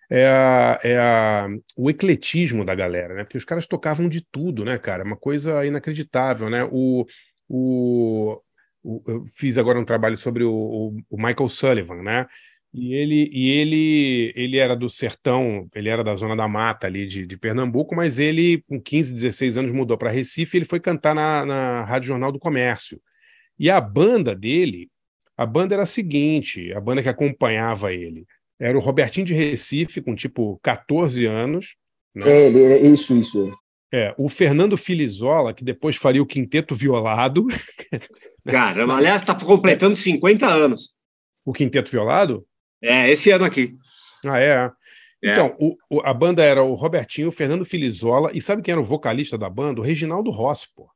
é, 0.10 0.27
a, 0.27 0.80
é 0.84 0.98
a, 0.99 1.48
o 1.77 1.90
ecletismo 1.90 2.65
da 2.65 2.76
galera, 2.76 3.14
né? 3.15 3.23
Porque 3.23 3.38
os 3.38 3.45
caras 3.45 3.68
tocavam 3.68 4.10
de 4.10 4.22
tudo, 4.31 4.65
né, 4.65 4.77
cara? 4.77 5.03
Uma 5.03 5.18
coisa 5.18 5.65
inacreditável, 5.65 6.49
né? 6.49 6.64
O, 6.72 7.06
o, 7.48 8.41
o- 8.84 9.03
eu 9.07 9.26
fiz 9.38 9.57
agora 9.57 9.80
um 9.80 9.86
trabalho 9.86 10.18
sobre 10.18 10.44
o, 10.44 10.52
o- 10.53 10.98
o 11.10 11.18
Michael 11.18 11.49
Sullivan, 11.49 12.02
né? 12.03 12.27
E 12.73 12.94
ele, 12.94 13.30
e 13.34 13.49
ele, 13.49 14.34
ele 14.36 14.57
era 14.57 14.76
do 14.76 14.88
sertão, 14.90 15.68
ele 15.73 15.90
era 15.90 16.03
da 16.03 16.15
zona 16.15 16.36
da 16.36 16.48
mata 16.48 16.86
ali 16.86 17.07
de, 17.07 17.26
de 17.26 17.36
Pernambuco, 17.38 17.95
mas 17.95 18.19
ele, 18.19 18.64
com 18.68 18.80
15, 18.80 19.11
16 19.11 19.57
anos, 19.57 19.72
mudou 19.72 19.98
para 19.98 20.11
Recife 20.11 20.57
e 20.57 20.60
ele 20.60 20.65
foi 20.65 20.80
cantar 20.80 21.15
na, 21.15 21.44
na 21.45 21.84
Rádio 21.86 22.10
Jornal 22.10 22.31
do 22.31 22.38
Comércio. 22.40 23.02
E 23.57 23.69
a 23.69 23.81
banda 23.81 24.36
dele, 24.36 24.90
a 25.38 25.45
banda 25.45 25.76
era 25.76 25.84
a 25.84 25.86
seguinte, 25.86 26.72
a 26.73 26.80
banda 26.81 27.03
que 27.03 27.10
acompanhava 27.10 27.94
ele, 27.94 28.26
era 28.60 28.77
o 28.77 28.81
Robertinho 28.81 29.26
de 29.26 29.34
Recife, 29.34 30.02
com 30.02 30.14
tipo 30.15 30.60
14 30.64 31.26
anos, 31.26 31.76
né? 32.14 32.30
É, 32.30 32.48
ele- 32.48 32.64
é 32.64 32.81
isso, 32.81 33.15
isso. 33.18 33.52
É, 33.91 34.14
o 34.18 34.30
Fernando 34.30 34.77
Filizola, 34.77 35.53
que 35.53 35.64
depois 35.64 35.95
faria 35.95 36.22
o 36.22 36.26
Quinteto 36.26 36.76
Violado. 36.76 37.48
Caramba, 38.45 38.98
aliás, 38.98 39.22
está 39.22 39.34
completando 39.36 39.95
50 39.95 40.45
anos. 40.48 40.91
O 41.45 41.53
Quinteto 41.53 41.90
Violado? 41.90 42.45
É, 42.81 43.10
esse 43.10 43.31
ano 43.31 43.45
aqui. 43.45 43.76
Ah, 44.26 44.40
é. 44.40 44.69
É. 45.23 45.31
Então, 45.31 45.56
o- 45.60 45.76
o- 45.90 46.02
a 46.02 46.14
banda 46.14 46.44
era 46.44 46.64
o 46.64 46.76
Robertinho, 46.76 47.27
o 47.30 47.31
Fernando 47.31 47.65
Filizola, 47.65 48.31
e 48.34 48.41
sabe 48.41 48.61
quem 48.61 48.72
era 48.72 48.80
o 48.81 48.86
vocalista 48.86 49.38
da 49.38 49.49
banda? 49.49 49.81
O 49.81 49.84
Reginaldo 49.84 50.30
Rossi, 50.31 50.68
pô. 50.76 50.90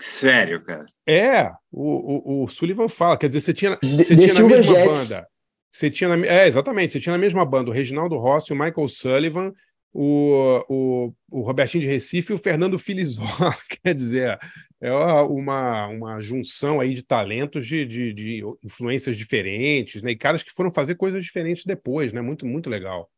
Sério, 0.00 0.64
cara. 0.64 0.84
É, 1.06 1.50
o, 1.70 2.40
o, 2.40 2.44
o 2.44 2.48
Sullivan 2.48 2.88
fala, 2.88 3.16
quer 3.16 3.28
dizer, 3.28 3.40
você 3.40 3.54
tinha, 3.54 3.78
você 3.80 4.16
The 4.16 4.26
tinha 4.28 4.34
na 4.34 4.48
mesma 4.48 4.74
Jets. 4.74 5.08
banda. 5.10 5.28
Você 5.70 5.90
tinha 5.90 6.14
na, 6.14 6.26
é, 6.26 6.46
exatamente, 6.46 6.92
você 6.92 7.00
tinha 7.00 7.12
na 7.12 7.18
mesma 7.18 7.44
banda 7.44 7.70
o 7.70 7.72
Reginaldo 7.72 8.16
Rossi, 8.16 8.52
o 8.52 8.56
Michael 8.56 8.88
Sullivan, 8.88 9.52
o, 9.92 10.62
o, 10.68 11.12
o 11.30 11.40
Robertinho 11.42 11.82
de 11.82 11.88
Recife 11.88 12.32
e 12.32 12.34
o 12.34 12.38
Fernando 12.38 12.78
Filizola. 12.78 13.56
Quer 13.82 13.94
dizer, 13.94 14.38
é 14.80 14.92
uma, 14.92 15.86
uma 15.88 16.20
junção 16.20 16.80
aí 16.80 16.94
de 16.94 17.02
talentos 17.02 17.66
de, 17.66 17.84
de, 17.86 18.12
de 18.12 18.42
influências 18.64 19.16
diferentes, 19.16 20.02
né? 20.02 20.10
E 20.12 20.16
caras 20.16 20.42
que 20.42 20.52
foram 20.52 20.72
fazer 20.72 20.94
coisas 20.96 21.24
diferentes 21.24 21.64
depois, 21.64 22.12
né? 22.12 22.20
Muito, 22.20 22.46
muito 22.46 22.68
legal. 22.68 23.10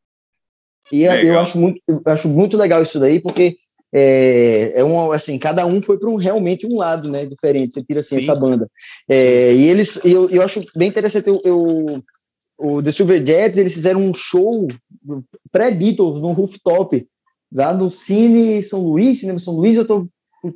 E 0.91 1.03
eu 1.03 1.13
Legal. 1.13 1.43
acho 1.43 1.59
muito, 1.59 1.83
eu 1.87 2.01
acho 2.07 2.29
muito 2.29 2.57
legal 2.57 2.83
isso 2.83 2.99
daí, 2.99 3.21
porque 3.21 3.59
é, 3.93 4.73
é 4.77 4.85
um, 4.85 5.13
assim, 5.13 5.39
cada 5.39 5.67
um 5.67 5.83
foi 5.83 5.99
para 5.99 6.09
um, 6.09 6.17
realmente 6.17 6.67
um 6.67 6.77
lado, 6.77 7.11
né, 7.11 7.27
diferente, 7.27 7.75
você 7.75 7.83
tira 7.83 8.01
assim, 8.01 8.17
Sim. 8.17 8.23
essa 8.23 8.35
banda. 8.35 8.71
É, 9.09 9.53
e 9.55 9.69
eles, 9.69 10.01
eu, 10.05 10.29
eu 10.31 10.43
acho 10.43 10.65
bem 10.77 10.89
interessante, 10.89 11.29
eu, 11.29 11.41
eu- 11.45 12.03
o 12.59 12.83
The 12.83 12.91
Silver 12.93 13.25
Jets, 13.27 13.57
eles 13.59 13.73
fizeram 13.73 14.01
um 14.01 14.15
show 14.15 14.67
pré-Beatles 15.53 16.21
no 16.21 16.33
rooftop, 16.33 17.07
lá 17.53 17.73
no 17.73 17.89
Cine 17.89 18.63
São 18.63 18.83
Luís, 18.83 19.21
Cinema 19.21 19.39
São 19.39 19.55
Luís, 19.55 19.77
eu 19.77 19.87
tô, 19.87 20.07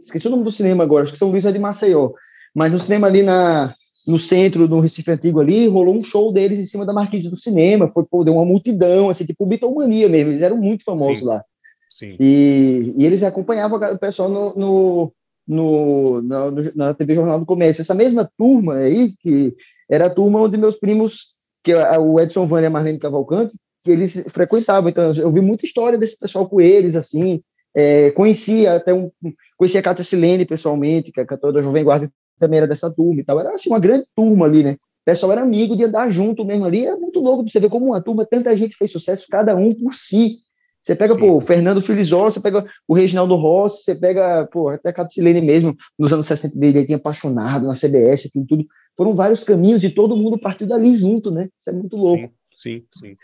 esqueci 0.00 0.26
o 0.26 0.30
nome 0.30 0.44
do 0.44 0.50
cinema 0.50 0.82
agora, 0.84 1.04
acho 1.04 1.12
que 1.12 1.18
São 1.18 1.30
Luís 1.30 1.44
é 1.44 1.52
de 1.52 1.58
Maceió, 1.58 2.10
mas 2.54 2.72
no 2.72 2.78
cinema 2.78 3.06
ali 3.06 3.22
na, 3.22 3.74
no 4.06 4.18
centro, 4.18 4.68
no 4.68 4.80
Recife 4.80 5.10
Antigo 5.10 5.40
ali, 5.40 5.66
rolou 5.68 5.94
um 5.96 6.02
show 6.04 6.32
deles 6.32 6.58
em 6.58 6.66
cima 6.66 6.84
da 6.84 6.92
marquise 6.92 7.30
do 7.30 7.36
cinema, 7.36 7.90
foi, 7.92 8.04
pô, 8.04 8.24
deu 8.24 8.34
uma 8.34 8.44
multidão, 8.44 9.08
assim, 9.08 9.24
tipo 9.24 9.46
Beatlemania 9.46 10.08
mesmo, 10.08 10.32
eles 10.32 10.42
eram 10.42 10.56
muito 10.56 10.84
famosos 10.84 11.20
Sim. 11.20 11.24
lá. 11.26 11.44
Sim. 11.90 12.16
E, 12.18 12.94
e 12.96 13.04
eles 13.06 13.22
acompanhavam 13.22 13.78
o 13.78 13.98
pessoal 13.98 14.28
no, 14.30 14.54
no, 14.56 15.12
no- 15.46 16.22
na, 16.22 16.50
no- 16.50 16.72
na 16.74 16.94
TV 16.94 17.14
Jornal 17.14 17.38
do 17.38 17.44
Comércio. 17.44 17.82
Essa 17.82 17.94
mesma 17.94 18.28
turma 18.38 18.76
aí, 18.76 19.12
que 19.20 19.54
era 19.90 20.06
a 20.06 20.10
turma 20.10 20.40
onde 20.40 20.56
meus 20.56 20.76
primos, 20.76 21.31
que 21.62 21.72
é 21.72 21.98
o 21.98 22.18
Edson 22.18 22.46
Vânia 22.46 22.66
e 22.66 22.68
a 22.68 22.70
Marlene 22.70 22.98
Cavalcante, 22.98 23.56
que 23.80 23.90
eles 23.90 24.24
frequentavam. 24.28 24.88
Então, 24.88 25.12
eu 25.12 25.30
vi 25.30 25.40
muita 25.40 25.66
história 25.66 25.98
desse 25.98 26.18
pessoal 26.18 26.48
com 26.48 26.60
eles, 26.60 26.96
assim. 26.96 27.42
É, 27.74 28.10
conhecia 28.12 28.76
até 28.76 28.92
um. 28.92 29.10
Conhecia 29.56 29.80
a 29.80 29.82
Cata 29.82 30.02
Silene 30.02 30.44
pessoalmente, 30.44 31.12
que 31.12 31.20
é 31.20 31.22
a 31.22 31.26
cantora 31.26 31.54
da 31.54 31.62
Jovem 31.62 31.84
Guarda 31.84 32.10
também 32.38 32.58
era 32.58 32.66
dessa 32.66 32.90
turma 32.90 33.20
e 33.20 33.24
tal. 33.24 33.38
Era 33.38 33.54
assim, 33.54 33.70
uma 33.70 33.78
grande 33.78 34.06
turma 34.14 34.46
ali, 34.46 34.62
né? 34.62 34.72
O 34.72 35.04
pessoal 35.04 35.32
era 35.32 35.42
amigo 35.42 35.76
de 35.76 35.84
andar 35.84 36.10
junto 36.10 36.44
mesmo 36.44 36.64
ali. 36.64 36.86
É 36.86 36.96
muito 36.96 37.20
louco 37.20 37.44
pra 37.44 37.52
você 37.52 37.60
ver 37.60 37.70
como 37.70 37.86
uma 37.86 38.00
turma, 38.00 38.26
tanta 38.26 38.56
gente 38.56 38.76
fez 38.76 38.90
sucesso, 38.90 39.26
cada 39.30 39.54
um 39.54 39.72
por 39.72 39.94
si. 39.94 40.38
Você 40.82 40.96
pega, 40.96 41.14
Sim. 41.14 41.20
pô, 41.20 41.36
o 41.36 41.40
Fernando 41.40 41.80
Filizola, 41.80 42.30
você 42.30 42.40
pega 42.40 42.66
o 42.88 42.94
Reginaldo 42.94 43.36
Rossi, 43.36 43.84
você 43.84 43.94
pega, 43.94 44.46
pô, 44.52 44.68
até 44.68 44.88
a 44.88 44.92
Catilene 44.92 45.40
mesmo, 45.40 45.76
nos 45.96 46.12
anos 46.12 46.26
60 46.26 46.58
dele, 46.58 46.78
ele 46.78 46.86
tinha 46.86 46.98
apaixonado 46.98 47.66
na 47.66 47.76
CBS, 47.76 48.30
tudo, 48.32 48.46
tudo. 48.46 48.66
Foram 48.96 49.14
vários 49.14 49.44
caminhos 49.44 49.84
e 49.84 49.90
todo 49.90 50.16
mundo 50.16 50.38
partiu 50.38 50.66
dali 50.66 50.96
junto, 50.96 51.30
né? 51.30 51.48
Isso 51.56 51.70
é 51.70 51.72
muito 51.72 51.96
louco. 51.96 52.32
Sim, 52.52 52.80
sim, 52.80 52.84
sim. 52.98 53.16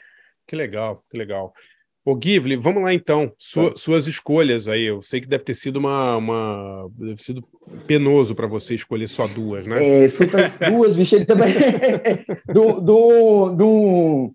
Que 0.47 0.55
legal, 0.55 1.03
que 1.11 1.19
legal. 1.19 1.53
Ô, 2.05 2.19
Givli, 2.19 2.57
vamos 2.57 2.83
lá 2.83 2.95
então. 2.95 3.31
Sua- 3.37 3.77
suas 3.77 4.07
escolhas 4.07 4.67
aí. 4.67 4.85
Eu 4.85 5.03
sei 5.03 5.21
que 5.21 5.27
deve 5.27 5.45
ter 5.45 5.53
sido 5.53 5.77
uma, 5.77 6.17
uma 6.17 6.89
deve 6.97 7.17
ter 7.17 7.23
sido 7.23 7.45
penoso 7.87 8.35
para 8.35 8.47
você 8.47 8.75
escolher 8.75 9.07
só 9.09 9.27
duas, 9.27 9.67
né? 9.67 10.05
É, 10.05 10.09
fui 10.09 10.27
para 10.27 10.47
as 10.47 10.57
duas, 10.57 10.97
bicho, 10.97 11.17
ele 11.17 11.27
também. 11.27 11.53
do, 12.55 12.81
do, 12.81 13.51
do, 13.51 14.33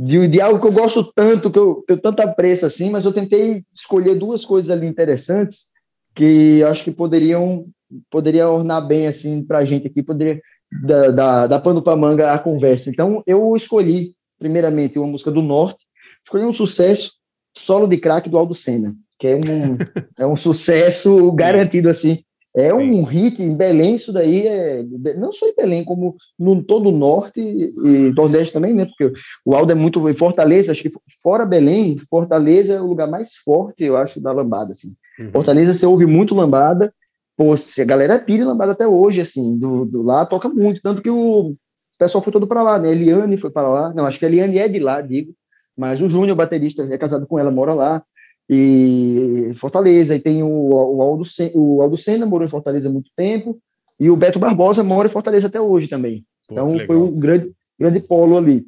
de, 0.00 0.28
de 0.28 0.40
algo 0.40 0.60
que 0.60 0.66
eu 0.68 0.72
gosto 0.72 1.02
tanto, 1.12 1.50
que 1.50 1.58
eu 1.58 1.82
tenho 1.84 2.00
tanto 2.00 2.20
apreço 2.20 2.64
assim, 2.64 2.88
mas 2.88 3.04
eu 3.04 3.12
tentei 3.12 3.64
escolher 3.74 4.14
duas 4.14 4.44
coisas 4.44 4.70
ali 4.70 4.86
interessantes 4.86 5.72
que 6.14 6.58
eu 6.58 6.68
acho 6.68 6.84
que 6.84 6.92
poderiam 6.92 7.66
poderia 8.08 8.48
ornar 8.48 8.86
bem 8.86 9.08
assim 9.08 9.42
para 9.42 9.58
a 9.58 9.64
gente 9.64 9.88
aqui, 9.88 10.02
poderia 10.02 10.40
dar, 10.84 11.10
dar, 11.10 11.46
dar 11.48 11.58
pano 11.60 11.82
para 11.82 11.96
manga 11.96 12.32
a 12.32 12.38
conversa. 12.38 12.90
Então 12.90 13.24
eu 13.26 13.56
escolhi 13.56 14.14
primeiramente 14.38 15.00
uma 15.00 15.08
música 15.08 15.32
do 15.32 15.42
Norte, 15.42 15.84
escolhi 16.24 16.44
um 16.44 16.52
sucesso 16.52 17.14
solo 17.56 17.88
de 17.88 17.96
crack 17.96 18.28
do 18.28 18.38
Aldo 18.38 18.54
Senna, 18.54 18.94
que 19.18 19.26
é 19.26 19.34
um 19.34 19.40
é 20.16 20.26
um 20.26 20.36
sucesso 20.36 21.32
garantido 21.32 21.88
assim 21.88 22.22
É 22.56 22.72
um 22.72 23.04
hit 23.04 23.42
em 23.42 23.54
Belém, 23.54 23.94
isso 23.94 24.12
daí 24.12 24.46
é. 24.46 24.82
Não 25.16 25.30
só 25.30 25.46
em 25.46 25.54
Belém, 25.54 25.84
como 25.84 26.16
no 26.38 26.62
todo 26.62 26.88
o 26.88 26.96
norte 26.96 27.40
e 27.40 28.12
nordeste 28.16 28.54
também, 28.54 28.74
né? 28.74 28.86
Porque 28.86 29.12
o 29.44 29.54
Aldo 29.54 29.72
é 29.72 29.74
muito. 29.74 30.08
Em 30.08 30.14
Fortaleza, 30.14 30.72
acho 30.72 30.82
que 30.82 30.90
fora 31.22 31.44
Belém, 31.44 31.98
Fortaleza 32.10 32.74
é 32.74 32.80
o 32.80 32.86
lugar 32.86 33.08
mais 33.08 33.34
forte, 33.36 33.84
eu 33.84 33.96
acho, 33.96 34.20
da 34.20 34.32
lambada, 34.32 34.72
assim. 34.72 34.96
Uhum. 35.20 35.30
Fortaleza 35.30 35.72
você 35.72 35.86
ouve 35.86 36.06
muito 36.06 36.34
lambada, 36.34 36.92
pô, 37.36 37.52
a 37.52 37.84
galera 37.84 38.14
é 38.14 38.18
pira 38.18 38.44
lambada 38.44 38.72
até 38.72 38.88
hoje, 38.88 39.20
assim, 39.20 39.58
do, 39.58 39.84
do 39.84 40.02
lá 40.02 40.24
toca 40.24 40.48
muito, 40.48 40.80
tanto 40.82 41.02
que 41.02 41.10
o 41.10 41.54
pessoal 41.98 42.22
foi 42.22 42.32
todo 42.32 42.46
para 42.46 42.62
lá, 42.62 42.78
né? 42.78 42.90
Eliane 42.90 43.36
foi 43.36 43.50
para 43.50 43.68
lá, 43.68 43.94
não, 43.94 44.06
acho 44.06 44.18
que 44.18 44.24
a 44.24 44.28
Eliane 44.28 44.58
é 44.58 44.68
de 44.68 44.78
lá, 44.78 45.00
digo, 45.00 45.32
mas 45.76 46.00
o 46.00 46.08
Júnior, 46.08 46.36
baterista, 46.36 46.82
é 46.90 46.98
casado 46.98 47.26
com 47.26 47.38
ela, 47.38 47.50
mora 47.50 47.74
lá, 47.74 48.02
e 48.48 49.52
Fortaleza, 49.56 50.14
e 50.16 50.20
tem 50.20 50.42
o, 50.42 50.48
o, 50.48 51.02
Aldo, 51.02 51.24
Sen- 51.24 51.52
o 51.54 51.82
Aldo 51.82 51.96
Senna, 51.96 52.24
morou 52.26 52.46
em 52.46 52.50
Fortaleza 52.50 52.88
há 52.88 52.92
muito 52.92 53.10
tempo, 53.14 53.58
e 54.00 54.08
o 54.10 54.16
Beto 54.16 54.38
Barbosa 54.38 54.82
mora 54.82 55.08
em 55.08 55.10
Fortaleza 55.10 55.48
até 55.48 55.60
hoje 55.60 55.88
também. 55.88 56.24
Pô, 56.48 56.54
então 56.54 56.86
foi 56.86 56.96
um 56.96 57.12
grande, 57.12 57.52
grande 57.78 58.00
polo 58.00 58.36
ali. 58.36 58.66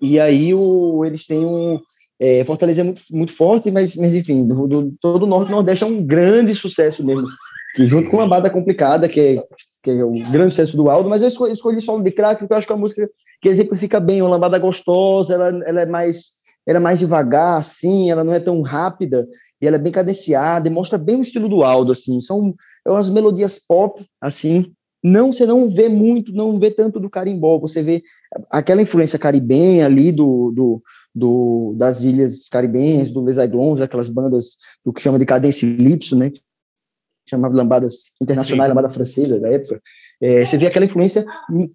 E 0.00 0.18
aí 0.18 0.54
o, 0.54 1.04
eles 1.04 1.26
têm 1.26 1.44
um. 1.44 1.78
é, 2.20 2.44
Fortaleza 2.44 2.80
é 2.80 2.84
muito, 2.84 3.02
muito 3.10 3.32
forte, 3.32 3.70
mas, 3.70 3.96
mas 3.96 4.14
enfim, 4.14 4.46
do, 4.46 4.66
do- 4.66 4.94
todo 5.00 5.24
o 5.24 5.26
Norte 5.26 5.48
e 5.48 5.52
Nordeste 5.52 5.84
é 5.84 5.86
um 5.86 6.02
grande 6.02 6.54
sucesso 6.54 7.04
mesmo. 7.04 7.26
Que 7.74 7.86
junto 7.86 8.08
com 8.08 8.16
uma 8.16 8.26
banda 8.28 8.48
complicada, 8.48 9.08
que 9.08 9.20
é, 9.20 9.42
que 9.82 9.90
é 9.90 10.02
o 10.04 10.12
grande 10.30 10.50
sucesso 10.50 10.76
do 10.76 10.88
Aldo, 10.88 11.10
mas 11.10 11.20
eu 11.20 11.28
escolhi, 11.28 11.52
escolhi 11.52 11.80
solo 11.80 12.02
de 12.02 12.10
crack, 12.10 12.38
porque 12.40 12.52
eu 12.52 12.56
acho 12.56 12.66
que 12.66 12.72
é 12.72 12.76
uma 12.76 12.80
música 12.80 13.10
que 13.42 13.48
exemplifica 13.48 14.00
bem, 14.00 14.22
uma 14.22 14.30
lambada 14.30 14.58
gostosa, 14.58 15.34
ela, 15.34 15.48
ela 15.66 15.80
é 15.82 15.86
mais 15.86 16.37
ela 16.68 16.78
é 16.78 16.82
mais 16.82 16.98
devagar, 16.98 17.58
assim, 17.58 18.10
ela 18.10 18.22
não 18.22 18.34
é 18.34 18.38
tão 18.38 18.60
rápida, 18.60 19.26
e 19.58 19.66
ela 19.66 19.76
é 19.76 19.78
bem 19.78 19.90
cadenciada, 19.90 20.68
e 20.68 20.70
mostra 20.70 20.98
bem 20.98 21.16
o 21.16 21.22
estilo 21.22 21.48
do 21.48 21.64
Aldo, 21.64 21.92
assim, 21.92 22.20
são 22.20 22.54
é 22.86 22.90
umas 22.90 23.08
melodias 23.08 23.58
pop, 23.58 24.06
assim, 24.20 24.70
não, 25.02 25.32
você 25.32 25.46
não 25.46 25.70
vê 25.70 25.88
muito, 25.88 26.30
não 26.30 26.58
vê 26.58 26.70
tanto 26.70 27.00
do 27.00 27.08
carimbó, 27.08 27.58
você 27.58 27.82
vê 27.82 28.02
aquela 28.50 28.82
influência 28.82 29.18
caribenha 29.18 29.86
ali 29.86 30.12
do, 30.12 30.52
do, 30.54 30.82
do 31.14 31.74
das 31.78 32.02
ilhas 32.02 32.50
caribenhas, 32.50 33.10
do 33.10 33.24
Les 33.24 33.38
Aiglons, 33.38 33.80
aquelas 33.80 34.10
bandas 34.10 34.58
do 34.84 34.92
que 34.92 35.00
chama 35.00 35.18
de 35.18 35.24
cadência 35.24 35.64
lipso, 35.64 36.14
né, 36.18 36.30
chamava 37.26 37.56
lambadas 37.56 38.12
internacionais, 38.20 38.68
Sim. 38.70 38.76
lambada 38.76 38.92
francesa 38.92 39.40
da 39.40 39.48
época, 39.48 39.80
é, 40.20 40.44
você 40.44 40.58
vê 40.58 40.66
aquela 40.66 40.84
influência 40.84 41.24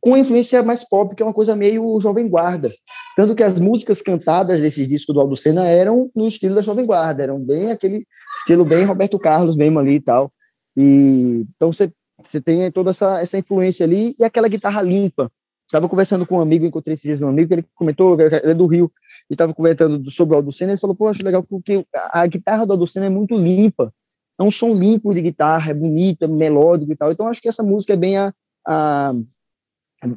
com 0.01 0.17
influência 0.17 0.61
mais 0.61 0.87
pop, 0.87 1.15
que 1.15 1.23
é 1.23 1.25
uma 1.25 1.33
coisa 1.33 1.55
meio 1.55 1.99
jovem 2.01 2.27
guarda. 2.27 2.73
Tanto 3.15 3.35
que 3.35 3.43
as 3.43 3.57
músicas 3.57 4.01
cantadas 4.01 4.61
desses 4.61 4.87
discos 4.87 5.15
do 5.15 5.21
Aldo 5.21 5.37
Senna 5.37 5.67
eram 5.67 6.11
no 6.15 6.27
estilo 6.27 6.55
da 6.55 6.61
jovem 6.61 6.85
guarda, 6.85 7.23
eram 7.23 7.39
bem 7.39 7.71
aquele 7.71 8.05
estilo 8.39 8.65
bem 8.65 8.83
Roberto 8.83 9.17
Carlos 9.17 9.55
mesmo 9.55 9.79
ali 9.79 9.95
e 9.95 10.01
tal. 10.01 10.31
E 10.75 11.45
então 11.55 11.71
você 11.71 11.91
você 12.21 12.39
tem 12.39 12.71
toda 12.71 12.91
essa 12.91 13.19
essa 13.19 13.37
influência 13.37 13.85
ali 13.85 14.15
e 14.19 14.23
aquela 14.23 14.47
guitarra 14.47 14.81
limpa. 14.81 15.31
Estava 15.65 15.89
conversando 15.89 16.25
com 16.27 16.37
um 16.37 16.41
amigo, 16.41 16.65
encontrei 16.65 16.93
esses 16.93 17.03
dias 17.03 17.21
um 17.21 17.29
amigo 17.29 17.47
que 17.47 17.53
ele 17.55 17.65
comentou, 17.73 18.19
ele 18.19 18.35
é 18.35 18.53
do 18.53 18.67
Rio, 18.67 18.91
e 19.29 19.33
estava 19.33 19.53
comentando 19.53 20.11
sobre 20.11 20.35
o 20.35 20.37
Aldo 20.37 20.51
Senna, 20.51 20.73
ele 20.73 20.79
falou, 20.79 20.95
pô, 20.95 21.07
acho 21.07 21.23
legal 21.23 21.41
porque 21.41 21.83
a 22.11 22.27
guitarra 22.27 22.65
do 22.65 22.73
Aldo 22.73 22.85
Senna 22.85 23.07
é 23.07 23.09
muito 23.09 23.35
limpa, 23.35 23.91
é 24.39 24.43
um 24.43 24.51
som 24.51 24.73
limpo 24.73 25.13
de 25.13 25.21
guitarra, 25.21 25.71
é 25.71 25.73
bonito, 25.73 26.23
é 26.23 26.27
melódico 26.27 26.91
e 26.91 26.95
tal. 26.95 27.11
Então 27.11 27.27
acho 27.27 27.41
que 27.41 27.49
essa 27.49 27.63
música 27.63 27.93
é 27.93 27.97
bem 27.97 28.17
a, 28.17 28.31
a 28.67 29.13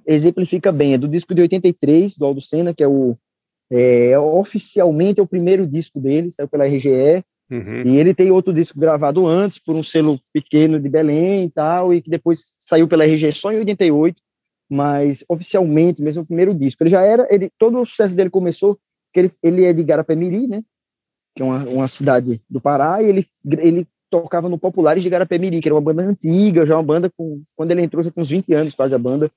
exemplifica 0.06 0.72
bem, 0.72 0.94
é 0.94 0.98
do 0.98 1.08
disco 1.08 1.34
de 1.34 1.42
83 1.42 2.16
do 2.16 2.24
Aldo 2.24 2.40
Senna, 2.40 2.74
que 2.74 2.82
é 2.82 2.88
o 2.88 3.16
é, 3.70 4.16
oficialmente 4.18 5.18
é 5.18 5.22
o 5.22 5.26
primeiro 5.26 5.66
disco 5.66 6.00
dele, 6.00 6.30
saiu 6.30 6.48
pela 6.48 6.66
RGE, 6.66 7.24
Uhum. 7.48 7.82
e 7.86 7.96
ele 7.96 8.12
tem 8.12 8.32
outro 8.32 8.52
disco 8.52 8.78
gravado 8.78 9.24
antes 9.24 9.58
por 9.58 9.76
um 9.76 9.82
selo 9.82 10.20
pequeno 10.32 10.80
de 10.80 10.88
Belém 10.88 11.44
e 11.44 11.50
tal, 11.50 11.94
e 11.94 12.02
que 12.02 12.10
depois 12.10 12.56
saiu 12.58 12.88
pela 12.88 13.04
RGE 13.04 13.30
só 13.30 13.52
em 13.52 13.58
88, 13.58 14.20
mas 14.68 15.24
oficialmente 15.28 16.02
mesmo 16.02 16.22
o 16.22 16.26
primeiro 16.26 16.52
disco. 16.52 16.82
Ele 16.82 16.90
já 16.90 17.02
era, 17.02 17.26
ele 17.30 17.48
todo 17.56 17.80
o 17.80 17.86
sucesso 17.86 18.16
dele 18.16 18.30
começou 18.30 18.76
que 19.12 19.20
ele, 19.20 19.32
ele 19.42 19.64
é 19.64 19.72
de 19.72 19.84
Garapé-Miri, 19.84 20.48
né? 20.48 20.62
Que 21.36 21.42
é 21.42 21.44
uma, 21.44 21.64
uma 21.68 21.88
cidade 21.88 22.42
do 22.50 22.60
Pará, 22.60 23.00
e 23.00 23.06
ele 23.06 23.26
ele 23.60 23.86
tocava 24.10 24.48
no 24.48 24.58
Populares 24.58 25.02
de 25.02 25.10
Garapé-Miri, 25.10 25.60
que 25.60 25.68
era 25.68 25.74
uma 25.74 25.80
banda 25.80 26.02
antiga, 26.02 26.64
já 26.66 26.76
uma 26.76 26.82
banda 26.82 27.10
com 27.16 27.42
quando 27.56 27.70
ele 27.72 27.82
entrou 27.82 28.02
já 28.02 28.10
tem 28.10 28.22
uns 28.22 28.30
20 28.30 28.52
anos 28.54 28.74
quase 28.74 28.94
a 28.94 28.98
banda. 28.98 29.30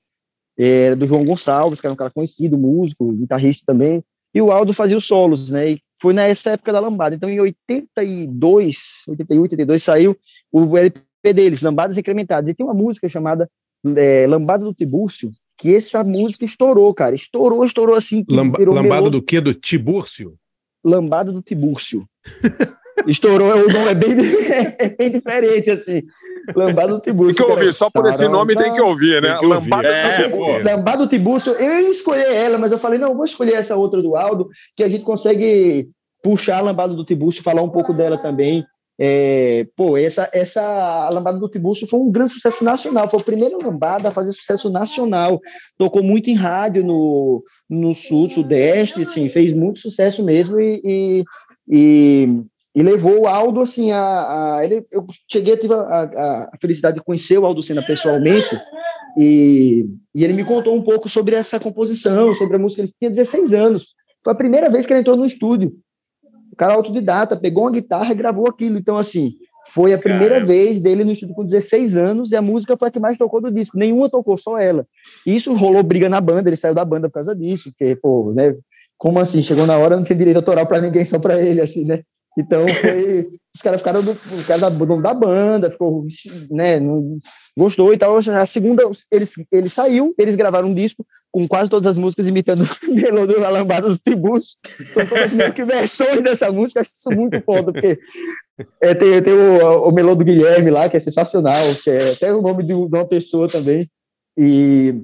Era 0.58 0.94
do 0.94 1.06
João 1.06 1.24
Gonçalves, 1.24 1.80
que 1.80 1.86
era 1.86 1.94
um 1.94 1.96
cara 1.96 2.10
conhecido, 2.10 2.58
músico, 2.58 3.12
guitarrista 3.12 3.64
também. 3.66 4.02
E 4.34 4.40
o 4.42 4.50
Aldo 4.52 4.72
fazia 4.72 4.96
os 4.96 5.06
solos, 5.06 5.50
né? 5.50 5.72
E 5.72 5.80
foi 6.00 6.12
nessa 6.12 6.50
época 6.50 6.72
da 6.72 6.80
lambada. 6.80 7.14
Então, 7.14 7.28
em 7.28 7.40
82, 7.40 8.76
81, 9.08 9.42
82, 9.42 9.82
saiu 9.82 10.16
o 10.52 10.76
LP 10.76 11.00
deles, 11.32 11.62
Lambadas 11.62 11.96
Incrementadas. 11.98 12.48
E 12.48 12.54
tem 12.54 12.64
uma 12.64 12.74
música 12.74 13.08
chamada 13.08 13.48
é, 13.96 14.26
Lambada 14.26 14.64
do 14.64 14.74
Tibúrcio, 14.74 15.32
que 15.58 15.74
essa 15.74 16.02
música 16.04 16.44
estourou, 16.44 16.92
cara. 16.94 17.14
Estourou, 17.14 17.64
estourou 17.64 17.96
assim. 17.96 18.24
Lamba- 18.30 18.58
lambada 18.58 18.82
melô- 18.82 19.10
do 19.10 19.22
quê? 19.22 19.40
Do 19.40 19.54
Tibúrcio? 19.54 20.36
Lambada 20.84 21.32
do 21.32 21.42
Tibúrcio. 21.42 22.06
Estourou, 23.06 23.48
o 23.48 23.72
nome 23.72 23.90
é 23.90 23.94
bem, 23.94 24.12
é 24.78 24.88
bem 24.96 25.10
diferente, 25.10 25.70
assim. 25.70 26.02
Lambada 26.54 26.94
do 26.94 27.00
Tibúrcio. 27.00 27.36
Tem 27.36 27.46
que 27.46 27.52
ouvir, 27.52 27.72
só 27.72 27.90
por 27.90 28.06
esse 28.08 28.26
nome 28.28 28.56
tem 28.56 28.72
que 28.72 28.80
ouvir, 28.80 29.22
né? 29.22 29.32
Tem 29.32 29.40
que 29.40 29.46
ouvir. 29.46 29.70
Lambada 29.70 29.88
É, 29.88 30.28
do 30.28 30.36
pô. 30.36 30.44
Tibúrcio. 30.44 30.64
Lambada 30.64 30.98
do 30.98 31.06
Tibúrcio, 31.06 31.52
eu 31.52 31.80
ia 31.80 31.90
escolher 31.90 32.34
ela, 32.34 32.58
mas 32.58 32.72
eu 32.72 32.78
falei, 32.78 32.98
não, 32.98 33.08
eu 33.08 33.16
vou 33.16 33.24
escolher 33.24 33.54
essa 33.54 33.76
outra 33.76 34.02
do 34.02 34.16
Aldo, 34.16 34.48
que 34.76 34.82
a 34.82 34.88
gente 34.88 35.04
consegue 35.04 35.88
puxar 36.22 36.58
a 36.58 36.62
Lambada 36.62 36.94
do 36.94 37.04
Tibúrcio, 37.04 37.42
falar 37.42 37.62
um 37.62 37.70
pouco 37.70 37.92
dela 37.92 38.18
também. 38.18 38.64
É, 39.02 39.66
pô, 39.74 39.96
essa, 39.96 40.28
essa 40.30 41.08
Lambada 41.08 41.38
do 41.38 41.48
Tibúrcio 41.48 41.86
foi 41.86 41.98
um 41.98 42.10
grande 42.10 42.34
sucesso 42.34 42.62
nacional, 42.62 43.08
foi 43.08 43.18
a 43.18 43.24
primeira 43.24 43.56
lambada 43.56 44.10
a 44.10 44.12
fazer 44.12 44.30
sucesso 44.32 44.68
nacional. 44.68 45.40
Tocou 45.78 46.02
muito 46.02 46.28
em 46.28 46.34
rádio 46.34 46.84
no, 46.84 47.42
no 47.68 47.94
sul, 47.94 48.28
sudeste, 48.28 49.02
assim, 49.02 49.30
fez 49.30 49.54
muito 49.54 49.78
sucesso 49.78 50.22
mesmo 50.22 50.60
e, 50.60 50.82
e, 50.84 51.24
e, 51.66 52.42
e 52.80 52.82
levou 52.82 53.20
o 53.20 53.26
Aldo, 53.26 53.60
assim, 53.60 53.92
a, 53.92 54.56
a 54.56 54.64
ele, 54.64 54.86
eu 54.90 55.06
cheguei 55.30 55.52
a 55.52 55.56
ter 55.58 55.70
a, 55.70 55.76
a, 55.76 56.50
a 56.50 56.58
felicidade 56.58 56.96
de 56.96 57.04
conhecer 57.04 57.36
o 57.36 57.44
Aldo 57.44 57.62
Senna 57.62 57.82
pessoalmente 57.82 58.58
e, 59.18 59.86
e 60.14 60.24
ele 60.24 60.32
me 60.32 60.46
contou 60.46 60.74
um 60.74 60.82
pouco 60.82 61.06
sobre 61.06 61.36
essa 61.36 61.60
composição, 61.60 62.32
sobre 62.32 62.56
a 62.56 62.58
música. 62.58 62.80
Ele 62.80 62.92
tinha 62.98 63.10
16 63.10 63.52
anos. 63.52 63.94
Foi 64.24 64.32
a 64.32 64.36
primeira 64.36 64.70
vez 64.70 64.86
que 64.86 64.94
ele 64.94 65.00
entrou 65.00 65.14
no 65.14 65.26
estúdio. 65.26 65.74
O 66.50 66.56
cara 66.56 66.72
autodidata, 66.72 67.36
pegou 67.36 67.64
uma 67.64 67.70
guitarra 67.70 68.12
e 68.12 68.16
gravou 68.16 68.48
aquilo. 68.48 68.78
Então, 68.78 68.96
assim, 68.96 69.34
foi 69.68 69.92
a 69.92 69.98
primeira 69.98 70.36
Caramba. 70.36 70.46
vez 70.46 70.80
dele 70.80 71.04
no 71.04 71.12
estúdio 71.12 71.34
com 71.34 71.44
16 71.44 71.96
anos 71.96 72.32
e 72.32 72.36
a 72.36 72.40
música 72.40 72.78
foi 72.78 72.88
a 72.88 72.90
que 72.90 72.98
mais 72.98 73.18
tocou 73.18 73.42
do 73.42 73.50
disco. 73.50 73.76
Nenhuma 73.76 74.08
tocou, 74.08 74.38
só 74.38 74.56
ela. 74.56 74.86
E 75.26 75.36
isso 75.36 75.52
rolou 75.52 75.82
briga 75.82 76.08
na 76.08 76.20
banda, 76.20 76.48
ele 76.48 76.56
saiu 76.56 76.74
da 76.74 76.84
banda 76.84 77.10
por 77.10 77.14
causa 77.16 77.36
disso, 77.36 77.70
porque, 77.70 77.94
pô, 77.96 78.32
né? 78.34 78.56
Como 78.96 79.18
assim? 79.18 79.42
Chegou 79.42 79.66
na 79.66 79.76
hora, 79.76 79.96
não 79.96 80.04
tem 80.04 80.16
direito 80.16 80.36
autoral 80.36 80.66
para 80.66 80.80
ninguém, 80.80 81.04
só 81.04 81.18
para 81.18 81.40
ele, 81.42 81.60
assim, 81.60 81.84
né? 81.84 82.02
Então, 82.38 82.66
foi. 82.68 83.28
Os 83.52 83.62
caras 83.62 83.80
ficaram 83.80 84.00
do, 84.00 84.12
o 84.12 84.44
cara 84.46 84.60
da, 84.60 84.68
dono 84.68 85.02
da 85.02 85.12
banda, 85.12 85.72
ficou, 85.72 86.06
né? 86.48 86.78
Não, 86.78 87.18
gostou 87.58 87.92
e 87.92 87.98
tal. 87.98 88.16
A 88.16 88.46
segunda, 88.46 88.88
eles, 89.10 89.34
ele 89.50 89.68
saiu, 89.68 90.14
eles 90.16 90.36
gravaram 90.36 90.68
um 90.68 90.74
disco 90.74 91.04
com 91.32 91.48
quase 91.48 91.68
todas 91.68 91.88
as 91.88 91.96
músicas 91.96 92.28
imitando 92.28 92.62
o 92.88 92.94
melô 92.94 93.26
do 93.26 93.44
Alambada 93.44 93.88
dos 93.88 93.98
Tribus. 93.98 94.56
São 94.94 95.04
todas 95.04 95.32
meio 95.32 95.52
que 95.52 95.64
versões 95.64 96.22
dessa 96.22 96.52
música, 96.52 96.80
acho 96.80 96.92
isso 96.94 97.10
muito 97.10 97.40
foda, 97.42 97.72
porque 97.72 97.98
é, 98.80 98.94
tem, 98.94 99.20
tem 99.20 99.32
o, 99.32 99.88
o 99.88 99.92
melô 99.92 100.14
do 100.14 100.24
Guilherme 100.24 100.70
lá, 100.70 100.88
que 100.88 100.96
é 100.96 101.00
sensacional, 101.00 101.74
que 101.82 101.90
é 101.90 102.12
até 102.12 102.32
o 102.32 102.40
nome 102.40 102.62
de, 102.62 102.68
de 102.68 102.74
uma 102.74 103.04
pessoa 103.04 103.48
também. 103.48 103.84
E, 104.38 104.94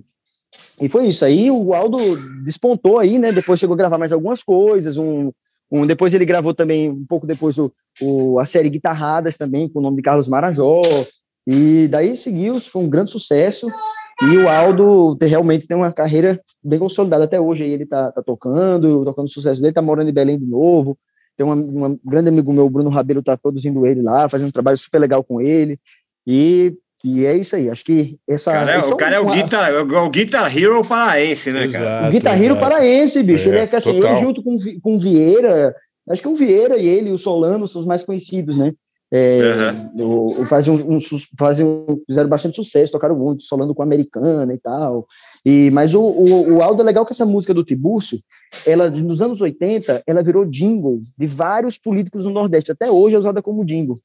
e 0.80 0.88
foi 0.88 1.08
isso. 1.08 1.24
Aí 1.24 1.50
o 1.50 1.74
Aldo 1.74 1.98
despontou 2.44 3.00
aí, 3.00 3.18
né? 3.18 3.32
Depois 3.32 3.58
chegou 3.58 3.74
a 3.74 3.78
gravar 3.78 3.98
mais 3.98 4.12
algumas 4.12 4.40
coisas, 4.40 4.96
um, 4.96 5.32
um, 5.70 5.86
depois 5.86 6.14
ele 6.14 6.24
gravou 6.24 6.54
também, 6.54 6.90
um 6.90 7.04
pouco 7.04 7.26
depois, 7.26 7.58
o, 7.58 7.72
o, 8.00 8.38
a 8.38 8.46
série 8.46 8.70
Guitarradas 8.70 9.36
também, 9.36 9.68
com 9.68 9.80
o 9.80 9.82
nome 9.82 9.96
de 9.96 10.02
Carlos 10.02 10.28
Marajó. 10.28 10.80
E 11.46 11.88
daí 11.88 12.16
seguiu, 12.16 12.60
foi 12.60 12.82
um 12.82 12.88
grande 12.88 13.10
sucesso. 13.10 13.68
E 14.22 14.38
o 14.38 14.48
Aldo 14.48 15.16
realmente 15.20 15.66
tem 15.66 15.76
uma 15.76 15.92
carreira 15.92 16.40
bem 16.64 16.78
consolidada 16.78 17.24
até 17.24 17.40
hoje. 17.40 17.64
Aí 17.64 17.70
ele 17.70 17.84
tá, 17.84 18.10
tá 18.12 18.22
tocando, 18.22 19.04
tocando 19.04 19.30
sucesso 19.30 19.60
dele, 19.60 19.74
tá 19.74 19.82
morando 19.82 20.08
em 20.08 20.14
Belém 20.14 20.38
de 20.38 20.46
novo. 20.46 20.96
Tem 21.36 21.46
um 21.46 21.98
grande 22.02 22.30
amigo 22.30 22.52
meu, 22.52 22.68
Bruno 22.70 22.88
Rabelo, 22.88 23.22
tá 23.22 23.36
produzindo 23.36 23.86
ele 23.86 24.00
lá, 24.00 24.28
fazendo 24.28 24.48
um 24.48 24.52
trabalho 24.52 24.78
super 24.78 24.98
legal 24.98 25.22
com 25.22 25.40
ele. 25.40 25.78
E, 26.26 26.74
e 27.04 27.24
é 27.26 27.34
isso 27.36 27.54
aí. 27.56 27.68
Acho 27.70 27.84
que 27.84 28.18
essa. 28.28 28.52
Cara, 28.52 28.72
é- 28.72 28.78
o 28.78 28.96
cara 28.96 29.16
é 29.16 29.20
o 29.20 29.24
uma- 29.24 29.34
guitar, 29.34 29.70
é 29.72 29.78
o 29.80 30.08
Guitar 30.08 30.56
Hero 30.56 30.82
paraense, 30.84 31.52
né, 31.52 31.68
cara? 31.68 32.08
o 32.08 32.10
guitarreiro 32.10 32.58
paraense, 32.58 33.22
bicho. 33.22 33.48
É, 33.48 33.52
ele 33.52 33.58
é 33.58 33.66
que, 33.66 33.76
assim, 33.76 33.92
total. 34.00 34.10
ele 34.12 34.20
junto 34.20 34.42
com, 34.42 34.58
com 34.82 34.96
o 34.96 34.98
Vieira, 34.98 35.74
acho 36.08 36.22
que 36.22 36.28
o 36.28 36.36
Vieira 36.36 36.76
e 36.76 36.86
ele 36.86 37.10
o 37.12 37.18
Solano 37.18 37.68
são 37.68 37.80
os 37.80 37.86
mais 37.86 38.02
conhecidos, 38.02 38.56
né? 38.56 38.72
É, 39.12 39.40
o- 40.02 40.44
fazem 40.46 40.74
um, 40.74 40.94
um 40.94 40.98
um- 40.98 42.02
fizeram 42.08 42.28
bastante 42.28 42.56
sucesso, 42.56 42.90
tocaram 42.90 43.14
muito, 43.16 43.44
Solano 43.44 43.72
com 43.72 43.82
a 43.82 43.84
Americana 43.84 44.52
e 44.52 44.58
tal. 44.58 45.06
E, 45.44 45.70
mas 45.70 45.94
o, 45.94 46.00
o, 46.02 46.54
o 46.56 46.62
Aldo 46.62 46.82
é 46.82 46.84
legal 46.84 47.06
que 47.06 47.12
essa 47.12 47.24
música 47.24 47.54
do 47.54 47.62
Tibúrcio, 47.64 48.18
ela, 48.66 48.90
nos 48.90 49.22
anos 49.22 49.40
80, 49.40 50.02
ela 50.08 50.24
virou 50.24 50.44
jingle 50.44 51.00
de 51.16 51.26
vários 51.26 51.78
políticos 51.78 52.24
no 52.24 52.32
Nordeste. 52.32 52.72
Até 52.72 52.90
hoje 52.90 53.14
é 53.14 53.18
usada 53.18 53.40
como 53.40 53.64
jingle. 53.64 53.96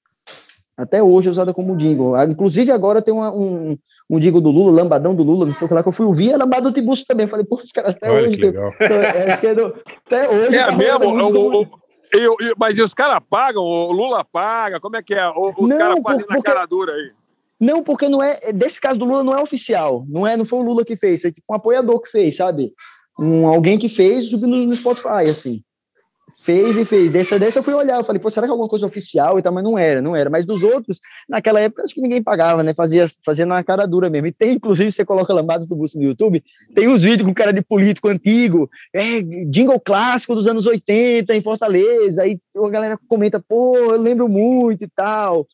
Até 0.81 1.01
hoje 1.03 1.27
é 1.27 1.31
usada 1.31 1.53
como 1.53 1.75
jingle. 1.77 2.15
Ah, 2.15 2.25
Inclusive, 2.25 2.71
agora 2.71 3.01
tem 3.01 3.13
uma- 3.13 3.31
um, 3.35 3.77
um 4.09 4.19
jingle 4.19 4.41
do 4.41 4.49
Lula, 4.49 4.71
lambadão 4.71 5.13
do 5.15 5.23
Lula, 5.23 5.45
não 5.45 5.53
sei 5.53 5.65
o 5.65 5.67
que 5.67 5.73
lá, 5.73 5.81
que 5.83 5.89
eu 5.89 5.93
fui 5.93 6.05
ouvir, 6.05 6.31
é 6.31 6.37
lambada 6.37 6.63
do 6.63 6.71
Tiburcio 6.73 7.05
também. 7.05 7.27
Falei, 7.27 7.45
pô, 7.45 7.55
os 7.55 7.71
caras 7.71 7.91
até 7.91 8.09
Olha 8.09 8.27
hoje. 8.27 8.37
que 8.37 8.41
tem- 8.41 8.51
legal. 8.51 8.73
É, 8.79 9.45
é 9.47 9.55
do- 9.55 9.75
até 10.07 10.29
hoje. 10.29 10.57
É 10.57 10.65
tá 10.65 10.71
mesmo? 10.75 10.99
como- 10.99 11.67
eu- 12.13 12.35
eu- 12.39 12.55
mas 12.57 12.77
e 12.77 12.81
os 12.81 12.93
caras 12.93 13.21
pagam? 13.29 13.63
O 13.63 13.91
Lula 13.91 14.23
paga? 14.25 14.79
Como 14.79 14.95
é 14.97 15.01
que 15.03 15.13
é? 15.13 15.27
O- 15.29 15.53
Os 15.57 15.69
caras 15.69 15.95
por- 15.95 16.03
fazem 16.03 16.25
na 16.27 16.35
porque- 16.35 16.51
cara 16.51 16.65
dura 16.65 16.93
aí. 16.93 17.11
Não, 17.59 17.83
porque 17.83 18.09
não 18.09 18.23
é. 18.23 18.51
Desse 18.51 18.81
caso 18.81 18.97
do 18.97 19.05
Lula 19.05 19.23
não 19.23 19.37
é 19.37 19.41
oficial. 19.41 20.03
Não 20.09 20.25
é, 20.25 20.35
não 20.35 20.45
foi 20.45 20.59
o 20.59 20.63
Lula 20.63 20.83
que 20.83 20.95
fez, 20.95 21.21
foi 21.21 21.31
tipo 21.31 21.45
um 21.51 21.55
apoiador 21.55 22.01
que 22.01 22.09
fez, 22.09 22.35
sabe? 22.37 22.73
Um, 23.19 23.45
alguém 23.47 23.77
que 23.77 23.87
fez 23.87 24.29
subiu 24.31 24.47
no, 24.49 24.57
no 24.65 24.75
Spotify, 24.75 25.29
assim. 25.29 25.61
Fez 26.39 26.77
e 26.77 26.85
fez. 26.85 27.11
Dessa, 27.11 27.37
dessa 27.37 27.59
eu 27.59 27.63
fui 27.63 27.73
olhar, 27.73 27.97
eu 27.97 28.03
falei, 28.03 28.21
pô, 28.21 28.29
será 28.29 28.45
que 28.45 28.49
é 28.49 28.53
alguma 28.53 28.69
coisa 28.69 28.85
oficial 28.85 29.37
e 29.37 29.41
tal? 29.41 29.53
Mas 29.53 29.63
não 29.63 29.77
era, 29.77 30.01
não 30.01 30.15
era. 30.15 30.29
Mas 30.29 30.45
dos 30.45 30.63
outros, 30.63 30.99
naquela 31.27 31.59
época, 31.59 31.83
acho 31.83 31.93
que 31.93 32.01
ninguém 32.01 32.21
pagava, 32.21 32.63
né? 32.63 32.73
Fazia, 32.73 33.07
fazia 33.23 33.45
na 33.45 33.63
cara 33.63 33.85
dura 33.85 34.09
mesmo. 34.09 34.27
E 34.27 34.31
tem, 34.31 34.53
inclusive, 34.53 34.91
você 34.91 35.05
coloca 35.05 35.33
lambadas 35.33 35.67
do 35.67 35.75
Busto 35.75 35.97
no 35.97 36.05
YouTube, 36.05 36.43
tem 36.73 36.87
uns 36.87 37.03
vídeos 37.03 37.27
com 37.27 37.33
cara 37.33 37.51
de 37.51 37.61
político 37.61 38.07
antigo, 38.07 38.69
é, 38.93 39.21
jingle 39.49 39.79
clássico 39.79 40.35
dos 40.35 40.47
anos 40.47 40.65
80 40.65 41.35
em 41.35 41.41
Fortaleza. 41.41 42.23
Aí 42.23 42.39
a 42.55 42.69
galera 42.69 42.99
comenta, 43.07 43.39
pô, 43.39 43.77
eu 43.77 44.01
lembro 44.01 44.27
muito 44.27 44.83
e 44.83 44.89
tal. 44.95 45.47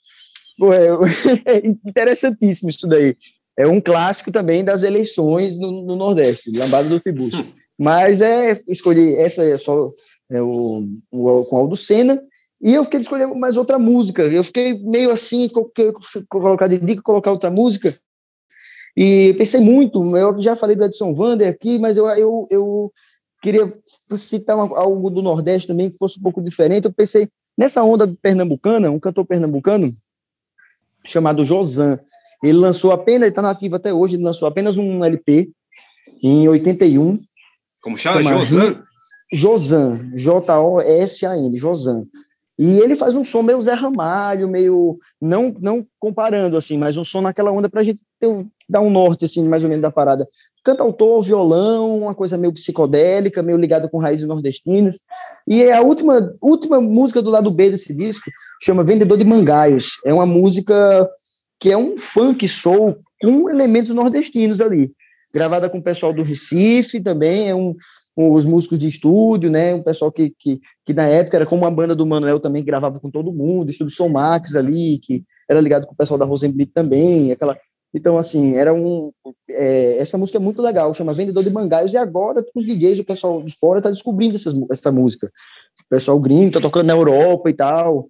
Pô, 0.58 0.74
é, 0.74 0.88
é 1.46 1.68
interessantíssimo 1.68 2.70
isso 2.70 2.88
daí. 2.88 3.16
É 3.58 3.66
um 3.66 3.82
clássico 3.82 4.32
também 4.32 4.64
das 4.64 4.84
eleições 4.84 5.58
no, 5.58 5.82
no 5.82 5.96
Nordeste, 5.96 6.52
Lambada 6.52 6.88
do 6.88 7.00
Tiburcio. 7.00 7.44
Mas 7.78 8.22
é, 8.22 8.60
escolhi, 8.68 9.16
essa 9.16 9.44
é 9.44 9.58
só 9.58 9.92
é, 10.30 10.42
o, 10.42 10.84
o, 11.12 11.42
com 11.46 11.58
Aldo 11.58 11.76
Senna, 11.76 12.22
e 12.62 12.74
eu 12.74 12.84
fiquei 12.84 13.00
de 13.00 13.06
escolher 13.06 13.28
mais 13.28 13.56
outra 13.56 13.78
música. 13.78 14.24
Eu 14.24 14.44
fiquei 14.44 14.80
meio 14.84 15.12
assim, 15.12 15.48
colocar 16.28 16.68
de 16.68 16.80
dica, 16.80 17.02
colocar 17.02 17.32
outra 17.32 17.52
música, 17.52 18.00
e 18.98 19.36
pensei 19.38 19.62
muito, 19.62 20.18
eu 20.18 20.42
já 20.42 20.56
falei 20.56 20.76
do 20.76 20.84
Edson 20.84 21.14
Vander 21.14 21.48
aqui, 21.48 21.78
mas 21.78 21.96
eu, 21.98 22.08
eu, 22.08 22.48
eu 22.50 22.92
queria 23.44 23.72
citar 24.18 24.56
uma- 24.56 24.76
algo 24.76 25.12
do 25.12 25.22
Nordeste 25.22 25.68
também 25.68 25.92
que 25.92 26.00
fosse 26.00 26.18
um 26.20 26.24
pouco 26.24 26.42
diferente. 26.42 26.86
Eu 26.86 26.92
pensei 26.92 27.30
nessa 27.56 27.84
onda 27.84 28.08
pernambucana, 28.20 28.90
um 28.90 29.00
cantor 29.00 29.24
pernambucano 29.24 29.94
chamado 31.06 31.46
Josan. 31.46 32.00
Ele 32.44 32.58
lançou 32.58 32.92
apenas, 32.92 33.22
ele 33.22 33.30
está 33.30 33.42
nativo 33.44 33.76
até 33.76 33.94
hoje, 33.94 34.16
ele 34.16 34.24
lançou 34.24 34.48
apenas 34.48 34.80
um 34.80 35.06
LP 35.06 35.52
em 36.24 36.50
81. 36.50 37.20
Como 37.84 37.98
chama? 38.00 38.22
Chama 38.24 38.46
Josan? 38.46 38.84
Josan, 39.32 40.12
J-O-S-A-N, 40.16 41.58
Josan. 41.58 42.06
E 42.60 42.80
ele 42.80 42.96
faz 42.96 43.16
um 43.16 43.24
som 43.24 43.44
meio 43.44 43.62
Zé 43.62 43.74
Ramalho, 43.74 44.50
meio, 44.50 44.98
não, 45.22 45.54
não 45.60 45.86
comparando, 46.00 46.58
assim, 46.58 46.76
mas 46.76 46.98
um 46.98 47.04
som 47.04 47.22
naquela 47.22 47.52
onda 47.52 47.70
para 47.70 47.82
a 47.82 47.84
gente 47.84 48.00
ter, 48.20 48.28
dar 48.68 48.82
um 48.82 48.90
norte, 48.90 49.26
assim, 49.26 49.48
mais 49.48 49.64
ou 49.64 49.70
menos 49.70 49.84
da 49.84 49.92
parada. 49.92 50.28
Cantautor, 50.64 51.22
violão, 51.22 52.00
uma 52.00 52.16
coisa 52.16 52.36
meio 52.36 52.52
psicodélica, 52.52 53.44
meio 53.44 53.60
ligada 53.60 53.88
com 53.88 54.00
raízes 54.00 54.28
nordestinas. 54.28 55.02
E 55.48 55.62
é 55.62 55.74
a 55.74 55.82
última, 55.82 56.34
última 56.42 56.82
música 56.82 57.22
do 57.22 57.30
lado 57.30 57.52
B 57.52 57.70
desse 57.70 57.94
disco 57.94 58.32
chama 58.64 58.84
Vendedor 58.84 59.20
de 59.20 59.24
Mangaios. 59.24 59.92
É 60.04 60.12
uma 60.12 60.26
música 60.26 61.08
que 61.60 61.72
é 61.72 61.78
um 61.78 61.96
funk 61.96 62.48
soul 62.48 62.98
com 63.22 63.52
elementos 63.52 63.94
nordestinos 63.94 64.60
ali. 64.60 64.92
Gravada 65.32 65.70
com 65.70 65.78
o 65.78 65.84
pessoal 65.84 66.12
do 66.12 66.24
Recife 66.24 67.00
também, 67.00 67.50
é 67.50 67.56
um- 67.56 67.76
os 68.18 68.46
músicos 68.46 68.80
de 68.80 68.88
estúdio, 68.88 69.52
né? 69.52 69.76
Um 69.76 69.84
pessoal 69.84 70.12
que, 70.12 70.34
que, 70.40 70.60
que 70.84 70.94
na 70.94 71.06
época 71.06 71.38
era 71.38 71.46
como 71.46 71.66
a 71.66 71.72
banda 71.72 71.96
do 71.96 72.06
Manuel 72.06 72.40
também, 72.40 72.64
que 72.64 72.68
gravava 72.68 73.00
com 73.00 73.12
todo 73.12 73.32
mundo, 73.32 73.70
estúdio 73.70 73.96
Som 73.96 74.10
Max 74.10 74.56
ali, 74.56 74.98
que 74.98 75.24
era 75.48 75.62
ligado 75.62 75.86
com 75.86 75.94
o 75.94 75.98
pessoal 75.98 76.18
da 76.18 76.26
Rosenblit 76.26 76.72
também, 76.74 77.32
aquela... 77.32 77.56
Então, 77.94 78.18
assim, 78.18 78.56
era 78.56 78.74
um... 78.74 79.12
é, 79.50 79.98
essa 79.98 80.18
música 80.18 80.38
é 80.38 80.42
muito 80.42 80.62
legal, 80.62 80.94
chama 80.94 81.14
Vendedor 81.14 81.44
de 81.44 81.50
Mangaios, 81.52 81.94
e 81.94 81.98
agora 81.98 82.44
os 82.56 82.66
DJs, 82.66 83.00
o 83.00 83.06
pessoal 83.06 83.42
de 83.42 83.56
fora 83.56 83.82
tá 83.82 83.90
descobrindo 83.90 84.36
essas, 84.36 84.54
essa 84.72 84.92
música. 84.92 85.28
O 85.86 85.90
pessoal 85.90 86.20
gringo 86.20 86.52
tá 86.54 86.60
tocando 86.60 86.88
na 86.88 86.94
Europa 86.94 87.50
e 87.50 87.54
tal, 87.54 88.08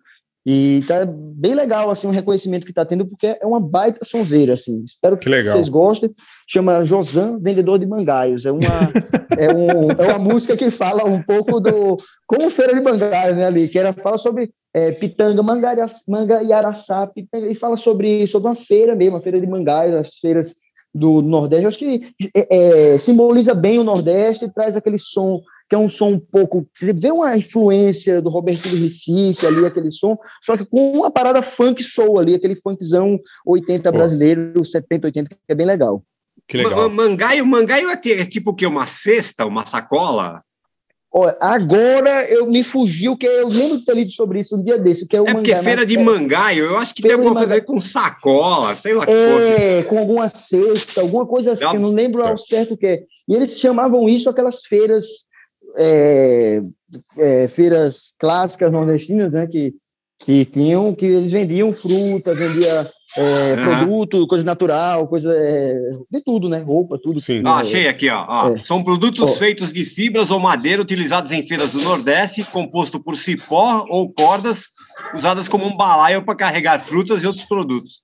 e 0.49 0.81
tá 0.87 1.05
bem 1.05 1.53
legal, 1.53 1.89
assim, 1.89 2.07
o 2.07 2.11
reconhecimento 2.11 2.65
que 2.65 2.71
tá 2.71 2.85
tendo, 2.85 3.05
porque 3.05 3.27
é 3.27 3.45
uma 3.45 3.59
baita 3.59 4.05
sonzeira, 4.05 4.53
assim. 4.53 4.81
Espero 4.85 5.17
que, 5.17 5.29
Que 5.29 5.43
vocês 5.43 5.67
gostem. 5.67 6.09
Chama 6.47 6.85
Josan, 6.85 7.37
Vendedor 7.37 7.77
de 7.77 7.85
Mangaios. 7.85 8.45
É 8.45 8.51
uma, 8.53 8.61
é, 9.37 9.53
um, 9.53 9.91
é 9.91 10.05
uma 10.05 10.19
música 10.19 10.55
que 10.55 10.71
fala 10.71 11.03
um 11.03 11.21
pouco 11.21 11.59
do... 11.59 11.97
Como 12.25 12.49
Feira 12.49 12.73
de 12.73 12.79
Mangaios, 12.79 13.35
né, 13.35 13.45
ali? 13.45 13.67
Que 13.67 13.77
era, 13.77 13.91
fala 13.91 14.17
sobre 14.17 14.49
é, 14.73 14.93
pitanga, 14.93 15.43
mangaria, 15.43 15.85
mangaiaraçá, 16.07 17.05
pitanga, 17.07 17.51
e 17.51 17.53
fala 17.53 17.75
sobre, 17.75 18.25
sobre 18.25 18.47
uma 18.47 18.55
feira 18.55 18.95
mesmo, 18.95 19.17
a 19.17 19.21
feira 19.21 19.41
de 19.41 19.47
mangaios, 19.47 19.95
as 19.95 20.15
feiras 20.15 20.55
do 20.95 21.21
Nordeste. 21.21 21.63
Eu 21.63 21.67
acho 21.67 21.77
que 21.77 22.13
é, 22.33 22.93
é, 22.93 22.97
simboliza 22.97 23.53
bem 23.53 23.79
o 23.79 23.83
Nordeste 23.83 24.45
e 24.45 24.53
traz 24.53 24.77
aquele 24.77 24.97
som 24.97 25.41
que 25.69 25.75
é 25.75 25.77
um 25.77 25.89
som 25.89 26.11
um 26.11 26.19
pouco. 26.19 26.67
Você 26.71 26.93
vê 26.93 27.11
uma 27.11 27.35
influência 27.37 28.21
do 28.21 28.29
Roberto 28.29 28.69
do 28.69 28.77
Recife 28.77 29.45
ali, 29.45 29.65
aquele 29.65 29.91
som, 29.91 30.17
só 30.41 30.55
que 30.55 30.65
com 30.65 30.91
uma 30.93 31.11
parada 31.11 31.41
funk 31.41 31.83
soul 31.83 32.19
ali, 32.19 32.35
aquele 32.35 32.55
funkzão 32.55 33.19
80 33.45 33.91
brasileiro, 33.91 34.63
70, 34.63 35.07
80, 35.07 35.29
que 35.29 35.35
é 35.49 35.55
bem 35.55 35.65
legal. 35.65 36.01
Que 36.47 36.61
ma- 36.63 36.87
Mangaio, 36.87 37.45
mangaio 37.45 37.89
é, 37.89 37.93
é 37.93 38.25
tipo 38.25 38.51
o 38.51 38.55
quê? 38.55 38.65
Uma 38.65 38.87
cesta, 38.87 39.45
uma 39.45 39.65
sacola? 39.65 40.41
Ó, 41.11 41.33
agora 41.39 42.25
eu 42.29 42.45
me 42.47 42.63
fugiu, 42.63 43.17
que 43.17 43.25
eu 43.25 43.47
lembro 43.47 43.77
de 43.79 43.85
ter 43.85 43.95
lido 43.95 44.11
sobre 44.11 44.39
isso 44.39 44.55
um 44.57 44.63
dia 44.63 44.77
desse, 44.77 45.07
que 45.07 45.15
é 45.15 45.21
o 45.21 45.27
É 45.27 45.33
porque 45.33 45.51
mangá, 45.51 45.63
feira 45.63 45.85
de 45.85 45.97
é- 45.97 46.03
mangaio, 46.03 46.65
eu 46.65 46.77
acho 46.77 46.93
que 46.93 47.01
tem 47.01 47.13
alguma 47.13 47.33
coisa 47.33 47.53
a 47.53 47.55
ver 47.55 47.65
com 47.65 47.79
sacola, 47.79 48.75
sei 48.75 48.93
lá. 48.93 49.05
É, 49.09 49.83
com 49.83 49.97
alguma 49.97 50.29
cesta, 50.29 51.01
alguma 51.01 51.25
coisa 51.25 51.53
assim, 51.53 51.63
eu 51.63 51.79
não 51.79 51.91
lembro 51.91 52.23
ao 52.23 52.37
certo 52.37 52.73
o 52.73 52.77
que 52.77 52.85
é. 52.85 53.03
E 53.27 53.33
eles 53.35 53.57
chamavam 53.57 54.07
isso 54.07 54.29
aquelas 54.29 54.65
feiras, 54.65 55.05
é, 55.75 56.61
é, 57.17 57.47
feiras 57.47 58.13
clássicas 58.17 58.71
nordestinas, 58.71 59.31
né, 59.31 59.47
que, 59.47 59.73
que 60.19 60.45
tinham, 60.45 60.93
que 60.93 61.05
eles 61.05 61.31
vendiam 61.31 61.73
fruta, 61.73 62.33
vendia 62.33 62.89
é, 63.17 63.53
Aham. 63.53 63.77
produto, 63.77 64.27
coisa 64.27 64.43
natural, 64.43 65.07
coisa 65.07 65.33
é, 65.35 65.75
de 66.11 66.21
tudo, 66.23 66.47
né, 66.47 66.59
roupa, 66.59 66.99
tudo. 67.01 67.19
Sim. 67.19 67.41
Ah, 67.45 67.57
achei 67.57 67.87
aqui, 67.87 68.09
ó. 68.09 68.25
ó. 68.27 68.55
É. 68.55 68.63
São 68.63 68.83
produtos 68.83 69.31
Ó. 69.31 69.33
feitos 69.33 69.71
de 69.71 69.83
fibras 69.83 70.29
ou 70.29 70.39
madeira 70.39 70.81
utilizados 70.81 71.31
em 71.31 71.43
feiras 71.43 71.71
do 71.71 71.81
Nordeste, 71.81 72.43
composto 72.43 72.99
por 72.99 73.17
cipó 73.17 73.85
ou 73.89 74.11
cordas 74.11 74.67
usadas 75.15 75.47
como 75.47 75.65
um 75.65 75.75
balaio 75.75 76.23
para 76.23 76.35
carregar 76.35 76.79
frutas 76.79 77.23
e 77.23 77.27
outros 77.27 77.45
produtos. 77.45 78.01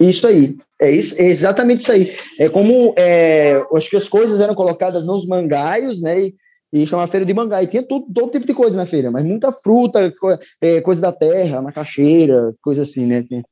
Isso 0.00 0.26
aí, 0.26 0.56
é, 0.80 0.90
isso, 0.90 1.14
é 1.20 1.26
exatamente 1.26 1.80
isso 1.80 1.92
aí. 1.92 2.12
É 2.38 2.48
como 2.48 2.92
é, 2.96 3.62
acho 3.74 3.88
que 3.88 3.96
as 3.96 4.08
coisas 4.08 4.40
eram 4.40 4.54
colocadas 4.54 5.04
nos 5.06 5.26
mangaios, 5.26 6.00
né? 6.00 6.18
E, 6.20 6.34
e 6.72 6.86
chama 6.86 7.06
feira 7.06 7.26
de 7.26 7.34
mangai. 7.34 7.66
Tinha 7.66 7.82
tudo, 7.82 8.06
todo 8.12 8.30
tipo 8.32 8.46
de 8.46 8.54
coisa 8.54 8.76
na 8.76 8.86
feira, 8.86 9.10
mas 9.10 9.24
muita 9.24 9.52
fruta, 9.52 10.10
co- 10.18 10.38
é, 10.60 10.80
coisa 10.80 11.00
da 11.00 11.12
terra, 11.12 11.60
macaxeira, 11.62 12.54
coisa 12.62 12.82
assim, 12.82 13.06
né? 13.06 13.22
Tem- 13.28 13.42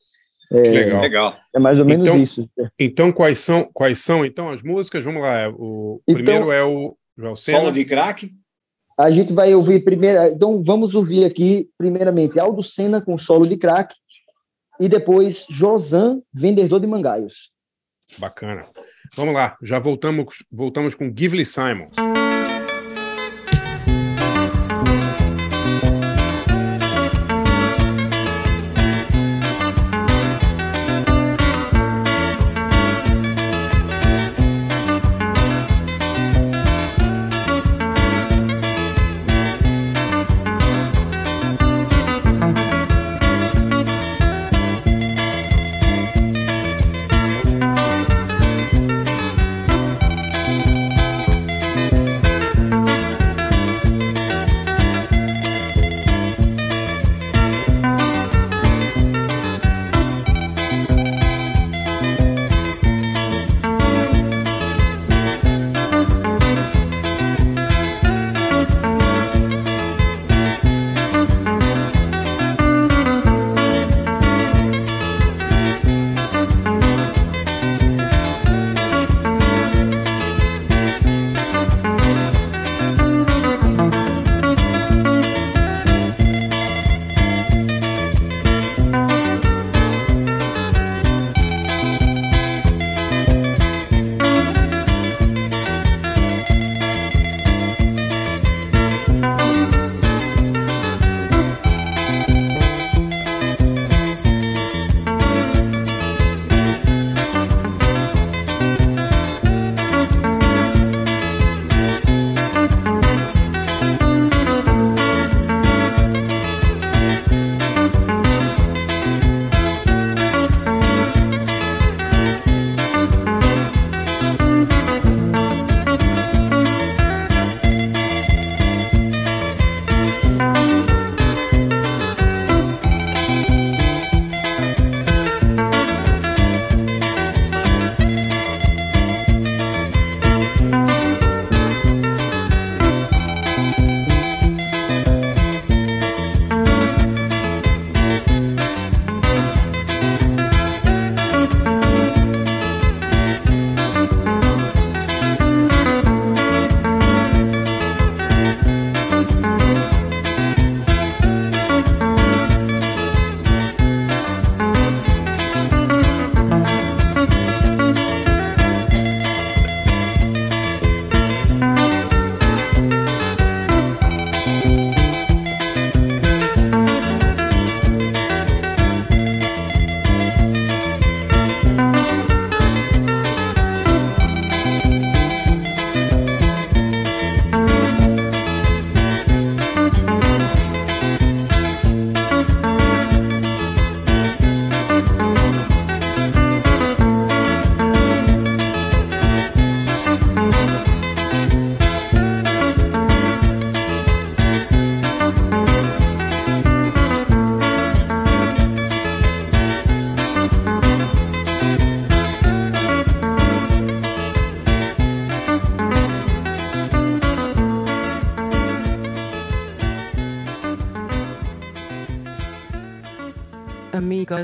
É, 0.52 0.62
Que 0.62 0.70
legal. 0.70 1.00
Legal. 1.00 1.36
É 1.54 1.58
mais 1.60 1.78
ou 1.78 1.86
menos 1.86 2.08
Então- 2.08 2.20
isso. 2.20 2.50
Então, 2.76 3.12
quais 3.12 3.38
são, 3.38 3.70
quais 3.72 4.00
são 4.00 4.24
então 4.24 4.48
as 4.48 4.62
músicas? 4.64 5.04
Vamos 5.04 5.22
lá. 5.22 5.48
O 5.50 6.00
Então- 6.08 6.14
primeiro 6.24 6.50
é 6.50 6.64
o 6.64 6.96
Joel. 7.16 7.36
Solo 7.36 7.70
de 7.70 7.84
crack. 7.84 8.28
A 8.98 9.10
gente 9.12 9.32
vai 9.32 9.54
ouvir 9.54 9.84
primeiro, 9.84 10.20
então 10.24 10.60
vamos 10.62 10.94
ouvir 10.96 11.24
aqui, 11.24 11.68
primeiramente, 11.78 12.38
Aldo 12.40 12.62
Senna 12.64 13.00
com 13.00 13.16
solo 13.16 13.46
de 13.46 13.56
crack, 13.56 13.94
e 14.80 14.88
depois 14.88 15.46
Josan, 15.48 16.20
vendedor 16.34 16.80
de 16.80 16.86
mangaios. 16.88 17.52
Bacana. 18.18 18.66
Vamos 19.16 19.34
lá. 19.34 19.56
Já 19.62 19.78
voltamos, 19.78 20.44
voltamos 20.50 20.94
com 20.96 21.12
Gively 21.16 21.46
Simon. 21.46 21.88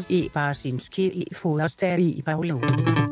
I 0.08 0.30
Barsinski 0.34 1.10
i 1.24 1.34
Forster 1.34 1.98
i 1.98 2.22
Paulo. 2.22 3.05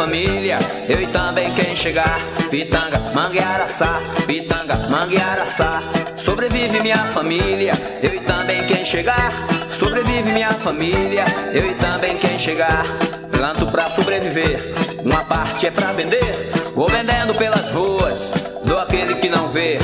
Família, 0.00 0.58
eu 0.88 1.02
e 1.02 1.06
também 1.08 1.50
quem 1.50 1.76
chegar 1.76 2.18
Pitanga, 2.50 2.98
mangueiraçá, 3.14 4.00
pitanga, 4.26 4.88
mangueiraçá 4.88 5.82
Sobrevive 6.16 6.80
minha 6.80 7.04
família, 7.12 7.72
eu 8.02 8.14
e 8.14 8.20
também 8.20 8.64
quem 8.66 8.82
chegar 8.82 9.46
Sobrevive 9.70 10.32
minha 10.32 10.52
família, 10.52 11.26
eu 11.52 11.72
e 11.72 11.74
também 11.74 12.16
quem 12.16 12.38
chegar 12.38 12.86
Planto 13.30 13.66
pra 13.66 13.90
sobreviver, 13.90 14.72
uma 15.04 15.22
parte 15.24 15.66
é 15.66 15.70
pra 15.70 15.92
vender. 15.92 16.50
Vou 16.74 16.88
vendendo 16.88 17.34
pelas 17.34 17.70
ruas, 17.70 18.32
dou 18.64 18.78
aquele 18.78 19.14
que 19.14 19.28
não 19.28 19.48
vê 19.48 19.78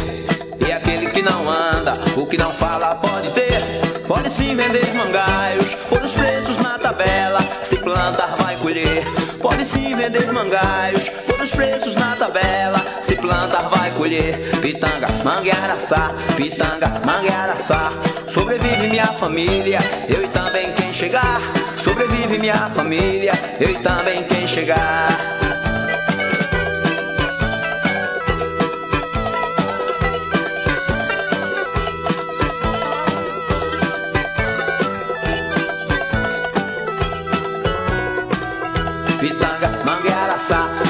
e 0.66 0.72
aquele 0.72 1.10
que 1.10 1.22
não 1.22 1.48
anda, 1.48 1.94
o 2.16 2.26
que 2.26 2.36
não 2.36 2.52
fala 2.52 2.94
pode 2.96 3.32
ter. 3.32 3.62
Pode 4.06 4.30
sim 4.30 4.54
vender 4.54 4.92
mangaios, 4.94 5.74
por 5.88 6.02
os 6.02 6.12
preços 6.12 6.58
na 6.58 6.78
tabela. 6.78 7.40
Se 7.62 7.76
plantar, 7.76 8.36
vai 8.36 8.58
colher. 8.58 9.25
Pode 9.46 9.64
sim 9.64 9.94
vender 9.94 10.32
mangaios, 10.32 11.08
por 11.08 11.40
os 11.40 11.52
preços 11.52 11.94
na 11.94 12.16
tabela. 12.16 12.78
Se 13.02 13.14
plantar, 13.14 13.68
vai 13.68 13.92
colher. 13.92 14.36
Pitanga, 14.60 15.06
manguearaçá, 15.22 16.12
pitanga, 16.36 16.88
manguearaçá. 17.04 17.92
Sobrevive 18.26 18.88
minha 18.88 19.06
família, 19.06 19.78
eu 20.12 20.24
e 20.24 20.28
também 20.30 20.72
quem 20.72 20.92
chegar. 20.92 21.40
Sobrevive 21.76 22.40
minha 22.40 22.56
família, 22.70 23.34
eu 23.60 23.70
e 23.70 23.78
também 23.78 24.24
quem 24.24 24.48
chegar. 24.48 25.45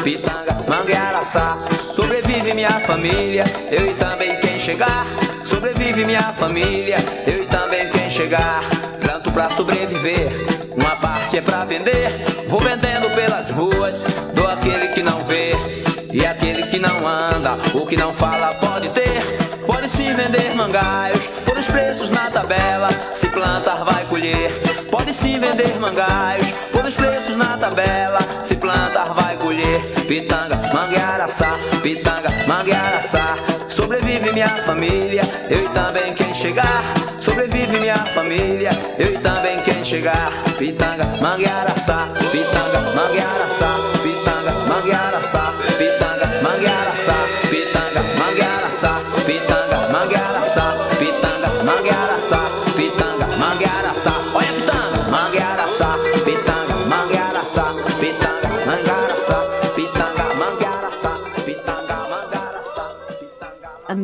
Pitanga, 0.06 0.56
manguearaçá 0.68 1.58
Sobrevive 1.92 2.54
minha 2.54 2.70
família, 2.86 3.44
eu 3.72 3.86
e 3.86 3.94
também 3.94 4.36
quem 4.36 4.58
chegar. 4.58 5.06
Sobrevive 5.44 6.04
minha 6.04 6.22
família, 6.34 6.98
eu 7.26 7.42
e 7.42 7.46
também 7.46 7.90
quem 7.90 8.08
chegar. 8.10 8.60
Planto 9.00 9.32
pra 9.32 9.50
sobreviver, 9.50 10.30
uma 10.76 10.94
parte 10.96 11.38
é 11.38 11.40
pra 11.40 11.64
vender. 11.64 12.24
Vou 12.48 12.60
vendendo 12.60 13.10
pelas 13.14 13.50
ruas, 13.50 14.04
dou 14.34 14.46
aquele 14.46 14.88
que 14.88 15.02
não 15.02 15.24
vê 15.24 15.50
E 16.12 16.24
aquele 16.24 16.62
que 16.68 16.78
não 16.78 17.06
anda, 17.06 17.54
o 17.74 17.84
que 17.84 17.96
não 17.96 18.14
fala 18.14 18.54
pode 18.54 18.88
ter 18.90 19.20
Pode 19.66 19.88
sim 19.90 20.14
vender 20.14 20.54
mangaios, 20.54 21.26
por 21.44 21.58
os 21.58 21.66
preços 21.66 22.08
na 22.08 22.30
tabela 22.30 22.88
Se 23.14 23.15
plantar 23.36 23.84
vai 23.84 24.02
colher. 24.06 24.50
Pode 24.90 25.12
sim 25.12 25.38
vender 25.38 25.78
mangaios, 25.78 26.50
por 26.72 26.84
os 26.86 26.94
preços 26.94 27.36
na 27.36 27.58
tabela. 27.58 28.18
Se 28.42 28.56
plantar 28.56 29.12
vai 29.12 29.36
colher. 29.36 29.82
Pitanga, 30.08 30.56
manguearaçá, 30.72 31.58
pitanga, 31.82 32.28
manguearaçá 32.46 33.36
Sobrevive 33.68 34.32
minha 34.32 34.48
família, 34.48 35.22
eu 35.50 35.66
e 35.66 35.68
também 35.68 36.14
quem 36.14 36.32
chegar. 36.32 36.82
Sobrevive 37.20 37.78
minha 37.78 37.96
família, 38.14 38.70
eu 38.98 39.12
e 39.12 39.18
também 39.18 39.60
quem 39.62 39.84
chegar. 39.84 40.32
Pitanga, 40.56 41.04
manguearaçá, 41.20 42.08
pitanga, 42.32 42.80
manguearaçá 42.94 43.70
Pitanga, 44.02 44.52
manguearaçá, 44.66 45.54
pitanga, 45.76 46.42
manguearaçá 46.42 47.14
Pitanga, 47.50 48.02
manguearaçá, 48.18 48.94
pitanga, 49.26 49.65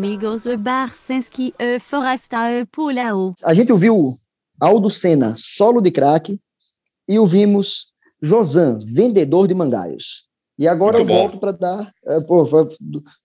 Amigos 0.02 0.48
Barsinski 0.58 1.54
e 1.56 1.78
Foresta 1.78 2.50
e 2.50 2.66
Pulao. 2.66 3.34
A 3.40 3.54
gente 3.54 3.70
ouviu 3.70 4.08
Aldo 4.60 4.90
Senna, 4.90 5.34
solo 5.36 5.80
de 5.80 5.92
crack, 5.92 6.40
e 7.08 7.18
ouvimos 7.20 7.86
Josan, 8.20 8.80
vendedor 8.84 9.46
de 9.46 9.54
mangaios. 9.54 10.24
E 10.58 10.66
agora 10.66 10.98
Muito 10.98 11.08
eu 11.08 11.14
bom. 11.14 11.20
volto 11.20 11.38
para 11.38 11.52
dar 11.52 11.94
é, 12.04 12.18
pô, 12.18 12.44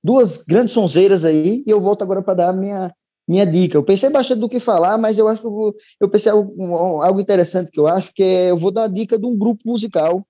duas 0.04 0.44
grandes 0.44 0.76
sonzeiras 0.76 1.26
aí, 1.26 1.64
e 1.66 1.72
eu 1.72 1.82
volto 1.82 2.04
agora 2.04 2.22
para 2.22 2.36
dar 2.36 2.50
a 2.50 2.54
minha, 2.54 2.94
minha 3.28 3.44
dica. 3.48 3.76
Eu 3.76 3.84
pensei 3.84 4.12
bastante 4.12 4.40
do 4.40 4.48
que 4.48 4.60
falar, 4.60 5.00
mas 5.00 5.18
eu 5.18 5.28
acho 5.28 5.42
que 5.42 5.48
eu, 5.48 5.52
vou, 5.52 5.76
eu 6.00 6.08
pensei 6.08 6.32
algo, 6.32 7.02
algo 7.02 7.20
interessante 7.20 7.72
que 7.72 7.80
eu 7.80 7.88
acho, 7.88 8.14
que 8.14 8.22
é, 8.22 8.52
eu 8.52 8.60
vou 8.60 8.70
dar 8.70 8.84
a 8.84 8.88
dica 8.88 9.18
de 9.18 9.26
um 9.26 9.36
grupo 9.36 9.64
musical 9.66 10.24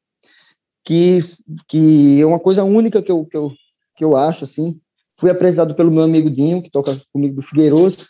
que, 0.86 1.20
que 1.68 2.22
é 2.22 2.26
uma 2.26 2.40
coisa 2.40 2.64
única 2.64 3.04
que 3.04 3.12
eu, 3.12 3.26
que 3.26 3.36
eu, 3.36 3.52
que 3.98 4.06
eu 4.06 4.16
acho, 4.16 4.46
assim. 4.46 4.80
Fui 5.20 5.30
apresentado 5.30 5.76
pelo 5.76 5.92
meu 5.92 6.04
amigo 6.04 6.30
Dinho, 6.30 6.62
que 6.62 6.70
toca 6.70 7.02
comigo 7.12 7.36
do 7.36 7.42
Figueiroso, 7.42 8.06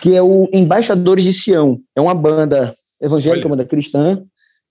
que 0.00 0.14
é 0.14 0.22
o 0.22 0.48
Embaixadores 0.52 1.24
de 1.24 1.32
Sião. 1.32 1.80
É 1.96 2.00
uma 2.00 2.14
banda 2.14 2.72
evangélica, 3.00 3.46
uma 3.46 3.56
banda 3.56 3.68
cristã, 3.68 4.22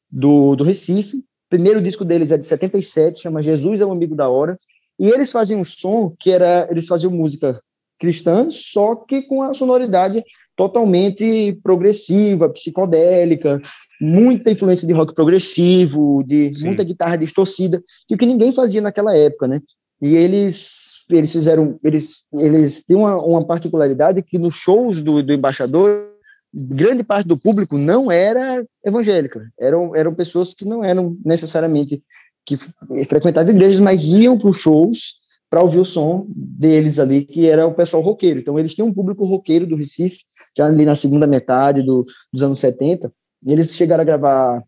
do, 0.09 0.55
do 0.55 0.63
Recife. 0.63 1.17
O 1.17 1.23
primeiro 1.49 1.81
disco 1.81 2.05
deles 2.05 2.31
é 2.31 2.37
de 2.37 2.45
77, 2.45 3.21
chama 3.21 3.41
Jesus 3.41 3.81
é 3.81 3.85
um 3.85 3.91
Amigo 3.91 4.15
da 4.15 4.29
Hora. 4.29 4.57
E 4.99 5.09
eles 5.09 5.31
faziam 5.31 5.59
um 5.59 5.65
som 5.65 6.13
que 6.19 6.31
era, 6.31 6.67
eles 6.69 6.87
faziam 6.87 7.11
música 7.11 7.59
cristã, 7.99 8.49
só 8.49 8.95
que 8.95 9.21
com 9.21 9.43
a 9.43 9.53
sonoridade 9.53 10.23
totalmente 10.55 11.59
progressiva, 11.61 12.49
psicodélica, 12.49 13.61
muita 14.01 14.49
influência 14.49 14.87
de 14.87 14.93
rock 14.93 15.13
progressivo, 15.13 16.23
de 16.25 16.51
muita 16.61 16.83
guitarra 16.83 17.15
distorcida, 17.15 17.81
que 18.07 18.15
o 18.15 18.17
que 18.17 18.25
ninguém 18.25 18.51
fazia 18.51 18.81
naquela 18.81 19.15
época, 19.15 19.47
né? 19.47 19.61
E 20.01 20.15
eles 20.15 21.05
eles 21.09 21.31
fizeram 21.31 21.79
eles 21.83 22.25
eles 22.33 22.83
têm 22.83 22.97
uma, 22.97 23.15
uma 23.15 23.45
particularidade 23.45 24.21
que 24.21 24.37
nos 24.37 24.55
shows 24.55 25.01
do, 25.01 25.21
do 25.21 25.33
embaixador 25.33 26.09
grande 26.53 27.03
parte 27.03 27.27
do 27.27 27.37
público 27.37 27.77
não 27.77 28.11
era 28.11 28.65
evangélica, 28.85 29.49
eram 29.59 29.95
eram 29.95 30.13
pessoas 30.13 30.53
que 30.53 30.65
não 30.65 30.83
eram 30.83 31.17
necessariamente 31.23 32.03
que 32.45 32.57
frequentavam 33.05 33.51
igrejas, 33.51 33.79
mas 33.79 34.03
iam 34.13 34.37
para 34.37 34.49
os 34.49 34.57
shows 34.57 35.21
para 35.51 35.61
ouvir 35.61 35.79
o 35.79 35.85
som 35.85 36.25
deles 36.29 36.97
ali, 36.97 37.25
que 37.25 37.45
era 37.45 37.67
o 37.67 37.73
pessoal 37.73 38.01
roqueiro. 38.01 38.39
Então, 38.39 38.57
eles 38.57 38.73
tinham 38.73 38.87
um 38.87 38.93
público 38.93 39.25
roqueiro 39.25 39.67
do 39.67 39.75
Recife, 39.75 40.19
já 40.55 40.65
ali 40.65 40.85
na 40.85 40.95
segunda 40.95 41.27
metade 41.27 41.83
do, 41.83 42.05
dos 42.31 42.41
anos 42.41 42.57
70. 42.59 43.11
E 43.45 43.51
eles 43.51 43.75
chegaram 43.75 44.01
a 44.01 44.05
gravar 44.05 44.63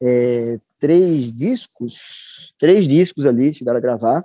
é, 0.00 0.60
três 0.78 1.32
discos, 1.32 2.54
três 2.60 2.86
discos 2.86 3.26
ali, 3.26 3.52
chegaram 3.52 3.78
a 3.78 3.82
gravar. 3.82 4.24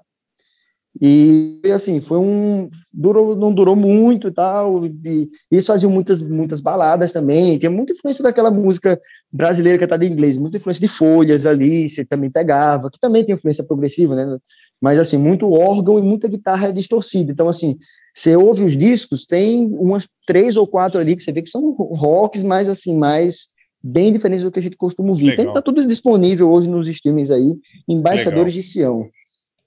E 1.02 1.62
assim, 1.74 2.02
foi 2.02 2.18
um. 2.18 2.70
Durou, 2.94 3.36
não 3.36 3.54
durou 3.54 3.76
muito 3.76 4.28
e 4.28 4.32
tal. 4.32 4.86
E 4.86 5.30
eles 5.52 5.66
faziam 5.66 5.92
muitas, 5.92 6.22
muitas 6.22 6.60
baladas 6.60 7.12
também. 7.12 7.58
Tinha 7.58 7.70
muita 7.70 7.94
influência 7.94 8.24
daquela 8.24 8.50
música 8.50 9.00
brasileira 9.32 9.78
cantada 9.78 10.04
em 10.04 10.12
inglês, 10.12 10.38
muita 10.38 10.58
influência 10.58 10.82
de 10.82 10.88
folhas 10.88 11.46
ali, 11.46 11.88
você 11.88 12.04
também 12.04 12.30
pegava, 12.30 12.90
que 12.90 13.00
também 13.00 13.24
tem 13.24 13.36
influência 13.36 13.64
progressiva, 13.64 14.16
né? 14.16 14.38
Mas 14.82 14.98
assim, 14.98 15.18
muito 15.18 15.52
órgão 15.52 16.00
e 16.00 16.02
muita 16.02 16.28
guitarra 16.28 16.74
distorcida. 16.74 17.32
Então, 17.32 17.48
assim, 17.48 17.78
você 18.14 18.36
ouve 18.36 18.64
os 18.64 18.76
discos, 18.76 19.26
tem 19.26 19.68
umas 19.74 20.08
três 20.26 20.58
ou 20.58 20.66
quatro 20.66 21.00
ali 21.00 21.16
que 21.16 21.24
você 21.24 21.32
vê 21.32 21.42
que 21.42 21.50
são 21.50 21.72
rocks, 21.72 22.44
mas 22.44 22.68
assim, 22.68 22.98
mais 22.98 23.50
bem 23.82 24.12
diferentes 24.12 24.44
do 24.44 24.52
que 24.52 24.60
a 24.60 24.62
gente 24.62 24.76
costuma 24.76 25.10
ouvir. 25.10 25.36
Tem, 25.36 25.46
Legal. 25.46 25.54
tá 25.54 25.62
tudo 25.62 25.86
disponível 25.88 26.52
hoje 26.52 26.70
nos 26.70 26.88
streamings 26.88 27.32
aí, 27.32 27.56
Embaixadores 27.88 28.54
Legal. 28.54 28.62
de 28.62 28.64
Sião. 28.64 29.10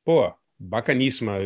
Pô, 0.05 0.33
bacaníssima. 0.63 1.39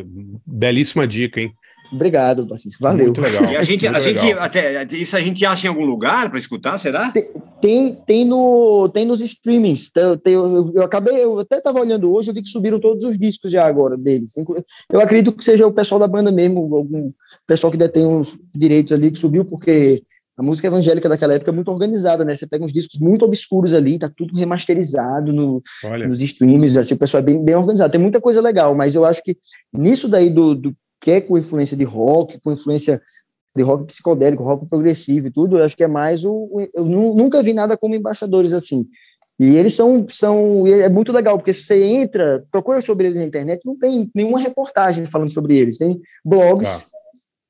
Belíssima 0.46 1.06
dica, 1.06 1.40
hein? 1.40 1.52
Obrigado, 1.92 2.46
Francisco. 2.46 2.82
Valeu. 2.82 3.06
Muito 3.06 3.20
legal. 3.20 3.44
E 3.44 3.56
a 3.56 3.62
gente, 3.62 3.86
a 3.86 3.98
gente 4.00 4.32
até 4.32 4.82
isso 4.90 5.16
a 5.16 5.20
gente 5.20 5.44
acha 5.46 5.66
em 5.66 5.70
algum 5.70 5.84
lugar 5.84 6.28
para 6.28 6.38
escutar, 6.38 6.78
será? 6.78 7.12
Tem, 7.60 7.94
Tem, 8.06 8.24
no, 8.24 8.88
tem 8.88 9.06
nos 9.06 9.20
streamings. 9.20 9.90
Tem, 9.90 10.18
tem- 10.18 10.34
eu, 10.34 10.72
eu 10.74 10.82
acabei, 10.82 11.22
eu 11.22 11.38
até 11.38 11.58
estava 11.58 11.80
olhando 11.80 12.12
hoje, 12.12 12.30
eu 12.30 12.34
vi 12.34 12.42
que 12.42 12.48
subiram 12.48 12.80
todos 12.80 13.04
os 13.04 13.16
discos 13.16 13.52
já 13.52 13.64
agora 13.64 13.96
deles. 13.96 14.32
Eu 14.90 15.00
acredito 15.00 15.36
que 15.36 15.44
seja 15.44 15.66
o 15.66 15.72
pessoal 15.72 16.00
da 16.00 16.08
banda 16.08 16.32
mesmo, 16.32 16.58
algum 16.74 17.12
pessoal 17.46 17.70
que 17.70 17.78
detém 17.78 18.06
os 18.06 18.36
direitos 18.54 18.92
ali 18.92 19.10
que 19.10 19.18
subiu, 19.18 19.44
porque 19.44 20.02
a 20.38 20.42
música 20.42 20.68
evangélica 20.68 21.08
daquela 21.08 21.34
época 21.34 21.50
é 21.50 21.54
muito 21.54 21.70
organizada, 21.70 22.24
né? 22.24 22.34
Você 22.34 22.46
pega 22.46 22.64
uns 22.64 22.72
discos 22.72 22.98
muito 23.00 23.24
obscuros 23.24 23.72
ali, 23.72 23.98
tá 23.98 24.10
tudo 24.14 24.36
remasterizado 24.36 25.32
no, 25.32 25.62
nos 26.08 26.20
streams, 26.20 26.76
assim, 26.78 26.94
o 26.94 26.98
pessoal 26.98 27.22
é 27.22 27.24
bem, 27.24 27.42
bem 27.42 27.54
organizado. 27.54 27.90
Tem 27.92 28.00
muita 28.00 28.20
coisa 28.20 28.40
legal, 28.40 28.74
mas 28.74 28.94
eu 28.94 29.04
acho 29.04 29.22
que 29.22 29.36
nisso 29.72 30.08
daí 30.08 30.28
do, 30.28 30.54
do 30.54 30.76
que 31.00 31.10
é 31.10 31.20
com 31.20 31.38
influência 31.38 31.76
de 31.76 31.84
rock, 31.84 32.38
com 32.42 32.52
influência 32.52 33.00
de 33.56 33.62
rock 33.62 33.86
psicodélico, 33.86 34.42
rock 34.42 34.66
progressivo 34.68 35.28
e 35.28 35.30
tudo, 35.30 35.56
eu 35.58 35.64
acho 35.64 35.76
que 35.76 35.84
é 35.84 35.88
mais 35.88 36.24
o. 36.24 36.68
Eu 36.74 36.84
nu- 36.84 37.14
nunca 37.14 37.42
vi 37.42 37.54
nada 37.54 37.76
como 37.76 37.94
embaixadores 37.94 38.52
assim. 38.52 38.86
E 39.38 39.56
eles 39.56 39.74
são, 39.74 40.06
são. 40.08 40.66
É 40.66 40.88
muito 40.88 41.12
legal, 41.12 41.36
porque 41.38 41.52
se 41.52 41.62
você 41.62 41.82
entra, 41.82 42.44
procura 42.50 42.80
sobre 42.80 43.06
eles 43.06 43.18
na 43.18 43.24
internet, 43.24 43.62
não 43.64 43.78
tem 43.78 44.10
nenhuma 44.14 44.38
reportagem 44.40 45.06
falando 45.06 45.30
sobre 45.32 45.56
eles. 45.56 45.78
Tem 45.78 46.00
blogs, 46.24 46.86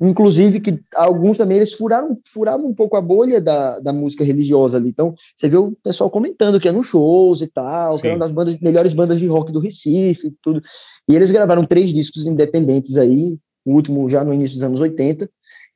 inclusive, 0.00 0.60
que 0.60 0.78
alguns 0.94 1.38
também 1.38 1.56
eles 1.56 1.72
furaram, 1.72 2.18
furaram 2.26 2.66
um 2.66 2.74
pouco 2.74 2.96
a 2.96 3.00
bolha 3.00 3.40
da, 3.40 3.78
da 3.80 3.92
música 3.92 4.22
religiosa 4.24 4.76
ali. 4.78 4.88
Então, 4.90 5.14
você 5.34 5.48
vê 5.48 5.56
o 5.56 5.72
pessoal 5.82 6.10
comentando 6.10 6.60
que 6.60 6.68
é 6.68 6.72
nos 6.72 6.86
shows 6.86 7.40
e 7.40 7.46
tal, 7.46 7.98
que 7.98 8.06
é 8.06 8.10
uma 8.10 8.18
das 8.18 8.30
bandas, 8.30 8.58
melhores 8.60 8.92
bandas 8.92 9.18
de 9.18 9.26
rock 9.26 9.52
do 9.52 9.60
Recife, 9.60 10.28
e 10.28 10.34
tudo. 10.42 10.60
E 11.08 11.14
eles 11.14 11.30
gravaram 11.30 11.64
três 11.64 11.92
discos 11.92 12.26
independentes 12.26 12.96
aí, 12.96 13.38
o 13.64 13.72
último 13.74 14.08
já 14.10 14.22
no 14.22 14.34
início 14.34 14.56
dos 14.56 14.64
anos 14.64 14.80
80, 14.80 15.28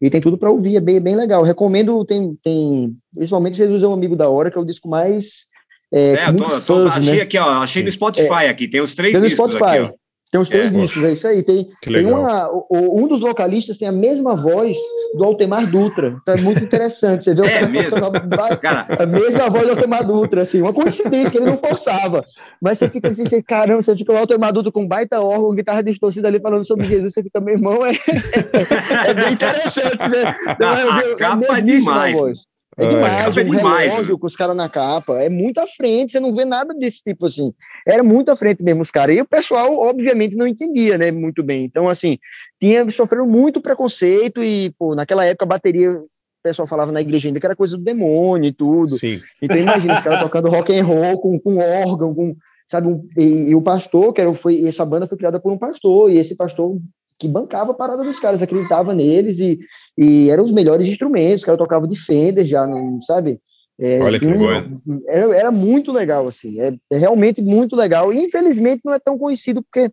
e 0.02 0.08
tem 0.08 0.20
tudo 0.20 0.38
para 0.38 0.50
ouvir, 0.50 0.76
é 0.76 0.80
bem, 0.80 1.00
bem 1.00 1.14
legal. 1.16 1.42
Recomendo, 1.42 2.04
tem, 2.04 2.34
tem 2.42 2.92
principalmente 3.14 3.56
Jesus 3.56 3.82
é 3.82 3.86
um 3.88 3.92
Amigo 3.92 4.16
da 4.16 4.28
Hora, 4.28 4.50
que 4.50 4.56
é 4.56 4.60
o 4.60 4.64
disco 4.64 4.88
mais. 4.88 5.46
É, 5.92 6.12
É, 6.14 6.22
eu 6.22 6.26
tô, 6.26 6.32
muito 6.32 6.50
eu 6.52 6.60
tô- 6.62 6.88
achei 6.88 7.16
né? 7.16 7.20
aqui, 7.22 7.36
ó. 7.38 7.48
Achei 7.62 7.82
no 7.82 7.90
Spotify 7.90 8.46
aqui. 8.48 8.68
Tem 8.68 8.80
os 8.80 8.94
três 8.94 9.12
Tem 9.12 9.20
no 9.20 9.28
discos 9.28 9.50
Spotify. 9.52 9.78
aqui, 9.78 9.92
ó. 9.92 9.99
Tem 10.30 10.40
os 10.40 10.48
três 10.48 10.72
É. 10.72 10.80
discos, 10.80 11.02
é 11.02 11.12
isso 11.12 11.26
aí. 11.26 11.42
Tem, 11.42 11.68
tem 11.82 12.06
uma, 12.06 12.48
o- 12.52 13.00
um 13.02 13.08
dos 13.08 13.20
vocalistas 13.20 13.76
tem 13.76 13.88
a 13.88 13.92
mesma 13.92 14.36
voz 14.36 14.76
do 15.16 15.24
Altemar 15.24 15.68
Dutra. 15.68 16.16
Então 16.22 16.34
é 16.36 16.40
muito 16.40 16.62
interessante. 16.62 17.24
Você 17.24 17.34
vê 17.34 17.42
o 17.42 17.44
É 17.50 17.58
cara 17.58 17.68
mesmo? 17.68 17.98
a, 18.04 18.56
Cara. 18.56 18.86
a 19.02 19.06
mesma 19.06 19.50
voz 19.50 19.64
do 19.66 19.70
Altemar 19.72 20.06
Dutra, 20.06 20.42
assim, 20.42 20.62
uma 20.62 20.72
coincidência 20.72 21.32
que 21.32 21.38
ele 21.38 21.46
não 21.50 21.58
forçava. 21.58 22.24
Mas 22.62 22.78
você 22.78 22.88
fica 22.88 23.08
assim, 23.08 23.26
você, 23.26 23.42
caramba, 23.42 23.82
você 23.82 23.96
fica 23.96 24.12
o 24.12 24.16
Altemar 24.16 24.52
Dutra 24.52 24.70
com 24.70 24.86
baita 24.86 25.20
órgão, 25.20 25.52
guitarra 25.54 25.82
distorcida 25.82 26.28
ali 26.28 26.40
falando 26.40 26.64
sobre 26.64 26.86
Jesus, 26.86 27.12
você 27.12 27.22
fica, 27.24 27.40
meu 27.40 27.54
irmão, 27.54 27.84
é, 27.84 27.90
é 29.08 29.14
bem 29.14 29.32
interessante, 29.32 30.08
né? 30.08 30.34
É, 30.46 30.64
A 30.64 31.00
é 31.00 31.16
capa 31.16 31.44
é 31.44 31.50
a 31.56 31.60
demais. 31.60 32.18
voz. 32.18 32.49
É 32.76 32.84
É, 32.84 32.88
demais, 32.88 33.36
é 33.36 33.40
um 33.40 33.44
demais, 33.44 33.90
relógio 33.90 34.18
com 34.18 34.26
os 34.26 34.36
caras 34.36 34.56
na 34.56 34.68
capa, 34.68 35.20
é 35.20 35.28
muito 35.28 35.58
à 35.58 35.66
frente, 35.66 36.12
você 36.12 36.20
não 36.20 36.34
vê 36.34 36.44
nada 36.44 36.72
desse 36.72 37.02
tipo 37.02 37.26
assim. 37.26 37.52
Era 37.86 38.02
muito 38.02 38.30
à 38.30 38.36
frente 38.36 38.62
mesmo 38.62 38.82
os 38.82 38.90
caras. 38.90 39.16
E 39.16 39.20
o 39.20 39.26
pessoal, 39.26 39.76
obviamente, 39.78 40.36
não 40.36 40.46
entendia, 40.46 40.96
né, 40.96 41.10
muito 41.10 41.42
bem. 41.42 41.64
Então, 41.64 41.88
assim, 41.88 42.16
tinha 42.60 42.88
sofreram 42.90 43.26
muito 43.26 43.60
preconceito 43.60 44.42
e, 44.42 44.72
pô, 44.78 44.94
naquela 44.94 45.24
época 45.24 45.44
a 45.44 45.48
bateria, 45.48 45.90
o 45.92 46.06
pessoal 46.42 46.68
falava 46.68 46.92
na 46.92 47.00
igreja 47.00 47.28
ainda 47.28 47.40
que 47.40 47.46
era 47.46 47.56
coisa 47.56 47.76
do 47.76 47.82
demônio 47.82 48.48
e 48.48 48.52
tudo. 48.52 48.96
Sim. 48.96 49.18
Então, 49.42 49.56
imagina 49.58 49.94
os 49.94 50.02
caras 50.02 50.20
tocando 50.20 50.48
rock 50.48 50.72
and 50.72 50.84
roll 50.84 51.20
com, 51.20 51.38
com 51.40 51.58
órgão, 51.58 52.14
com, 52.14 52.34
sabe, 52.66 52.86
um- 52.86 53.06
e, 53.18 53.50
e 53.50 53.54
o 53.54 53.60
pastor, 53.60 54.12
que 54.12 54.20
era, 54.20 54.32
foi, 54.32 54.64
essa 54.66 54.86
banda 54.86 55.06
foi 55.08 55.18
criada 55.18 55.40
por 55.40 55.52
um 55.52 55.58
pastor, 55.58 56.10
e 56.10 56.18
esse 56.18 56.36
pastor 56.36 56.78
que 57.20 57.28
bancava 57.28 57.72
a 57.72 57.74
parada 57.74 58.02
dos 58.02 58.18
caras, 58.18 58.40
acreditava 58.40 58.94
neles 58.94 59.38
e, 59.38 59.58
e 59.98 60.30
eram 60.30 60.42
os 60.42 60.50
melhores 60.50 60.88
instrumentos, 60.88 61.42
os 61.42 61.44
caras 61.44 61.58
tocavam 61.58 61.86
de 61.86 61.94
Fender 62.00 62.46
já, 62.46 62.66
não, 62.66 63.00
sabe? 63.02 63.38
É, 63.78 64.00
Olha 64.02 64.18
que 64.18 64.26
um- 64.26 64.38
coisa. 64.38 64.80
Era, 65.06 65.36
era 65.36 65.50
muito 65.50 65.92
legal, 65.92 66.26
assim, 66.26 66.58
é, 66.60 66.74
é 66.90 66.96
realmente 66.98 67.42
muito 67.42 67.76
legal. 67.76 68.12
E 68.12 68.18
infelizmente 68.24 68.80
não 68.84 68.94
é 68.94 68.98
tão 68.98 69.18
conhecido, 69.18 69.62
porque 69.62 69.92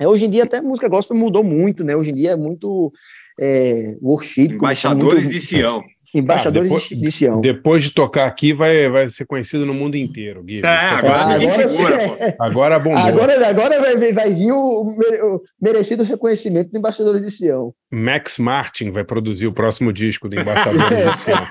é, 0.00 0.06
hoje 0.06 0.26
em 0.26 0.30
dia 0.30 0.44
até 0.44 0.58
a 0.58 0.62
música 0.62 0.88
gospel 0.88 1.16
mudou 1.16 1.42
muito, 1.42 1.82
né? 1.82 1.96
Hoje 1.96 2.10
em 2.10 2.14
dia 2.14 2.30
é 2.30 2.36
muito 2.36 2.92
é, 3.40 3.96
worship. 4.00 4.52
Embaixadores 4.54 5.24
muito- 5.24 5.34
de 5.34 5.40
Sião. 5.40 5.82
Embaixadores 6.14 6.70
Ah, 6.70 6.74
depois, 6.74 7.02
de, 7.02 7.12
Sião. 7.12 7.40
Depois 7.40 7.84
de 7.84 7.90
tocar 7.90 8.26
aqui, 8.26 8.52
vai, 8.52 8.88
vai 8.88 9.08
ser 9.08 9.26
conhecido 9.26 9.66
no 9.66 9.74
mundo 9.74 9.94
inteiro, 9.96 10.42
Gui. 10.42 10.62
É, 10.64 10.66
agora 10.66 11.26
ninguém 11.38 11.50
agora 11.50 11.68
segura, 11.68 11.98
pô. 12.08 12.42
Agora 12.44 12.78
bombou. 12.78 12.98
Agora, 13.04 13.48
agora 13.48 13.80
vai, 13.80 14.12
vai 14.12 14.32
vir 14.34 14.52
o, 14.52 14.88
o 14.88 15.40
merecido 15.60 16.02
reconhecimento 16.04 16.70
do 16.70 16.78
Embaixadores 16.78 17.22
de 17.22 17.30
Sião. 17.30 17.74
Max 17.92 18.38
Martin 18.38 18.90
vai 18.90 19.04
produzir 19.04 19.46
o 19.46 19.52
próximo 19.52 19.92
disco 19.92 20.28
do 20.28 20.40
Embaixadores 20.40 20.88
de 21.12 21.16
Sião. 21.18 21.38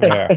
É. 0.00 0.28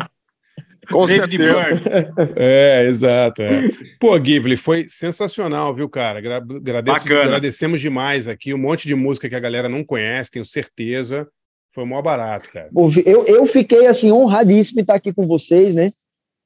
Com 0.92 1.06
David 1.06 1.38
certeza. 1.38 1.54
Byrne. 1.54 2.34
É, 2.36 2.86
exato. 2.88 3.42
É. 3.44 3.62
Pô, 4.00 4.18
Ghibli, 4.20 4.58
foi 4.58 4.86
sensacional, 4.90 5.74
viu, 5.74 5.88
cara? 5.88 6.18
Agra- 6.20 6.38
agradeço- 6.38 7.00
Bacana. 7.00 7.22
agradecemos 7.24 7.80
demais 7.80 8.28
aqui. 8.28 8.54
Um 8.54 8.58
monte 8.58 8.88
de 8.88 8.96
música 8.96 9.30
que 9.30 9.36
a 9.36 9.40
galera 9.40 9.70
não 9.70 9.84
conhece, 9.84 10.32
tenho 10.32 10.44
certeza. 10.44 11.28
Foi 11.74 11.86
mó 11.86 12.02
barato, 12.02 12.50
cara. 12.52 12.70
Eu, 13.06 13.26
eu 13.26 13.46
fiquei 13.46 13.88
assim 13.88 14.12
honradíssimo 14.12 14.80
em 14.80 14.82
estar 14.82 14.96
aqui 14.96 15.14
com 15.14 15.26
vocês, 15.26 15.74
né? 15.74 15.92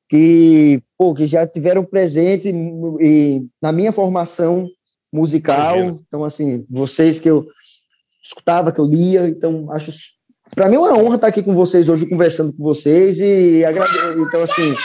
Que, 0.07 0.81
pô, 0.97 1.15
que 1.15 1.25
já 1.25 1.47
tiveram 1.47 1.83
presente 1.83 2.53
e, 3.01 3.43
na 3.61 3.71
minha 3.71 3.91
formação 3.91 4.67
musical. 5.11 5.77
Imagina. 5.77 5.99
Então, 6.07 6.23
assim, 6.23 6.65
vocês 6.69 7.19
que 7.19 7.29
eu 7.29 7.47
escutava, 8.21 8.71
que 8.71 8.79
eu 8.79 8.85
lia. 8.85 9.27
Então, 9.27 9.71
acho 9.71 9.91
para 10.53 10.69
mim 10.69 10.75
é 10.75 10.79
uma 10.79 10.97
honra 10.97 11.15
estar 11.15 11.27
aqui 11.27 11.41
com 11.41 11.55
vocês 11.55 11.89
hoje, 11.89 12.07
conversando 12.07 12.53
com 12.53 12.63
vocês. 12.63 13.19
E 13.19 13.65
agrade... 13.65 13.91
então, 14.19 14.41
assim, 14.41 14.75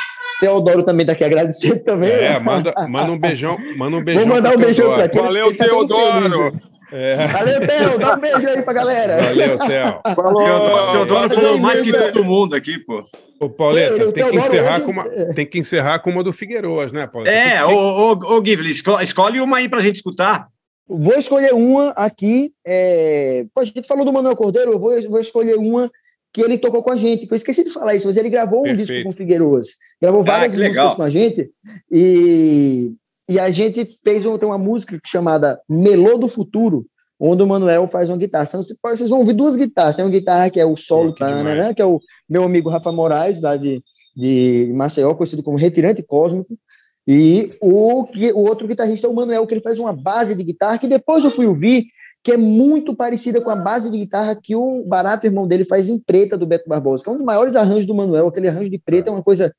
Teodoro 0.41 0.83
também 0.83 1.03
está 1.03 1.13
aqui 1.13 1.25
agradecendo 1.25 1.81
também. 1.85 2.11
É, 2.11 2.41
manda, 2.41 2.73
manda 2.89 3.13
um 3.13 3.19
beijão, 3.19 3.59
manda 3.77 3.99
um 3.99 4.03
beijão. 4.03 4.25
Vou 4.25 4.35
mandar 4.35 4.57
um 4.57 4.61
beijão 4.61 4.95
para. 4.95 5.23
Valeu, 5.23 5.57
tá 5.57 5.65
Teodoro. 5.67 6.61
É. 6.93 7.27
Valeu, 7.29 7.61
Theo. 7.61 7.99
Dá 7.99 8.15
um 8.17 8.21
beijo 8.21 8.49
aí 8.49 8.63
pra 8.63 8.73
galera. 8.73 9.23
Valeu, 9.23 9.59
Theo. 9.59 10.01
Falou. 10.15 10.45
Teodoro, 10.45 10.93
Teodoro 10.93 11.31
falou 11.31 11.59
mais 11.59 11.81
que 11.83 11.91
Wilson. 11.93 12.13
todo 12.13 12.25
mundo 12.25 12.55
aqui, 12.57 12.79
pô. 12.79 13.03
Ô, 13.41 13.49
Pauleta, 13.49 14.13
tem 14.13 14.29
que, 14.31 14.37
encerrar 14.37 14.77
hoje- 14.77 14.85
com 14.85 14.91
uma, 14.93 15.09
tem 15.35 15.47
que 15.47 15.59
encerrar 15.59 15.99
com 16.01 16.11
uma 16.11 16.23
do 16.23 16.33
Figueiroas, 16.33 16.93
né, 16.93 17.07
Pauleta? 17.07 17.35
É, 17.35 17.57
Tem- 17.65 17.65
ô, 17.75 18.13
ô, 18.13 18.37
ô 18.39 18.45
Givli, 18.45 18.71
esco- 18.71 19.01
escolhe 19.01 19.41
uma 19.41 19.57
aí 19.59 19.69
pra 19.69 19.81
gente 19.81 19.95
escutar. 19.97 20.49
Vou 20.87 21.15
escolher 21.15 21.55
uma 21.55 21.91
aqui. 21.91 22.53
É... 22.67 23.45
Pô, 23.55 23.61
a 23.63 23.65
gente 23.65 23.87
falou 23.87 24.05
do 24.05 24.13
Manuel 24.13 24.37
Cordeiro, 24.37 24.73
eu 24.73 24.79
vou, 24.79 24.91
vou 25.09 25.21
escolher 25.21 25.57
uma 25.57 25.91
que 26.35 26.43
ele 26.43 26.59
tocou 26.59 26.83
com 26.83 26.91
a 26.93 26.97
gente. 26.97 27.27
Eu 27.31 27.35
esqueci 27.37 27.65
de 27.65 27.71
falar 27.73 27.95
isso, 27.95 28.07
mas 28.09 28.17
ele 28.17 28.29
gravou 28.29 28.61
um 28.61 28.65
Perfeito. 28.65 28.87
disco 28.89 29.03
com 29.05 29.11
o 29.11 29.17
Figueiroas. 29.17 29.69
Gravou 30.03 30.23
várias 30.25 30.53
que 30.53 30.59
músicas 30.59 30.77
legal. 30.77 30.97
com 30.97 31.03
a 31.03 31.09
gente. 31.11 31.49
E, 31.91 32.93
e 33.31 33.39
a 33.39 33.49
gente 33.49 33.89
fez 34.03 34.27
um, 34.27 34.37
tem 34.37 34.49
uma 34.49 34.59
música 34.59 34.99
chamada 35.07 35.61
Melô 35.69 36.19
do 36.19 36.27
Futuro, 36.27 36.85
onde 37.17 37.45
o 37.45 37.47
Manuel 37.47 37.87
faz 37.87 38.11
uma 38.11 38.17
guitarra. 38.17 38.45
Vocês 38.45 39.09
vão 39.09 39.21
ouvir 39.21 39.35
duas 39.35 39.55
guitarras. 39.55 39.95
Tem 39.95 40.05
uma 40.05 40.11
guitarra 40.11 40.51
que 40.51 40.59
é 40.59 40.67
o 40.67 40.75
solo, 40.75 41.15
que 41.15 41.21
tanana, 41.21 41.55
demais. 41.55 41.77
que 41.77 41.81
é 41.81 41.87
o 41.87 42.01
meu 42.29 42.43
amigo 42.43 42.69
Rafa 42.69 42.91
Moraes, 42.91 43.41
lá 43.41 43.57
de, 43.57 43.81
de 44.17 44.73
Maceió, 44.77 45.15
conhecido 45.15 45.45
como 45.45 45.57
Retirante 45.57 46.03
Cósmico. 46.03 46.59
E 47.07 47.55
o, 47.63 48.03
o 48.03 48.49
outro 48.49 48.67
guitarrista 48.67 49.07
é 49.07 49.11
o 49.11 49.15
Manuel, 49.15 49.47
que 49.47 49.55
ele 49.55 49.63
faz 49.63 49.79
uma 49.79 49.93
base 49.93 50.35
de 50.35 50.43
guitarra, 50.43 50.79
que 50.79 50.89
depois 50.89 51.23
eu 51.23 51.31
fui 51.31 51.47
ouvir, 51.47 51.85
que 52.25 52.33
é 52.33 52.37
muito 52.37 52.97
parecida 52.97 53.41
com 53.41 53.51
a 53.51 53.57
base 53.57 53.93
de 53.93 53.97
guitarra 53.97 54.35
que 54.35 54.57
o 54.57 54.83
Barato, 54.89 55.25
irmão 55.25 55.47
dele, 55.47 55.65
faz 55.65 55.89
em 55.89 56.01
preta 56.01 56.37
do 56.37 56.47
Beto 56.47 56.69
Barbosa, 56.69 57.05
que 57.05 57.09
é 57.09 57.13
um 57.13 57.17
dos 57.17 57.25
maiores 57.25 57.55
arranjos 57.55 57.87
do 57.87 57.95
Manuel. 57.95 58.27
Aquele 58.27 58.49
arranjo 58.49 58.71
de 58.71 58.79
preta 58.79 59.09
é 59.09 59.13
uma 59.13 59.23
coisa 59.23 59.55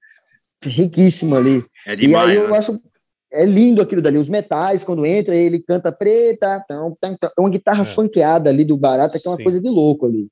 riquíssima 0.61 1.38
ali. 1.38 1.64
É 1.88 1.93
e 1.93 1.95
demais. 1.95 2.31
aí 2.31 2.35
eu 2.35 2.49
né? 2.49 2.57
acho 2.57 2.77
é 3.31 3.45
lindo 3.45 3.81
aquilo 3.81 4.01
dali, 4.01 4.17
os 4.17 4.29
metais, 4.29 4.83
quando 4.83 5.05
entra, 5.05 5.35
ele 5.35 5.59
canta 5.59 5.91
preta, 5.91 6.63
tão, 6.67 6.95
tão, 6.99 7.17
tão, 7.17 7.31
é 7.37 7.41
uma 7.41 7.49
guitarra 7.49 7.83
É. 7.83 7.85
funkeada 7.85 8.49
ali 8.49 8.65
do 8.65 8.75
Barata, 8.77 9.19
que 9.19 9.27
é 9.27 9.31
uma 9.31 9.37
Sim. 9.37 9.43
coisa 9.43 9.61
de 9.61 9.69
louco 9.69 10.05
ali. 10.05 10.27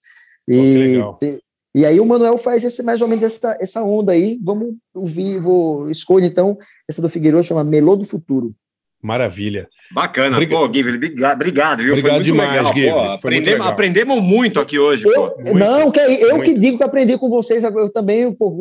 E, 0.47 0.99
te- 1.19 1.39
e 1.75 1.85
aí 1.85 1.99
o 1.99 2.05
Manuel 2.05 2.37
faz 2.37 2.63
esse, 2.63 2.81
mais 2.83 2.99
ou 3.01 3.07
menos 3.07 3.23
essa, 3.23 3.55
essa 3.59 3.83
onda 3.83 4.11
aí, 4.11 4.39
vamos 4.43 4.75
ouvir, 4.93 5.39
vou 5.39 5.89
escolher 5.89 6.27
então 6.27 6.57
essa 6.89 7.01
do 7.01 7.07
Figueiredo, 7.09 7.43
chama 7.43 7.63
Melô 7.63 7.95
do 7.95 8.03
Futuro. 8.05 8.53
Maravilha. 9.01 9.67
Bacana. 9.93 10.35
Obriga- 10.35 10.55
Pô, 10.55 10.71
Givli, 10.73 10.91
obrigado, 11.33 11.83
viu? 11.83 11.93
Obrigado 11.93 12.01
Foi 12.01 12.11
muito 12.11 12.23
demais, 12.23 12.51
legal. 12.51 12.73
Givli, 12.73 12.89
Pô, 12.91 12.95
foi 12.97 13.05
muito 13.05 13.15
aprendemos, 13.15 13.51
legal. 13.53 13.67
aprendemos 13.69 14.23
muito 14.23 14.59
aqui 14.59 14.77
hoje, 14.79 15.07
Eu, 15.07 15.13
pô. 15.31 15.41
Muito, 15.41 15.53
não, 15.57 15.91
que 15.91 15.99
é, 15.99 16.23
eu 16.23 16.35
muito. 16.35 16.43
que 16.53 16.59
digo 16.59 16.77
que 16.77 16.83
aprendi 16.83 17.17
com 17.17 17.29
vocês, 17.29 17.63
eu 17.63 17.89
também 17.89 18.31
pô, 18.33 18.53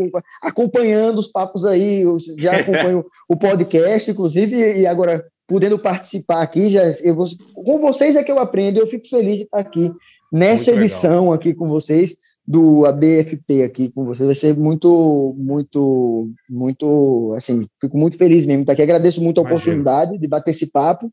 acompanhando 0.42 1.18
os 1.18 1.28
papos 1.28 1.64
aí, 1.64 2.02
eu 2.02 2.16
já 2.38 2.52
acompanho 2.52 3.04
o 3.28 3.36
podcast, 3.36 4.10
inclusive, 4.10 4.80
e 4.80 4.86
agora 4.86 5.24
podendo 5.46 5.78
participar 5.78 6.42
aqui, 6.42 6.68
já, 6.70 6.82
eu 7.02 7.14
vou, 7.14 7.26
com 7.54 7.78
vocês 7.80 8.16
é 8.16 8.22
que 8.22 8.30
eu 8.30 8.38
aprendo, 8.38 8.78
eu 8.78 8.86
fico 8.86 9.08
feliz 9.08 9.36
de 9.36 9.42
estar 9.42 9.58
aqui 9.58 9.90
nessa 10.32 10.70
Muito 10.70 10.82
legal. 10.82 10.84
edição 10.84 11.32
aqui 11.32 11.54
com 11.54 11.68
vocês, 11.68 12.16
do 12.48 12.86
ABFP 12.86 13.62
aqui 13.62 13.90
com 13.90 14.06
vocês, 14.06 14.24
vai 14.24 14.34
ser 14.34 14.56
muito, 14.56 15.34
muito, 15.36 16.30
muito, 16.48 17.34
assim, 17.36 17.66
fico 17.78 17.98
muito 17.98 18.16
feliz 18.16 18.46
mesmo 18.46 18.62
estar 18.62 18.72
aqui, 18.72 18.80
agradeço 18.80 19.22
muito 19.22 19.38
a 19.38 19.42
Imagino. 19.42 19.58
oportunidade 19.58 20.16
de 20.16 20.26
bater 20.26 20.52
esse 20.52 20.72
papo, 20.72 21.12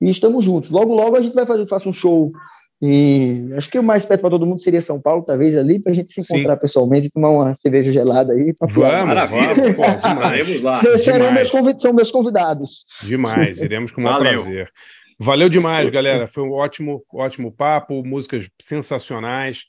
e 0.00 0.08
estamos 0.08 0.42
juntos. 0.42 0.70
Logo, 0.70 0.94
logo 0.94 1.16
a 1.16 1.20
gente 1.20 1.34
vai 1.34 1.44
fazer, 1.44 1.66
faça 1.66 1.86
um 1.86 1.92
show 1.92 2.32
E 2.80 3.50
acho 3.58 3.68
que 3.68 3.78
o 3.78 3.82
mais 3.82 4.06
perto 4.06 4.22
para 4.22 4.30
todo 4.30 4.46
mundo 4.46 4.62
seria 4.62 4.80
São 4.80 4.98
Paulo, 4.98 5.22
talvez 5.22 5.54
ali, 5.54 5.78
para 5.78 5.92
a 5.92 5.94
gente 5.94 6.14
se 6.14 6.22
Sim. 6.22 6.36
encontrar 6.36 6.56
pessoalmente 6.56 7.08
e 7.08 7.10
tomar 7.10 7.28
uma 7.28 7.54
cerveja 7.54 7.92
gelada 7.92 8.32
aí. 8.32 8.54
pra. 8.54 8.66
Vamos, 8.66 9.30
vamos, 9.30 9.76
pô, 9.76 10.08
demais. 10.08 10.46
Vamos 10.46 10.62
lá. 10.62 10.80
Vocês 10.80 11.02
serão 11.02 11.30
meus 11.30 11.50
são 11.78 11.92
meus 11.92 12.10
convidados. 12.10 12.86
Demais, 13.02 13.60
iremos 13.60 13.92
com 13.92 14.00
o 14.00 14.04
maior 14.04 14.20
prazer. 14.20 14.72
Valeu 15.18 15.50
demais, 15.50 15.90
galera. 15.90 16.26
Foi 16.26 16.42
um 16.42 16.52
ótimo, 16.52 17.04
ótimo 17.12 17.52
papo, 17.52 18.02
músicas 18.02 18.48
sensacionais. 18.58 19.64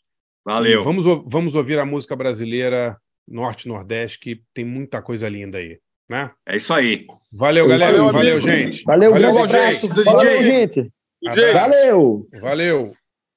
Valeu. 0.46 0.82
E 0.82 0.84
Vamos, 0.84 1.06
vamos 1.26 1.56
ouvir 1.56 1.78
a 1.80 1.86
música 1.86 2.16
brasileira 2.16 2.98
Norte-Nordeste, 3.28 4.20
que 4.20 4.42
tem 4.54 4.66
muita 4.66 5.02
coisa 5.02 5.30
linda 5.30 5.58
aí, 5.58 5.78
né? 6.10 6.32
É 6.48 6.56
isso 6.56 6.74
aí. 6.74 7.06
Valeu, 7.34 7.66
É 7.66 7.70
galera. 7.70 7.92
aí, 7.94 8.12
Valeu, 8.12 8.34
amigo. 8.34 8.42
gente. 8.42 8.84
Valeu, 8.84 9.12
Valeu, 9.12 9.34
grande 9.34 9.56
abraço. 9.56 9.88
Do 9.88 10.04
Valeu, 10.04 10.44
gente. 10.44 10.92
DJ. 11.22 11.54
Valeu. 11.54 12.28
Valeu. 12.42 12.94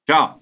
Tchau. 0.07 0.39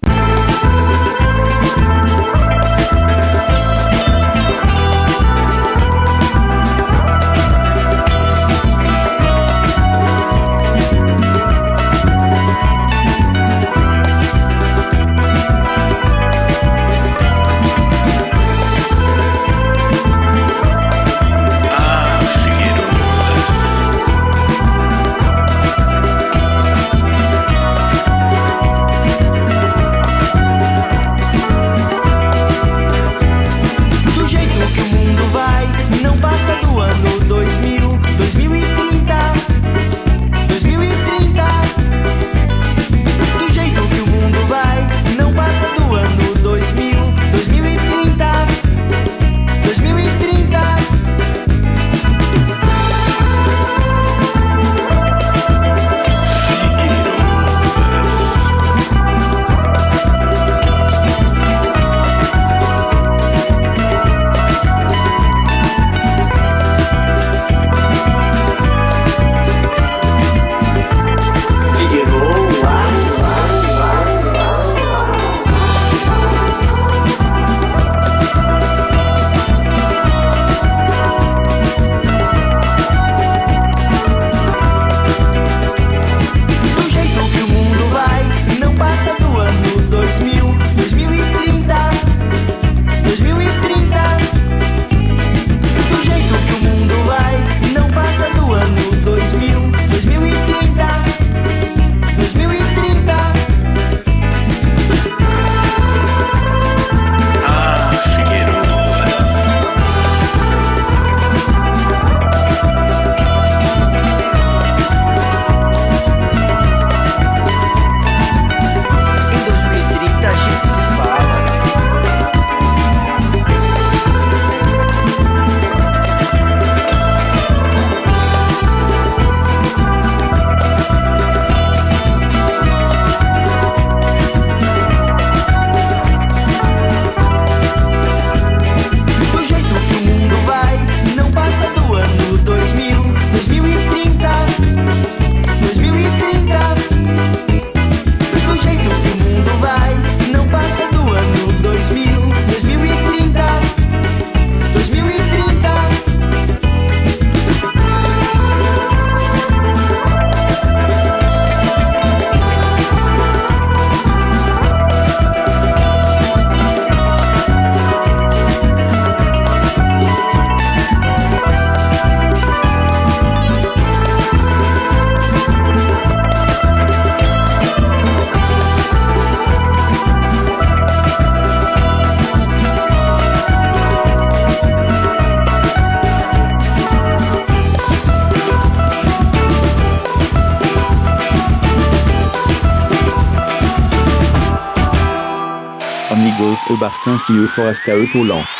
Amigos, 197.06 197.24
Barcinski, 197.24 197.48
Foresta, 197.48 197.92
Epaulant. 197.98 198.53